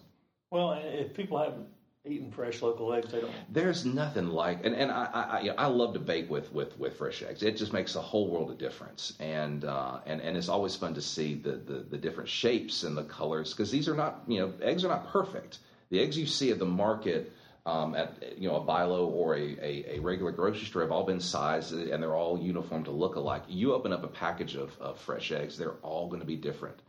Well, 0.50 0.72
if 0.84 1.14
people 1.14 1.38
haven't 1.38 1.68
eating 2.06 2.30
fresh 2.30 2.62
local 2.62 2.92
eggs. 2.94 3.12
They 3.12 3.20
don't. 3.20 3.32
There's 3.50 3.84
nothing 3.84 4.28
like, 4.28 4.64
and, 4.64 4.74
and 4.74 4.90
I 4.90 5.04
I, 5.04 5.64
I 5.64 5.66
love 5.66 5.92
to 5.94 6.00
bake 6.00 6.30
with, 6.30 6.52
with, 6.52 6.78
with 6.78 6.96
fresh 6.96 7.22
eggs. 7.22 7.42
It 7.42 7.56
just 7.56 7.72
makes 7.72 7.94
a 7.94 8.00
whole 8.00 8.28
world 8.30 8.50
of 8.50 8.58
difference, 8.58 9.14
and 9.20 9.64
uh, 9.64 10.00
and 10.06 10.20
and 10.20 10.36
it's 10.36 10.48
always 10.48 10.74
fun 10.76 10.94
to 10.94 11.02
see 11.02 11.34
the 11.34 11.52
the, 11.52 11.84
the 11.90 11.98
different 11.98 12.28
shapes 12.28 12.84
and 12.84 12.96
the 12.96 13.04
colors 13.04 13.52
because 13.52 13.70
these 13.70 13.88
are 13.88 13.94
not 13.94 14.22
you 14.26 14.40
know 14.40 14.52
eggs 14.62 14.84
are 14.84 14.88
not 14.88 15.08
perfect. 15.08 15.58
The 15.90 16.00
eggs 16.00 16.16
you 16.16 16.26
see 16.26 16.50
at 16.50 16.58
the 16.58 16.66
market. 16.66 17.32
Um, 17.66 17.94
at 17.94 18.38
you 18.38 18.48
know 18.48 18.56
a 18.56 18.60
Bi-Lo 18.60 19.06
or 19.06 19.36
a, 19.36 19.42
a, 19.60 19.96
a, 19.96 19.98
regular 19.98 20.32
grocery 20.32 20.64
store 20.64 20.80
have 20.80 20.90
all 20.90 21.04
been 21.04 21.20
sized 21.20 21.74
and 21.74 22.02
they're 22.02 22.16
all 22.16 22.40
uniform 22.40 22.84
to 22.84 22.90
look 22.90 23.16
alike. 23.16 23.42
You 23.48 23.74
open 23.74 23.92
up 23.92 24.02
a 24.02 24.08
package 24.08 24.54
of, 24.54 24.74
of 24.80 24.98
fresh 24.98 25.30
eggs, 25.30 25.58
they're 25.58 25.76
all 25.82 26.08
going 26.08 26.20
to 26.20 26.26
be 26.26 26.36
different. 26.36 26.80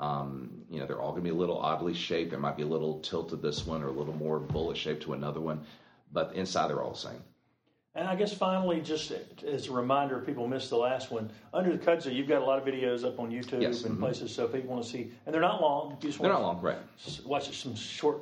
Um, 0.00 0.64
you 0.68 0.80
know, 0.80 0.86
they're 0.86 1.00
all 1.00 1.12
going 1.12 1.22
to 1.22 1.30
be 1.30 1.34
a 1.34 1.38
little 1.38 1.58
oddly 1.58 1.94
shaped. 1.94 2.30
There 2.30 2.40
might 2.40 2.56
be 2.56 2.64
a 2.64 2.66
little 2.66 3.00
tilt 3.00 3.28
to 3.30 3.36
this 3.36 3.66
one 3.66 3.82
or 3.82 3.88
a 3.88 3.92
little 3.92 4.14
more 4.14 4.38
bullet 4.40 4.76
shaped 4.76 5.02
to 5.04 5.12
another 5.12 5.40
one, 5.40 5.64
but 6.12 6.34
inside 6.34 6.68
they're 6.68 6.82
all 6.82 6.92
the 6.92 6.98
same. 6.98 7.22
And 7.96 8.08
I 8.08 8.16
guess 8.16 8.32
finally, 8.32 8.80
just 8.80 9.12
as 9.46 9.68
a 9.68 9.72
reminder, 9.72 10.18
if 10.18 10.26
people 10.26 10.48
missed 10.48 10.68
the 10.70 10.76
last 10.76 11.12
one. 11.12 11.30
Under 11.52 11.70
the 11.70 11.78
Kudzu, 11.78 12.12
you've 12.12 12.26
got 12.26 12.42
a 12.42 12.44
lot 12.44 12.58
of 12.58 12.64
videos 12.64 13.04
up 13.04 13.20
on 13.20 13.30
YouTube 13.30 13.62
yes. 13.62 13.84
and 13.84 13.92
mm-hmm. 13.92 14.02
places, 14.02 14.34
so 14.34 14.46
if 14.46 14.52
people 14.52 14.70
want 14.70 14.84
to 14.84 14.90
see, 14.90 15.12
and 15.26 15.32
they're 15.32 15.40
not 15.40 15.60
long. 15.60 15.96
You 16.02 16.08
just 16.08 16.20
they're 16.20 16.28
not 16.28 16.42
long, 16.42 16.60
right? 16.60 16.78
Watch 17.24 17.56
some 17.56 17.76
short 17.76 18.18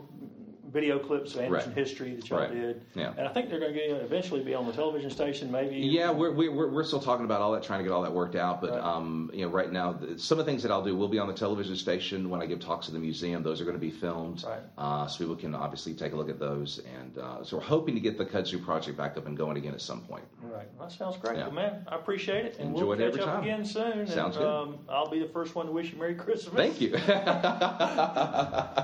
video 0.73 0.99
clips 0.99 1.35
of 1.35 1.43
Anderson 1.43 1.71
right. 1.71 1.79
history 1.79 2.15
that 2.15 2.29
y'all 2.29 2.41
right. 2.41 2.53
did. 2.53 2.85
Yeah. 2.95 3.13
And 3.17 3.29
I 3.29 3.33
think 3.33 3.51
they're 3.51 3.61
going 3.61 3.75
to 3.75 3.97
eventually 4.05 4.43
be 4.43 4.55
on 4.55 4.67
the 4.67 4.73
television 4.73 5.11
station, 5.11 5.51
maybe. 5.51 5.77
Yeah, 5.77 6.11
we're, 6.11 6.33
we're, 6.33 6.71
we're 6.71 6.85
still 6.85 7.01
talking 7.01 7.25
about 7.25 7.43
all 7.43 7.53
that, 7.53 7.63
trying 7.63 7.81
to 7.81 7.85
get 7.85 7.93
all 7.93 8.03
that 8.03 8.13
worked 8.13 8.37
out. 8.37 8.61
But 8.61 8.71
right. 8.71 8.81
um, 8.81 9.31
you 9.35 9.45
know, 9.45 9.51
right 9.51 9.71
now, 9.71 9.99
some 10.17 10.39
of 10.39 10.47
the 10.47 10.51
things 10.51 10.63
that 10.63 10.73
I'll 10.73 10.85
do 10.85 10.97
will 10.97 11.09
be 11.09 11.19
on 11.19 11.29
the 11.29 11.35
television 11.35 11.77
station 11.77 12.31
when 12.31 12.41
I 12.41 12.47
give 12.47 12.61
talks 12.61 12.87
at 12.87 12.95
the 12.95 13.01
museum. 13.01 13.43
Those 13.43 13.61
are 13.61 13.65
going 13.65 13.77
to 13.77 13.81
be 13.81 13.91
filmed, 13.91 14.45
right. 14.45 14.61
uh, 14.79 15.07
so 15.07 15.19
people 15.19 15.37
can 15.37 15.55
obviously 15.55 15.93
take 15.95 16.13
a 16.13 16.17
look 16.17 16.31
at 16.31 16.39
those. 16.39 16.81
And 16.99 17.19
uh, 17.19 17.45
so 17.45 17.59
we're 17.59 17.65
hoping 17.65 17.95
to 17.95 18.01
get 18.01 18.17
the 18.17 18.25
Kudzu 18.25 18.65
project 18.65 18.97
back 18.97 19.17
up 19.17 19.27
and 19.27 19.37
going 19.37 19.57
again 19.59 19.75
at 19.75 19.83
some 19.83 20.01
point. 20.01 20.25
Right. 20.41 20.67
Well, 20.79 20.89
that 20.89 20.95
sounds 20.97 21.19
great. 21.19 21.37
Yeah. 21.37 21.45
Well, 21.45 21.55
man, 21.55 21.85
I 21.89 21.97
appreciate 21.97 22.47
it. 22.47 22.59
And 22.59 22.71
Enjoy 22.71 22.87
we'll 22.87 23.01
it 23.01 23.05
every 23.05 23.19
catch 23.19 23.29
time. 23.29 23.37
up 23.37 23.43
again 23.43 23.65
soon. 23.65 24.07
Sounds 24.07 24.37
and, 24.37 24.45
good. 24.45 24.47
Um, 24.47 24.79
I'll 24.89 25.11
be 25.11 25.19
the 25.19 25.29
first 25.29 25.55
one 25.55 25.67
to 25.67 25.73
wish 25.73 25.93
you 25.93 25.99
Merry 25.99 26.15
Christmas. 26.15 26.55
Thank 26.55 26.81
you. 26.81 26.91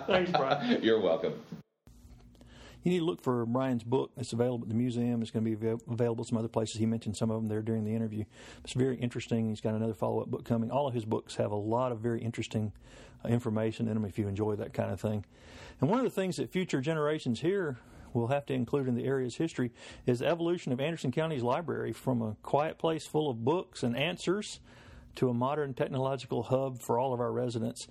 Thanks, 0.07 0.30
Brian. 0.32 0.82
You're 0.82 1.01
welcome. 1.01 1.34
You 2.85 2.93
need 2.93 2.99
to 3.01 3.05
look 3.05 3.22
for 3.22 3.45
Brian's 3.45 3.83
book. 3.83 4.12
It's 4.16 4.33
available 4.33 4.64
at 4.64 4.68
the 4.68 4.74
museum. 4.74 5.20
It's 5.20 5.31
going 5.31 5.45
to 5.45 5.57
be 5.57 5.68
available 5.93 6.24
some 6.24 6.39
other 6.39 6.49
places. 6.49 6.76
He 6.76 6.87
mentioned 6.87 7.16
some 7.16 7.31
of 7.31 7.37
them 7.37 7.49
there 7.49 7.62
during 7.62 7.85
the 7.85 7.95
interview. 7.95 8.24
It's 8.62 8.72
very 8.72 8.97
interesting. 8.97 9.49
He's 9.49 9.61
got 9.61 9.74
another 9.74 9.95
follow 9.95 10.20
up 10.20 10.29
book 10.29 10.45
coming. 10.45 10.70
All 10.70 10.87
of 10.87 10.95
his 10.95 11.05
books 11.05 11.37
have 11.37 11.51
a 11.51 11.57
lot 11.57 11.93
of 11.93 11.99
very 11.99 12.22
interesting 12.22 12.72
uh, 13.24 13.29
information 13.29 13.89
in 13.89 13.95
them 13.95 14.05
if 14.05 14.18
you 14.18 14.29
enjoy 14.29 14.55
that 14.57 14.72
kind 14.72 14.93
of 14.93 15.01
thing. 15.01 15.24
And 15.81 15.91
one 15.91 15.99
of 15.99 16.05
the 16.05 16.11
things 16.11 16.37
that 16.37 16.51
future 16.51 16.81
generations 16.81 17.41
here 17.41 17.79
will 18.12 18.29
have 18.29 18.47
to 18.47 18.55
include 18.55 18.89
in 18.89 18.95
the 18.95 19.05
area's 19.05 19.37
history 19.37 19.70
is 20.07 20.20
the 20.20 20.26
evolution 20.26 20.72
of 20.72 20.81
Anderson 20.81 21.12
County's 21.12 21.43
library 21.43 21.93
from 21.93 22.22
a 22.22 22.37
quiet 22.43 22.79
place 22.79 23.07
full 23.07 23.29
of 23.29 23.45
books 23.45 23.83
and 23.83 23.97
answers 23.97 24.61
to 25.16 25.29
a 25.29 25.35
modern 25.35 25.74
technological 25.74 26.45
hub 26.45 26.81
for 26.81 26.99
all 26.99 27.12
of 27.12 27.20
our 27.20 27.33
residents. 27.33 27.89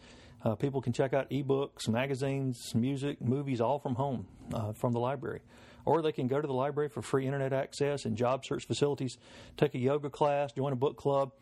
Uh, 0.47 0.55
people 0.55 0.81
can 0.81 0.93
check 0.93 1.13
out 1.13 1.29
ebooks, 1.29 1.89
magazines, 1.89 2.73
music, 2.73 3.19
movies, 3.21 3.59
all 3.59 3.79
from 3.79 3.95
home, 3.95 4.25
uh, 4.53 4.71
from 4.71 4.93
the 4.93 4.99
library. 4.99 5.41
Or 5.83 6.01
they 6.01 6.13
can 6.13 6.27
go 6.27 6.39
to 6.39 6.47
the 6.47 6.53
library 6.53 6.87
for 6.87 7.01
free 7.01 7.25
internet 7.25 7.51
access 7.51 8.05
and 8.05 8.15
job 8.15 8.45
search 8.45 8.65
facilities, 8.65 9.17
take 9.57 9.75
a 9.75 9.77
yoga 9.77 10.09
class, 10.09 10.53
join 10.53 10.71
a 10.71 10.77
book 10.77 10.95
club, 10.95 11.33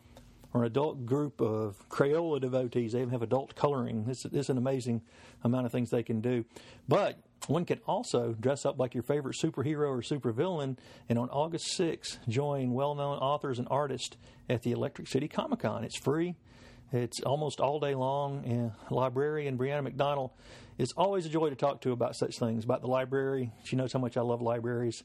or 0.52 0.62
an 0.62 0.66
adult 0.66 1.06
group 1.06 1.40
of 1.40 1.88
Crayola 1.88 2.40
devotees. 2.40 2.94
They 2.94 2.98
even 2.98 3.10
have 3.10 3.22
adult 3.22 3.54
coloring. 3.54 4.06
It's, 4.08 4.24
it's 4.24 4.48
an 4.48 4.58
amazing 4.58 5.02
amount 5.44 5.66
of 5.66 5.72
things 5.72 5.90
they 5.90 6.02
can 6.02 6.20
do. 6.20 6.44
But 6.88 7.20
one 7.46 7.64
can 7.64 7.78
also 7.86 8.32
dress 8.32 8.66
up 8.66 8.76
like 8.76 8.92
your 8.94 9.04
favorite 9.04 9.36
superhero 9.40 9.88
or 9.88 10.02
supervillain, 10.02 10.78
and 11.08 11.16
on 11.16 11.28
August 11.30 11.78
6th, 11.78 12.18
join 12.26 12.72
well 12.72 12.96
known 12.96 13.18
authors 13.18 13.60
and 13.60 13.68
artists 13.70 14.16
at 14.50 14.62
the 14.62 14.72
Electric 14.72 15.06
City 15.06 15.28
Comic 15.28 15.60
Con. 15.60 15.84
It's 15.84 15.96
free. 15.96 16.34
It's 16.92 17.20
almost 17.20 17.60
all 17.60 17.80
day 17.80 17.94
long. 17.94 18.44
And 18.44 18.72
librarian 18.90 19.58
Brianna 19.58 19.82
McDonald 19.82 20.30
is 20.78 20.92
always 20.96 21.26
a 21.26 21.28
joy 21.28 21.50
to 21.50 21.56
talk 21.56 21.80
to 21.82 21.92
about 21.92 22.16
such 22.16 22.38
things, 22.38 22.64
about 22.64 22.80
the 22.80 22.88
library. 22.88 23.52
She 23.64 23.76
knows 23.76 23.92
how 23.92 23.98
much 23.98 24.16
I 24.16 24.20
love 24.22 24.42
libraries. 24.42 25.02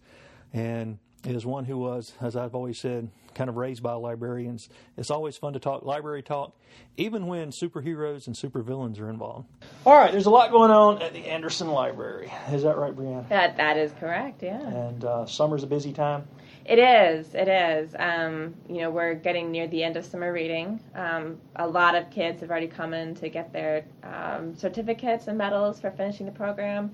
And 0.54 1.00
is 1.24 1.46
one 1.46 1.66
who 1.66 1.78
was, 1.78 2.14
as 2.22 2.36
I've 2.36 2.56
always 2.56 2.80
said, 2.80 3.10
kind 3.36 3.50
of 3.50 3.56
raised 3.56 3.84
by 3.84 3.94
librarians. 3.94 4.70
It's 4.98 5.12
always 5.12 5.38
fun 5.38 5.54
to 5.54 5.60
talk 5.60 5.84
library 5.84 6.24
talk, 6.24 6.60
even 6.98 7.28
when 7.28 7.52
superheroes 7.52 8.28
and 8.28 8.36
supervillains 8.36 9.00
are 9.00 9.10
involved. 9.10 9.48
All 9.86 9.96
right, 9.96 10.12
there's 10.12 10.26
a 10.26 10.32
lot 10.32 10.52
going 10.52 10.72
on 10.72 11.02
at 11.02 11.14
the 11.14 11.28
Anderson 11.28 11.68
Library. 11.68 12.32
Is 12.52 12.64
that 12.64 12.78
right, 12.78 12.96
Brianna? 12.96 13.28
That 13.30 13.58
that 13.58 13.78
is 13.78 13.92
correct. 14.00 14.44
Yeah. 14.44 14.60
And 14.62 15.06
uh, 15.06 15.26
summer's 15.26 15.64
a 15.64 15.68
busy 15.68 15.94
time. 15.94 16.28
It 16.66 16.80
is. 16.80 17.34
It 17.34 17.48
is. 17.48 17.96
Um, 17.98 18.54
you 18.70 18.82
know, 18.82 18.92
we're 18.92 19.16
getting 19.16 19.52
near 19.52 19.68
the 19.68 19.84
end 19.84 19.98
of 19.98 20.06
summer 20.06 20.32
reading. 20.32 20.80
Um, 20.96 21.40
a 21.56 21.68
lot 21.68 21.96
of 21.96 22.10
kids 22.10 22.42
have 22.42 22.52
already 22.52 22.68
come 22.68 22.94
in 22.94 23.16
to 23.16 23.30
get 23.30 23.52
their 23.52 23.86
um, 24.04 24.56
certificates 24.56 25.28
and 25.28 25.38
medals 25.38 25.80
for 25.80 25.92
finishing 25.92 26.26
the 26.26 26.32
program. 26.32 26.92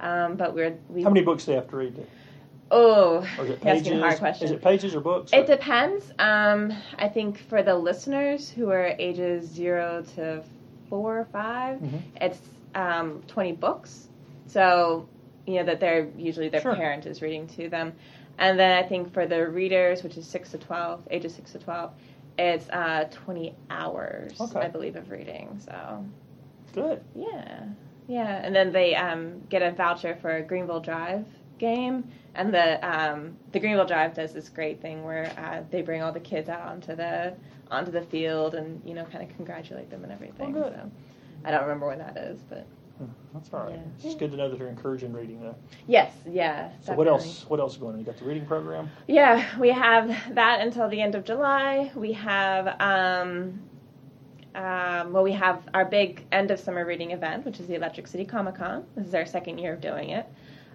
Um, 0.00 0.36
but 0.36 0.54
we're 0.54 0.78
we, 0.88 1.02
how 1.02 1.10
many 1.10 1.24
books 1.24 1.44
do 1.44 1.52
they 1.52 1.56
have 1.56 1.68
to 1.70 1.76
read? 1.76 2.06
Oh, 2.70 3.26
or 3.38 3.44
is 3.44 3.50
it 3.50 3.60
pages? 3.60 3.86
asking 3.86 3.98
a 3.98 4.02
hard 4.02 4.18
question. 4.18 4.44
Is 4.44 4.50
it 4.52 4.62
pages 4.62 4.94
or 4.94 5.00
books? 5.00 5.32
It 5.32 5.46
depends. 5.46 6.12
Um, 6.18 6.72
I 6.98 7.08
think 7.08 7.38
for 7.48 7.62
the 7.62 7.74
listeners 7.74 8.50
who 8.50 8.70
are 8.70 8.94
ages 8.98 9.48
zero 9.48 10.04
to 10.14 10.44
four 10.88 11.20
or 11.20 11.24
5 11.26 11.80
mm-hmm. 11.80 11.96
it's 12.20 12.40
um, 12.74 13.22
twenty 13.26 13.52
books. 13.52 14.08
So 14.46 15.08
you 15.46 15.54
know 15.54 15.64
that 15.64 15.80
they're 15.80 16.08
usually 16.16 16.50
their 16.50 16.60
sure. 16.60 16.74
parent 16.74 17.06
is 17.06 17.22
reading 17.22 17.46
to 17.48 17.68
them, 17.68 17.94
and 18.38 18.58
then 18.58 18.72
I 18.72 18.86
think 18.86 19.12
for 19.12 19.26
the 19.26 19.48
readers, 19.48 20.02
which 20.02 20.16
is 20.16 20.26
six 20.26 20.50
to 20.50 20.58
twelve, 20.58 21.06
ages 21.10 21.34
six 21.34 21.52
to 21.52 21.58
twelve, 21.58 21.92
it's 22.38 22.68
uh, 22.70 23.08
twenty 23.10 23.54
hours, 23.70 24.40
okay. 24.40 24.60
I 24.60 24.68
believe, 24.68 24.96
of 24.96 25.10
reading. 25.10 25.60
So 25.64 26.04
good. 26.72 27.02
Yeah, 27.14 27.64
yeah, 28.06 28.40
and 28.42 28.54
then 28.54 28.72
they 28.72 28.94
um, 28.94 29.40
get 29.48 29.62
a 29.62 29.72
voucher 29.72 30.16
for 30.20 30.36
a 30.36 30.42
Greenville 30.42 30.80
Drive 30.80 31.24
game 31.58 32.04
and 32.38 32.54
the 32.54 32.88
um, 32.88 33.36
the 33.52 33.58
Greenville 33.58 33.84
Drive 33.86 34.14
does 34.14 34.32
this 34.32 34.48
great 34.48 34.80
thing 34.80 35.04
where 35.04 35.32
uh, 35.36 35.62
they 35.70 35.82
bring 35.82 36.02
all 36.02 36.12
the 36.12 36.20
kids 36.20 36.48
out 36.48 36.62
onto 36.62 36.94
the 36.94 37.34
onto 37.70 37.90
the 37.90 38.02
field 38.02 38.54
and 38.54 38.80
you 38.84 38.94
know 38.94 39.04
kind 39.04 39.28
of 39.28 39.36
congratulate 39.36 39.90
them 39.90 40.04
and 40.04 40.12
everything. 40.12 40.56
Oh, 40.56 40.70
so 40.70 40.90
I 41.44 41.50
don't 41.50 41.62
remember 41.62 41.88
when 41.88 41.98
that 41.98 42.16
is, 42.16 42.40
but 42.48 42.64
that's 43.32 43.52
all 43.52 43.60
right. 43.60 43.74
Yeah. 43.74 44.06
It's 44.06 44.14
good 44.14 44.30
to 44.32 44.36
know 44.36 44.48
that 44.48 44.58
they're 44.58 44.68
encouraging 44.68 45.12
reading 45.12 45.40
though. 45.40 45.54
Yes, 45.86 46.12
yeah. 46.28 46.70
So 46.82 46.94
what 46.94 47.06
else? 47.06 47.44
What 47.48 47.60
else 47.60 47.72
is 47.72 47.78
going 47.78 47.94
on? 47.94 48.00
You 48.00 48.06
got 48.06 48.18
the 48.18 48.24
reading 48.24 48.46
program. 48.46 48.90
Yeah, 49.06 49.44
we 49.58 49.68
have 49.70 50.08
that 50.34 50.60
until 50.60 50.88
the 50.88 51.00
end 51.00 51.14
of 51.14 51.24
July. 51.24 51.90
We 51.94 52.12
have. 52.12 52.80
Um, 52.80 53.60
um, 54.54 55.12
well, 55.12 55.22
we 55.22 55.32
have 55.32 55.62
our 55.72 55.84
big 55.84 56.24
end 56.32 56.50
of 56.50 56.58
summer 56.58 56.84
reading 56.84 57.12
event, 57.12 57.44
which 57.44 57.60
is 57.60 57.68
the 57.68 57.74
Electric 57.74 58.08
City 58.08 58.24
Comic 58.24 58.56
Con. 58.56 58.84
This 58.96 59.06
is 59.06 59.14
our 59.14 59.26
second 59.26 59.58
year 59.58 59.74
of 59.74 59.80
doing 59.80 60.10
it. 60.10 60.26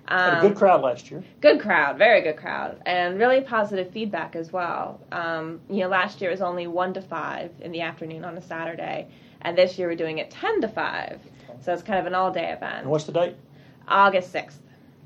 Um, 0.07 0.36
Had 0.36 0.45
a 0.45 0.47
good 0.49 0.57
crowd 0.57 0.82
last 0.82 1.09
year. 1.09 1.24
Good 1.41 1.61
crowd, 1.61 1.97
very 1.97 2.21
good 2.21 2.36
crowd, 2.36 2.82
and 2.86 3.17
really 3.17 3.41
positive 3.41 3.91
feedback 3.91 4.36
as 4.36 4.51
well. 4.51 4.99
Um, 5.11 5.61
you 5.69 5.80
know, 5.82 5.88
last 5.88 6.21
year 6.21 6.30
it 6.30 6.34
was 6.34 6.41
only 6.41 6.67
one 6.67 6.93
to 6.93 7.01
five 7.01 7.51
in 7.61 7.71
the 7.71 7.82
afternoon 7.82 8.26
on 8.26 8.38
a 8.38 8.41
Saturday, 8.41 9.07
and 9.41 9.57
this 9.57 9.78
year 9.78 9.88
we're 9.88 9.95
doing 9.95 10.17
it 10.17 10.30
10 10.30 10.61
to 10.61 10.67
5. 10.67 11.19
So 11.61 11.73
it's 11.73 11.83
kind 11.83 11.99
of 11.99 12.05
an 12.05 12.15
all 12.15 12.31
day 12.31 12.51
event. 12.51 12.81
And 12.81 12.89
what's 12.89 13.05
the 13.05 13.11
date? 13.11 13.35
August 13.87 14.33
6th. 14.33 14.55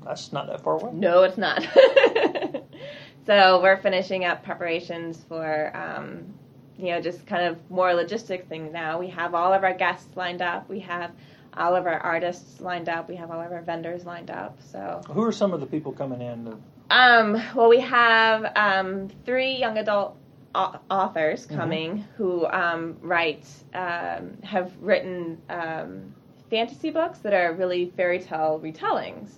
That's 0.04 0.32
not 0.32 0.46
that 0.46 0.62
far 0.62 0.74
away. 0.80 0.92
No, 0.92 1.22
it's 1.24 1.36
not. 1.38 1.60
so 3.26 3.60
we're 3.62 3.76
finishing 3.78 4.24
up 4.24 4.42
preparations 4.44 5.22
for, 5.28 5.76
um, 5.76 6.34
you 6.78 6.92
know, 6.92 7.00
just 7.00 7.26
kind 7.26 7.44
of 7.46 7.58
more 7.70 7.88
logistic 7.90 8.46
things 8.48 8.72
now. 8.72 8.98
We 8.98 9.08
have 9.08 9.34
all 9.34 9.52
of 9.52 9.64
our 9.64 9.74
guests 9.74 10.08
lined 10.16 10.42
up. 10.42 10.68
We 10.68 10.80
have 10.80 11.10
all 11.56 11.74
of 11.74 11.86
our 11.86 11.98
artists 11.98 12.60
lined 12.60 12.88
up. 12.88 13.08
We 13.08 13.16
have 13.16 13.30
all 13.30 13.40
of 13.40 13.52
our 13.52 13.62
vendors 13.62 14.04
lined 14.04 14.30
up. 14.30 14.58
So 14.70 15.00
Who 15.10 15.22
are 15.24 15.32
some 15.32 15.52
of 15.52 15.60
the 15.60 15.66
people 15.66 15.92
coming 15.92 16.20
in? 16.22 16.44
To, 16.44 16.58
um, 16.90 17.42
well, 17.54 17.68
we 17.68 17.80
have 17.80 18.52
um, 18.56 19.08
three 19.24 19.56
young 19.56 19.76
adult 19.78 20.16
au- 20.54 20.78
authors 20.90 21.46
Mm-hmm. 21.46 21.56
coming 21.56 22.04
who 22.16 22.46
um, 22.46 22.96
write, 23.02 23.44
um, 23.74 24.38
have 24.44 24.72
written 24.80 25.38
um, 25.50 26.14
fantasy 26.50 26.90
books 26.90 27.18
that 27.20 27.34
are 27.34 27.52
really 27.52 27.92
fairy 27.96 28.18
tale 28.18 28.60
retellings. 28.62 29.30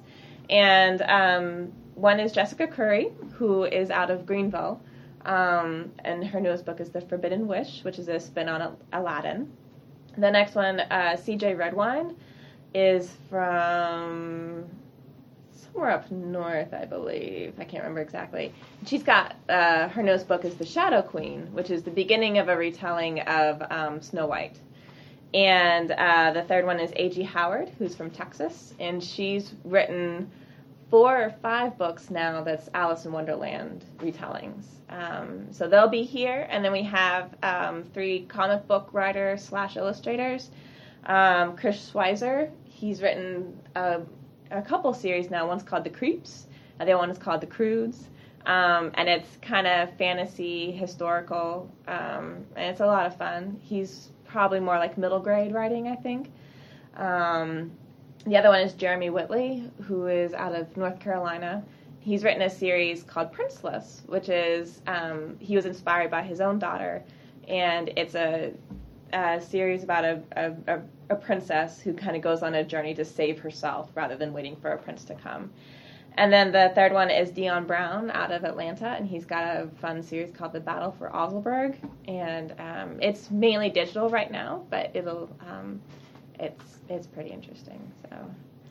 And 0.48 1.02
um, 1.02 1.72
one 1.94 2.18
is 2.20 2.32
Jessica 2.32 2.66
Khoury, 2.66 3.12
who 3.32 3.64
is 3.64 3.90
out 3.90 4.10
of 4.10 4.26
Greenville. 4.26 4.80
Um, 5.24 5.92
and 6.00 6.24
her 6.24 6.40
newest 6.40 6.64
book 6.64 6.80
is 6.80 6.90
The 6.90 7.00
Forbidden 7.02 7.46
Wish, 7.46 7.84
which 7.84 7.98
is 7.98 8.08
a 8.08 8.18
spin 8.18 8.48
on 8.48 8.76
Aladdin. 8.92 9.52
The 10.16 10.30
next 10.30 10.54
one, 10.54 10.80
uh, 10.80 11.16
CJ 11.16 11.56
Redwine, 11.56 12.16
is 12.74 13.12
from 13.28 14.64
somewhere 15.52 15.90
up 15.90 16.10
north, 16.10 16.72
I 16.72 16.84
believe. 16.84 17.54
I 17.58 17.64
can't 17.64 17.82
remember 17.82 18.00
exactly. 18.00 18.52
She's 18.86 19.02
got 19.02 19.36
uh, 19.48 19.88
her 19.88 20.02
newest 20.02 20.26
book 20.26 20.44
is 20.44 20.54
The 20.54 20.66
Shadow 20.66 21.02
Queen, 21.02 21.48
which 21.52 21.70
is 21.70 21.82
the 21.82 21.90
beginning 21.90 22.38
of 22.38 22.48
a 22.48 22.56
retelling 22.56 23.20
of 23.20 23.62
um, 23.70 24.00
Snow 24.00 24.26
White. 24.26 24.58
And 25.32 25.92
uh, 25.92 26.32
the 26.32 26.42
third 26.42 26.66
one 26.66 26.80
is 26.80 26.92
A.G. 26.96 27.22
Howard, 27.22 27.70
who's 27.78 27.94
from 27.94 28.10
Texas, 28.10 28.74
and 28.80 29.02
she's 29.02 29.54
written 29.64 30.30
four 30.90 31.16
or 31.16 31.30
five 31.40 31.78
books 31.78 32.10
now 32.10 32.42
that's 32.42 32.68
Alice 32.74 33.04
in 33.04 33.12
Wonderland 33.12 33.84
retellings. 33.98 34.64
Um, 34.88 35.52
so 35.52 35.68
they'll 35.68 35.88
be 35.88 36.02
here, 36.02 36.48
and 36.50 36.64
then 36.64 36.72
we 36.72 36.82
have 36.82 37.32
um, 37.44 37.84
three 37.94 38.22
comic 38.22 38.66
book 38.66 38.88
writers 38.92 39.44
slash 39.44 39.76
illustrators. 39.76 40.50
Um, 41.06 41.56
Chris 41.56 41.90
Schweizer, 41.92 42.50
he's 42.64 43.00
written 43.00 43.56
a, 43.76 44.00
a 44.50 44.62
couple 44.62 44.92
series 44.92 45.30
now. 45.30 45.46
One's 45.46 45.62
called 45.62 45.84
The 45.84 45.90
Creeps, 45.90 46.48
the 46.78 46.82
other 46.82 46.98
one 46.98 47.10
is 47.10 47.18
called 47.18 47.40
The 47.40 47.46
Crogans. 47.46 48.08
Um, 48.46 48.90
and 48.94 49.08
it's 49.08 49.28
kind 49.42 49.66
of 49.66 49.94
fantasy, 49.98 50.72
historical, 50.72 51.70
um, 51.86 52.46
and 52.56 52.70
it's 52.70 52.80
a 52.80 52.86
lot 52.86 53.06
of 53.06 53.16
fun. 53.16 53.60
He's 53.62 54.08
probably 54.30 54.60
more 54.60 54.78
like 54.78 54.96
middle 54.96 55.20
grade 55.20 55.52
writing, 55.52 55.88
I 55.88 55.96
think. 55.96 56.30
Um, 56.96 57.72
the 58.26 58.36
other 58.36 58.48
one 58.48 58.60
is 58.60 58.74
Jeremy 58.74 59.10
Whitley, 59.10 59.70
who 59.82 60.06
is 60.06 60.34
out 60.34 60.54
of 60.54 60.76
North 60.76 61.00
Carolina. 61.00 61.64
He's 62.00 62.24
written 62.24 62.42
a 62.42 62.50
series 62.50 63.02
called 63.02 63.32
Princeless, 63.32 64.02
which 64.06 64.28
is 64.28 64.80
um, 64.86 65.36
he 65.38 65.56
was 65.56 65.66
inspired 65.66 66.10
by 66.10 66.22
his 66.22 66.40
own 66.40 66.58
daughter, 66.58 67.02
and 67.48 67.90
it's 67.96 68.14
a, 68.14 68.52
a 69.12 69.40
series 69.40 69.82
about 69.82 70.04
a, 70.04 70.22
a, 70.66 70.80
a 71.10 71.14
princess 71.16 71.80
who 71.80 71.92
kind 71.92 72.16
of 72.16 72.22
goes 72.22 72.42
on 72.42 72.54
a 72.54 72.64
journey 72.64 72.94
to 72.94 73.04
save 73.04 73.38
herself 73.38 73.90
rather 73.94 74.16
than 74.16 74.32
waiting 74.32 74.56
for 74.56 74.70
a 74.70 74.78
prince 74.78 75.04
to 75.04 75.14
come. 75.14 75.50
And 76.20 76.30
then 76.30 76.52
the 76.52 76.70
third 76.74 76.92
one 76.92 77.08
is 77.10 77.30
Dion 77.30 77.64
Brown 77.64 78.10
out 78.10 78.30
of 78.30 78.44
Atlanta, 78.44 78.88
and 78.88 79.08
he's 79.08 79.24
got 79.24 79.56
a 79.56 79.68
fun 79.80 80.02
series 80.02 80.30
called 80.30 80.52
The 80.52 80.60
Battle 80.60 80.94
for 80.98 81.08
Ozelberg, 81.08 81.76
and 82.06 82.52
um, 82.58 82.98
it's 83.00 83.30
mainly 83.30 83.70
digital 83.70 84.10
right 84.10 84.30
now, 84.30 84.62
but 84.68 84.90
it'll 84.92 85.34
um, 85.48 85.80
it's 86.38 86.76
it's 86.90 87.06
pretty 87.06 87.30
interesting. 87.30 87.90
So 88.10 88.16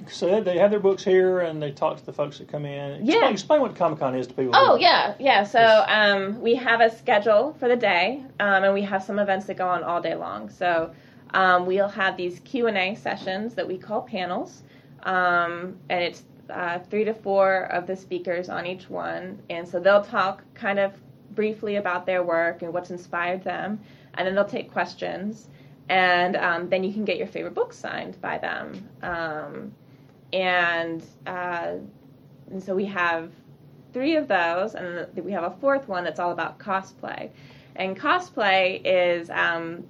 so 0.09 0.41
they, 0.41 0.59
have 0.59 0.69
their 0.69 0.79
books 0.79 1.03
here, 1.03 1.39
and 1.39 1.59
they 1.59 1.71
talk 1.71 1.97
to 1.97 2.05
the 2.05 2.13
folks 2.13 2.37
that 2.37 2.49
come 2.49 2.65
in. 2.65 3.01
Explain, 3.01 3.23
Yeah. 3.23 3.29
explain 3.31 3.61
what 3.61 3.75
Comic 3.75 3.97
Con 3.97 4.13
is 4.13 4.27
to 4.27 4.33
people. 4.35 4.51
Oh 4.55 4.75
yeah, 4.75 5.15
yeah. 5.17 5.43
So 5.43 5.83
um, 5.87 6.39
we 6.41 6.53
have 6.53 6.81
a 6.81 6.95
schedule 6.95 7.55
for 7.59 7.67
the 7.67 7.75
day, 7.75 8.23
um, 8.39 8.63
and 8.63 8.75
we 8.75 8.83
have 8.83 9.01
some 9.01 9.17
events 9.17 9.47
that 9.47 9.57
go 9.57 9.67
on 9.67 9.83
all 9.83 10.01
day 10.01 10.13
long. 10.13 10.51
So 10.51 10.91
um, 11.33 11.65
we'll 11.65 11.89
have 11.89 12.15
these 12.15 12.41
Q 12.41 12.67
and 12.67 12.77
A 12.77 12.93
sessions 12.93 13.55
that 13.55 13.67
we 13.67 13.79
call 13.79 14.03
panels, 14.03 14.61
um, 15.01 15.79
and 15.89 16.03
it's 16.03 16.21
uh, 16.49 16.79
three 16.89 17.03
to 17.05 17.13
four 17.13 17.63
of 17.71 17.87
the 17.87 17.95
speakers 17.95 18.49
on 18.49 18.65
each 18.65 18.89
one, 18.89 19.41
and 19.49 19.67
so 19.67 19.79
they'll 19.79 20.03
talk 20.03 20.43
kind 20.53 20.79
of 20.79 20.93
briefly 21.35 21.77
about 21.77 22.05
their 22.05 22.23
work 22.23 22.61
and 22.61 22.73
what's 22.73 22.91
inspired 22.91 23.43
them, 23.43 23.79
and 24.15 24.27
then 24.27 24.35
they'll 24.35 24.45
take 24.45 24.71
questions, 24.71 25.47
and 25.89 26.35
um, 26.35 26.69
then 26.69 26.83
you 26.83 26.93
can 26.93 27.05
get 27.05 27.17
your 27.17 27.27
favorite 27.27 27.53
book 27.53 27.73
signed 27.73 28.19
by 28.21 28.37
them. 28.37 28.89
Um, 29.01 29.71
and 30.33 31.03
uh, 31.25 31.73
and 32.51 32.63
so 32.63 32.75
we 32.75 32.85
have 32.85 33.31
three 33.93 34.15
of 34.15 34.27
those, 34.27 34.75
and 34.75 35.07
we 35.23 35.31
have 35.31 35.43
a 35.43 35.55
fourth 35.59 35.87
one 35.87 36.03
that's 36.03 36.19
all 36.19 36.31
about 36.31 36.59
cosplay. 36.59 37.29
And 37.75 37.97
cosplay 37.97 38.81
is 38.83 39.29
um, 39.29 39.85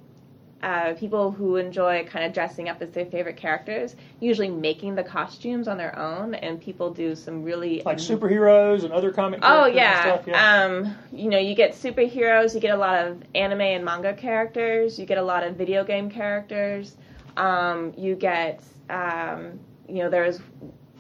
uh, 0.62 0.94
people 0.94 1.32
who 1.32 1.56
enjoy 1.56 2.06
kind 2.06 2.26
of 2.26 2.34
dressing 2.34 2.68
up 2.68 2.82
as 2.82 2.92
their 2.92 3.06
favorite 3.06 3.38
characters, 3.38 3.96
usually 4.20 4.50
making 4.50 4.96
the 4.96 5.04
costumes 5.04 5.68
on 5.68 5.78
their 5.78 5.98
own, 5.98 6.36
and 6.36 6.60
people 6.60 6.94
do 6.94 7.16
some 7.16 7.44
really 7.44 7.82
like 7.86 7.98
superheroes 7.98 8.84
and 8.84 8.92
other 8.92 9.12
comic. 9.12 9.40
Oh 9.44 9.66
yeah. 9.66 10.02
stuff, 10.02 10.28
yeah. 10.28 10.66
Um, 10.66 10.96
you 11.12 11.30
know, 11.30 11.40
you 11.40 11.56
get 11.56 11.72
superheroes, 11.74 12.54
you 12.54 12.60
get 12.60 12.76
a 12.76 12.78
lot 12.80 13.06
of 13.06 13.24
anime 13.36 13.62
and 13.62 13.86
manga 13.86 14.14
characters, 14.14 15.00
you 15.00 15.06
get 15.06 15.18
a 15.18 15.24
lot 15.24 15.44
of 15.44 15.56
video 15.56 15.84
game 15.84 16.10
characters. 16.10 16.96
Um, 17.38 17.94
you 17.96 18.16
get, 18.16 18.62
um, 18.90 19.60
you 19.88 20.04
know, 20.04 20.10
there's 20.10 20.42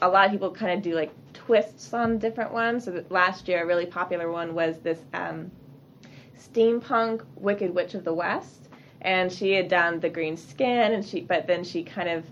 a 0.01 0.07
lot 0.07 0.25
of 0.25 0.31
people 0.31 0.51
kind 0.51 0.71
of 0.71 0.81
do 0.81 0.95
like 0.95 1.11
twists 1.33 1.93
on 1.93 2.17
different 2.17 2.53
ones. 2.53 2.85
So 2.85 3.03
last 3.09 3.47
year, 3.47 3.63
a 3.63 3.65
really 3.65 3.85
popular 3.85 4.31
one 4.31 4.53
was 4.53 4.77
this 4.79 4.99
um, 5.13 5.51
steampunk 6.37 7.25
Wicked 7.35 7.73
Witch 7.73 7.93
of 7.93 8.03
the 8.05 8.13
West, 8.13 8.68
and 9.01 9.31
she 9.31 9.53
had 9.53 9.67
done 9.67 9.99
the 9.99 10.09
green 10.09 10.37
skin, 10.37 10.93
and 10.93 11.05
she, 11.05 11.21
but 11.21 11.47
then 11.47 11.63
she 11.63 11.83
kind 11.83 12.09
of 12.09 12.25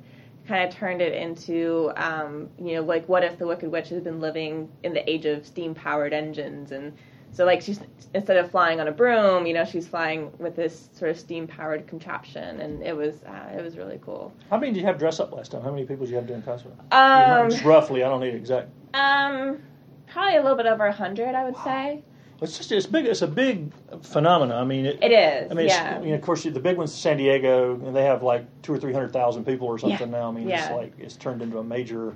kind 0.47 0.67
of 0.67 0.73
turned 0.73 1.01
it 1.01 1.13
into, 1.13 1.91
um, 1.97 2.49
you 2.57 2.75
know, 2.75 2.81
like 2.81 3.07
what 3.09 3.23
if 3.23 3.37
the 3.37 3.45
Wicked 3.45 3.69
Witch 3.69 3.89
had 3.89 4.03
been 4.03 4.21
living 4.21 4.69
in 4.83 4.93
the 4.93 5.09
age 5.09 5.25
of 5.25 5.45
steam 5.45 5.75
powered 5.75 6.13
engines 6.13 6.71
and 6.71 6.93
so 7.31 7.45
like 7.45 7.61
she's 7.61 7.79
instead 8.13 8.37
of 8.37 8.49
flying 8.49 8.79
on 8.79 8.87
a 8.87 8.91
broom, 8.91 9.45
you 9.45 9.53
know, 9.53 9.65
she's 9.65 9.87
flying 9.87 10.31
with 10.39 10.55
this 10.55 10.89
sort 10.93 11.11
of 11.11 11.19
steam 11.19 11.45
powered 11.45 11.85
contraption, 11.87 12.61
and 12.61 12.81
it 12.81 12.95
was 12.95 13.21
uh, 13.27 13.55
it 13.55 13.63
was 13.63 13.77
really 13.77 13.99
cool. 14.01 14.33
How 14.49 14.57
many 14.57 14.73
did 14.73 14.79
you 14.79 14.85
have 14.87 14.97
dress 14.97 15.19
up 15.19 15.31
last 15.31 15.51
time? 15.51 15.61
How 15.61 15.71
many 15.71 15.85
people 15.85 16.05
did 16.05 16.11
you 16.11 16.15
have 16.17 16.27
doing 16.27 16.41
cosplay? 16.41 16.71
Um, 16.91 17.51
roughly, 17.65 18.03
I 18.03 18.09
don't 18.09 18.21
need 18.21 18.33
exact. 18.33 18.69
um, 18.93 19.61
probably 20.07 20.37
a 20.37 20.41
little 20.41 20.57
bit 20.57 20.65
over 20.65 20.85
a 20.85 20.91
hundred, 20.91 21.35
I 21.35 21.43
would 21.43 21.57
say. 21.57 22.03
It's 22.41 22.57
just 22.57 22.71
it's 22.71 22.85
big. 22.85 23.05
It's 23.05 23.21
a 23.23 23.27
big 23.27 23.71
phenomenon. 24.03 24.57
I 24.57 24.63
mean, 24.63 24.85
it, 24.85 24.99
It 25.01 25.11
is. 25.11 25.51
I 25.51 25.55
mean, 25.55 25.67
yeah. 25.67 25.99
you 26.01 26.09
know, 26.09 26.15
of 26.15 26.21
course, 26.21 26.43
the 26.43 26.51
big 26.59 26.77
one's 26.77 26.93
San 26.93 27.17
Diego, 27.17 27.73
and 27.73 27.95
they 27.95 28.03
have 28.03 28.21
like 28.21 28.45
two 28.61 28.73
or 28.73 28.77
three 28.79 28.93
hundred 28.93 29.11
thousand 29.11 29.45
people 29.45 29.67
or 29.67 29.79
something 29.79 30.11
Yeah. 30.11 30.19
now. 30.19 30.29
I 30.29 30.31
mean, 30.31 30.47
Yeah. 30.47 30.65
it's 30.65 30.71
like 30.71 30.93
it's 30.99 31.15
turned 31.15 31.41
into 31.41 31.57
a 31.57 31.63
major 31.63 32.15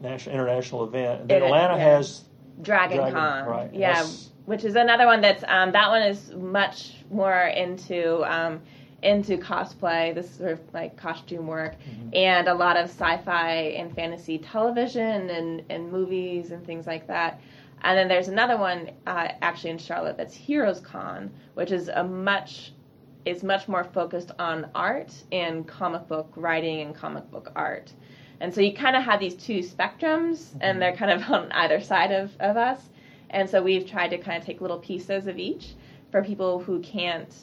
national 0.00 0.34
international 0.34 0.84
event. 0.84 1.20
And 1.22 1.30
then 1.30 1.42
It 1.42 1.46
is, 1.46 1.46
Atlanta 1.46 1.76
yeah. 1.76 1.84
has 1.84 2.24
Dragon, 2.62 2.96
Dragon, 2.96 3.14
Con. 3.14 3.46
right. 3.46 3.70
Yeah, 3.72 3.92
That's- 3.94 4.30
which 4.46 4.64
is 4.64 4.74
another 4.76 5.06
one 5.06 5.20
that's 5.20 5.44
um, 5.46 5.70
that 5.72 5.90
one 5.90 6.02
is 6.02 6.32
much 6.34 6.94
more 7.10 7.42
into 7.42 8.24
um, 8.24 8.60
into 9.02 9.36
cosplay, 9.36 10.12
this 10.14 10.28
sort 10.38 10.52
of 10.52 10.60
like 10.74 10.96
costume 10.96 11.46
work, 11.46 11.76
Mm-hmm. 11.78 12.08
and 12.14 12.48
a 12.48 12.54
lot 12.54 12.76
of 12.76 12.86
sci-fi 12.88 13.52
and 13.78 13.94
fantasy 13.94 14.38
television 14.38 15.30
and 15.30 15.62
and 15.70 15.92
movies 15.92 16.50
and 16.50 16.66
things 16.66 16.86
like 16.88 17.06
that. 17.06 17.40
And 17.82 17.96
then 17.96 18.08
there's 18.08 18.28
another 18.28 18.56
one 18.56 18.90
uh, 19.06 19.28
actually 19.42 19.70
in 19.70 19.78
Charlotte 19.78 20.16
that's 20.16 20.34
Heroes 20.34 20.80
Con, 20.80 21.30
which 21.54 21.70
is 21.72 21.88
a 21.88 22.02
much 22.02 22.72
is 23.24 23.42
much 23.42 23.66
more 23.66 23.82
focused 23.82 24.30
on 24.38 24.68
art 24.74 25.12
and 25.32 25.66
comic 25.66 26.06
book 26.06 26.32
writing 26.36 26.80
and 26.82 26.94
comic 26.94 27.28
book 27.30 27.50
art. 27.56 27.92
And 28.40 28.54
so 28.54 28.60
you 28.60 28.72
kind 28.72 28.94
of 28.94 29.02
have 29.02 29.18
these 29.18 29.34
two 29.34 29.58
spectrums, 29.60 30.46
and 30.60 30.80
they're 30.80 30.94
kind 30.94 31.10
of 31.10 31.28
on 31.30 31.50
either 31.52 31.80
side 31.80 32.12
of, 32.12 32.30
of 32.38 32.56
us. 32.56 32.80
And 33.30 33.50
so 33.50 33.60
we've 33.62 33.84
tried 33.86 34.08
to 34.10 34.18
kind 34.18 34.38
of 34.38 34.44
take 34.46 34.60
little 34.60 34.78
pieces 34.78 35.26
of 35.26 35.38
each 35.38 35.74
for 36.12 36.22
people 36.22 36.60
who 36.60 36.80
can't 36.80 37.34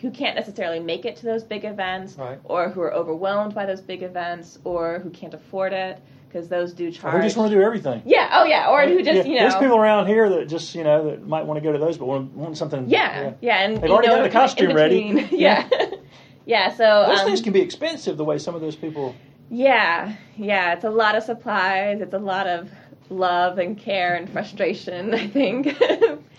who 0.00 0.10
can't 0.10 0.34
necessarily 0.34 0.80
make 0.80 1.04
it 1.04 1.14
to 1.16 1.26
those 1.26 1.44
big 1.44 1.64
events, 1.64 2.16
Right. 2.16 2.38
or 2.44 2.70
who 2.70 2.80
are 2.80 2.92
overwhelmed 2.94 3.54
by 3.54 3.66
those 3.66 3.82
big 3.82 4.02
events, 4.02 4.58
or 4.64 4.98
who 5.00 5.10
can't 5.10 5.34
afford 5.34 5.74
it 5.74 6.00
because 6.30 6.48
those 6.48 6.72
do 6.72 6.90
charge. 6.90 7.14
who 7.14 7.22
just 7.22 7.36
want 7.36 7.50
to 7.50 7.56
do 7.56 7.62
everything. 7.62 8.02
yeah, 8.04 8.30
oh 8.34 8.44
yeah, 8.44 8.68
or 8.70 8.82
who 8.86 9.02
just 9.02 9.16
Yeah, 9.16 9.24
you 9.24 9.34
know. 9.34 9.40
There's 9.42 9.54
people 9.56 9.76
around 9.76 10.06
here 10.06 10.28
that 10.28 10.48
just 10.48 10.74
you 10.74 10.84
know 10.84 11.10
that 11.10 11.26
might 11.26 11.44
want 11.44 11.58
to 11.58 11.62
go 11.62 11.72
to 11.72 11.78
those, 11.78 11.98
but 11.98 12.06
want, 12.06 12.32
want 12.32 12.56
something. 12.56 12.88
yeah, 12.88 13.32
yeah, 13.40 13.64
and 13.64 13.76
They've 13.78 13.90
already 13.90 14.08
know, 14.08 14.16
got 14.16 14.22
the 14.22 14.30
costume 14.30 14.74
ready. 14.74 15.28
yeah, 15.32 15.68
yeah. 16.46 16.70
So 16.72 17.06
Those 17.08 17.20
um, 17.20 17.26
things 17.26 17.40
can 17.40 17.52
be 17.52 17.60
expensive. 17.60 18.16
The 18.16 18.24
way 18.24 18.38
some 18.38 18.54
of 18.54 18.60
those 18.60 18.76
people. 18.76 19.14
Yeah, 19.50 20.14
yeah, 20.36 20.74
it's 20.74 20.84
a 20.84 20.90
lot 20.90 21.16
of 21.16 21.24
supplies. 21.24 22.00
It's 22.00 22.14
a 22.14 22.18
lot 22.18 22.46
of 22.46 22.70
love 23.08 23.58
and 23.58 23.76
care 23.76 24.14
and 24.14 24.30
frustration. 24.30 25.12
I 25.14 25.26
think 25.26 25.66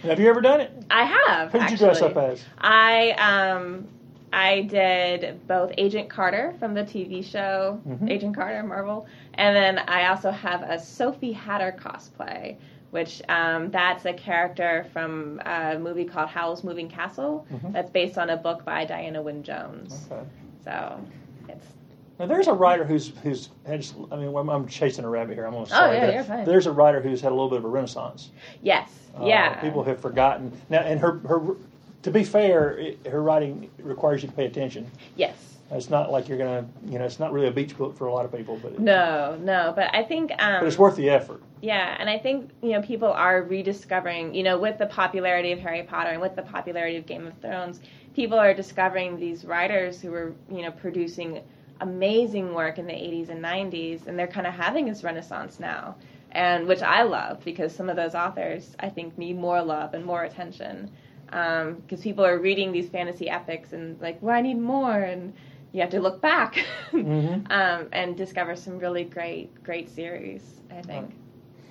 Have 0.04 0.20
you 0.20 0.30
ever 0.30 0.40
done 0.42 0.62
it? 0.62 0.72
I 0.90 1.04
have. 1.04 1.52
Who 1.52 1.60
did 1.60 1.72
you 1.72 1.78
dress 1.78 2.02
up 2.02 2.16
as? 2.16 2.42
I 2.58 3.12
um, 3.12 3.86
I 4.32 4.62
did 4.62 5.46
both 5.46 5.74
Agent 5.78 6.10
Carter 6.10 6.54
from 6.60 6.74
the 6.74 6.84
TV 6.84 7.22
show 7.24 7.82
Mhm. 7.86 8.10
Agent 8.10 8.34
Carter 8.34 8.64
Marvel, 8.64 9.06
and 9.42 9.56
then 9.56 9.80
I 9.88 10.08
also 10.08 10.30
have 10.32 10.62
a 10.62 10.80
Sophie 10.80 11.32
Hatter 11.32 11.76
cosplay, 11.80 12.56
which 12.92 13.22
um, 13.28 13.72
that's 13.72 14.06
a 14.06 14.14
character 14.14 14.86
from 14.94 15.42
a 15.46 15.80
movie 15.80 16.06
called 16.06 16.30
Howl's 16.30 16.64
Moving 16.64 16.88
Castle. 16.90 17.46
Mhm. 17.52 17.74
That's 17.74 17.90
based 17.90 18.18
on 18.18 18.30
a 18.30 18.38
book 18.38 18.64
by 18.64 18.86
Diana 18.86 19.22
Wynne 19.22 19.42
Jones. 19.44 20.08
Okay. 20.12 20.22
So 20.64 21.00
it's 21.50 21.66
Now 22.20 22.28
there's 22.28 22.48
a 22.48 22.54
writer 22.54 22.86
who's 22.86 23.14
who's 23.24 23.50
had. 23.66 23.84
I 24.12 24.16
mean, 24.18 24.36
I'm, 24.36 24.48
I'm 24.50 24.68
chasing 24.68 25.06
a 25.06 25.10
rabbit 25.10 25.34
here. 25.36 25.46
I'm 25.48 25.54
almost 25.56 25.72
Oh, 25.72 25.76
sorry. 25.78 25.96
yeah, 25.98 26.06
but 26.06 26.14
you're 26.14 26.24
fine. 26.24 26.46
There's 26.46 26.68
a 26.68 26.72
writer 26.72 27.02
who's 27.02 27.20
had 27.22 27.32
a 27.32 27.36
little 27.36 27.50
bit 27.50 27.58
of 27.60 27.66
a 27.66 27.70
renaissance. 27.70 28.30
yes, 28.62 28.92
Uh, 29.20 29.26
yeah. 29.26 29.60
People 29.62 29.84
have 29.84 30.00
forgotten 30.00 30.52
now, 30.70 30.82
and 30.82 31.00
her 31.00 31.14
her. 31.28 31.42
To 32.04 32.10
be 32.12 32.24
fair, 32.24 32.78
it, 32.80 33.08
her 33.08 33.22
writing 33.22 33.70
requires 33.80 34.24
you 34.24 34.30
to 34.30 34.36
pay 34.36 34.46
attention. 34.46 34.90
yes. 35.16 35.36
It's 35.74 35.90
not 35.90 36.12
like 36.12 36.28
you're 36.28 36.38
gonna, 36.38 36.68
you 36.86 37.00
know, 37.00 37.06
it's 37.06 37.20
not 37.20 37.32
really 37.32 37.48
a 37.48 37.52
beach 37.52 37.78
book 37.78 37.96
for 37.96 38.08
a 38.08 38.14
lot 38.14 38.26
of 38.26 38.34
people, 38.34 38.60
but 38.62 38.74
it, 38.74 38.80
No, 38.80 39.38
no, 39.42 39.72
but 39.74 39.94
I 39.96 40.04
think 40.04 40.32
um, 40.40 40.60
but 40.60 40.68
it's 40.68 40.78
worth 40.78 40.98
the 40.98 41.10
effort. 41.10 41.42
Yeah, 41.62 41.96
and 41.98 42.10
I 42.10 42.18
think 42.18 42.52
you 42.62 42.72
know 42.72 42.82
people 42.82 43.08
are 43.08 43.44
rediscovering, 43.44 44.36
you 44.36 44.44
know, 44.44 44.58
with 44.60 44.78
the 44.78 44.88
popularity 44.88 45.54
of 45.54 45.60
Harry 45.60 45.84
Potter 45.84 46.10
and 46.10 46.22
with 46.22 46.36
the 46.36 46.42
popularity 46.42 46.98
of 46.98 47.06
Game 47.06 47.26
of 47.26 47.38
Thrones, 47.38 47.80
people 48.16 48.38
are 48.38 48.54
discovering 48.54 49.18
these 49.18 49.46
writers 49.46 50.02
who 50.02 50.12
were 50.12 50.34
you 50.52 50.62
know 50.62 50.72
producing 50.72 51.42
amazing 51.80 52.54
work 52.54 52.78
in 52.78 52.86
the 52.86 52.94
80s 52.94 53.30
and 53.30 53.44
90s, 53.44 54.08
and 54.08 54.20
they're 54.20 54.28
kind 54.28 54.46
of 54.46 54.54
having 54.54 54.86
this 54.86 55.04
renaissance 55.04 55.60
now, 55.60 55.96
and 56.32 56.68
which 56.68 56.82
I 56.82 57.04
love 57.04 57.44
because 57.46 57.74
some 57.74 57.90
of 57.90 57.96
those 57.96 58.14
authors 58.14 58.76
I 58.80 58.90
think 58.90 59.18
need 59.18 59.38
more 59.38 59.62
love 59.64 59.94
and 59.94 60.06
more 60.06 60.24
attention 60.24 60.92
because 61.28 62.02
people 62.02 62.26
are 62.26 62.40
reading 62.40 62.74
these 62.74 62.90
fantasy 62.90 63.30
epics 63.30 63.72
and 63.72 64.00
like, 64.02 64.22
well, 64.22 64.36
I 64.36 64.42
need 64.42 64.60
more, 64.60 65.00
and 65.00 65.34
you 65.74 65.82
have 65.82 65.90
to 65.92 66.00
look 66.02 66.22
back 66.22 66.56
Mhm. 66.92 67.50
um, 67.52 67.88
and 67.92 68.16
discover 68.18 68.56
some 68.56 68.78
really 68.80 69.04
great, 69.04 69.64
great 69.64 69.90
series. 69.90 70.62
I 70.76 70.82
think. 70.82 71.12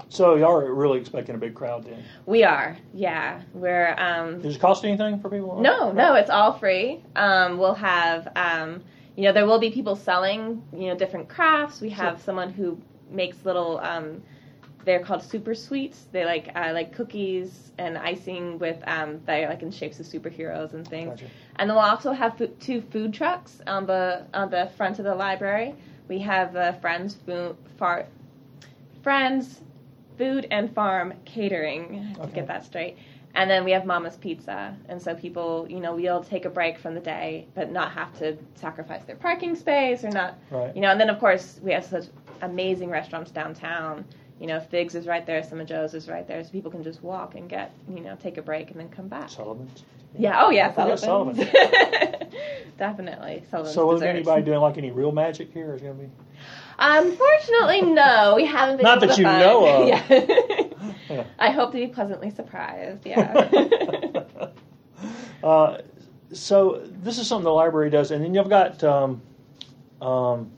So 0.09 0.35
y'all 0.35 0.57
are 0.57 0.75
really 0.75 0.99
expecting 0.99 1.35
a 1.37 1.39
big 1.39 1.55
crowd 1.55 1.85
then. 1.85 2.03
We 2.27 2.43
are, 2.43 2.77
yeah. 2.93 3.43
We're 3.55 3.95
um, 3.97 4.41
Does 4.43 4.57
it 4.57 4.61
cost 4.61 4.85
anything 4.85 5.21
for 5.21 5.31
people? 5.31 5.61
no, 5.61 5.93
no, 5.93 6.15
it's 6.15 6.31
all 6.31 6.53
free. 6.59 7.01
Um, 7.15 7.59
we'll 7.59 7.75
have, 7.75 8.27
um, 8.35 8.83
you 9.17 9.23
know, 9.25 9.33
there 9.33 9.47
will 9.47 9.61
be 9.61 9.71
people 9.71 9.95
selling, 9.95 10.63
you 10.73 10.89
know, 10.89 10.97
different 10.97 11.29
crafts. 11.29 11.81
We 11.81 11.91
have 11.91 12.15
Sure. 12.17 12.25
someone 12.25 12.51
who 12.51 12.79
makes 13.11 13.45
little. 13.45 13.79
Um, 13.79 14.23
they're 14.85 15.01
called 15.01 15.23
super 15.23 15.55
sweets. 15.55 16.07
They 16.11 16.25
like 16.25 16.51
uh, 16.57 16.71
like 16.73 16.93
cookies 16.93 17.71
and 17.79 17.99
icing 17.99 18.59
with 18.59 18.83
um, 18.87 19.21
they're 19.27 19.49
like 19.49 19.63
in 19.63 19.71
shapes 19.71 20.01
of 20.01 20.07
superheroes 20.07 20.73
and 20.73 20.89
things. 20.89 21.11
Gotcha. 21.11 21.27
And 21.61 21.69
then 21.69 21.77
we'll 21.77 21.85
also 21.85 22.13
have 22.13 22.39
fo- 22.39 22.47
two 22.59 22.81
food 22.81 23.13
trucks 23.13 23.61
on 23.67 23.85
the 23.87 24.25
on 24.33 24.51
the 24.51 24.71
front 24.79 24.99
of 24.99 25.05
the 25.05 25.15
library. 25.15 25.75
We 26.09 26.19
have 26.21 26.57
uh, 26.57 26.73
Friends 26.81 27.15
Food 27.27 27.55
Far 27.77 28.07
Friends 29.03 29.61
Food 30.19 30.47
and 30.51 30.73
Farm 30.75 31.13
Catering 31.27 32.15
to 32.15 32.23
Okay. 32.23 32.33
get 32.33 32.47
that 32.49 32.65
straight. 32.65 32.97
And 33.35 33.49
then 33.49 33.63
we 33.65 33.71
have 33.71 33.85
Mama's 33.87 34.17
Pizza, 34.17 34.75
and 34.89 35.01
so 35.01 35.15
people, 35.15 35.65
you 35.71 35.79
know, 35.79 35.95
we'll 35.95 36.25
take 36.25 36.47
a 36.47 36.51
break 36.51 36.79
from 36.79 36.95
the 36.95 37.01
day, 37.01 37.47
but 37.55 37.71
not 37.71 37.93
have 37.93 38.13
to 38.19 38.37
sacrifice 38.57 39.05
their 39.05 39.15
parking 39.15 39.55
space 39.55 40.03
or 40.03 40.11
not, 40.11 40.35
Right. 40.51 40.75
you 40.75 40.81
know. 40.83 40.91
And 40.91 41.01
then 41.01 41.11
of 41.11 41.21
course 41.21 41.61
we 41.63 41.71
have 41.73 41.85
such 41.85 42.07
amazing 42.43 42.91
restaurants 42.91 43.31
downtown. 43.31 44.05
You 44.41 44.47
know, 44.49 44.59
Figs 44.59 44.95
is 44.95 45.07
right 45.07 45.25
there, 45.27 45.43
Summa 45.45 45.65
Joe's 45.65 45.93
is 45.95 46.09
right 46.09 46.27
there, 46.27 46.43
so 46.43 46.51
people 46.51 46.71
can 46.73 46.83
just 46.83 47.03
walk 47.05 47.35
and 47.37 47.49
get, 47.49 47.71
you 47.89 48.01
know, 48.01 48.17
take 48.21 48.37
a 48.39 48.43
break 48.43 48.71
and 48.73 48.81
then 48.81 48.89
come 48.89 49.07
back. 49.09 49.29
Sullivan's. 49.29 49.85
Yeah. 50.19 50.43
Oh, 50.45 50.51
yeah. 50.51 50.73
Don't 50.73 50.75
forget 50.85 50.99
Sullivan's. 51.01 51.39
Definitely. 52.79 53.45
Sullivan's 53.51 53.75
So 53.75 53.93
is 53.93 54.01
desserts. 54.01 54.17
anybody 54.17 54.43
doing 54.43 54.61
like 54.61 54.79
any 54.79 54.91
real 54.91 55.13
magic 55.13 55.53
here? 55.53 55.75
Is 55.75 55.83
gonna 55.83 55.95
be? 55.95 56.09
Unfortunately, 56.79 57.83
no. 57.83 58.35
We 58.37 58.47
haven't 58.47 58.79
been. 58.79 58.85
Not 58.85 59.01
that 59.01 59.19
you 59.19 59.25
find- 59.25 59.41
know 59.41 59.67
of. 59.83 59.89
Yeah. 59.89 60.03
Yeah. 61.11 61.25
I 61.39 61.51
hope 61.51 61.73
to 61.73 61.79
be 61.79 61.89
pleasantly 61.89 62.31
surprised. 62.31 63.05
Yeah. 63.07 64.25
uh, 65.43 65.79
so 66.33 66.83
this 67.03 67.19
is 67.19 67.27
something 67.27 67.45
the 67.45 67.51
library 67.51 67.91
does, 67.91 68.11
and 68.11 68.25
then 68.25 68.35
you've 68.35 68.49
got. 68.49 68.83
Um, 68.85 69.23
um, 70.01 70.51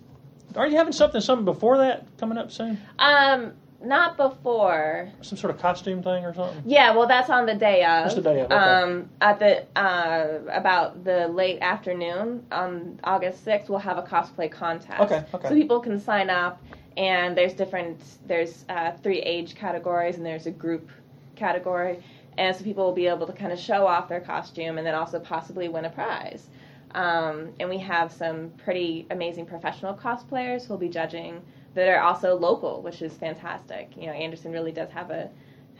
are 0.54 0.66
you 0.68 0.76
having 0.76 0.92
something 0.92 1.20
something 1.20 1.44
before 1.46 1.78
that 1.78 2.06
coming 2.18 2.38
up 2.38 2.52
soon? 2.52 2.78
um, 2.98 3.54
not 3.84 4.16
before. 4.16 5.10
Some 5.20 5.38
sort 5.38 5.54
of 5.54 5.60
costume 5.60 6.02
thing 6.02 6.24
or 6.24 6.34
something? 6.34 6.62
Yeah, 6.66 6.94
well, 6.94 7.06
that's 7.06 7.30
on 7.30 7.46
the 7.46 7.54
day 7.54 7.84
of. 7.84 8.04
Just 8.04 8.16
the 8.16 8.22
day 8.22 8.40
of, 8.40 8.46
okay. 8.46 8.54
Um, 8.54 9.08
at 9.20 9.38
the 9.38 9.66
uh, 9.78 10.40
about 10.50 11.04
the 11.04 11.28
late 11.28 11.58
afternoon 11.60 12.46
on 12.52 13.00
August 13.04 13.44
sixth, 13.44 13.68
we'll 13.68 13.78
have 13.78 13.98
a 13.98 14.02
cosplay 14.02 14.50
contest. 14.50 15.00
Okay, 15.00 15.24
okay. 15.34 15.48
So 15.48 15.54
people 15.54 15.80
can 15.80 15.98
sign 15.98 16.30
up, 16.30 16.62
and 16.96 17.36
there's 17.36 17.54
different. 17.54 18.00
There's 18.26 18.64
uh, 18.68 18.92
three 19.02 19.20
age 19.20 19.54
categories, 19.54 20.16
and 20.16 20.24
there's 20.24 20.46
a 20.46 20.50
group 20.50 20.90
category, 21.36 22.02
and 22.38 22.54
so 22.54 22.62
people 22.64 22.84
will 22.84 22.92
be 22.92 23.06
able 23.06 23.26
to 23.26 23.32
kind 23.32 23.52
of 23.52 23.58
show 23.58 23.86
off 23.86 24.08
their 24.08 24.20
costume, 24.20 24.78
and 24.78 24.86
then 24.86 24.94
also 24.94 25.18
possibly 25.18 25.68
win 25.68 25.84
a 25.84 25.90
prize. 25.90 26.48
Um, 26.94 27.54
and 27.58 27.70
we 27.70 27.78
have 27.78 28.12
some 28.12 28.50
pretty 28.64 29.06
amazing 29.10 29.46
professional 29.46 29.94
cosplayers 29.94 30.66
who'll 30.66 30.76
be 30.76 30.90
judging 30.90 31.40
that 31.74 31.88
are 31.88 32.00
also 32.00 32.36
local, 32.36 32.82
which 32.82 33.02
is 33.02 33.14
fantastic. 33.14 33.90
You 33.96 34.06
know, 34.06 34.12
Anderson 34.12 34.52
really 34.52 34.72
does 34.72 34.90
have 34.90 35.10
a 35.10 35.30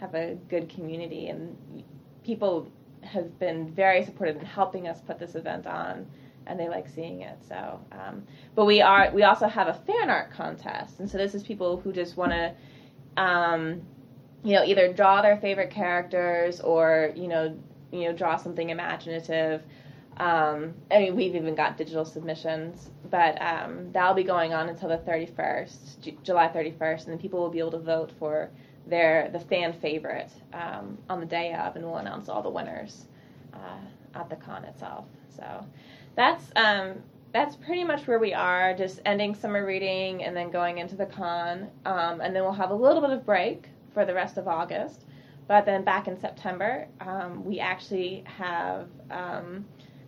have 0.01 0.15
a 0.15 0.35
good 0.49 0.69
community, 0.69 1.29
and 1.29 1.57
people 2.25 2.71
have 3.03 3.39
been 3.39 3.71
very 3.71 4.05
supportive 4.05 4.37
in 4.37 4.45
helping 4.45 4.89
us 4.89 5.01
put 5.01 5.19
this 5.19 5.35
event 5.35 5.67
on, 5.67 6.07
and 6.47 6.59
they 6.59 6.69
like 6.69 6.89
seeing 6.89 7.23
it. 7.23 7.37
So, 7.49 7.81
um, 7.93 8.23
but 8.55 8.65
we 8.65 8.81
are 8.81 9.11
we 9.13 9.23
also 9.23 9.47
have 9.47 9.69
a 9.69 9.75
fan 9.75 10.11
art 10.11 10.33
contest, 10.33 11.01
and 11.01 11.11
so 11.11 11.19
this 11.19 11.35
is 11.35 11.43
people 11.43 11.79
who 11.81 11.93
just 11.93 12.17
want 12.17 12.33
to. 12.33 12.55
Um, 13.17 13.83
you 14.45 14.55
know, 14.55 14.65
either 14.65 14.93
draw 14.93 15.23
their 15.23 15.37
favorite 15.37 15.71
characters 15.71 16.61
or 16.61 17.13
you 17.15 17.29
know, 17.29 17.57
you 17.93 18.05
know, 18.05 18.13
draw 18.13 18.37
something 18.37 18.71
imaginative. 18.71 19.63
Um, 20.19 20.75
I 20.91 20.99
mean, 20.99 21.17
we've 21.17 21.35
even 21.35 21.55
got 21.55 21.77
digital 21.77 22.05
submissions, 22.05 22.91
but 23.11 23.41
um, 23.41 23.91
that'll 23.93 24.15
be 24.15 24.25
going 24.25 24.53
on 24.53 24.69
until 24.69 24.89
the 24.89 24.99
31st, 24.99 26.01
J- 26.01 26.19
July 26.23 26.49
31st, 26.49 27.05
and 27.05 27.13
then 27.13 27.19
people 27.19 27.41
will 27.41 27.51
be 27.51 27.59
able 27.59 27.71
to 27.73 27.79
vote 27.79 28.13
for 28.19 28.51
their 28.87 29.31
the 29.33 29.39
fan 29.39 29.73
favorite 29.73 30.31
um, 30.53 30.99
on 31.09 31.21
the 31.21 31.27
day 31.27 31.55
of, 31.55 31.77
and 31.77 31.85
we'll 31.85 31.97
announce 31.97 32.29
all 32.29 32.43
the 32.43 32.51
winners 32.51 33.07
uh, 33.55 34.19
at 34.19 34.29
the 34.29 34.37
con 34.37 34.65
itself. 34.65 35.07
So 35.37 35.67
that's 36.15 36.45
um, 36.57 37.03
that's 37.33 37.57
pretty 37.57 37.85
much 37.85 38.07
where 38.07 38.19
we 38.19 38.35
are. 38.35 38.75
Just 38.75 39.01
ending 39.07 39.35
summer 39.35 39.65
reading 39.65 40.25
and 40.25 40.37
then 40.37 40.51
going 40.51 40.79
into 40.79 40.97
the 40.97 41.07
con, 41.07 41.69
um, 41.87 42.21
and 42.21 42.35
then 42.37 42.43
we'll 42.43 42.53
have 42.53 42.71
a 42.71 42.75
little 42.75 43.01
bit 43.01 43.11
of 43.11 43.25
break 43.25 43.69
for 43.95 44.05
the 44.05 44.15
rest 44.15 44.37
of 44.37 44.47
August. 44.47 45.07
But 45.49 45.65
then 45.65 45.85
back 45.85 46.07
in 46.07 46.19
September, 46.19 46.87
um, 47.01 47.45
we 47.45 47.59
actually 47.61 48.25
have 48.27 48.89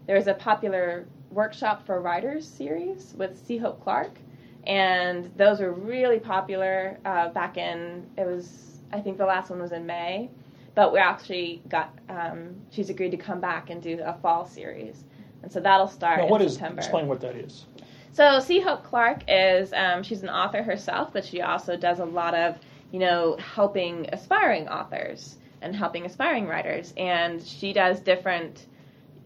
there's 0.06 0.26
a 0.26 0.34
popular 0.34 1.06
workshop 1.30 1.84
for 1.86 2.00
writers 2.00 2.46
series 2.46 3.14
with 3.16 3.36
C. 3.46 3.56
Hope 3.56 3.82
Clark, 3.82 4.18
and 4.66 5.30
those 5.36 5.60
were 5.60 5.72
really 5.72 6.18
popular 6.18 6.98
uh, 7.04 7.28
back 7.30 7.56
in 7.56 8.06
it 8.16 8.26
was 8.26 8.78
I 8.92 9.00
think 9.00 9.18
the 9.18 9.26
last 9.26 9.50
one 9.50 9.60
was 9.60 9.72
in 9.72 9.86
May, 9.86 10.30
but 10.74 10.92
we 10.92 10.98
actually 10.98 11.62
got 11.68 11.92
um, 12.08 12.54
she's 12.70 12.90
agreed 12.90 13.10
to 13.10 13.16
come 13.16 13.40
back 13.40 13.70
and 13.70 13.82
do 13.82 14.00
a 14.04 14.14
fall 14.14 14.46
series, 14.46 15.04
and 15.42 15.50
so 15.50 15.60
that'll 15.60 15.88
start 15.88 16.18
Now, 16.18 16.24
in 16.24 16.30
what 16.30 16.42
is? 16.42 16.52
September. 16.52 16.80
Explain 16.80 17.08
what 17.08 17.20
that 17.20 17.36
is. 17.36 17.66
So 18.12 18.38
C. 18.38 18.60
Hope 18.60 18.84
Clark 18.84 19.24
is 19.26 19.72
um, 19.72 20.02
she's 20.02 20.22
an 20.22 20.28
author 20.28 20.62
herself, 20.62 21.12
but 21.12 21.24
she 21.24 21.42
also 21.42 21.76
does 21.76 21.98
a 21.98 22.04
lot 22.04 22.34
of 22.34 22.58
you 22.92 23.00
know 23.00 23.36
helping 23.38 24.08
aspiring 24.12 24.68
authors 24.68 25.36
and 25.62 25.74
helping 25.74 26.04
aspiring 26.04 26.46
writers, 26.46 26.92
and 26.96 27.42
she 27.42 27.72
does 27.72 27.98
different 28.00 28.66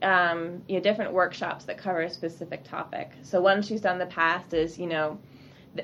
um, 0.03 0.63
you 0.69 0.77
know 0.77 0.83
different 0.83 1.13
workshops 1.13 1.65
that 1.67 1.79
cover 1.79 2.03
a 2.03 2.11
specific 2.11 2.65
topic. 2.65 3.13
So 3.23 3.41
one 3.41 3.63
she's 3.63 3.81
done 3.81 3.95
in 3.95 3.99
the 3.99 4.15
past 4.15 4.55
is 4.55 4.79
you 4.79 4.87
know 4.87 5.19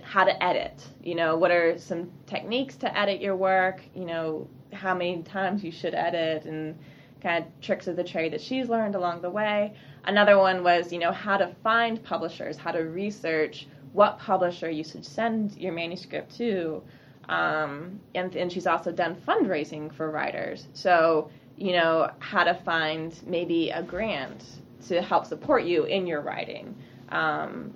how 0.02 0.24
to 0.24 0.42
edit. 0.42 0.82
You 1.02 1.14
know 1.14 1.36
what 1.36 1.50
are 1.50 1.78
some 1.78 2.10
techniques 2.26 2.76
to 2.76 2.98
edit 2.98 3.20
your 3.20 3.36
work. 3.36 3.82
You 3.94 4.04
know 4.04 4.48
how 4.72 4.94
many 4.94 5.22
times 5.22 5.62
you 5.62 5.70
should 5.70 5.94
edit 5.94 6.44
and 6.44 6.76
kind 7.24 7.44
of 7.44 7.60
tricks 7.60 7.86
of 7.86 7.96
the 7.96 8.04
trade 8.04 8.32
that 8.34 8.40
she's 8.40 8.68
learned 8.68 8.94
along 8.94 9.22
the 9.22 9.30
way. 9.30 9.72
Another 10.04 10.38
one 10.38 10.62
was, 10.62 10.92
you 10.92 10.98
know, 10.98 11.10
how 11.10 11.38
to 11.38 11.54
find 11.62 12.02
publishers, 12.04 12.56
how 12.58 12.70
to 12.70 12.80
research 12.80 13.66
what 13.92 14.18
publisher 14.18 14.70
you 14.70 14.84
should 14.84 15.04
send 15.04 15.56
your 15.56 15.72
manuscript 15.72 16.36
to. 16.36 16.82
Um, 17.28 18.00
and, 18.14 18.36
and 18.36 18.52
she's 18.52 18.66
also 18.66 18.92
done 18.92 19.16
fundraising 19.26 19.92
for 19.92 20.10
writers. 20.10 20.68
So, 20.74 21.30
you 21.56 21.72
know, 21.72 22.10
how 22.18 22.44
to 22.44 22.54
find 22.54 23.14
maybe 23.26 23.70
a 23.70 23.82
grant 23.82 24.44
to 24.88 25.00
help 25.00 25.26
support 25.26 25.64
you 25.64 25.84
in 25.84 26.06
your 26.06 26.20
writing 26.20 26.74
um, 27.10 27.72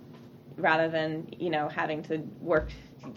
rather 0.57 0.89
than, 0.89 1.27
you 1.39 1.51
know, 1.51 1.69
having 1.69 2.03
to 2.03 2.19
work 2.41 2.71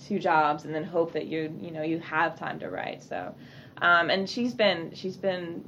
two 0.07 0.19
jobs 0.19 0.65
and 0.65 0.73
then 0.73 0.83
hope 0.83 1.13
that 1.13 1.27
you, 1.27 1.53
you 1.59 1.71
know, 1.71 1.81
you 1.81 1.99
have 1.99 2.37
time 2.37 2.59
to 2.59 2.69
write. 2.69 3.01
So, 3.03 3.33
um, 3.81 4.09
and 4.09 4.29
she's 4.29 4.53
been, 4.53 4.91
she's 4.93 5.17
been 5.17 5.63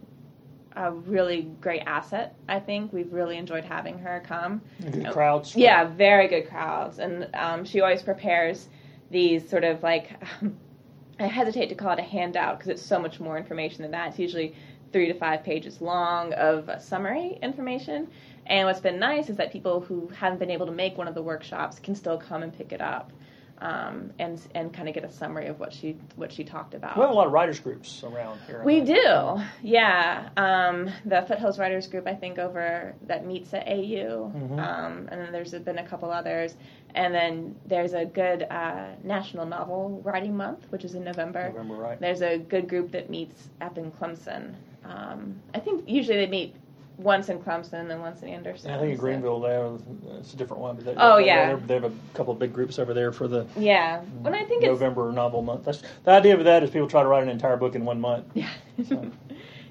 a 0.75 0.91
really 0.91 1.43
great 1.61 1.81
asset. 1.85 2.35
I 2.47 2.59
think 2.59 2.93
we've 2.93 3.11
really 3.11 3.37
enjoyed 3.37 3.63
having 3.63 3.99
her 3.99 4.23
come. 4.25 4.61
Good 4.81 5.11
crowds. 5.11 5.55
Yeah, 5.55 5.85
very 5.85 6.27
good 6.27 6.47
crowds, 6.49 6.99
and 6.99 7.27
um, 7.33 7.65
she 7.65 7.81
always 7.81 8.01
prepares 8.01 8.67
these 9.11 9.47
sort 9.47 9.63
of 9.63 9.83
like. 9.83 10.11
I 11.19 11.27
hesitate 11.27 11.69
to 11.69 11.75
call 11.75 11.91
it 11.93 11.99
a 11.99 12.03
handout 12.03 12.57
because 12.57 12.69
it's 12.71 12.81
so 12.81 12.97
much 12.97 13.19
more 13.19 13.37
information 13.37 13.83
than 13.83 13.91
that. 13.91 14.09
It's 14.09 14.19
usually 14.19 14.55
three 14.93 15.07
to 15.07 15.13
five 15.15 15.43
pages 15.43 15.81
long 15.81 16.31
of 16.33 16.69
summary 16.81 17.37
information. 17.41 18.07
And 18.45 18.67
what's 18.67 18.79
been 18.79 18.99
nice 18.99 19.29
is 19.29 19.37
that 19.37 19.51
people 19.51 19.81
who 19.81 20.07
haven't 20.09 20.39
been 20.39 20.51
able 20.51 20.67
to 20.67 20.71
make 20.71 20.97
one 20.97 21.07
of 21.07 21.15
the 21.15 21.21
workshops 21.23 21.79
can 21.79 21.95
still 21.95 22.17
come 22.17 22.43
and 22.43 22.55
pick 22.55 22.71
it 22.71 22.81
up 22.81 23.11
um, 23.59 24.11
and 24.19 24.41
and 24.55 24.73
kind 24.73 24.89
of 24.89 24.93
get 24.93 25.05
a 25.05 25.11
summary 25.11 25.47
of 25.47 25.57
what 25.59 25.71
she 25.71 25.95
what 26.17 26.31
she 26.33 26.43
talked 26.43 26.73
about. 26.73 26.97
We 26.97 27.01
have 27.01 27.11
a 27.11 27.13
lot 27.13 27.27
of 27.27 27.31
writers 27.33 27.59
groups 27.59 28.03
around 28.03 28.39
here. 28.45 28.61
We 28.63 28.81
do, 28.81 29.39
yeah. 29.61 30.29
Um, 30.35 30.89
the 31.05 31.21
Foothills 31.21 31.57
Writers 31.57 31.87
Group, 31.87 32.05
I 32.07 32.15
think, 32.15 32.39
over 32.39 32.93
that 33.07 33.25
meets 33.25 33.53
at 33.53 33.65
AU, 33.67 34.31
Mhm. 34.35 34.59
um, 34.59 35.07
and 35.09 35.21
then 35.21 35.31
there's 35.31 35.53
been 35.53 35.77
a 35.77 35.85
couple 35.87 36.11
others, 36.11 36.55
and 36.93 37.13
then 37.15 37.55
there's 37.65 37.93
a 37.93 38.03
good 38.03 38.43
uh, 38.49 38.87
National 39.03 39.45
Novel 39.45 40.01
Writing 40.03 40.35
Month, 40.35 40.65
which 40.69 40.83
is 40.83 40.95
in 40.95 41.05
November. 41.05 41.47
November, 41.47 41.75
right? 41.75 41.99
There's 42.01 42.21
a 42.21 42.37
good 42.39 42.67
group 42.67 42.91
that 42.91 43.09
meets 43.09 43.49
up 43.61 43.77
in 43.77 43.91
Clemson. 43.91 44.55
Um, 44.85 45.39
I 45.53 45.59
think 45.59 45.87
usually 45.87 46.17
they 46.17 46.27
meet 46.27 46.55
once 46.97 47.29
in 47.29 47.39
Clemson 47.39 47.73
and 47.73 47.89
then 47.89 47.99
once 48.01 48.21
in 48.21 48.29
Anderson. 48.29 48.71
I 48.71 48.77
think 48.79 48.91
in 48.93 48.97
Greenville 48.97 49.39
there, 49.39 49.71
it's 50.19 50.33
a 50.33 50.37
different 50.37 50.61
one. 50.61 50.75
But 50.75 50.85
they, 50.85 50.93
Oh, 50.97 51.17
they- 51.17 51.25
yeah. 51.25 51.55
they 51.65 51.73
have 51.75 51.85
a 51.85 51.91
couple 52.13 52.33
of 52.33 52.39
big 52.39 52.53
groups 52.53 52.77
over 52.79 52.93
there 52.93 53.11
for 53.11 53.27
the 53.27 53.45
Yeah, 53.57 54.01
when 54.21 54.33
I 54.35 54.43
think 54.45 54.61
it's 54.63 54.69
November 54.69 55.11
novel 55.11 55.41
month. 55.41 55.65
That's 55.65 55.81
the 56.03 56.11
idea 56.11 56.37
of 56.37 56.43
that 56.43 56.61
is 56.63 56.69
people 56.69 56.87
try 56.87 57.01
to 57.01 57.07
write 57.07 57.23
an 57.23 57.29
entire 57.29 57.57
book 57.57 57.75
in 57.75 57.83
one 57.85 57.99
month. 57.99 58.25
Yeah. 58.33 58.49
So. 58.87 59.09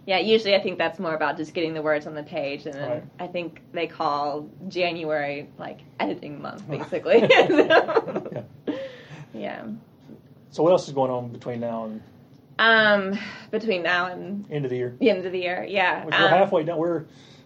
yeah, 0.06 0.18
usually 0.18 0.54
I 0.56 0.60
think 0.60 0.78
that's 0.78 0.98
more 0.98 1.14
about 1.14 1.36
just 1.36 1.54
getting 1.54 1.74
the 1.74 1.82
words 1.82 2.06
on 2.08 2.14
the 2.14 2.22
page, 2.24 2.66
and 2.66 2.74
then 2.74 2.90
Right. 2.90 3.04
I 3.20 3.26
think 3.28 3.60
they 3.72 3.86
call 3.86 4.48
January 4.68 5.48
like 5.58 5.78
editing 6.00 6.40
month, 6.42 6.68
basically. 6.68 7.20
So, 7.28 8.44
Yeah. 8.66 8.74
yeah. 9.32 9.66
So 10.50 10.62
what 10.64 10.70
else 10.72 10.86
is 10.88 10.94
going 10.94 11.10
on 11.12 11.28
between 11.28 11.60
now 11.60 11.84
and 11.84 12.02
Um, 12.58 13.18
between 13.50 13.82
now 13.82 14.06
and 14.06 14.50
end 14.50 14.64
of 14.64 14.70
the 14.70 14.76
year? 14.76 14.96
the 14.98 15.10
end 15.10 15.24
of 15.24 15.32
the 15.32 15.40
year, 15.40 15.64
yeah. 15.68 16.04
Which 16.04 16.14
we're 16.14 16.24
um, 16.24 16.30
halfway 16.30 16.64
done. 16.64 16.78
We're 16.78 17.04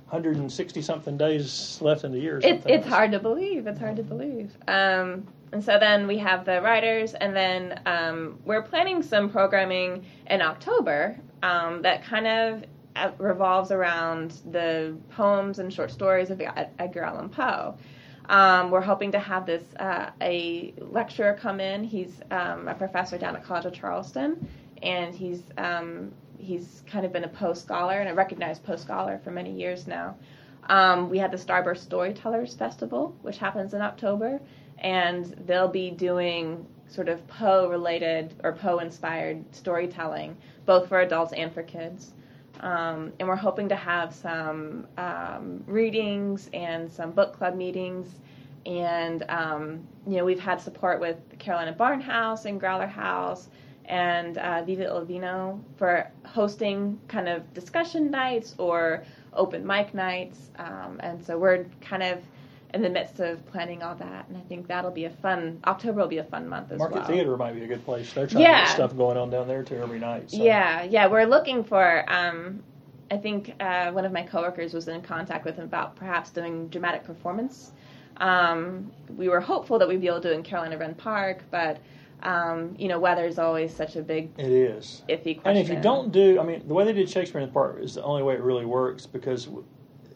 160 0.08 0.82
something 0.82 1.16
days 1.16 1.78
left 1.80 2.04
in 2.04 2.12
the 2.12 2.18
year. 2.20 2.40
It's 2.42 2.64
it's 2.66 2.86
hard 2.86 3.12
to 3.12 3.18
believe. 3.18 3.66
It's 3.66 3.78
hard 3.78 3.96
to 3.96 4.02
believe. 4.02 4.52
Um, 4.68 5.26
and 5.52 5.64
so 5.64 5.78
then 5.78 6.06
we 6.06 6.18
have 6.18 6.44
the 6.44 6.60
writers, 6.60 7.14
and 7.14 7.34
then 7.34 7.80
um, 7.86 8.38
we're 8.44 8.62
planning 8.62 9.02
some 9.02 9.30
programming 9.30 10.04
in 10.28 10.42
October 10.42 11.16
um, 11.42 11.82
that 11.82 12.04
kind 12.04 12.26
of 12.26 12.64
uh, 12.96 13.10
revolves 13.18 13.70
around 13.70 14.40
the 14.50 14.96
poems 15.10 15.58
and 15.58 15.72
short 15.72 15.90
stories 15.90 16.30
of 16.30 16.40
Edgar 16.78 17.02
Allan 17.02 17.28
Poe. 17.28 17.76
Um, 18.28 18.70
we're 18.70 18.80
hoping 18.80 19.12
to 19.12 19.18
have 19.18 19.46
this 19.46 19.62
uh, 19.78 20.10
a 20.20 20.74
lecturer 20.78 21.34
come 21.34 21.60
in. 21.60 21.84
He's 21.84 22.20
um, 22.30 22.68
a 22.68 22.74
professor 22.74 23.18
down 23.18 23.36
at 23.36 23.44
College 23.44 23.66
of 23.66 23.72
Charleston, 23.72 24.48
and 24.82 25.14
he's 25.14 25.42
um, 25.58 26.12
he's 26.38 26.82
kind 26.86 27.04
of 27.04 27.12
been 27.12 27.24
a 27.24 27.28
Poe 27.28 27.54
scholar 27.54 28.00
and 28.00 28.08
a 28.08 28.14
recognized 28.14 28.64
Poe 28.64 28.76
scholar 28.76 29.20
for 29.24 29.30
many 29.30 29.52
years 29.52 29.86
now. 29.86 30.16
Um, 30.68 31.10
we 31.10 31.18
had 31.18 31.30
the 31.30 31.36
Starburst 31.36 31.78
Storytellers 31.78 32.54
Festival, 32.54 33.14
which 33.22 33.38
happens 33.38 33.72
in 33.74 33.80
October, 33.80 34.40
and 34.78 35.24
they'll 35.46 35.68
be 35.68 35.90
doing 35.90 36.66
sort 36.88 37.08
of 37.08 37.26
Poe 37.28 37.68
related 37.68 38.34
or 38.42 38.52
Poe 38.52 38.78
inspired 38.78 39.44
storytelling, 39.54 40.36
both 40.64 40.88
for 40.88 41.00
adults 41.00 41.32
and 41.32 41.52
for 41.52 41.62
kids. 41.62 42.12
Um, 42.60 43.12
and 43.18 43.28
we're 43.28 43.36
hoping 43.36 43.68
to 43.68 43.76
have 43.76 44.14
some 44.14 44.86
um, 44.96 45.62
readings 45.66 46.48
and 46.54 46.90
some 46.90 47.12
book 47.12 47.34
club 47.34 47.54
meetings. 47.54 48.08
And, 48.64 49.24
um, 49.28 49.86
you 50.06 50.16
know, 50.16 50.24
we've 50.24 50.40
had 50.40 50.60
support 50.60 51.00
with 51.00 51.16
Carolina 51.38 51.74
Bauernhaus 51.78 52.46
and 52.46 52.58
Growler 52.58 52.86
Haus 52.86 53.48
and 53.88 54.38
uh, 54.38 54.62
Viva 54.62 54.84
Il 54.84 55.04
Vino 55.04 55.60
for 55.76 56.10
hosting 56.24 56.98
kind 57.08 57.28
of 57.28 57.52
discussion 57.54 58.10
nights 58.10 58.54
or 58.58 59.04
open 59.32 59.66
mic 59.66 59.94
nights. 59.94 60.50
Um, 60.58 60.98
and 61.00 61.24
so 61.24 61.38
we're 61.38 61.66
kind 61.80 62.02
of 62.02 62.20
in 62.74 62.82
the 62.82 62.90
midst 62.90 63.20
of 63.20 63.44
planning 63.46 63.82
all 63.82 63.94
that. 63.94 64.28
And 64.28 64.36
I 64.36 64.40
think 64.42 64.66
that'll 64.66 64.90
be 64.90 65.04
a 65.04 65.10
fun, 65.10 65.60
October 65.66 66.00
will 66.00 66.08
be 66.08 66.18
a 66.18 66.24
fun 66.24 66.48
month 66.48 66.72
as 66.72 66.78
Market 66.78 66.94
well. 66.94 67.02
Market 67.02 67.14
Theater 67.14 67.36
might 67.36 67.54
be 67.54 67.62
a 67.62 67.66
good 67.66 67.84
place. 67.84 68.12
They're 68.12 68.26
trying 68.26 68.44
to 68.44 68.50
get 68.50 68.68
stuff 68.68 68.96
going 68.96 69.16
on 69.16 69.30
down 69.30 69.48
there 69.48 69.62
too 69.62 69.76
every 69.76 69.98
night. 69.98 70.30
So. 70.30 70.42
Yeah, 70.42 70.82
yeah, 70.82 71.06
we're 71.06 71.26
looking 71.26 71.64
for. 71.64 72.04
Um, 72.08 72.62
I 73.08 73.16
think 73.16 73.54
uh, 73.60 73.92
one 73.92 74.04
of 74.04 74.10
my 74.10 74.22
coworkers 74.22 74.74
was 74.74 74.88
in 74.88 75.00
contact 75.00 75.44
with 75.44 75.56
him 75.56 75.64
about 75.64 75.94
perhaps 75.94 76.30
doing 76.30 76.66
dramatic 76.68 77.04
performance. 77.04 77.70
Um, 78.16 78.90
we 79.16 79.28
were 79.28 79.40
hopeful 79.40 79.78
that 79.78 79.86
we'd 79.86 80.00
be 80.00 80.08
able 80.08 80.20
to 80.22 80.28
do 80.28 80.34
it 80.34 80.36
in 80.36 80.42
Carolina 80.42 80.76
Wren 80.76 80.94
Park, 80.94 81.44
but 81.50 81.78
um, 82.22 82.74
you 82.78 82.88
know, 82.88 82.98
weather 82.98 83.24
is 83.26 83.38
always 83.38 83.74
such 83.74 83.96
a 83.96 84.02
big 84.02 84.30
It 84.38 84.46
is. 84.50 85.02
iffy 85.08 85.40
question. 85.40 85.42
And 85.44 85.58
if 85.58 85.68
you 85.68 85.80
don't 85.80 86.12
do, 86.12 86.40
I 86.40 86.44
mean, 86.44 86.66
the 86.66 86.74
way 86.74 86.84
they 86.84 86.92
did 86.92 87.08
Shakespeare 87.08 87.40
in 87.40 87.48
the 87.48 87.52
Park 87.52 87.78
is 87.80 87.94
the 87.94 88.02
only 88.02 88.22
way 88.22 88.34
it 88.34 88.40
really 88.40 88.64
works 88.64 89.06
because 89.06 89.48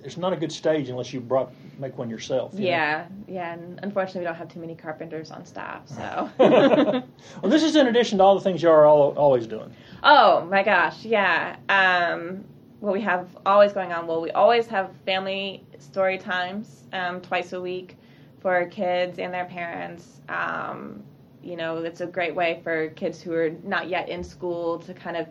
it's 0.03 0.17
not 0.17 0.33
a 0.33 0.37
good 0.37 0.51
stage 0.51 0.89
unless 0.89 1.13
you 1.13 1.21
brought 1.21 1.53
make 1.79 1.97
one 1.99 2.09
yourself. 2.11 2.53
you 2.55 2.61
know? 2.61 2.67
yeah, 2.67 3.07
yeah, 3.29 3.53
and 3.53 3.79
unfortunately, 3.83 4.21
we 4.21 4.25
don't 4.25 4.35
have 4.35 4.49
too 4.53 4.61
many 4.61 4.75
carpenters 4.75 5.31
on 5.31 5.45
staff. 5.45 5.87
So, 5.89 6.31
well, 6.39 7.51
this 7.51 7.63
is 7.63 7.77
in 7.77 7.87
addition 7.87 8.19
to 8.19 8.25
all 8.25 8.35
the 8.35 8.41
things 8.41 8.63
you 8.63 8.71
are 8.71 8.87
all, 8.87 9.13
always 9.17 9.47
doing. 9.47 9.73
oh 10.03 10.45
my 10.47 10.63
gosh, 10.63 11.05
yeah. 11.05 11.57
Um, 11.69 12.45
what 12.81 12.95
we 12.95 13.01
have 13.03 13.29
always 13.45 13.73
going 13.75 13.93
on. 13.93 14.07
Well, 14.07 14.23
we 14.23 14.31
always 14.31 14.67
have 14.69 14.91
family 15.05 15.65
story 15.79 16.17
times 16.17 16.85
um, 16.95 17.21
twice 17.21 17.53
a 17.53 17.61
week 17.61 17.97
for 18.41 18.55
our 18.55 18.65
kids 18.67 19.19
and 19.19 19.33
their 19.35 19.45
parents. 19.45 20.21
Um, 20.31 21.03
you 21.43 21.57
know, 21.57 21.79
it's 21.79 22.01
a 22.01 22.07
great 22.07 22.35
way 22.35 22.61
for 22.63 22.89
kids 22.91 23.21
who 23.21 23.33
are 23.33 23.51
not 23.65 23.89
yet 23.89 24.09
in 24.09 24.23
school 24.23 24.79
to 24.81 24.95
kind 24.95 25.17
of 25.17 25.29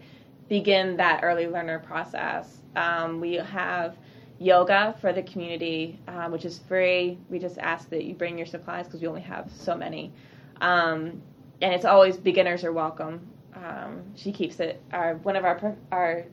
begin 0.47 0.97
that 0.97 1.23
early 1.23 1.47
learner 1.47 1.79
process. 1.79 2.61
Um, 2.75 3.19
we 3.19 3.35
have 3.35 3.97
yoga 4.39 4.95
for 5.01 5.13
the 5.13 5.21
community, 5.23 5.99
um, 6.07 6.31
which 6.31 6.45
is 6.45 6.59
free. 6.59 7.17
We 7.29 7.39
just 7.39 7.57
ask 7.57 7.89
that 7.89 8.05
you 8.05 8.15
bring 8.15 8.37
your 8.37 8.47
supplies 8.47 8.85
because 8.85 9.01
we 9.01 9.07
only 9.07 9.21
have 9.21 9.51
so 9.51 9.75
many. 9.75 10.13
Um, 10.61 11.21
and 11.61 11.73
it's 11.73 11.85
always 11.85 12.17
beginners 12.17 12.63
are 12.63 12.71
welcome. 12.71 13.27
Um, 13.53 14.03
she 14.15 14.31
keeps 14.31 14.59
it. 14.59 14.81
Our 14.91 15.15
one 15.15 15.35
of 15.35 15.43
our 15.43 15.75
our 15.91 16.25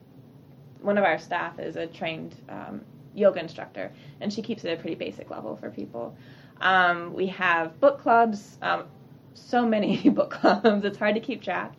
one 0.81 0.99
of 0.99 1.05
our 1.05 1.19
staff 1.19 1.59
is 1.59 1.77
a 1.77 1.87
trained 1.87 2.37
um, 2.49 2.83
yoga 3.15 3.41
instructor, 3.41 3.93
and 4.21 4.33
she 4.33 4.43
keeps 4.43 4.65
it 4.65 4.71
at 4.71 4.79
a 4.79 4.81
pretty 4.81 4.95
basic 4.95 5.31
level 5.31 5.57
for 5.57 5.71
people. 5.71 6.17
Um, 6.61 7.13
we 7.13 7.27
have 7.29 7.79
book 7.81 8.01
clubs, 8.01 8.59
um, 8.63 8.85
so 9.39 9.67
many 9.67 10.09
book 10.11 10.31
clubs, 10.31 10.85
it's 10.85 10.99
hard 10.99 11.15
to 11.15 11.21
keep 11.21 11.43
track. 11.43 11.75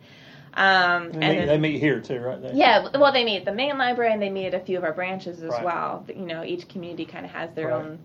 Um, 0.54 1.12
They, 1.12 1.20
and 1.20 1.38
meet, 1.38 1.46
they 1.48 1.58
meet 1.58 1.80
here 1.80 2.00
too, 2.00 2.18
right? 2.20 2.40
They, 2.40 2.54
yeah, 2.56 2.88
well, 2.98 3.12
they 3.12 3.24
meet 3.24 3.38
at 3.38 3.44
the 3.44 3.52
main 3.52 3.78
library 3.78 4.12
and 4.12 4.22
they 4.22 4.30
meet 4.30 4.46
at 4.46 4.54
a 4.54 4.60
few 4.60 4.78
of 4.78 4.84
our 4.84 4.92
branches 4.92 5.42
as 5.42 5.52
Right. 5.52 5.62
well. 5.64 6.04
You 6.08 6.26
know, 6.26 6.44
each 6.44 6.68
community 6.68 7.04
kind 7.04 7.24
of 7.24 7.30
has 7.32 7.52
their 7.54 7.68
Right. 7.68 7.80
own. 7.80 7.98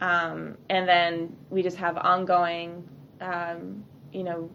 Um, 0.00 0.56
and 0.68 0.88
then 0.88 1.36
we 1.50 1.62
just 1.62 1.76
have 1.78 1.96
ongoing, 1.98 2.88
um, 3.20 3.84
you 4.12 4.24
know, 4.24 4.50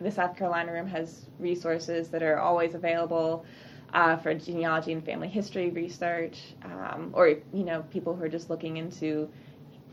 the 0.00 0.10
South 0.10 0.36
Carolina 0.36 0.72
Room 0.72 0.86
has 0.88 1.26
resources 1.38 2.08
that 2.10 2.22
are 2.22 2.38
always 2.38 2.74
available 2.74 3.44
uh, 3.92 4.16
for 4.16 4.34
genealogy 4.34 4.92
and 4.92 5.04
family 5.04 5.28
history 5.28 5.70
research, 5.70 6.54
um, 6.64 7.10
or, 7.14 7.28
you 7.52 7.64
know, 7.64 7.82
people 7.90 8.14
who 8.14 8.24
are 8.24 8.28
just 8.28 8.50
looking 8.50 8.76
into 8.76 9.28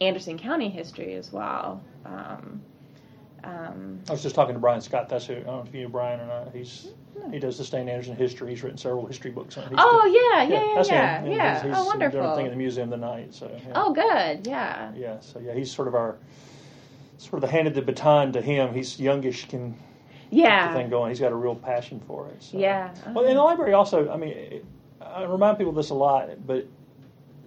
Anderson 0.02 0.38
County 0.38 0.70
history 0.70 1.14
as 1.16 1.32
well. 1.32 1.82
Um, 2.06 2.62
um, 3.46 4.00
I 4.10 4.12
was 4.12 4.24
just 4.24 4.36
talking 4.36 4.56
to 4.56 4.60
Brian 4.60 4.82
Scott. 4.82 5.10
That's 5.10 5.28
who. 5.28 5.34
I 5.34 5.40
don't 5.42 5.46
know 5.46 5.64
if 5.68 5.74
you 5.74 5.84
know 5.84 5.90
Brian 5.90 6.20
or 6.20 6.26
not. 6.26 6.54
He's 6.54 6.90
he 7.32 7.40
does 7.40 7.58
the 7.58 7.64
State 7.64 7.88
Anderson 7.88 8.16
history. 8.16 8.50
He's 8.50 8.64
written 8.64 8.78
several 8.78 9.06
history 9.06 9.32
books 9.32 9.58
on. 9.58 9.70
He's 9.70 9.78
oh, 9.80 10.06
yeah, 10.34 10.44
yeah, 10.44 10.64
yeah, 10.64 10.74
that's 10.76 10.90
yeah. 10.90 11.22
him. 11.22 11.32
yeah. 11.32 11.54
He's, 11.54 11.64
he's 11.64 11.78
oh, 11.78 11.98
doing 11.98 12.26
a 12.26 12.36
thing 12.36 12.46
at 12.46 12.52
the 12.52 12.58
museum 12.58 12.90
tonight. 12.90 13.34
So 13.34 13.50
yeah. 13.52 13.72
Oh, 13.76 13.94
good. 13.94 14.48
Yeah. 14.48 14.92
Yeah, 14.96 15.20
so 15.20 15.40
yeah, 15.40 15.54
he's 15.54 15.72
sort 15.72 15.88
of 15.88 15.96
our 15.96 16.18
sort 17.18 17.36
of 17.36 17.42
the 17.42 17.48
handed 17.48 17.74
the 17.74 17.82
baton 17.82 18.34
to 18.34 18.42
him. 18.42 18.74
He's 18.74 19.00
youngish, 19.00 19.48
can 19.48 19.76
Yeah. 20.30 20.74
thing 20.74 20.90
going. 20.90 21.10
He's 21.10 21.20
got 21.20 21.32
a 21.32 21.36
real 21.36 21.56
passion 21.56 22.02
for 22.06 22.28
it. 22.30 22.44
So. 22.44 22.58
Yeah. 22.58 22.94
Well, 23.14 23.26
in 23.26 23.36
the 23.36 23.42
library 23.44 23.74
also, 23.74 24.10
I 24.12 24.18
mean, 24.18 24.30
it, 24.30 24.66
I 25.02 25.24
remind 25.24 25.58
people 25.58 25.70
of 25.70 25.76
this 25.76 25.92
a 25.92 25.96
lot, 25.96 26.30
but 26.46 26.68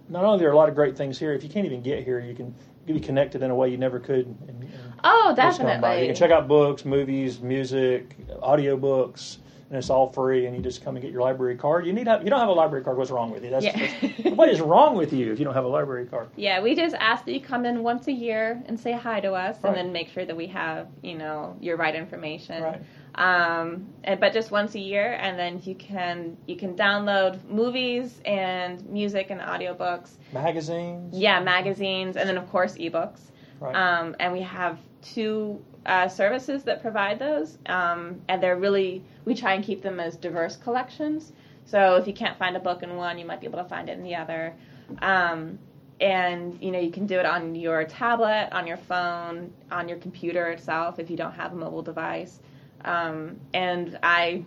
not 0.07 0.23
only 0.23 0.37
are 0.37 0.39
there 0.39 0.51
a 0.51 0.57
lot 0.57 0.69
of 0.69 0.75
great 0.75 0.97
things 0.97 1.19
here. 1.19 1.33
If 1.33 1.43
you 1.43 1.49
can't 1.49 1.65
even 1.65 1.81
get 1.81 2.03
here, 2.03 2.19
you 2.19 2.33
can 2.33 2.55
be 2.93 2.99
connected 2.99 3.43
in 3.43 3.51
a 3.51 3.55
way 3.55 3.69
you 3.69 3.77
never 3.77 3.99
could. 3.99 4.25
In, 4.47 4.63
in 4.63 4.69
Oh, 5.03 5.33
gone. 5.57 5.99
You 6.01 6.07
can 6.07 6.15
check 6.15 6.31
out 6.31 6.47
books, 6.47 6.85
movies, 6.85 7.39
music, 7.39 8.15
audiobooks, 8.41 9.37
and 9.69 9.77
it's 9.77 9.89
all 9.91 10.09
free, 10.09 10.47
and 10.47 10.55
you 10.55 10.61
just 10.63 10.83
come 10.83 10.95
and 10.95 11.03
get 11.03 11.11
your 11.11 11.21
library 11.21 11.55
card. 11.55 11.85
You 11.85 11.93
need 11.93 12.07
have, 12.07 12.23
you 12.23 12.29
don't 12.31 12.39
have 12.39 12.49
a 12.49 12.53
library 12.53 12.83
card. 12.83 12.97
What's 12.97 13.11
wrong 13.11 13.29
with 13.31 13.43
you? 13.43 13.51
That's, 13.51 13.65
Yeah. 13.65 13.77
that's 14.01 14.35
what 14.35 14.49
is 14.49 14.61
wrong 14.61 14.95
with 14.95 15.13
you 15.13 15.31
if 15.31 15.37
you 15.37 15.45
don't 15.45 15.53
have 15.53 15.65
a 15.65 15.69
library 15.69 16.07
card? 16.07 16.29
Yeah, 16.35 16.61
we 16.61 16.73
just 16.75 16.95
ask 16.95 17.25
that 17.25 17.33
you 17.33 17.39
come 17.41 17.65
in 17.65 17.83
once 17.83 18.07
a 18.07 18.11
year 18.11 18.61
and 18.65 18.79
say 18.79 18.93
hi 18.93 19.19
to 19.19 19.33
us, 19.33 19.57
Right. 19.61 19.69
and 19.69 19.77
then 19.77 19.93
make 19.93 20.09
sure 20.09 20.25
that 20.25 20.35
we 20.35 20.47
have 20.47 20.87
you 21.03 21.15
know 21.15 21.55
your 21.61 21.77
right 21.77 21.93
information. 21.95 22.63
Right. 22.63 22.81
Um, 23.15 23.87
and, 24.03 24.19
but 24.19 24.33
just 24.33 24.49
once 24.49 24.75
a 24.75 24.79
year, 24.79 25.13
and 25.13 25.37
then 25.37 25.61
you 25.63 25.75
can 25.75 26.37
you 26.47 26.55
can 26.55 26.75
download 26.75 27.43
movies 27.47 28.19
and 28.25 28.83
music 28.89 29.29
and 29.29 29.39
audiobooks. 29.39 30.11
Magazines. 30.33 31.15
Yeah, 31.15 31.39
magazines, 31.41 32.17
and 32.17 32.27
then 32.27 32.37
of 32.37 32.49
course 32.49 32.73
ebooks. 32.75 33.19
Right. 33.59 33.75
Um, 33.75 34.15
and 34.19 34.31
we 34.33 34.41
have 34.41 34.79
two 35.01 35.63
uh, 35.85 36.07
services 36.07 36.63
that 36.63 36.81
provide 36.81 37.19
those, 37.19 37.57
um, 37.67 38.21
and 38.27 38.41
they're 38.41 38.57
really 38.57 39.03
we 39.25 39.35
try 39.35 39.53
and 39.53 39.63
keep 39.63 39.81
them 39.81 39.99
as 39.99 40.15
diverse 40.15 40.55
collections. 40.55 41.33
So 41.65 41.95
if 41.95 42.07
you 42.07 42.13
can't 42.13 42.37
find 42.37 42.55
a 42.55 42.59
book 42.59 42.83
in 42.83 42.95
one, 42.95 43.17
you 43.17 43.25
might 43.25 43.39
be 43.39 43.47
able 43.47 43.59
to 43.59 43.69
find 43.69 43.89
it 43.89 43.97
in 43.97 44.03
the 44.03 44.15
other. 44.15 44.55
Um, 45.01 45.59
and 46.01 46.57
you 46.61 46.71
know 46.71 46.79
you 46.79 46.91
can 46.91 47.05
do 47.05 47.19
it 47.19 47.25
on 47.25 47.55
your 47.55 47.83
tablet, 47.83 48.49
on 48.51 48.65
your 48.65 48.77
phone, 48.77 49.51
on 49.71 49.89
your 49.89 49.97
computer 49.97 50.47
itself 50.47 50.97
if 50.99 51.09
you 51.09 51.17
don't 51.17 51.33
have 51.33 51.53
a 51.53 51.55
mobile 51.55 51.81
device. 51.81 52.39
Um, 52.85 53.39
and 53.53 53.99
I 54.01 54.43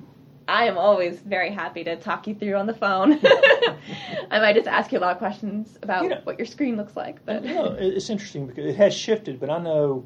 I 0.49 0.65
am 0.65 0.77
always 0.77 1.21
very 1.21 1.51
happy 1.51 1.85
to 1.85 1.97
talk 1.97 2.27
you 2.27 2.35
through 2.35 2.55
on 2.55 2.67
the 2.67 2.75
phone. 2.75 3.13
I 4.31 4.41
might 4.41 4.55
just 4.55 4.67
ask 4.67 4.93
you 4.93 4.99
a 4.99 5.01
lot 5.01 5.13
of 5.13 5.19
questions 5.19 5.79
about 5.83 6.05
You 6.05 6.09
know- 6.11 6.21
what 6.25 6.39
your 6.39 6.47
screen 6.47 6.77
looks 6.77 6.97
like, 6.97 7.25
but 7.25 7.45
you 7.45 7.55
know, 7.55 7.77
it's 7.79 8.11
interesting 8.11 8.47
because 8.47 8.67
it 8.67 8.77
has 8.77 8.95
shifted, 8.95 9.39
but 9.39 9.51
I 9.51 9.59
know 9.59 10.05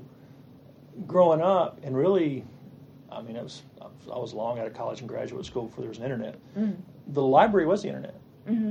growing 1.06 1.40
up 1.42 1.78
and 1.82 1.96
really, 1.96 2.44
I 3.10 3.22
mean, 3.22 3.36
it 3.36 3.42
was 3.42 3.62
I 3.80 4.18
was 4.18 4.32
long 4.34 4.58
out 4.58 4.66
of 4.66 4.74
college 4.74 5.00
and 5.00 5.08
graduate 5.08 5.44
school 5.44 5.64
before 5.64 5.82
there 5.82 5.88
was 5.88 5.98
an 5.98 6.04
internet. 6.04 6.36
The 7.08 7.22
library 7.22 7.66
was 7.66 7.82
the 7.82 7.88
internet. 7.88 8.14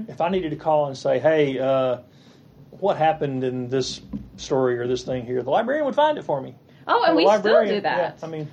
If 0.08 0.22
I 0.22 0.30
needed 0.30 0.52
to 0.52 0.56
call 0.56 0.88
and 0.88 0.98
say, 0.98 1.20
"Hey, 1.20 1.60
uh, 1.60 1.98
what 2.80 2.96
happened 2.98 3.44
in 3.44 3.68
this 3.68 4.02
story 4.38 4.80
or 4.80 4.88
this 4.88 5.04
thing 5.04 5.26
here," 5.26 5.44
the 5.44 5.50
librarian 5.50 5.86
would 5.86 5.96
find 5.96 6.18
it 6.18 6.24
for 6.24 6.40
me. 6.42 6.56
oh, 6.88 7.04
and 7.04 7.14
The 7.14 7.18
we 7.18 7.38
still 7.40 7.66
do 7.66 7.82
that. 7.82 8.16
Yeah, 8.20 8.26
I 8.26 8.30
mean, 8.30 8.48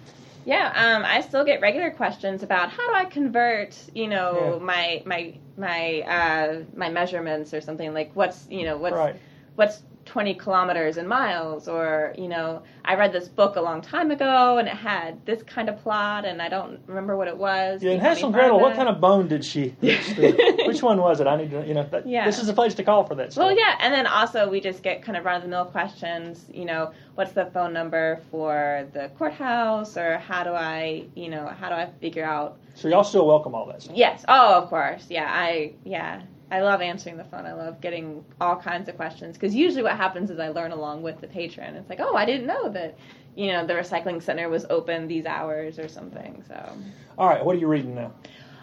Yeah, 0.44 0.73
um, 0.74 1.05
I 1.07 1.20
still 1.20 1.44
get 1.44 1.61
regular 1.61 1.90
questions 1.93 2.43
about 2.43 2.70
how 2.70 2.89
do 2.89 2.94
I 2.94 3.05
convert, 3.05 3.78
you 3.94 4.09
know, 4.09 4.55
Yeah. 4.59 4.65
my 4.65 5.03
my 5.07 5.35
my 5.57 6.01
uh, 6.03 6.62
my 6.74 6.89
measurements 6.89 7.55
or 7.55 7.61
something 7.61 7.94
like 7.94 8.11
what's 8.15 8.49
you 8.51 8.65
know 8.65 8.77
what's 8.77 8.97
right. 8.97 9.15
what's 9.55 9.82
20 10.12 10.34
kilometers 10.34 10.98
in 10.98 11.09
miles 11.09 11.68
or 11.68 12.14
you 12.18 12.28
know 12.28 12.62
I 12.84 12.97
read 12.97 13.14
this 13.14 13.28
book 13.28 13.56
a 13.56 13.62
long 13.62 13.80
time 13.80 14.10
ago 14.10 14.59
and 14.59 14.68
it 14.68 14.74
had 14.74 15.24
this 15.24 15.43
kind 15.43 15.70
of 15.70 15.80
plot 15.82 16.26
and 16.26 16.43
I 16.43 16.51
don't 16.51 16.80
remember 16.86 17.16
what 17.16 17.28
it 17.28 17.36
was. 17.39 17.82
Yeah, 17.82 17.93
and 17.93 18.02
Hansel 18.02 18.26
and 18.26 18.34
Gretel, 18.34 18.60
what 18.60 18.76
kind 18.76 18.90
of 18.90 19.01
bone 19.01 19.26
did 19.26 19.43
she? 19.43 19.68
which 19.80 20.82
one 20.82 21.01
was 21.01 21.20
it? 21.20 21.26
I 21.26 21.36
need 21.36 21.51
to, 21.52 21.66
you 21.66 21.72
know, 21.72 21.86
that, 21.90 22.06
Yeah. 22.06 22.26
this 22.26 22.39
is 22.43 22.48
a 22.51 22.52
place 22.52 22.74
to 22.74 22.84
call 22.84 23.06
for 23.06 23.14
that. 23.14 23.32
Stuff. 23.32 23.47
Well, 23.47 23.56
yeah, 23.56 23.76
and 23.80 23.94
then 23.94 24.06
also 24.06 24.51
we 24.51 24.60
just 24.60 24.82
get 24.82 25.02
kind 25.02 25.16
of 25.16 25.24
run 25.24 25.36
of 25.36 25.43
the 25.43 25.48
mill 25.48 25.64
questions. 25.64 26.44
You 26.52 26.66
know, 26.66 26.93
what's 27.14 27.32
the 27.32 27.47
phone 27.47 27.72
number 27.72 28.20
for 28.30 28.86
the 28.93 29.10
courthouse, 29.16 29.97
or 29.97 30.18
how 30.18 30.44
do 30.44 30.51
I, 30.51 31.05
you 31.14 31.30
know, 31.30 31.47
how 31.47 31.70
do 31.70 31.74
I 31.74 31.89
figure 32.02 32.24
out 32.24 32.59
So 32.74 32.89
y'all 32.89 33.05
still 33.05 33.26
welcome 33.26 33.55
all 33.55 33.64
that 33.66 33.80
stuff. 33.80 33.97
Yes. 33.97 34.26
Oh, 34.28 34.62
of 34.62 34.68
course. 34.68 35.06
Yeah. 35.09 35.26
I 35.30 35.72
yeah. 35.84 36.20
I 36.53 36.61
love 36.61 36.83
answering 36.83 37.16
the 37.16 37.24
phone. 37.24 37.47
I 37.47 37.55
love 37.55 37.81
getting 37.81 38.23
all 38.39 38.57
kinds 38.57 38.87
of 38.91 38.97
questions 38.97 39.39
because 39.39 39.55
usually 39.55 39.83
what 39.83 39.97
happens 39.97 40.31
is 40.31 40.39
I 40.39 40.51
learn 40.51 40.70
along 40.70 41.03
with 41.03 41.19
the 41.19 41.27
patron. 41.27 41.77
It's 41.77 41.89
like, 41.89 41.99
oh, 41.99 42.15
I 42.15 42.27
didn't 42.27 42.47
know 42.47 42.69
that, 42.69 42.99
you 43.35 43.53
know, 43.53 43.66
the 43.66 43.73
recycling 43.73 44.23
center 44.23 44.51
was 44.51 44.66
open 44.69 45.09
these 45.09 45.24
hours 45.24 45.79
or 45.79 45.89
something. 45.89 46.45
So 46.47 46.77
All 47.16 47.27
right, 47.27 47.43
what 47.43 47.57
are 47.57 47.59
you 47.59 47.69
reading 47.69 47.95
now? 47.95 48.12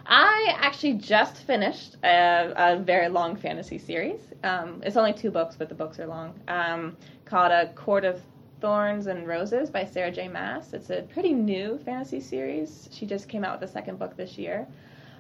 I 0.06 0.56
actually 0.60 0.94
just 0.94 1.38
finished 1.38 1.98
a, 2.03 2.53
a 2.56 2.78
very 2.78 3.10
long 3.10 3.36
fantasy 3.36 3.80
series. 3.80 4.22
Um, 4.44 4.84
it's 4.86 4.95
only 4.95 5.14
two 5.14 5.32
books, 5.32 5.56
but 5.56 5.68
the 5.68 5.76
books 5.76 5.99
are 5.99 6.06
long. 6.06 6.40
Um, 6.48 6.95
called 7.26 7.52
A 7.52 7.74
Court 7.74 8.06
of 8.06 8.22
Thorns 8.61 9.07
and 9.07 9.28
Roses 9.28 9.72
by 9.72 9.84
Sarah 9.84 10.11
J. 10.11 10.28
Maas. 10.28 10.74
It's 10.74 10.91
a 10.91 11.02
pretty 11.11 11.34
new 11.34 11.80
fantasy 11.80 12.20
series. 12.20 12.88
She 12.91 13.07
just 13.07 13.28
came 13.28 13.44
out 13.44 13.60
with 13.60 13.68
the 13.68 13.74
second 13.74 13.98
book 13.98 14.16
this 14.16 14.38
year. 14.38 14.68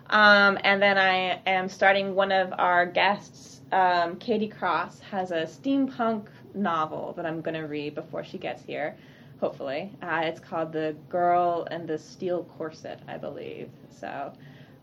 Um, 0.09 0.57
and 0.63 0.81
then 0.81 0.97
I 0.97 1.39
am 1.45 1.69
starting 1.69 2.15
one 2.15 2.31
of 2.31 2.53
our 2.57 2.85
guests, 2.85 3.61
um, 3.71 4.15
Kady 4.17 4.47
Cross, 4.47 4.99
has 5.01 5.31
a 5.31 5.43
steampunk 5.43 6.27
novel 6.53 7.13
that 7.15 7.25
I'm 7.25 7.41
going 7.41 7.53
to 7.55 7.67
read 7.67 7.93
before 7.95 8.23
she 8.23 8.37
gets 8.37 8.63
here, 8.63 8.95
hopefully. 9.39 9.91
Uh, 10.01 10.21
it's 10.23 10.39
called 10.39 10.71
The 10.73 10.95
Girl 11.09 11.67
and 11.69 11.87
the 11.87 11.97
Steel 11.97 12.43
Corset, 12.57 12.99
I 13.07 13.17
believe. 13.17 13.69
So, 13.99 14.33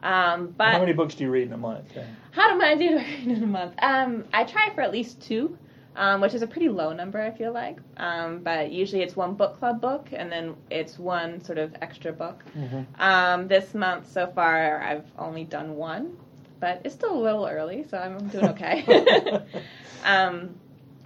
um, 0.02 0.54
but 0.56 0.72
How 0.72 0.78
many 0.78 0.92
books 0.92 1.14
do 1.16 1.24
you 1.24 1.30
read 1.30 1.48
in 1.48 1.52
a 1.52 1.58
month? 1.58 1.90
Okay. 1.90 2.06
how 2.30 2.54
do 2.56 2.62
I 2.64 2.76
do 2.76 2.90
to 2.90 2.96
read 2.96 3.28
in 3.28 3.42
a 3.42 3.46
month? 3.46 3.74
Um, 3.78 4.24
I 4.32 4.44
try 4.44 4.70
for 4.74 4.82
at 4.82 4.92
least 4.92 5.20
two, 5.20 5.58
um, 5.96 6.20
which 6.20 6.34
is 6.34 6.42
a 6.42 6.46
pretty 6.46 6.68
low 6.68 6.92
number, 6.92 7.20
I 7.20 7.30
feel 7.30 7.52
like. 7.52 7.78
Um, 7.96 8.40
but 8.40 8.70
usually 8.70 9.02
it's 9.02 9.16
one 9.16 9.34
book 9.34 9.58
club 9.58 9.80
book, 9.80 10.08
and 10.12 10.30
then 10.30 10.54
it's 10.70 10.98
one 10.98 11.42
sort 11.42 11.58
of 11.58 11.74
extra 11.80 12.12
book. 12.12 12.44
Um, 13.00 13.48
this 13.48 13.74
month 13.74 14.10
so 14.12 14.26
far, 14.26 14.82
I've 14.82 15.06
only 15.18 15.44
done 15.44 15.74
one, 15.76 16.16
but 16.60 16.82
it's 16.84 16.94
still 16.94 17.18
a 17.18 17.22
little 17.22 17.46
early, 17.46 17.84
so 17.88 17.98
I'm 17.98 18.28
doing 18.28 18.44
okay. 18.50 18.84
um, 20.04 20.54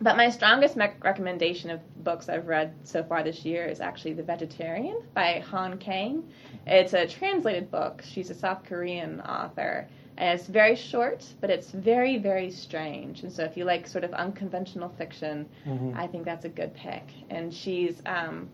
but 0.02 0.16
my 0.16 0.30
strongest 0.30 0.76
mec- 0.76 1.04
recommendation 1.04 1.70
of 1.70 1.80
books 2.02 2.28
I've 2.28 2.46
read 2.46 2.74
so 2.84 3.04
far 3.04 3.22
this 3.22 3.44
year 3.44 3.66
is 3.66 3.80
actually 3.80 4.14
The 4.14 4.22
Vegetarian 4.22 5.02
by 5.14 5.44
Han 5.50 5.78
Kang. 5.78 6.24
It's 6.66 6.94
a 6.94 7.06
translated 7.06 7.70
book. 7.70 8.02
She's 8.04 8.30
a 8.30 8.34
South 8.34 8.64
Korean 8.64 9.20
author. 9.20 9.88
And 10.20 10.38
it's 10.38 10.48
very 10.48 10.76
short, 10.76 11.26
but 11.40 11.50
it's 11.50 11.70
very, 11.70 12.18
very 12.18 12.50
strange. 12.50 13.22
And 13.22 13.32
so 13.32 13.42
if 13.42 13.56
you 13.56 13.64
like 13.64 13.86
sort 13.88 14.04
of 14.04 14.12
unconventional 14.12 14.90
fiction, 14.90 15.48
Mhm. 15.66 15.96
I 15.96 16.06
think 16.06 16.26
that's 16.26 16.44
a 16.44 16.50
good 16.50 16.74
pick. 16.74 17.04
And 17.30 17.52
she's, 17.52 18.02
um, 18.06 18.50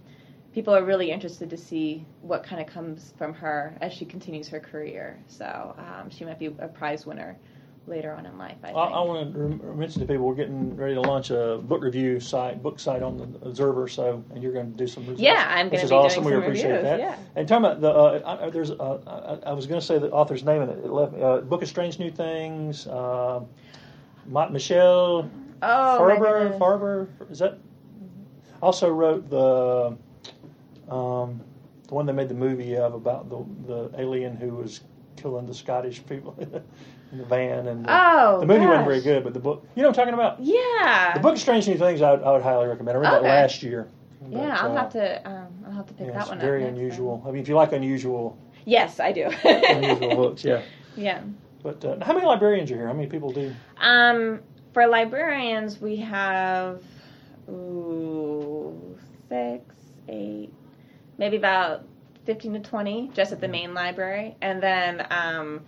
people 0.54 0.74
are 0.74 0.84
really 0.84 1.10
interested 1.10 1.50
to 1.50 1.56
see 1.56 2.06
what 2.22 2.44
kind 2.44 2.62
of 2.62 2.68
comes 2.68 3.12
from 3.18 3.34
her 3.34 3.76
as 3.80 3.92
she 3.92 4.04
continues 4.06 4.48
her 4.48 4.60
career. 4.60 5.18
So 5.26 5.74
um, 5.78 6.08
she 6.08 6.24
might 6.24 6.38
be 6.38 6.46
a 6.46 6.68
prize 6.68 7.04
winner 7.04 7.36
later 7.86 8.12
on 8.12 8.26
in 8.26 8.36
life, 8.38 8.56
I 8.64 8.70
I. 8.70 8.88
I 8.88 9.00
want 9.02 9.32
to 9.32 9.38
rem- 9.38 9.78
mention 9.78 10.00
to 10.00 10.06
people 10.06 10.26
we're 10.26 10.34
getting 10.34 10.76
ready 10.76 10.94
to 10.94 11.00
launch 11.00 11.30
a 11.30 11.58
book 11.62 11.82
review 11.82 12.20
site, 12.20 12.62
book 12.62 12.78
site 12.78 13.02
on 13.02 13.16
the 13.16 13.48
Observer. 13.48 13.88
So, 13.88 14.24
and 14.32 14.42
you're 14.42 14.52
going 14.52 14.72
to 14.72 14.76
do 14.76 14.86
some 14.86 15.04
reviews. 15.04 15.20
Yeah, 15.20 15.46
I'm 15.48 15.68
gonna 15.68 15.76
is 15.76 15.82
be 15.82 15.88
doing 15.88 16.04
awesome. 16.04 16.24
we 16.24 16.32
some 16.32 16.42
appreciate 16.42 16.70
reviews, 16.70 16.82
that. 16.84 16.98
yeah. 17.00 17.16
And 17.34 17.48
talking 17.48 17.64
about 17.64 17.80
the, 17.80 17.90
uh, 17.90 18.38
I, 18.46 18.50
there's, 18.50 18.70
uh, 18.70 19.38
I, 19.44 19.50
I 19.50 19.52
was 19.52 19.66
going 19.66 19.80
to 19.80 19.86
say 19.86 19.98
the 19.98 20.10
author's 20.10 20.44
name 20.44 20.62
in 20.62 20.70
it. 20.70 20.78
it 20.84 20.90
left, 20.90 21.12
me- 21.12 21.22
uh, 21.22 21.38
Book 21.38 21.62
of 21.62 21.68
Strange 21.68 21.98
New 21.98 22.10
Things. 22.10 22.86
Uh, 22.86 23.40
Michel 24.26 25.30
oh, 25.62 26.08
Faber. 26.08 26.50
Faber 26.52 27.08
is 27.30 27.38
that? 27.38 27.58
Also 28.62 28.90
wrote 28.90 29.28
the, 29.30 29.96
um, 30.92 31.40
the 31.86 31.94
one 31.94 32.06
they 32.06 32.12
made 32.12 32.28
the 32.28 32.34
movie 32.34 32.76
of 32.76 32.94
about 32.94 33.28
the 33.28 33.44
the 33.66 34.00
alien 34.00 34.36
who 34.36 34.48
was 34.48 34.80
killing 35.16 35.46
the 35.46 35.54
Scottish 35.54 36.04
people 36.06 36.36
in 37.12 37.18
the 37.18 37.24
van 37.24 37.66
and. 37.68 37.84
the- 37.84 37.90
Oh, 37.92 38.40
the 38.40 38.46
movie 38.46 38.66
wasn't 38.66 38.86
very 38.86 39.00
good, 39.00 39.24
but 39.24 39.32
the 39.34 39.40
book, 39.40 39.66
you 39.74 39.82
know 39.82 39.88
what 39.88 39.98
I'm 39.98 40.04
talking 40.06 40.14
about? 40.14 40.40
Yeah. 40.40 41.12
The 41.14 41.20
book 41.20 41.36
Strange 41.36 41.66
New 41.68 41.76
Things, 41.78 42.02
I 42.02 42.12
would, 42.12 42.22
I 42.22 42.32
would 42.32 42.42
highly 42.42 42.66
recommend. 42.66 42.96
I 42.96 43.00
read 43.00 43.12
Okay. 43.14 43.22
that 43.22 43.28
last 43.28 43.62
year. 43.62 43.88
But, 44.22 44.32
Yeah, 44.32 44.56
I'll 44.60 44.72
uh, 44.72 44.76
have 44.80 44.90
to. 44.92 45.28
Um, 45.30 45.46
I'll 45.66 45.72
have 45.72 45.86
to 45.86 45.94
pick 45.94 46.06
yeah, 46.08 46.12
that 46.14 46.28
one 46.28 46.40
very 46.40 46.62
up. 46.64 46.70
next 46.70 46.78
unusual. 46.78 47.18
time. 47.18 47.28
I 47.28 47.30
mean, 47.32 47.42
if 47.42 47.48
you 47.48 47.54
like 47.54 47.72
unusual, 47.72 48.36
Yes, 48.64 48.98
I 48.98 49.12
do. 49.12 49.30
unusual 49.44 50.16
books, 50.16 50.44
yeah. 50.44 50.62
yeah. 50.96 51.20
But 51.62 51.84
uh, 51.84 52.04
how 52.04 52.12
many 52.14 52.26
librarians 52.26 52.70
are 52.72 52.76
here? 52.76 52.86
How 52.86 52.92
many 52.92 53.06
people 53.08 53.30
do? 53.30 53.54
Um, 53.80 54.40
for 54.72 54.86
librarians, 54.86 55.80
we 55.80 55.96
have 55.96 56.80
ooh, 57.48 58.96
six, 59.28 59.74
eight, 60.08 60.52
maybe 61.18 61.36
about 61.36 61.84
fifteen 62.24 62.52
to 62.54 62.60
twenty 62.60 63.10
just 63.14 63.32
at 63.32 63.40
the 63.40 63.48
main 63.48 63.74
library, 63.74 64.36
and 64.42 64.62
then 64.62 65.06
um, 65.10 65.64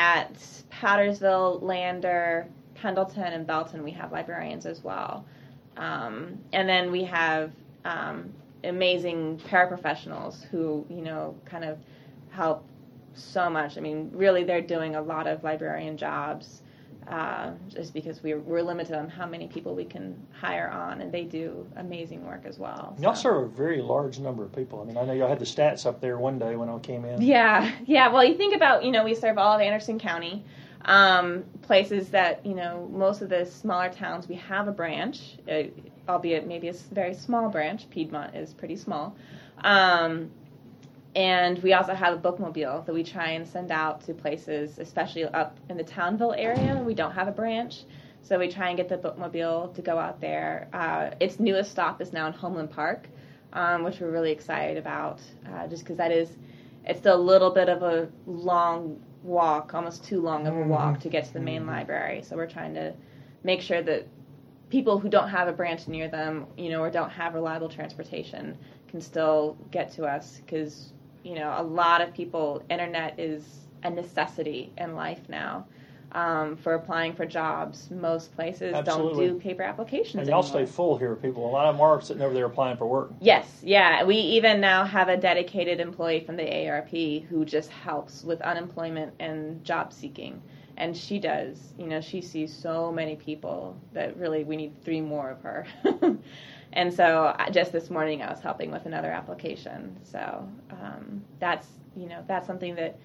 at 0.00 0.34
Powdersville, 0.72 1.60
Lander, 1.60 2.48
Pendleton, 2.74 3.34
and 3.34 3.46
Belton, 3.46 3.84
we 3.84 3.90
have 3.90 4.12
librarians 4.12 4.64
as 4.64 4.82
well. 4.82 5.26
Um, 5.76 6.38
and 6.54 6.66
then 6.66 6.90
we 6.90 7.04
have 7.04 7.52
um, 7.84 8.32
amazing 8.64 9.38
paraprofessionals 9.46 10.42
who, 10.44 10.86
you 10.88 11.02
know, 11.02 11.34
kind 11.44 11.64
of 11.64 11.78
help 12.30 12.64
so 13.12 13.50
much. 13.50 13.76
I 13.76 13.82
mean, 13.82 14.10
really, 14.14 14.42
they're 14.42 14.62
doing 14.62 14.96
a 14.96 15.02
lot 15.02 15.26
of 15.26 15.44
librarian 15.44 15.98
jobs 15.98 16.62
uh, 17.08 17.50
just 17.68 17.92
because 17.92 18.22
we're, 18.22 18.38
we're 18.38 18.62
limited 18.62 18.94
on 18.96 19.08
how 19.08 19.26
many 19.26 19.48
people 19.48 19.74
we 19.74 19.84
can 19.84 20.16
hire 20.32 20.68
on, 20.68 21.00
and 21.00 21.10
they 21.12 21.24
do 21.24 21.66
amazing 21.76 22.24
work 22.24 22.42
as 22.44 22.58
well. 22.58 22.96
Y'all 23.00 23.14
serve 23.14 23.44
a 23.44 23.48
very 23.48 23.82
large 23.82 24.18
number 24.18 24.44
of 24.44 24.54
people. 24.54 24.80
I 24.80 24.84
mean, 24.84 24.96
I 24.96 25.04
know 25.04 25.12
y'all 25.12 25.28
had 25.28 25.38
the 25.38 25.44
stats 25.44 25.86
up 25.86 26.00
there 26.00 26.18
one 26.18 26.38
day 26.38 26.56
when 26.56 26.68
I 26.68 26.78
came 26.78 27.04
in. 27.04 27.20
Yeah, 27.20 27.72
yeah. 27.86 28.08
Well, 28.08 28.24
you 28.24 28.34
think 28.36 28.54
about, 28.54 28.84
you 28.84 28.92
know, 28.92 29.04
we 29.04 29.14
serve 29.14 29.38
all 29.38 29.54
of 29.54 29.60
Anderson 29.60 29.98
County, 29.98 30.44
um, 30.84 31.44
places 31.62 32.08
that, 32.10 32.44
you 32.46 32.54
know, 32.54 32.88
most 32.92 33.22
of 33.22 33.28
the 33.28 33.44
smaller 33.44 33.90
towns, 33.90 34.28
we 34.28 34.36
have 34.36 34.68
a 34.68 34.72
branch, 34.72 35.36
uh, 35.50 35.64
albeit 36.08 36.46
maybe 36.46 36.68
a 36.68 36.72
very 36.72 37.14
small 37.14 37.48
branch. 37.48 37.88
Piedmont 37.90 38.34
is 38.34 38.54
pretty 38.54 38.76
small. 38.76 39.16
Um, 39.62 40.30
and 41.14 41.58
we 41.62 41.72
also 41.72 41.94
have 41.94 42.14
a 42.14 42.18
bookmobile 42.18 42.86
that 42.86 42.94
we 42.94 43.02
try 43.02 43.30
and 43.30 43.46
send 43.46 43.72
out 43.72 44.00
to 44.02 44.14
places, 44.14 44.78
especially 44.78 45.24
up 45.24 45.58
in 45.68 45.76
the 45.76 45.84
Townville 45.84 46.34
area. 46.34 46.80
We 46.84 46.94
don't 46.94 47.12
have 47.12 47.26
a 47.26 47.32
branch, 47.32 47.82
so 48.22 48.38
we 48.38 48.48
try 48.48 48.68
and 48.68 48.76
get 48.76 48.88
the 48.88 48.96
bookmobile 48.96 49.74
to 49.74 49.82
go 49.82 49.98
out 49.98 50.20
there. 50.20 50.68
Uh, 50.72 51.10
its 51.20 51.40
newest 51.40 51.72
stop 51.72 52.00
is 52.00 52.12
now 52.12 52.28
in 52.28 52.32
Homeland 52.32 52.70
Park, 52.70 53.08
um, 53.52 53.82
which 53.82 53.98
we're 54.00 54.10
really 54.10 54.30
excited 54.30 54.76
about, 54.76 55.20
uh, 55.52 55.66
just 55.66 55.82
because 55.82 55.96
that 55.96 56.12
is 56.12 56.36
it's 56.84 57.00
still 57.00 57.16
a 57.16 57.20
little 57.20 57.50
bit 57.50 57.68
of 57.68 57.82
a 57.82 58.08
long 58.26 59.02
walk, 59.22 59.74
almost 59.74 60.04
too 60.04 60.20
long 60.20 60.46
of 60.46 60.56
a 60.56 60.62
walk 60.62 61.00
to 61.00 61.08
get 61.08 61.24
to 61.26 61.32
the 61.32 61.40
main 61.40 61.66
library. 61.66 62.22
So 62.22 62.36
we're 62.36 62.48
trying 62.48 62.74
to 62.74 62.94
make 63.42 63.60
sure 63.60 63.82
that 63.82 64.06
people 64.70 64.98
who 64.98 65.08
don't 65.08 65.28
have 65.28 65.48
a 65.48 65.52
branch 65.52 65.88
near 65.88 66.08
them, 66.08 66.46
you 66.56 66.70
know, 66.70 66.80
or 66.80 66.90
don't 66.90 67.10
have 67.10 67.34
reliable 67.34 67.68
transportation 67.68 68.56
can 68.88 69.00
still 69.00 69.56
get 69.70 69.92
to 69.92 70.04
us 70.04 70.40
because 70.44 70.92
you 71.22 71.34
know 71.34 71.54
a 71.58 71.62
lot 71.62 72.00
of 72.00 72.12
people 72.14 72.62
internet 72.70 73.18
is 73.18 73.66
a 73.82 73.90
necessity 73.90 74.72
in 74.78 74.94
life 74.94 75.20
now 75.28 75.64
um, 76.12 76.56
for 76.56 76.74
applying 76.74 77.12
for 77.14 77.24
jobs 77.24 77.90
most 77.90 78.34
places 78.34 78.74
Absolutely. 78.74 79.26
don't 79.26 79.34
do 79.34 79.40
paper 79.40 79.62
applications 79.62 80.16
And 80.16 80.28
y'all 80.28 80.40
anymore. 80.42 80.66
stay 80.66 80.66
full 80.66 80.98
here, 80.98 81.14
people. 81.14 81.48
A 81.48 81.50
lot 81.50 81.66
of 81.66 81.74
them 81.76 81.80
are 81.80 82.00
sitting 82.00 82.22
over 82.22 82.34
there 82.34 82.46
applying 82.46 82.76
for 82.76 82.86
work. 82.86 83.12
Yes, 83.20 83.60
yeah. 83.62 84.02
We 84.04 84.16
even 84.16 84.60
now 84.60 84.84
have 84.84 85.08
a 85.08 85.16
dedicated 85.16 85.80
employee 85.80 86.20
from 86.20 86.36
the 86.36 86.68
ARP 86.68 86.90
who 87.28 87.44
just 87.44 87.70
helps 87.70 88.24
with 88.24 88.40
unemployment 88.42 89.14
and 89.20 89.64
job 89.64 89.92
seeking. 89.92 90.42
And 90.76 90.96
she 90.96 91.18
does, 91.18 91.74
you 91.78 91.86
know, 91.86 92.00
she 92.00 92.20
sees 92.22 92.52
so 92.52 92.90
many 92.90 93.14
people 93.14 93.76
that 93.92 94.16
really 94.16 94.44
we 94.44 94.56
need 94.56 94.82
three 94.82 95.00
more 95.00 95.30
of 95.30 95.42
her. 95.42 95.66
and 96.72 96.92
so 96.92 97.34
just 97.50 97.72
this 97.72 97.90
morning 97.90 98.22
I 98.22 98.30
was 98.30 98.40
helping 98.40 98.70
with 98.70 98.86
another 98.86 99.10
application. 99.10 99.96
So 100.04 100.48
um, 100.70 101.22
that's, 101.38 101.66
you 101.96 102.06
know, 102.06 102.22
that's 102.26 102.46
something 102.46 102.74
that 102.76 102.98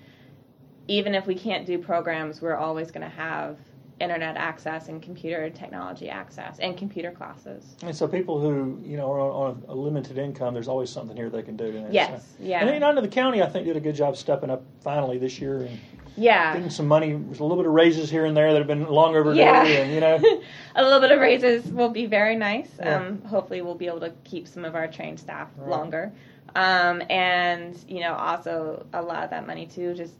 even 0.87 1.15
if 1.15 1.25
we 1.25 1.35
can't 1.35 1.65
do 1.65 1.79
programs, 1.79 2.41
we're 2.41 2.55
always 2.55 2.91
going 2.91 3.01
to 3.01 3.15
have 3.15 3.57
internet 3.99 4.35
access 4.35 4.89
and 4.89 5.01
computer 5.01 5.49
technology 5.49 6.09
access 6.09 6.59
and 6.59 6.77
computer 6.77 7.11
classes. 7.11 7.75
And 7.81 7.95
so 7.95 8.07
people 8.07 8.39
who 8.39 8.81
you 8.83 8.97
know 8.97 9.09
are 9.11 9.19
on, 9.19 9.31
on 9.31 9.63
a 9.69 9.75
limited 9.75 10.17
income, 10.17 10.53
there's 10.53 10.67
always 10.67 10.89
something 10.89 11.15
here 11.15 11.29
they 11.29 11.41
can 11.41 11.55
do. 11.55 11.65
And 11.65 11.93
Yes, 11.93 12.11
uh, 12.11 12.19
yeah. 12.39 12.59
And 12.59 12.67
then, 12.67 12.75
you 12.75 12.79
know, 12.81 13.01
the 13.01 13.07
county, 13.07 13.41
I 13.41 13.47
think, 13.47 13.65
did 13.65 13.77
a 13.77 13.79
good 13.79 13.95
job 13.95 14.17
stepping 14.17 14.49
up 14.49 14.63
finally 14.81 15.17
this 15.17 15.39
year 15.39 15.61
and 15.61 15.79
Yeah. 16.17 16.53
getting 16.53 16.69
some 16.69 16.87
money. 16.87 17.13
There's 17.13 17.39
a 17.39 17.43
little 17.43 17.57
bit 17.57 17.65
of 17.65 17.73
raises 17.73 18.09
here 18.09 18.25
and 18.25 18.35
there 18.37 18.51
that 18.53 18.59
have 18.59 18.67
been 18.67 18.87
long 18.87 19.15
overdue. 19.15 19.39
Yeah. 19.39 19.63
And 19.65 19.93
you 19.93 19.99
know, 19.99 20.41
a 20.75 20.83
little 20.83 20.99
bit 21.01 21.11
of 21.11 21.19
raises 21.19 21.65
will 21.65 21.89
be 21.89 22.05
very 22.05 22.35
nice. 22.35 22.69
Yeah. 22.79 22.97
Um, 22.97 23.21
hopefully, 23.23 23.61
we'll 23.61 23.75
be 23.75 23.87
able 23.87 23.99
to 24.01 24.13
keep 24.23 24.47
some 24.47 24.63
of 24.65 24.75
our 24.75 24.87
trained 24.87 25.19
staff 25.19 25.49
Right. 25.57 25.69
longer. 25.69 26.11
Um, 26.55 27.01
and, 27.09 27.77
you 27.87 27.99
know, 27.99 28.13
also 28.13 28.85
a 28.93 29.01
lot 29.01 29.25
of 29.25 29.29
that 29.31 29.45
money, 29.45 29.65
too, 29.65 29.93
just 29.93 30.13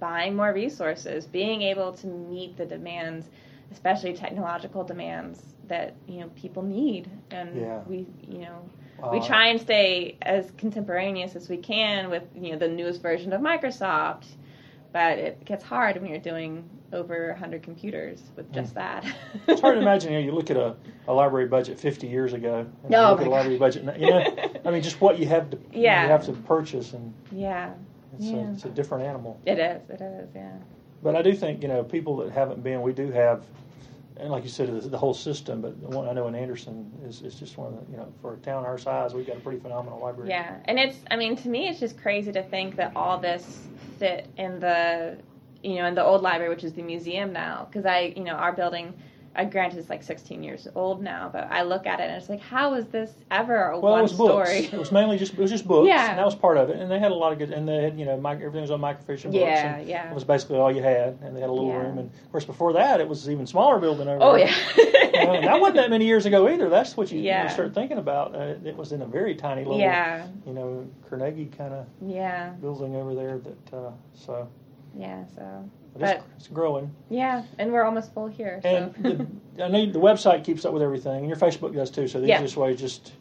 buying 0.00 0.34
more 0.34 0.52
resources, 0.54 1.26
being 1.26 1.60
able 1.60 1.92
to 1.92 2.06
meet 2.06 2.56
the 2.56 2.64
demands, 2.64 3.26
especially 3.72 4.14
technological 4.14 4.84
demands 4.84 5.42
that, 5.68 5.94
you 6.08 6.20
know, 6.20 6.28
people 6.34 6.62
need. 6.62 7.10
And 7.30 7.60
Yeah. 7.60 7.80
we, 7.86 8.06
you 8.26 8.38
know, 8.38 8.62
we 9.12 9.18
Uh, 9.18 9.26
try 9.26 9.48
and 9.48 9.60
stay 9.60 10.16
as 10.22 10.50
contemporaneous 10.52 11.36
as 11.36 11.50
we 11.50 11.58
can 11.58 12.08
with, 12.08 12.22
you 12.34 12.52
know, 12.52 12.58
the 12.58 12.68
newest 12.68 13.02
version 13.02 13.34
of 13.34 13.42
Microsoft. 13.42 14.24
But 14.96 15.18
it 15.18 15.44
gets 15.44 15.62
hard 15.62 16.00
when 16.00 16.08
you're 16.08 16.18
doing 16.18 16.66
over 16.90 17.28
100 17.32 17.62
computers 17.62 18.22
with 18.34 18.50
just 18.50 18.70
hmm. 18.72 18.78
that. 18.78 19.04
It's 19.46 19.60
hard 19.60 19.74
to 19.74 19.80
imagine. 19.82 20.10
You 20.10 20.20
know, 20.20 20.24
you 20.24 20.32
look 20.32 20.50
at 20.50 20.56
a, 20.56 20.74
a 21.06 21.12
library 21.12 21.48
budget 21.48 21.78
50 21.78 22.06
years 22.06 22.32
ago. 22.32 22.66
And 22.82 22.94
Oh, 22.94 23.02
you 23.02 23.10
look 23.10 23.20
at 23.20 23.26
a 23.26 23.30
library 23.30 23.58
budget. 23.58 23.84
now, 23.84 23.94
You 23.94 24.08
know, 24.08 24.50
I 24.64 24.70
mean, 24.70 24.82
just 24.82 24.98
what 25.02 25.18
you 25.18 25.26
have 25.26 25.50
to 25.50 25.58
Yeah. 25.70 26.04
you 26.04 26.08
have 26.08 26.24
to 26.24 26.32
purchase, 26.32 26.94
and 26.94 27.12
Yeah, 27.30 27.74
it's, 28.14 28.24
Yeah. 28.24 28.36
a, 28.36 28.52
it's 28.52 28.64
a 28.64 28.70
different 28.70 29.04
animal. 29.04 29.38
it 29.44 29.58
is. 29.58 29.82
It 29.90 30.00
is. 30.00 30.30
Yeah. 30.34 30.56
But 31.02 31.14
I 31.14 31.20
do 31.20 31.34
think 31.34 31.60
you 31.60 31.68
know 31.68 31.84
people 31.84 32.16
that 32.16 32.30
haven't 32.32 32.62
been. 32.62 32.80
We 32.80 32.94
do 32.94 33.10
have, 33.10 33.44
and 34.16 34.30
like 34.30 34.44
you 34.44 34.48
said, 34.48 34.80
the, 34.80 34.88
the 34.88 34.96
whole 34.96 35.12
system. 35.12 35.60
But 35.60 35.78
the 35.78 35.88
one 35.88 36.08
I 36.08 36.14
know 36.14 36.26
in 36.26 36.34
Anderson 36.34 36.90
is, 37.04 37.20
is 37.20 37.34
just 37.34 37.58
one 37.58 37.74
of 37.74 37.84
the 37.84 37.92
you 37.92 37.98
know 37.98 38.10
for 38.22 38.32
a 38.32 38.36
town 38.38 38.64
our 38.64 38.78
size, 38.78 39.12
we've 39.12 39.26
got 39.26 39.36
a 39.36 39.40
pretty 39.40 39.60
phenomenal 39.60 40.00
library. 40.00 40.30
Yeah, 40.30 40.56
and 40.64 40.78
it's. 40.78 40.96
I 41.10 41.16
mean, 41.16 41.36
to 41.36 41.50
me, 41.50 41.68
it's 41.68 41.80
just 41.80 41.98
crazy 41.98 42.32
to 42.32 42.42
think 42.42 42.76
that 42.76 42.92
all 42.96 43.18
this 43.18 43.68
fit 43.98 44.28
in 44.36 44.60
the, 44.60 45.18
you 45.62 45.76
know, 45.76 45.86
in 45.86 45.94
the 45.94 46.04
old 46.04 46.22
library, 46.22 46.48
which 46.54 46.64
is 46.64 46.72
the 46.72 46.82
museum 46.82 47.32
now. 47.32 47.66
Because 47.70 47.86
I, 47.86 48.14
you 48.16 48.24
know, 48.24 48.34
our 48.34 48.52
building. 48.52 48.94
Uh, 49.36 49.44
granted, 49.44 49.78
it's 49.78 49.90
like 49.90 50.02
16 50.02 50.42
years 50.42 50.66
old 50.74 51.02
now, 51.02 51.28
but 51.30 51.46
I 51.50 51.62
look 51.62 51.86
at 51.86 52.00
it 52.00 52.04
and 52.04 52.12
it's 52.16 52.30
like, 52.30 52.40
how 52.40 52.72
is 52.74 52.86
this 52.86 53.12
ever 53.30 53.68
a 53.70 53.78
Well, 53.78 53.92
one 53.92 54.00
it 54.00 54.02
was 54.02 54.12
books. 54.14 54.48
story? 54.50 54.64
It 54.72 54.78
was 54.78 54.90
mainly 54.90 55.18
just 55.18 55.34
it 55.34 55.38
was 55.38 55.50
just 55.50 55.68
books. 55.68 55.86
Yeah. 55.88 56.08
and 56.10 56.18
that 56.18 56.24
was 56.24 56.34
part 56.34 56.56
of 56.56 56.70
it. 56.70 56.76
And 56.80 56.90
they 56.90 56.98
had 56.98 57.12
a 57.12 57.14
lot 57.14 57.32
of 57.32 57.38
good. 57.38 57.50
And 57.50 57.68
they 57.68 57.82
had 57.82 57.98
you 57.98 58.06
know 58.06 58.16
mic, 58.16 58.38
everything 58.38 58.62
was 58.62 58.70
on 58.70 58.80
microfiche 58.80 59.24
books. 59.24 59.34
Yeah, 59.34 59.76
and 59.76 59.88
yeah. 59.88 60.08
It 60.10 60.14
was 60.14 60.24
basically 60.24 60.56
all 60.58 60.74
you 60.74 60.82
had, 60.82 61.18
and 61.22 61.36
they 61.36 61.40
had 61.40 61.50
a 61.50 61.52
little 61.52 61.68
Yeah. 61.68 61.76
room. 61.82 61.98
And 61.98 62.10
of 62.24 62.32
course, 62.32 62.44
before 62.46 62.72
that, 62.72 63.00
it 63.00 63.08
was 63.08 63.28
even 63.28 63.46
smaller 63.46 63.78
building 63.78 64.08
over 64.08 64.18
there. 64.18 64.28
Oh 64.28 64.36
there. 64.36 64.48
yeah. 65.14 65.32
And 65.36 65.44
that 65.46 65.60
wasn't 65.60 65.76
that 65.76 65.90
many 65.90 66.06
years 66.06 66.24
ago 66.26 66.48
either. 66.48 66.68
That's 66.68 66.96
what 66.96 67.10
you, 67.12 67.20
Yeah. 67.20 67.44
you 67.44 67.50
start 67.50 67.74
thinking 67.74 67.98
about. 67.98 68.34
Uh, 68.34 68.54
it 68.64 68.76
was 68.76 68.92
in 68.92 69.02
a 69.02 69.06
very 69.06 69.34
tiny 69.34 69.64
little, 69.64 69.78
yeah, 69.78 70.26
you 70.46 70.52
know, 70.52 70.86
Carnegie 71.08 71.46
kind 71.46 71.72
of 71.74 71.86
yeah, 72.06 72.50
building 72.60 72.96
over 72.96 73.14
there. 73.14 73.38
That 73.38 73.76
uh, 73.76 73.90
so, 74.14 74.48
yeah. 74.96 75.24
So, 75.34 75.68
but 75.98 76.24
it's, 76.36 76.48
growing. 76.48 76.94
yeah, 77.10 77.42
and 77.58 77.72
we're 77.72 77.82
almost 77.84 78.12
full 78.14 78.26
here. 78.26 78.60
So. 78.62 78.68
And 79.02 79.40
the, 79.56 79.64
I 79.64 79.68
know 79.68 79.86
the 79.90 79.98
website 79.98 80.44
keeps 80.44 80.64
up 80.64 80.72
with 80.72 80.82
everything, 80.82 81.18
and 81.18 81.28
your 81.28 81.36
Facebook 81.38 81.74
does 81.74 81.90
too. 81.90 82.06
So 82.08 82.20
the 82.20 82.26
Yeah. 82.26 82.36
easiest 82.36 82.56
way 82.56 82.72
is 82.72 82.80
just 82.80 83.12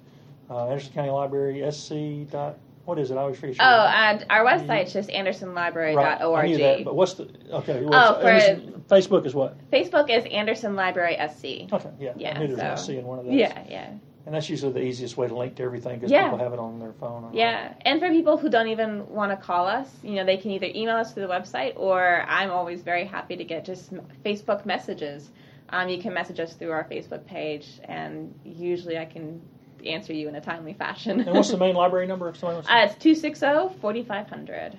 uh, 0.50 0.68
Anderson 0.68 0.94
County 0.94 1.10
Library 1.12 1.70
SC 1.72 2.30
dot. 2.32 2.58
What 2.86 3.00
is 3.00 3.10
it? 3.10 3.16
I 3.16 3.22
always 3.22 3.40
forget. 3.40 3.56
oh, 3.60 3.88
and 3.88 4.26
our 4.30 4.46
website's 4.46 4.94
just 4.94 5.10
andersonlibrary.org. 5.10 6.46
I 6.46 6.48
knew 6.48 6.58
that, 6.60 6.86
but 6.86 6.96
what's 6.96 7.14
the 7.16 7.30
okay? 7.52 7.80
your 7.82 7.90
Oh, 7.92 8.20
for- 8.22 8.28
Anderson- 8.28 8.84
Facebook 8.88 9.26
is 9.26 9.34
what? 9.34 9.58
Facebook 9.72 10.10
is 10.16 10.24
Anderson 10.32 10.76
Library 10.76 11.16
SC. 11.18 11.72
Okay, 11.74 11.90
yeah, 12.00 12.14
Yeah, 12.16 12.36
I 12.38 12.40
knew 12.46 12.56
there 12.56 12.72
was 12.72 12.82
so- 12.86 12.94
SC 12.94 13.00
in 13.00 13.06
one 13.06 13.18
of 13.20 13.26
those. 13.26 13.34
Yeah, 13.34 13.64
yeah. 13.68 13.90
And 14.26 14.34
that's 14.34 14.50
usually 14.50 14.72
the 14.74 14.82
easiest 14.84 15.18
way 15.18 15.28
to 15.28 15.36
link 15.36 15.56
to 15.56 15.64
everything 15.64 15.96
because 15.96 16.12
Yeah. 16.12 16.24
people 16.24 16.40
have 16.40 16.54
it 16.54 16.60
on 16.60 16.80
their 16.80 16.94
phone. 16.94 17.30
Yeah, 17.34 17.74
and 17.82 18.00
for 18.00 18.10
people 18.10 18.38
who 18.38 18.50
don't 18.50 18.68
even 18.68 19.08
want 19.10 19.32
to 19.32 19.38
call 19.38 19.68
us, 19.68 19.90
you 20.04 20.16
know, 20.16 20.26
they 20.26 20.38
can 20.38 20.52
either 20.52 20.68
email 20.74 20.96
us 20.98 21.14
through 21.14 21.28
the 21.28 21.34
website, 21.34 21.74
or 21.76 22.24
I'm 22.28 22.52
always 22.52 22.82
very 22.82 23.06
happy 23.06 23.36
to 23.38 23.44
get 23.44 23.66
just 23.66 23.94
Facebook 24.24 24.66
messages. 24.66 25.30
Um, 25.70 25.90
you 25.90 26.00
can 26.02 26.14
message 26.14 26.40
us 26.40 26.54
through 26.54 26.72
our 26.72 26.84
Facebook 26.86 27.26
page, 27.26 27.80
and 27.86 28.34
usually 28.44 28.98
I 28.98 29.06
can 29.06 29.42
answer 29.86 30.14
you 30.14 30.28
in 30.28 30.36
a 30.36 30.42
timely 30.42 30.74
fashion. 30.74 31.20
And 31.22 31.36
what's 31.36 31.52
the 31.52 31.58
main 31.58 31.76
library 31.84 32.08
number? 32.08 32.28
If 32.30 32.40
to- 32.40 32.48
uh, 32.48 32.62
it's 32.86 32.96
260 32.96 33.80
4500. 33.80 34.78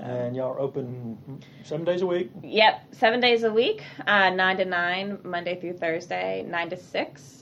And 0.00 0.36
y'all 0.36 0.52
are 0.52 0.60
open 0.60 1.18
seven 1.64 1.84
days 1.84 2.02
a 2.02 2.06
week. 2.06 2.30
Yep, 2.44 2.94
seven 2.94 3.18
days 3.20 3.42
a 3.42 3.52
week, 3.52 3.82
uh, 4.06 4.30
9 4.30 4.56
to 4.58 4.64
9, 4.64 5.18
Monday 5.24 5.60
through 5.60 5.72
Thursday, 5.72 6.44
9 6.48 6.70
to 6.70 6.76
6, 6.76 7.37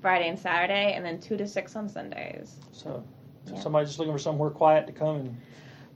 Friday 0.00 0.28
and 0.28 0.38
Saturday, 0.38 0.92
and 0.94 1.04
then 1.04 1.18
2 1.20 1.36
to 1.36 1.46
6 1.46 1.76
on 1.76 1.88
Sundays. 1.88 2.56
So, 2.72 3.02
if 3.46 3.52
Yeah. 3.54 3.60
somebody's 3.60 3.88
just 3.88 3.98
looking 3.98 4.12
for 4.14 4.18
somewhere 4.18 4.50
quiet 4.50 4.86
to 4.86 4.92
come 4.92 5.16
and 5.16 5.36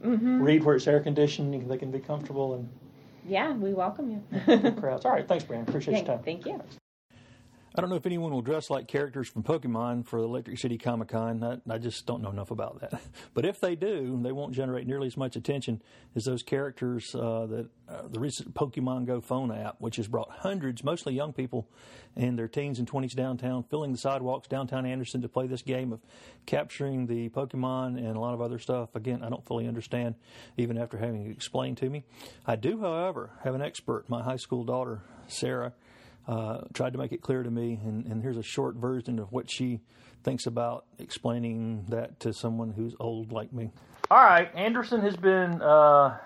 hmm 0.03 0.43
read 0.43 0.65
where 0.65 0.77
it's 0.77 0.87
air 0.87 1.01
conditioned, 1.01 1.71
they 1.71 1.77
can 1.77 1.91
be 1.91 1.99
comfortable 2.01 2.55
and 2.55 2.69
Yeah, 3.25 3.53
we 3.53 3.75
welcome 3.75 4.11
you. 4.11 4.73
crowds. 4.81 5.05
All 5.05 5.13
right, 5.13 5.27
thanks, 5.29 5.45
Brian. 5.45 5.63
Appreciate 5.69 5.99
your 5.99 6.07
time. 6.07 6.25
Thank 6.25 6.47
you. 6.47 6.61
I 7.73 7.81
don't 7.81 7.89
know 7.89 7.97
if 7.97 8.05
anyone 8.05 8.33
will 8.33 8.43
dress 8.43 8.69
like 8.69 8.89
characters 8.89 9.29
from 9.29 9.45
Pokemon 9.45 10.05
for 10.05 10.21
the 10.21 10.27
Electric 10.27 10.59
City 10.59 10.77
Comic 10.77 11.07
Con. 11.09 11.45
I, 11.45 11.73
I 11.73 11.79
just 11.79 12.05
don't 12.05 12.21
know 12.21 12.31
enough 12.31 12.51
about 12.51 12.81
that. 12.81 13.01
But 13.33 13.45
if 13.45 13.61
they 13.61 13.77
do, 13.77 14.19
they 14.23 14.33
won't 14.33 14.53
generate 14.53 14.89
nearly 14.89 15.07
as 15.07 15.17
much 15.17 15.37
attention 15.37 15.81
as 16.17 16.25
those 16.25 16.43
characters 16.43 17.15
uh, 17.15 17.47
that 17.47 17.69
uh, 17.89 18.09
the 18.09 18.19
recent 18.19 18.55
Pokemon 18.55 19.07
Go 19.07 19.21
phone 19.21 19.53
app, 19.53 19.77
which 19.79 19.97
has 19.97 20.09
brought 20.09 20.31
hundreds, 20.31 20.83
mostly 20.83 21.15
young 21.15 21.33
people 21.33 21.69
and 22.17 22.37
their 22.37 22.49
teens 22.49 22.81
and 22.81 22.91
20s 22.91 23.15
downtown, 23.15 23.63
filling 23.63 23.93
the 23.93 23.99
sidewalks 23.99 24.49
downtown 24.49 24.85
Anderson 24.85 25.23
to 25.23 25.29
play 25.29 25.47
this 25.47 25.63
game 25.63 25.93
of 25.93 26.01
capturing 26.47 27.07
the 27.07 27.29
Pokemon 27.29 27.99
and 27.99 28.17
a 28.17 28.21
lot 28.21 28.35
of 28.35 28.41
other 28.41 28.59
stuff. 28.59 28.97
Again, 28.97 29.23
I 29.23 29.29
don't 29.29 29.45
fully 29.47 29.69
understand, 29.69 30.17
even 30.57 30.77
after 30.77 30.99
having 30.99 31.27
it 31.27 31.31
explained 31.31 31.77
to 31.79 31.89
me. 31.89 32.05
I 32.45 32.57
do, 32.57 32.81
however, 32.81 33.31
have 33.45 33.55
an 33.55 33.63
expert, 33.63 34.09
my 34.09 34.23
high 34.25 34.37
school 34.37 34.65
daughter, 34.65 35.03
Sarah 35.29 35.73
uh, 36.31 36.61
tried 36.73 36.93
to 36.93 36.99
make 36.99 37.11
it 37.11 37.23
clear 37.23 37.43
to 37.43 37.51
me, 37.51 37.81
and, 37.85 38.07
and 38.07 38.23
here's 38.23 38.37
a 38.37 38.43
short 38.43 38.77
version 38.77 39.19
of 39.19 39.33
what 39.33 39.51
she 39.51 39.81
thinks 40.23 40.47
about 40.47 40.85
explaining 41.01 41.85
that 41.89 42.21
to 42.21 42.33
someone 42.33 42.71
who's 42.71 42.95
old 43.01 43.33
like 43.33 43.53
me. 43.53 43.73
All 44.13 44.23
right, 44.23 44.49
Anderson 44.55 45.01
has 45.01 45.17
been 45.17 45.61
uh, 45.61 46.17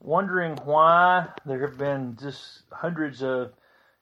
wondering 0.00 0.56
why 0.64 1.26
there 1.44 1.66
have 1.66 1.76
been 1.76 2.16
just 2.20 2.62
hundreds 2.70 3.20
of 3.20 3.52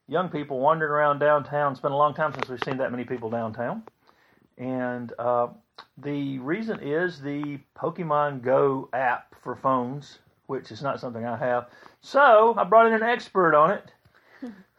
young 0.07 0.29
people 0.29 0.61
wandering 0.61 0.93
around 0.93 1.19
downtown. 1.19 1.73
It's 1.73 1.81
been 1.81 1.93
a 1.93 1.97
long 1.97 2.13
time 2.13 2.35
since 2.35 2.47
we've 2.51 2.63
seen 2.63 2.77
that 2.77 2.91
many 2.91 3.05
people 3.05 3.31
downtown. 3.31 3.85
And 4.59 5.15
uh, 5.19 5.49
the 5.97 6.41
reason 6.41 6.81
is 6.81 7.23
the 7.23 7.59
Pokemon 7.75 8.43
Go 8.43 8.91
app 8.93 9.35
for 9.43 9.57
phones, 9.57 10.19
which 10.47 10.71
is 10.71 10.83
not 10.83 11.01
something 11.01 11.25
I 11.25 11.39
have. 11.39 11.71
So 12.03 12.55
I 12.59 12.65
brought 12.65 12.87
in 12.87 12.93
an 12.93 13.03
expert 13.03 13.55
on 13.55 13.71
it 13.71 13.93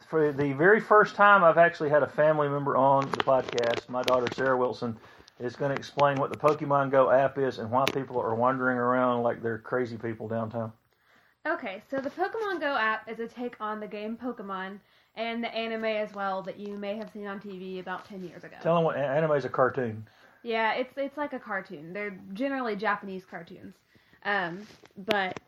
for 0.08 0.32
the 0.32 0.54
very 0.54 0.80
first 0.80 1.16
time 1.16 1.44
I've 1.44 1.58
actually 1.58 1.90
had 1.90 2.04
a 2.04 2.08
family 2.08 2.48
member 2.48 2.78
on 2.78 3.10
the 3.12 3.18
podcast. 3.18 3.90
My 3.90 4.04
daughter 4.04 4.28
Sarah 4.34 4.58
Wilson 4.58 4.98
is 5.40 5.56
going 5.56 5.72
to 5.72 5.78
explain 5.78 6.18
what 6.18 6.32
the 6.32 6.38
Pokemon 6.38 6.92
Go 6.92 7.10
app 7.12 7.38
is 7.38 7.60
and 7.60 7.70
why 7.70 7.86
people 7.88 8.20
are 8.20 8.34
wandering 8.34 8.78
around 8.78 9.24
like 9.24 9.42
they're 9.42 9.60
crazy 9.60 9.98
people 9.98 10.28
downtown. 10.28 10.72
Okay, 11.46 11.82
so 11.90 11.98
the 11.98 12.10
Pokemon 12.10 12.60
Go 12.60 12.76
app 12.76 13.10
is 13.10 13.20
a 13.20 13.28
take 13.28 13.60
on 13.62 13.80
the 13.80 13.88
game 13.88 14.18
Pokemon 14.18 14.80
and 15.16 15.44
the 15.44 15.54
anime 15.54 15.86
as 15.86 16.14
well 16.14 16.42
that 16.44 16.60
you 16.60 16.78
may 16.78 16.96
have 16.96 17.12
seen 17.12 17.28
on 17.28 17.40
TV 17.40 17.80
about 17.80 18.06
10 18.06 18.24
years 18.24 18.44
ago. 18.44 18.56
Tell 18.62 18.76
them 18.76 18.84
what 18.84 18.98
anime 18.98 19.32
is 19.32 19.46
a 19.46 19.50
cartoon. 19.50 20.08
Yeah, 20.44 20.74
it's 20.74 20.94
it's 20.96 21.18
like 21.18 21.34
a 21.34 21.40
cartoon. 21.40 21.92
They're 21.92 22.18
generally 22.34 22.76
Japanese 22.76 23.26
cartoons. 23.26 23.76
Um, 24.24 24.66
but 24.98 25.40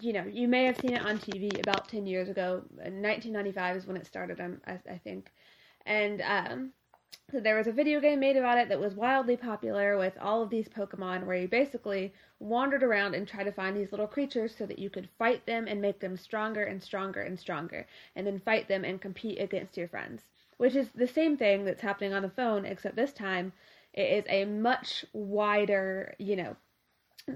you 0.00 0.12
know, 0.12 0.24
you 0.24 0.48
may 0.48 0.64
have 0.64 0.78
seen 0.78 0.94
it 0.94 1.04
on 1.04 1.18
TV 1.18 1.60
about 1.60 1.88
10 1.88 2.06
years 2.06 2.28
ago. 2.28 2.62
1995 2.76 3.76
is 3.76 3.86
when 3.86 3.96
it 3.96 4.06
started, 4.06 4.40
I, 4.40 4.78
I 4.90 4.98
think. 4.98 5.32
And 5.86 6.20
um, 6.22 6.72
so 7.30 7.40
there 7.40 7.56
was 7.56 7.66
a 7.66 7.72
video 7.72 8.00
game 8.00 8.20
made 8.20 8.36
about 8.36 8.58
it 8.58 8.68
that 8.68 8.80
was 8.80 8.94
wildly 8.94 9.36
popular 9.36 9.98
with 9.98 10.16
all 10.20 10.42
of 10.42 10.50
these 10.50 10.68
Pokemon, 10.68 11.24
where 11.24 11.36
you 11.36 11.48
basically 11.48 12.12
wandered 12.38 12.82
around 12.82 13.14
and 13.14 13.26
tried 13.26 13.44
to 13.44 13.52
find 13.52 13.76
these 13.76 13.90
little 13.90 14.06
creatures 14.06 14.54
so 14.56 14.66
that 14.66 14.78
you 14.78 14.90
could 14.90 15.08
fight 15.18 15.44
them 15.46 15.66
and 15.66 15.80
make 15.80 16.00
them 16.00 16.16
stronger 16.16 16.64
and 16.64 16.82
stronger 16.82 17.22
and 17.22 17.38
stronger, 17.38 17.86
and 18.14 18.26
then 18.26 18.40
fight 18.40 18.68
them 18.68 18.84
and 18.84 19.00
compete 19.00 19.40
against 19.40 19.76
your 19.76 19.88
friends. 19.88 20.22
Which 20.58 20.74
is 20.74 20.90
the 20.90 21.06
same 21.06 21.36
thing 21.36 21.64
that's 21.64 21.82
happening 21.82 22.12
on 22.12 22.22
the 22.22 22.30
phone, 22.30 22.64
except 22.64 22.96
this 22.96 23.12
time 23.12 23.52
it 23.92 24.24
is 24.24 24.24
a 24.28 24.44
much 24.44 25.04
wider, 25.12 26.14
you 26.18 26.36
know, 26.36 26.56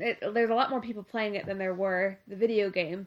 it, 0.00 0.18
there's 0.34 0.50
a 0.50 0.54
lot 0.54 0.70
more 0.70 0.80
people 0.80 1.02
playing 1.02 1.34
it 1.34 1.46
than 1.46 1.58
there 1.58 1.74
were 1.74 2.18
the 2.26 2.36
video 2.36 2.70
game. 2.70 3.06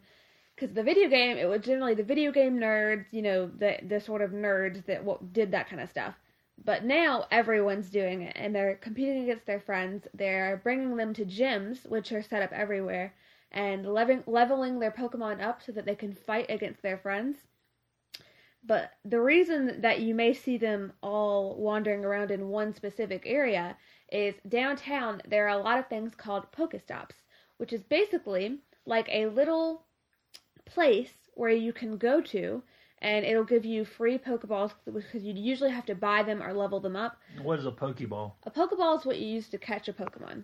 Because 0.56 0.74
the 0.74 0.84
video 0.84 1.10
game, 1.10 1.38
it 1.38 1.50
was 1.50 1.62
generally 1.62 1.96
the 1.96 2.04
video 2.04 2.32
game 2.32 2.58
nerds, 2.58 3.06
you 3.12 3.22
know, 3.22 3.48
the 3.48 3.78
the 3.88 4.00
sort 4.00 4.22
of 4.22 4.32
nerds 4.32 4.86
that 4.86 5.04
what 5.04 5.34
did 5.34 5.52
that 5.52 5.70
kind 5.70 5.82
of 5.82 5.90
stuff. 5.90 6.16
But 6.64 6.86
now 6.86 7.26
everyone's 7.32 7.90
doing 7.90 8.22
it, 8.22 8.34
and 8.38 8.56
they're 8.56 8.76
competing 8.76 9.24
against 9.24 9.46
their 9.46 9.60
friends. 9.60 10.08
They're 10.14 10.62
bringing 10.64 10.96
them 10.96 11.14
to 11.16 11.26
gyms, 11.26 11.86
which 11.90 12.14
are 12.14 12.24
set 12.24 12.42
up 12.42 12.54
everywhere, 12.54 13.14
and 13.52 13.86
leveling 13.86 14.24
leveling 14.28 14.80
their 14.80 14.92
Pokemon 14.92 15.42
up 15.42 15.62
so 15.62 15.74
that 15.74 15.86
they 15.86 15.96
can 15.96 16.14
fight 16.14 16.46
against 16.50 16.82
their 16.82 16.98
friends. 16.98 17.38
But 18.68 18.94
the 19.04 19.22
reason 19.22 19.82
that 19.82 20.00
you 20.00 20.16
may 20.16 20.34
see 20.34 20.58
them 20.58 20.94
all 21.02 21.56
wandering 21.58 22.04
around 22.04 22.32
in 22.32 22.50
one 22.50 22.74
specific 22.74 23.24
area 23.26 23.78
is 24.12 24.36
downtown 24.48 25.22
there 25.28 25.46
are 25.46 25.58
a 25.60 25.64
lot 25.64 25.80
of 25.80 25.88
things 25.88 26.14
called 26.16 26.52
Pokestops, 26.52 27.16
which 27.58 27.74
is 27.74 27.84
basically 27.84 28.60
like 28.86 29.08
a 29.12 29.28
little 29.28 29.84
place 30.66 31.14
where 31.34 31.50
you 31.50 31.74
can 31.74 31.98
go 31.98 32.22
to 32.22 32.64
and 33.00 33.26
it'll 33.26 33.44
give 33.44 33.66
you 33.66 33.86
free 33.86 34.18
Pokeballs 34.18 34.72
because 34.86 35.24
you 35.24 35.34
usually 35.34 35.72
have 35.72 35.86
to 35.86 35.96
buy 35.96 36.24
them 36.24 36.42
or 36.42 36.54
level 36.54 36.80
them 36.80 36.96
up. 36.96 37.18
What 37.42 37.60
is 37.60 37.66
a 37.66 37.72
Pokeball? 37.72 38.34
A 38.44 38.52
Pokeball 38.52 39.00
is 39.00 39.06
what 39.06 39.20
you 39.20 39.28
use 39.28 39.50
to 39.50 39.58
catch 39.58 39.88
a 39.88 39.94
Pokemon, 39.94 40.44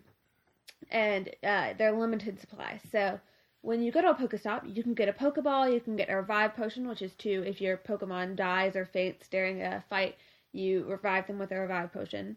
and 0.89 1.29
uh, 1.43 1.73
they're 1.77 1.91
limited 1.91 2.39
supply. 2.39 2.79
So 2.91 3.19
when 3.61 3.81
you 3.81 3.91
go 3.91 4.01
to 4.01 4.09
a 4.09 4.15
Pokestop, 4.15 4.75
you 4.75 4.83
can 4.83 4.93
get 4.93 5.09
a 5.09 5.13
Pokeball, 5.13 5.73
you 5.73 5.79
can 5.79 5.95
get 5.95 6.09
a 6.09 6.15
Revive 6.17 6.55
Potion, 6.55 6.87
which 6.87 7.01
is 7.01 7.13
two. 7.15 7.43
If 7.45 7.61
your 7.61 7.77
Pokemon 7.77 8.35
dies 8.35 8.75
or 8.75 8.85
faints 8.85 9.27
during 9.29 9.61
a 9.61 9.83
fight, 9.89 10.15
you 10.51 10.83
revive 10.85 11.27
them 11.27 11.39
with 11.39 11.51
a 11.51 11.59
Revive 11.59 11.93
Potion. 11.93 12.35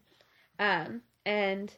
Um, 0.58 1.02
and 1.24 1.72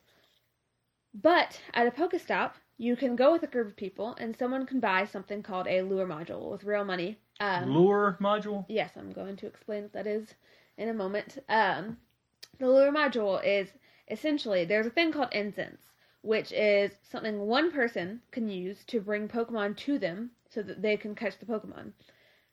but 1.15 1.61
at 1.73 1.87
a 1.87 1.91
Pokestop, 1.91 2.53
you 2.79 2.95
can 2.95 3.17
go 3.17 3.33
with 3.33 3.43
a 3.43 3.47
group 3.47 3.69
of 3.69 3.77
people, 3.77 4.15
and 4.21 4.37
someone 4.37 4.67
can 4.67 4.81
buy 4.81 5.07
something 5.07 5.43
called 5.43 5.67
a 5.67 5.83
lure 5.83 6.07
module 6.07 6.51
with 6.51 6.65
real 6.65 6.85
money. 6.85 7.19
Um, 7.41 7.71
Lure 7.71 8.19
module? 8.21 8.65
Yes, 8.69 8.91
I'm 8.97 9.13
going 9.13 9.37
to 9.37 9.47
explain 9.47 9.85
what 9.85 9.93
that 9.95 10.07
is 10.07 10.35
in 10.77 10.89
a 10.89 10.95
moment. 10.95 11.39
Um, 11.49 11.97
the 12.59 12.69
lure 12.69 12.93
module 12.93 13.41
is 13.45 13.69
essentially 14.09 14.65
there's 14.65 14.87
a 14.87 14.91
thing 14.91 15.13
called 15.13 15.33
incense, 15.33 15.81
which 16.23 16.53
is 16.53 16.93
something 17.03 17.41
one 17.41 17.73
person 17.73 18.21
can 18.31 18.49
use 18.49 18.85
to 18.85 19.01
bring 19.01 19.29
Pokemon 19.29 19.77
to 19.79 19.99
them 19.99 20.31
so 20.51 20.63
that 20.63 20.83
they 20.83 20.97
can 20.97 21.15
catch 21.15 21.39
the 21.39 21.47
Pokemon. 21.47 21.93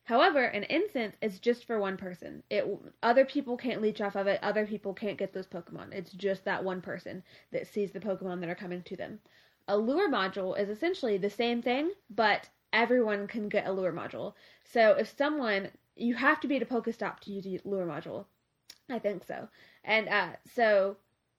However, 0.06 0.44
an 0.44 0.64
incense 0.64 1.16
is 1.22 1.40
just 1.40 1.66
for 1.66 1.80
one 1.80 1.98
person. 1.98 2.44
It 2.50 2.66
other 3.02 3.26
people 3.26 3.56
can't 3.56 3.82
leech 3.82 4.02
off 4.02 4.16
of 4.16 4.28
it. 4.28 4.40
Other 4.44 4.66
people 4.66 4.94
can't 4.94 5.18
get 5.18 5.34
those 5.34 5.48
Pokemon. 5.48 5.94
It's 5.94 6.12
just 6.12 6.44
that 6.46 6.64
one 6.64 6.82
person 6.82 7.24
that 7.52 7.68
sees 7.68 7.92
the 7.92 8.00
Pokemon 8.00 8.42
that 8.42 8.50
are 8.50 8.56
coming 8.56 8.84
to 8.84 8.96
them. 8.98 9.20
A 9.68 9.78
lure 9.78 10.10
module 10.10 10.60
is 10.60 10.70
essentially 10.70 11.18
the 11.18 11.30
same 11.30 11.62
thing, 11.62 11.92
but 12.10 12.50
everyone 12.74 13.28
can 13.28 13.48
get 13.48 13.68
a 13.68 13.72
lure 13.72 13.94
module. 13.94 14.34
So 14.64 14.92
if 14.92 15.16
someone 15.16 15.70
you 15.96 16.16
have 16.16 16.40
to 16.42 16.48
be 16.48 16.56
at 16.56 16.62
a 16.62 16.66
Pokestop 16.66 17.20
to 17.22 17.32
use 17.32 17.46
a 17.46 17.68
lure 17.68 17.86
module. 17.86 18.26
I 18.90 19.00
think 19.00 19.24
so. 19.24 19.48
And 19.84 20.10
uh, 20.10 20.30
so 20.54 20.98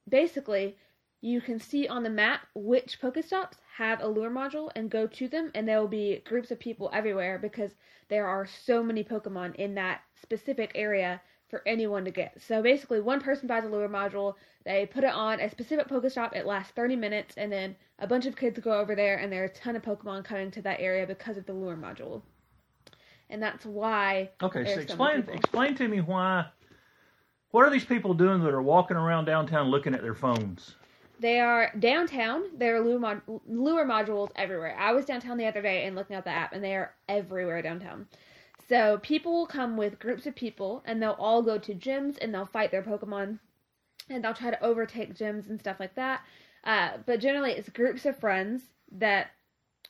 basically, 0.09 0.77
you 1.25 1.41
can 1.41 1.59
see 1.59 1.89
on 1.89 2.03
the 2.03 2.11
map 2.11 2.43
which 2.55 3.01
Pokestops 3.01 3.55
have 3.79 4.03
a 4.03 4.07
lure 4.07 4.31
module 4.31 4.71
and 4.77 4.91
go 4.91 5.07
to 5.07 5.27
them, 5.27 5.51
and 5.55 5.67
there 5.67 5.81
will 5.81 5.89
be 5.89 6.23
groups 6.27 6.51
of 6.51 6.61
people 6.61 6.91
everywhere 6.93 7.39
because 7.39 7.71
there 8.11 8.27
are 8.27 8.47
so 8.47 8.83
many 8.83 9.03
Pokemon 9.03 9.55
in 9.55 9.75
that 9.75 10.03
specific 10.21 10.73
area 10.75 11.23
for 11.49 11.63
anyone 11.67 12.05
to 12.05 12.11
get. 12.11 12.37
So 12.47 12.63
basically, 12.63 13.01
one 13.01 13.23
person 13.23 13.49
buys 13.49 13.65
a 13.65 13.69
lure 13.69 13.89
module, 13.89 14.35
they 14.67 14.85
put 14.85 15.03
it 15.03 15.15
on 15.15 15.41
a 15.41 15.49
specific 15.49 15.89
Pokestop, 15.89 16.37
it 16.37 16.45
lasts 16.45 16.75
30 16.77 16.97
minutes, 16.97 17.39
and 17.39 17.51
then 17.51 17.75
a 18.01 18.07
bunch 18.07 18.27
of 18.27 18.37
kids 18.37 18.59
go 18.59 18.79
over 18.79 18.95
there, 18.95 19.17
and 19.17 19.33
there 19.33 19.45
are 19.45 19.47
a 19.47 19.55
ton 19.55 19.77
of 19.77 19.83
Pokemon 19.83 20.27
coming 20.27 20.51
to 20.51 20.61
that 20.61 20.79
area 20.79 21.07
because 21.07 21.39
of 21.39 21.47
the 21.47 21.55
lure 21.55 21.75
module. 21.77 22.21
And 23.31 23.43
that's 23.43 23.65
why. 23.65 24.29
Okay, 24.43 24.67
so 24.67 24.75
there's 24.75 24.89
so 24.89 24.97
many 24.97 25.21
explain 25.21 25.39
explain 25.39 25.75
to 25.77 25.89
me 25.89 26.03
why. 26.03 26.45
What 27.51 27.65
are 27.65 27.71
these 27.71 27.87
people 27.87 28.13
doing 28.13 28.43
that 28.45 28.53
are 28.53 28.61
walking 28.61 28.99
around 28.99 29.25
downtown 29.25 29.71
looking 29.71 29.95
at 29.95 30.03
their 30.03 30.15
phones? 30.15 30.75
They 31.21 31.41
are 31.41 31.73
downtown. 31.79 32.45
There 32.57 32.77
are 32.77 32.81
lure, 32.81 32.99
mod- 32.99 33.23
lure 33.47 33.87
modules 33.87 34.31
everywhere. 34.37 34.77
I 34.79 34.93
was 34.93 35.05
downtown 35.05 35.39
the 35.39 35.47
other 35.47 35.63
day 35.63 35.87
and 35.87 35.95
looking 35.95 36.17
at 36.17 36.25
the 36.25 36.31
app, 36.31 36.53
and 36.53 36.63
they 36.63 36.75
are 36.75 36.95
everywhere 37.09 37.63
downtown. 37.63 38.09
So 38.69 38.99
people 38.99 39.33
will 39.33 39.47
come 39.47 39.77
with 39.77 39.99
groups 39.99 40.27
of 40.27 40.35
people, 40.35 40.83
and 40.87 41.01
they'll 41.01 41.13
all 41.13 41.43
go 41.43 41.59
to 41.59 41.75
gyms 41.75 42.19
and 42.21 42.35
they'll 42.35 42.47
fight 42.47 42.71
their 42.71 42.83
Pokemon, 42.83 43.39
and 44.09 44.25
they'll 44.25 44.35
try 44.35 44.51
to 44.51 44.65
overtake 44.65 45.15
gyms 45.15 45.49
and 45.49 45.61
stuff 45.61 45.79
like 45.79 45.95
that. 45.95 46.23
Uh, 46.65 46.99
but 47.07 47.21
generally, 47.21 47.53
it's 47.53 47.69
groups 47.69 48.07
of 48.07 48.19
friends 48.19 48.63
that 48.91 49.31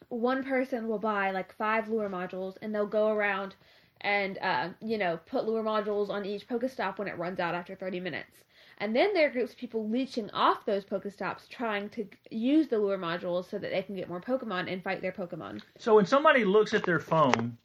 one 0.09 0.45
person 0.45 0.89
will 0.89 0.99
buy 0.99 1.31
like 1.31 1.55
five 1.57 1.89
lure 1.89 2.11
modules, 2.11 2.57
and 2.61 2.75
they'll 2.75 2.87
go 2.87 3.09
around 3.09 3.55
and 4.01 4.39
uh, 4.39 4.69
you 4.81 4.99
know 4.99 5.19
put 5.27 5.47
lure 5.47 5.63
modules 5.63 6.11
on 6.11 6.27
each 6.27 6.47
Pokestop 6.49 6.99
when 6.99 7.09
it 7.09 7.17
runs 7.17 7.41
out 7.41 7.55
after 7.55 7.75
30 7.75 8.01
minutes. 8.01 8.45
And 8.85 8.95
then 8.95 9.15
there 9.15 9.29
are 9.29 9.31
groups 9.31 9.53
of 9.53 9.57
people 9.57 9.89
leeching 9.89 10.29
off 10.33 10.67
those 10.67 10.85
Pokestops, 10.85 11.49
trying 11.49 11.89
to 11.89 12.07
use 12.31 12.69
the 12.69 12.79
lure 12.79 12.99
modules 12.99 13.49
so 13.49 13.59
that 13.59 13.71
they 13.71 13.81
can 13.81 13.97
get 13.97 14.11
more 14.11 14.21
Pokemon 14.21 14.71
and 14.71 14.85
fight 14.85 15.01
their 15.01 15.11
Pokemon. 15.11 15.63
So 15.79 15.95
when 15.95 16.05
somebody 16.05 16.45
looks 16.45 16.75
at 16.75 16.85
their 16.85 17.01
phone, 17.01 17.57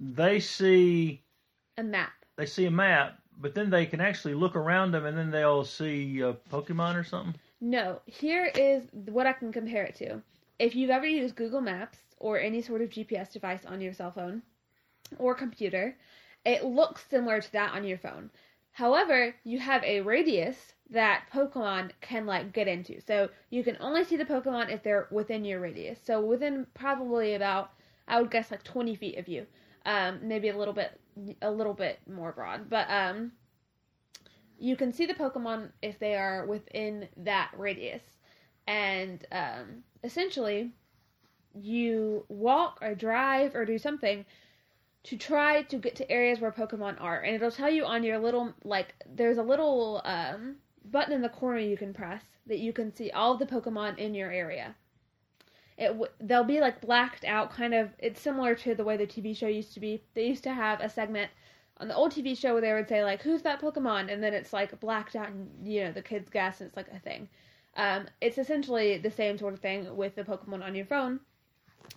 they 0.00 0.40
see 0.40 1.22
A 1.76 1.82
map. 1.82 2.12
they 2.38 2.46
see 2.46 2.64
a 2.64 2.70
map, 2.70 3.18
but 3.36 3.54
then 3.54 3.68
they 3.68 3.84
can 3.84 4.00
actually 4.00 4.32
look 4.32 4.56
around 4.56 4.92
them, 4.92 5.04
and 5.04 5.14
then 5.18 5.30
they'll 5.30 5.62
see 5.62 6.20
a 6.20 6.32
Pokemon 6.32 6.98
or 6.98 7.04
something. 7.04 7.34
No, 7.60 8.00
here 8.06 8.46
is 8.46 8.84
what 8.94 9.26
I 9.26 9.34
can 9.34 9.52
compare 9.52 9.84
it 9.84 9.96
to. 9.96 10.22
If 10.58 10.74
you've 10.74 10.88
ever 10.88 11.06
used 11.06 11.36
Google 11.36 11.60
Maps 11.60 11.98
or 12.16 12.40
any 12.40 12.62
sort 12.62 12.80
of 12.80 12.88
GPS 12.88 13.30
device 13.30 13.66
on 13.66 13.82
your 13.82 13.92
cell 13.92 14.12
phone 14.12 14.40
or 15.18 15.34
computer, 15.34 15.98
it 16.46 16.64
looks 16.64 17.04
similar 17.10 17.42
to 17.42 17.52
that 17.52 17.74
on 17.74 17.84
your 17.84 17.98
phone. 17.98 18.30
However, 18.72 19.34
you 19.44 19.58
have 19.58 19.82
a 19.84 20.00
radius 20.00 20.74
that 20.90 21.24
Pokemon 21.32 21.90
can 22.00 22.26
like 22.26 22.52
get 22.52 22.68
into. 22.68 23.00
So 23.00 23.28
you 23.50 23.62
can 23.62 23.76
only 23.80 24.04
see 24.04 24.16
the 24.16 24.24
Pokemon 24.24 24.72
if 24.72 24.82
they're 24.82 25.08
within 25.10 25.44
your 25.44 25.60
radius. 25.60 25.98
So 26.04 26.20
within 26.20 26.66
probably 26.74 27.34
about 27.34 27.72
I 28.08 28.20
would 28.20 28.30
guess 28.30 28.50
like 28.50 28.64
20 28.64 28.96
feet 28.96 29.18
of 29.18 29.28
you. 29.28 29.46
Um, 29.86 30.18
maybe 30.22 30.48
a 30.48 30.56
little 30.56 30.74
bit 30.74 31.00
a 31.40 31.50
little 31.50 31.74
bit 31.74 32.00
more 32.08 32.32
broad, 32.32 32.68
but 32.68 32.90
um, 32.90 33.32
you 34.58 34.76
can 34.76 34.92
see 34.92 35.06
the 35.06 35.14
Pokemon 35.14 35.70
if 35.80 35.98
they 35.98 36.14
are 36.16 36.44
within 36.46 37.08
that 37.16 37.50
radius. 37.56 38.02
And 38.66 39.24
um, 39.32 39.84
essentially, 40.04 40.70
you 41.54 42.24
walk 42.28 42.78
or 42.82 42.94
drive 42.94 43.54
or 43.54 43.64
do 43.64 43.78
something 43.78 44.24
to 45.04 45.16
try 45.16 45.62
to 45.62 45.78
get 45.78 45.96
to 45.96 46.10
areas 46.10 46.40
where 46.40 46.52
Pokemon 46.52 47.00
are. 47.00 47.20
And 47.20 47.34
it'll 47.34 47.50
tell 47.50 47.70
you 47.70 47.84
on 47.84 48.02
your 48.02 48.18
little, 48.18 48.52
like, 48.64 48.94
there's 49.06 49.38
a 49.38 49.42
little 49.42 50.02
um, 50.04 50.56
button 50.84 51.12
in 51.12 51.22
the 51.22 51.28
corner 51.28 51.58
you 51.58 51.76
can 51.76 51.94
press 51.94 52.22
that 52.46 52.58
you 52.58 52.72
can 52.72 52.94
see 52.94 53.10
all 53.10 53.32
of 53.32 53.38
the 53.38 53.46
Pokemon 53.46 53.98
in 53.98 54.14
your 54.14 54.30
area. 54.30 54.74
It 55.78 55.88
w- 55.88 56.10
they'll 56.20 56.44
be 56.44 56.60
like 56.60 56.80
blacked 56.80 57.24
out, 57.24 57.50
kind 57.50 57.72
of. 57.72 57.90
It's 57.98 58.20
similar 58.20 58.54
to 58.56 58.74
the 58.74 58.84
way 58.84 58.98
the 58.98 59.06
TV 59.06 59.34
show 59.34 59.46
used 59.46 59.72
to 59.74 59.80
be. 59.80 60.02
They 60.14 60.26
used 60.26 60.42
to 60.44 60.52
have 60.52 60.80
a 60.80 60.90
segment 60.90 61.30
on 61.78 61.88
the 61.88 61.94
old 61.94 62.12
TV 62.12 62.36
show 62.36 62.52
where 62.52 62.60
they 62.60 62.72
would 62.74 62.88
say 62.88 63.02
like, 63.02 63.22
"Who's 63.22 63.40
that 63.42 63.62
Pokemon?" 63.62 64.12
and 64.12 64.22
then 64.22 64.34
it's 64.34 64.52
like 64.52 64.78
blacked 64.78 65.16
out, 65.16 65.28
and 65.28 65.48
you 65.66 65.84
know 65.84 65.92
the 65.92 66.02
kids 66.02 66.28
guess, 66.28 66.60
and 66.60 66.68
it's 66.68 66.76
like 66.76 66.88
a 66.92 66.98
thing. 66.98 67.28
Um, 67.76 68.08
it's 68.20 68.36
essentially 68.36 68.98
the 68.98 69.10
same 69.10 69.38
sort 69.38 69.54
of 69.54 69.60
thing 69.60 69.96
with 69.96 70.16
the 70.16 70.24
Pokemon 70.24 70.62
on 70.62 70.74
your 70.74 70.84
phone, 70.84 71.20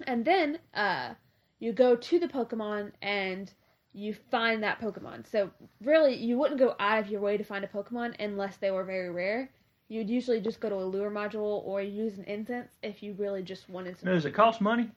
and 0.08 0.24
then 0.24 0.60
uh, 0.74 1.16
you 1.64 1.72
go 1.72 1.95
to 1.95 2.19
the 2.19 2.27
Pokemon 2.27 2.91
and 3.02 3.52
you 3.94 4.14
find 4.31 4.64
that 4.64 4.81
Pokemon. 4.81 5.26
So 5.31 5.49
really, 5.81 6.15
you 6.15 6.38
wouldn't 6.38 6.60
go 6.60 6.76
out 6.80 6.99
of 6.99 7.07
your 7.10 7.22
way 7.22 7.38
to 7.38 7.44
find 7.44 7.64
a 7.64 7.68
Pokemon 7.68 8.15
unless 8.19 8.57
they 8.57 8.72
were 8.72 8.84
very 8.84 9.10
rare. 9.10 9.49
you'd 9.90 10.10
usually 10.10 10.41
just 10.41 10.60
go 10.60 10.69
to 10.69 10.76
a 10.76 10.84
lure 10.94 11.11
module 11.11 11.61
or 11.65 11.80
use 11.81 12.18
an 12.18 12.23
incense 12.23 12.72
if 12.81 13.03
you 13.03 13.14
really 13.19 13.44
just 13.44 13.69
wanted. 13.69 13.95
Now, 14.03 14.14
does 14.14 14.26
it 14.26 14.31
cost 14.34 14.60
money 14.60 14.90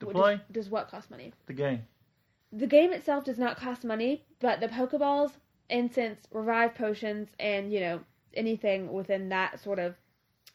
to 0.00 0.06
What- 0.06 0.16
play 0.16 0.34
Does, 0.36 0.64
does 0.64 0.70
what 0.70 0.88
cost 0.88 1.10
money? 1.10 1.32
the 1.46 1.52
game? 1.52 1.86
The 2.52 2.66
game 2.66 2.92
itself 2.92 3.24
does 3.24 3.38
not 3.38 3.56
cost 3.56 3.84
money, 3.84 4.24
but 4.40 4.58
the 4.58 4.66
Pokeballs, 4.68 5.32
incense, 5.68 6.26
revive 6.32 6.74
potions, 6.74 7.28
and 7.38 7.72
you 7.72 7.80
know 7.80 8.00
anything 8.34 8.92
within 8.92 9.28
that 9.28 9.60
sort 9.60 9.78
of 9.78 9.94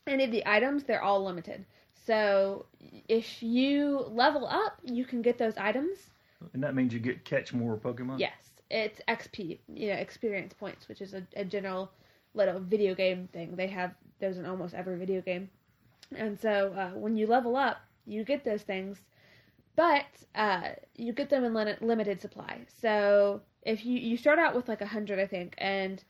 any 0.06 0.24
of 0.26 0.32
the 0.32 0.44
items, 0.46 0.84
they're 0.84 1.02
all 1.02 1.24
limited. 1.24 1.66
So 2.06 2.66
if 3.08 3.42
you 3.42 4.06
level 4.10 4.46
up, 4.48 4.80
you 4.84 5.06
can 5.06 5.22
get 5.22 5.38
those 5.38 5.58
items. 5.58 6.10
And 6.54 6.64
that 6.64 6.76
means 6.76 6.94
you 6.94 7.00
get 7.00 7.26
catch 7.26 7.54
more 7.54 7.78
Pokemon. 7.78 8.20
Yes, 8.20 8.52
it's 8.70 9.02
XP, 9.08 9.60
you 9.74 9.90
know, 9.90 9.96
experience 9.96 10.54
points, 10.54 10.88
which 10.88 11.02
is 11.02 11.14
a, 11.14 11.24
a 11.36 11.46
general 11.46 11.92
little 12.34 12.60
video 12.60 12.94
game 12.96 13.28
thing. 13.34 13.56
They 13.56 13.68
have 13.68 13.94
those 14.20 14.38
in 14.38 14.46
almost 14.46 14.74
every 14.74 14.98
video 14.98 15.22
game. 15.22 15.50
And 16.16 16.40
so 16.40 16.74
uh, 16.74 16.90
when 16.98 17.18
you 17.18 17.28
level 17.28 17.56
up, 17.56 17.78
you 18.06 18.24
get 18.24 18.44
those 18.44 18.64
things, 18.64 19.02
but 19.76 20.06
uh, 20.36 20.70
you 20.96 21.14
get 21.14 21.30
them 21.30 21.44
in 21.44 21.54
lim- 21.54 21.78
limited 21.82 22.22
supply. 22.22 22.62
So 22.68 23.42
if 23.64 23.86
you 23.86 23.98
you 24.00 24.18
start 24.18 24.40
out 24.40 24.56
with 24.56 24.68
like 24.68 24.82
a 24.82 24.86
hundred, 24.88 25.20
I 25.20 25.28
think, 25.28 25.56
and 25.58 26.04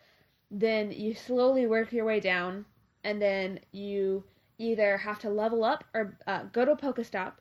then 0.52 0.92
you 0.92 1.14
slowly 1.14 1.66
work 1.68 1.92
your 1.92 2.06
way 2.06 2.20
down, 2.20 2.66
and 3.04 3.22
then 3.22 3.60
you 3.72 4.24
either 4.58 4.98
have 4.98 5.20
to 5.20 5.30
level 5.30 5.64
up 5.64 5.84
or 5.94 6.18
uh, 6.28 6.44
go 6.52 6.66
to 6.66 6.72
a 6.72 6.78
Pokestop, 6.78 7.34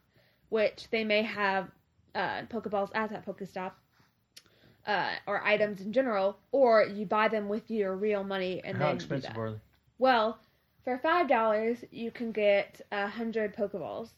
which 0.49 0.89
they 0.91 1.05
may 1.05 1.23
have 1.23 1.70
uh, 2.15 2.43
Pokeballs 2.43 2.91
at 2.95 3.11
that 3.11 3.27
Pokestop, 3.27 3.73
uh, 4.86 5.11
or 5.27 5.43
items 5.45 5.81
in 5.81 5.93
general, 5.93 6.39
or 6.53 6.85
you 6.85 7.07
buy 7.07 7.28
them 7.28 7.49
with 7.49 7.70
your 7.70 7.95
real 7.97 8.24
money 8.24 8.61
and 8.65 8.77
How 8.77 8.91
expensive 8.91 9.36
are 9.36 9.53
they? 9.53 9.59
Well, 9.99 10.39
for 10.85 10.99
five 10.99 11.28
dollars, 11.28 11.78
you 11.91 12.11
can 12.11 12.32
get 12.32 12.81
a 12.93 13.09
hundred 13.09 13.57
Pokeballs. 13.57 14.11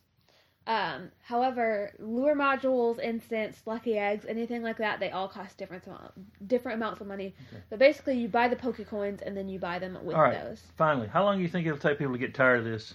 Um, 0.66 1.10
however, 1.22 1.92
lure 1.98 2.34
modules, 2.34 2.98
incense, 2.98 3.62
lucky 3.66 3.98
eggs, 3.98 4.24
anything 4.26 4.62
like 4.62 4.78
that, 4.78 4.98
they 4.98 5.10
all 5.10 5.28
cost 5.28 5.56
different 5.58 5.86
amount, 5.86 6.48
different 6.48 6.76
amounts 6.76 7.00
of 7.00 7.06
money. 7.06 7.34
But 7.70 7.78
basically, 7.78 8.18
you 8.18 8.28
buy 8.28 8.48
the 8.48 8.56
Pokecoins 8.56 9.22
and 9.22 9.36
then 9.36 9.48
you 9.48 9.58
buy 9.58 9.78
them 9.78 9.96
with 10.04 10.16
All 10.16 10.22
right. 10.22 10.42
those. 10.44 10.62
Finally, 10.76 11.08
how 11.08 11.24
long 11.24 11.36
do 11.36 11.42
you 11.42 11.48
think 11.48 11.66
it'll 11.66 11.78
take 11.78 11.98
people 11.98 12.12
to 12.12 12.18
get 12.18 12.34
tired 12.34 12.58
of 12.60 12.64
this? 12.64 12.94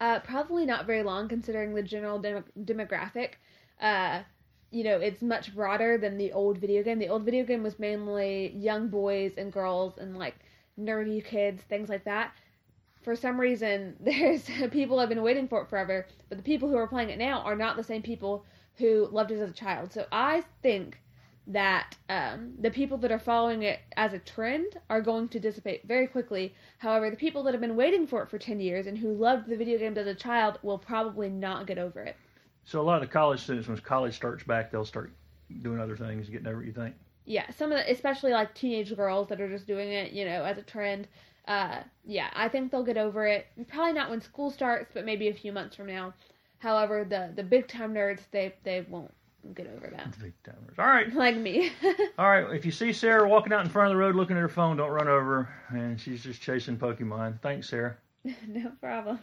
Uh, 0.00 0.18
probably 0.20 0.66
not 0.66 0.86
very 0.86 1.02
long, 1.02 1.28
considering 1.28 1.74
the 1.74 1.82
general 1.82 2.18
dem- 2.18 2.44
demographic. 2.64 3.32
Uh, 3.80 4.22
you 4.70 4.84
know, 4.84 4.98
it's 4.98 5.22
much 5.22 5.54
broader 5.54 5.98
than 5.98 6.16
the 6.18 6.32
old 6.32 6.58
video 6.58 6.82
game. 6.82 6.98
The 6.98 7.08
old 7.08 7.24
video 7.24 7.44
game 7.44 7.62
was 7.62 7.78
mainly 7.78 8.48
young 8.56 8.88
boys 8.88 9.32
and 9.36 9.52
girls 9.52 9.98
and 9.98 10.18
like 10.18 10.36
nerdy 10.78 11.24
kids, 11.24 11.62
things 11.62 11.88
like 11.88 12.04
that. 12.04 12.32
For 13.02 13.16
some 13.16 13.40
reason, 13.40 13.96
there's 14.00 14.44
people 14.70 14.98
have 14.98 15.08
been 15.08 15.22
waiting 15.22 15.48
for 15.48 15.62
it 15.62 15.68
forever, 15.68 16.06
but 16.28 16.38
the 16.38 16.44
people 16.44 16.68
who 16.68 16.76
are 16.76 16.86
playing 16.86 17.10
it 17.10 17.18
now 17.18 17.40
are 17.40 17.56
not 17.56 17.76
the 17.76 17.84
same 17.84 18.02
people 18.02 18.44
who 18.76 19.08
loved 19.10 19.30
it 19.30 19.40
as 19.40 19.50
a 19.50 19.54
child. 19.54 19.92
So 19.92 20.06
I 20.10 20.44
think 20.62 21.00
that 21.46 21.96
um, 22.08 22.52
the 22.60 22.70
people 22.70 22.96
that 22.98 23.10
are 23.10 23.18
following 23.18 23.62
it 23.62 23.80
as 23.96 24.12
a 24.12 24.18
trend 24.18 24.78
are 24.88 25.00
going 25.00 25.28
to 25.28 25.40
dissipate 25.40 25.86
very 25.86 26.06
quickly. 26.06 26.54
However, 26.78 27.10
the 27.10 27.16
people 27.16 27.42
that 27.44 27.54
have 27.54 27.60
been 27.60 27.76
waiting 27.76 28.06
for 28.06 28.22
it 28.22 28.30
for 28.30 28.38
10 28.38 28.60
years 28.60 28.86
and 28.86 28.96
who 28.96 29.12
loved 29.12 29.48
the 29.48 29.56
video 29.56 29.78
games 29.78 29.98
as 29.98 30.06
a 30.06 30.14
child 30.14 30.58
will 30.62 30.78
probably 30.78 31.28
not 31.28 31.66
get 31.66 31.78
over 31.78 32.02
it. 32.02 32.16
So 32.64 32.80
a 32.80 32.82
lot 32.82 33.02
of 33.02 33.08
the 33.08 33.12
college 33.12 33.40
students, 33.40 33.68
when 33.68 33.76
college 33.78 34.14
starts 34.14 34.44
back, 34.44 34.70
they'll 34.70 34.84
start 34.84 35.12
doing 35.62 35.80
other 35.80 35.96
things, 35.96 36.28
getting 36.28 36.46
over. 36.46 36.62
it, 36.62 36.66
You 36.66 36.72
think? 36.72 36.94
Yeah, 37.24 37.50
some 37.50 37.72
of 37.72 37.78
the, 37.78 37.90
especially 37.90 38.32
like 38.32 38.54
teenage 38.54 38.94
girls 38.94 39.28
that 39.28 39.40
are 39.40 39.48
just 39.48 39.66
doing 39.66 39.90
it, 39.90 40.12
you 40.12 40.24
know, 40.24 40.44
as 40.44 40.58
a 40.58 40.62
trend. 40.62 41.08
Uh, 41.46 41.80
yeah, 42.04 42.28
I 42.34 42.48
think 42.48 42.70
they'll 42.70 42.84
get 42.84 42.98
over 42.98 43.26
it. 43.26 43.46
Probably 43.68 43.92
not 43.92 44.10
when 44.10 44.20
school 44.20 44.50
starts, 44.50 44.90
but 44.94 45.04
maybe 45.04 45.28
a 45.28 45.34
few 45.34 45.52
months 45.52 45.76
from 45.76 45.86
now. 45.86 46.14
However, 46.58 47.04
the 47.04 47.32
the 47.34 47.42
big 47.42 47.68
time 47.68 47.94
nerds, 47.94 48.20
they 48.30 48.54
they 48.62 48.86
won't 48.88 49.12
get 49.54 49.66
over 49.66 49.88
that. 49.88 50.18
Big 50.20 50.34
timers. 50.44 50.78
All 50.78 50.86
right. 50.86 51.12
Like 51.20 51.36
me. 51.36 51.72
All 52.18 52.30
right, 52.30 52.54
if 52.54 52.64
you 52.64 52.72
see 52.72 52.92
Sarah 52.92 53.28
walking 53.28 53.52
out 53.52 53.64
in 53.64 53.70
front 53.70 53.90
of 53.90 53.92
the 53.92 53.96
road 53.96 54.14
looking 54.14 54.36
at 54.36 54.40
her 54.40 54.48
phone, 54.48 54.76
don't 54.76 54.90
run 54.90 55.08
over 55.08 55.42
her. 55.68 55.76
And 55.76 56.00
she's 56.00 56.22
just 56.22 56.40
chasing 56.40 56.76
Pokemon. 56.76 57.40
Thanks, 57.40 57.68
Sarah. 57.68 57.96
no 58.46 58.72
problem. 58.80 59.20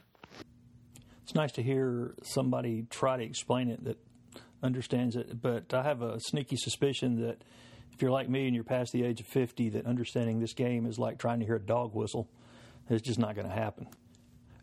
It's 1.23 1.35
nice 1.35 1.51
to 1.53 1.63
hear 1.63 2.15
somebody 2.23 2.85
try 2.89 3.17
to 3.17 3.23
explain 3.23 3.69
it 3.69 3.83
that 3.83 3.97
understands 4.63 5.15
it, 5.15 5.41
but 5.41 5.73
I 5.73 5.83
have 5.83 6.01
a 6.01 6.19
sneaky 6.19 6.55
suspicion 6.55 7.21
that 7.21 7.43
if 7.97 8.03
you're 8.03 8.11
like 8.11 8.29
me 8.29 8.45
and 8.45 8.53
you're 8.53 8.63
past 8.63 8.93
the 8.93 9.03
age 9.03 9.21
of 9.21 9.25
50, 9.25 9.69
that 9.69 9.87
understanding 9.87 10.39
this 10.39 10.53
game 10.53 10.85
is 10.85 10.99
like 10.99 11.17
trying 11.17 11.39
to 11.39 11.47
hear 11.47 11.55
a 11.55 11.59
dog 11.59 11.95
whistle. 11.95 12.29
It's 12.91 13.01
just 13.01 13.17
not 13.17 13.33
going 13.33 13.47
to 13.47 13.53
happen. 13.53 13.87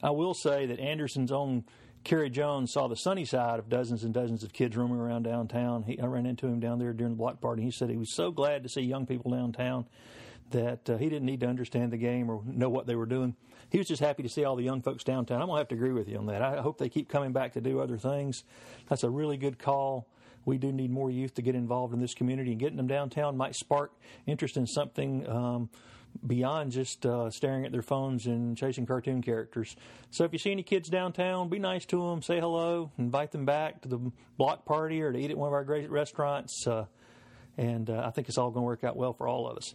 I 0.01 0.11
will 0.11 0.35
say 0.35 0.67
that 0.67 0.79
Anderson's 0.79 1.33
own 1.33 1.65
Kerry 2.05 2.31
Jones 2.31 2.73
saw 2.73 2.87
the 2.87 2.95
sunny 2.95 3.25
side 3.25 3.59
of 3.59 3.69
dozens 3.69 4.05
and 4.05 4.15
dozens 4.15 4.45
of 4.45 4.53
kids 4.53 4.77
roaming 4.77 5.01
around 5.01 5.25
downtown. 5.25 5.83
He, 5.83 5.99
I 5.99 6.07
ran 6.07 6.27
into 6.27 6.47
him 6.47 6.61
down 6.61 6.79
there 6.79 6.93
during 6.93 7.15
the 7.15 7.19
block 7.19 7.41
party. 7.41 7.65
He 7.65 7.73
said 7.73 7.91
he 7.91 7.97
was 7.97 8.15
so 8.15 8.31
glad 8.31 8.63
to 8.63 8.69
see 8.69 8.83
young 8.83 9.05
people 9.05 9.33
downtown 9.33 9.87
that 10.53 10.89
uh, 10.89 10.97
he 10.97 11.09
didn't 11.09 11.27
need 11.27 11.41
to 11.41 11.49
understand 11.49 11.93
the 11.93 11.97
game 11.97 12.31
or 12.31 12.41
know 12.47 12.69
what 12.69 12.87
they 12.87 12.95
were 12.95 13.05
doing. 13.05 13.35
He 13.69 13.79
was 13.79 13.89
just 13.89 14.01
happy 14.01 14.23
to 14.23 14.29
see 14.29 14.45
all 14.45 14.55
the 14.55 14.63
young 14.63 14.81
folks 14.81 15.03
downtown. 15.03 15.43
I'm 15.43 15.49
going 15.49 15.57
to 15.57 15.61
have 15.61 15.69
to 15.69 15.75
agree 15.75 15.91
with 15.91 16.09
you 16.09 16.19
on 16.19 16.27
that. 16.27 16.41
I 16.41 16.61
hope 16.61 16.79
they 16.79 16.89
keep 16.89 17.09
coming 17.09 17.33
back 17.33 17.55
to 17.55 17.61
do 17.61 17.81
other 17.81 17.99
things. 17.99 18.45
That's 18.89 19.03
a 19.03 19.11
really 19.11 19.39
good 19.39 19.59
call. 19.59 20.07
We 20.45 20.59
do 20.59 20.73
need 20.73 20.91
more 20.91 21.11
youth 21.11 21.35
to 21.35 21.43
get 21.43 21.55
involved 21.55 21.95
in 21.95 22.01
this 22.01 22.15
community, 22.15 22.53
and 22.53 22.61
getting 22.61 22.77
them 22.77 22.87
downtown 22.87 23.37
might 23.37 23.55
spark 23.55 23.93
interest 24.27 24.57
in 24.57 24.67
something 24.67 25.29
um, 25.29 25.71
beyond 26.27 26.73
just 26.73 27.05
uh, 27.07 27.31
staring 27.31 27.65
at 27.65 27.73
their 27.73 27.83
phones 27.83 28.27
and 28.27 28.57
chasing 28.57 28.87
cartoon 28.87 29.23
characters. 29.23 29.77
So 30.11 30.25
if 30.25 30.33
you 30.33 30.39
see 30.39 30.53
any 30.53 30.63
kids 30.63 30.89
downtown, 30.89 31.49
be 31.49 31.59
nice 31.59 31.85
to 31.87 32.11
them, 32.11 32.23
say 32.23 32.41
hello, 32.41 32.91
invite 32.99 33.33
them 33.33 33.45
back 33.45 33.83
to 33.83 33.89
the 33.89 33.99
block 34.37 34.65
party 34.65 35.03
or 35.03 35.13
to 35.13 35.19
eat 35.19 35.31
at 35.31 35.37
one 35.37 35.49
of 35.49 35.53
our 35.53 35.65
great 35.65 35.91
restaurants. 35.91 36.67
Uh, 36.67 36.87
and 37.57 37.91
uh, 37.91 38.03
I 38.05 38.11
think 38.11 38.29
it's 38.29 38.39
all 38.39 38.51
going 38.51 38.63
to 38.63 38.67
work 38.67 38.85
out 38.85 38.97
well 38.97 39.13
for 39.13 39.29
all 39.29 39.49
of 39.49 39.57
us. 39.57 39.75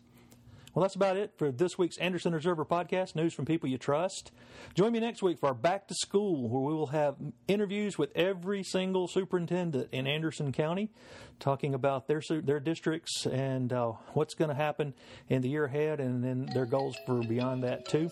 Well, 0.73 0.83
that's 0.83 0.95
about 0.95 1.17
it 1.17 1.33
for 1.37 1.51
this 1.51 1.77
week's 1.77 1.97
Anderson 1.97 2.33
Observer 2.33 2.63
podcast, 2.63 3.15
news 3.15 3.33
from 3.33 3.45
people 3.45 3.67
you 3.67 3.79
trust. 3.79 4.31
Join 4.75 4.91
me 4.91 4.99
next 4.99 5.23
week 5.23 5.39
for 5.39 5.47
our 5.47 5.55
Back 5.55 5.87
to 5.87 5.95
School, 5.95 6.47
where 6.47 6.61
we 6.61 6.73
will 6.73 6.87
have 6.87 7.15
interviews 7.47 7.97
with 7.97 8.11
every 8.15 8.63
single 8.63 9.07
superintendent 9.07 9.89
in 9.91 10.05
Anderson 10.05 10.51
County, 10.51 10.91
talking 11.39 11.73
about 11.73 12.07
their 12.07 12.21
their 12.43 12.59
districts 12.59 13.25
and 13.25 13.73
uh, 13.73 13.93
what's 14.13 14.35
going 14.35 14.49
to 14.49 14.55
happen 14.55 14.93
in 15.27 15.41
the 15.41 15.49
year 15.49 15.65
ahead, 15.65 15.99
and 15.99 16.23
then 16.23 16.47
their 16.53 16.67
goals 16.67 16.95
for 17.05 17.19
beyond 17.23 17.63
that 17.63 17.87
too. 17.87 18.11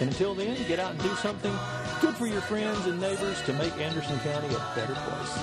And 0.00 0.10
until 0.10 0.34
then, 0.34 0.56
get 0.68 0.78
out 0.78 0.92
and 0.92 1.02
do 1.02 1.14
something 1.16 1.52
good 2.00 2.14
for 2.14 2.26
your 2.26 2.42
friends 2.42 2.86
and 2.86 3.00
neighbors 3.00 3.42
to 3.42 3.52
make 3.54 3.76
Anderson 3.78 4.18
County 4.20 4.54
a 4.54 4.72
better 4.76 4.94
place. 4.94 5.38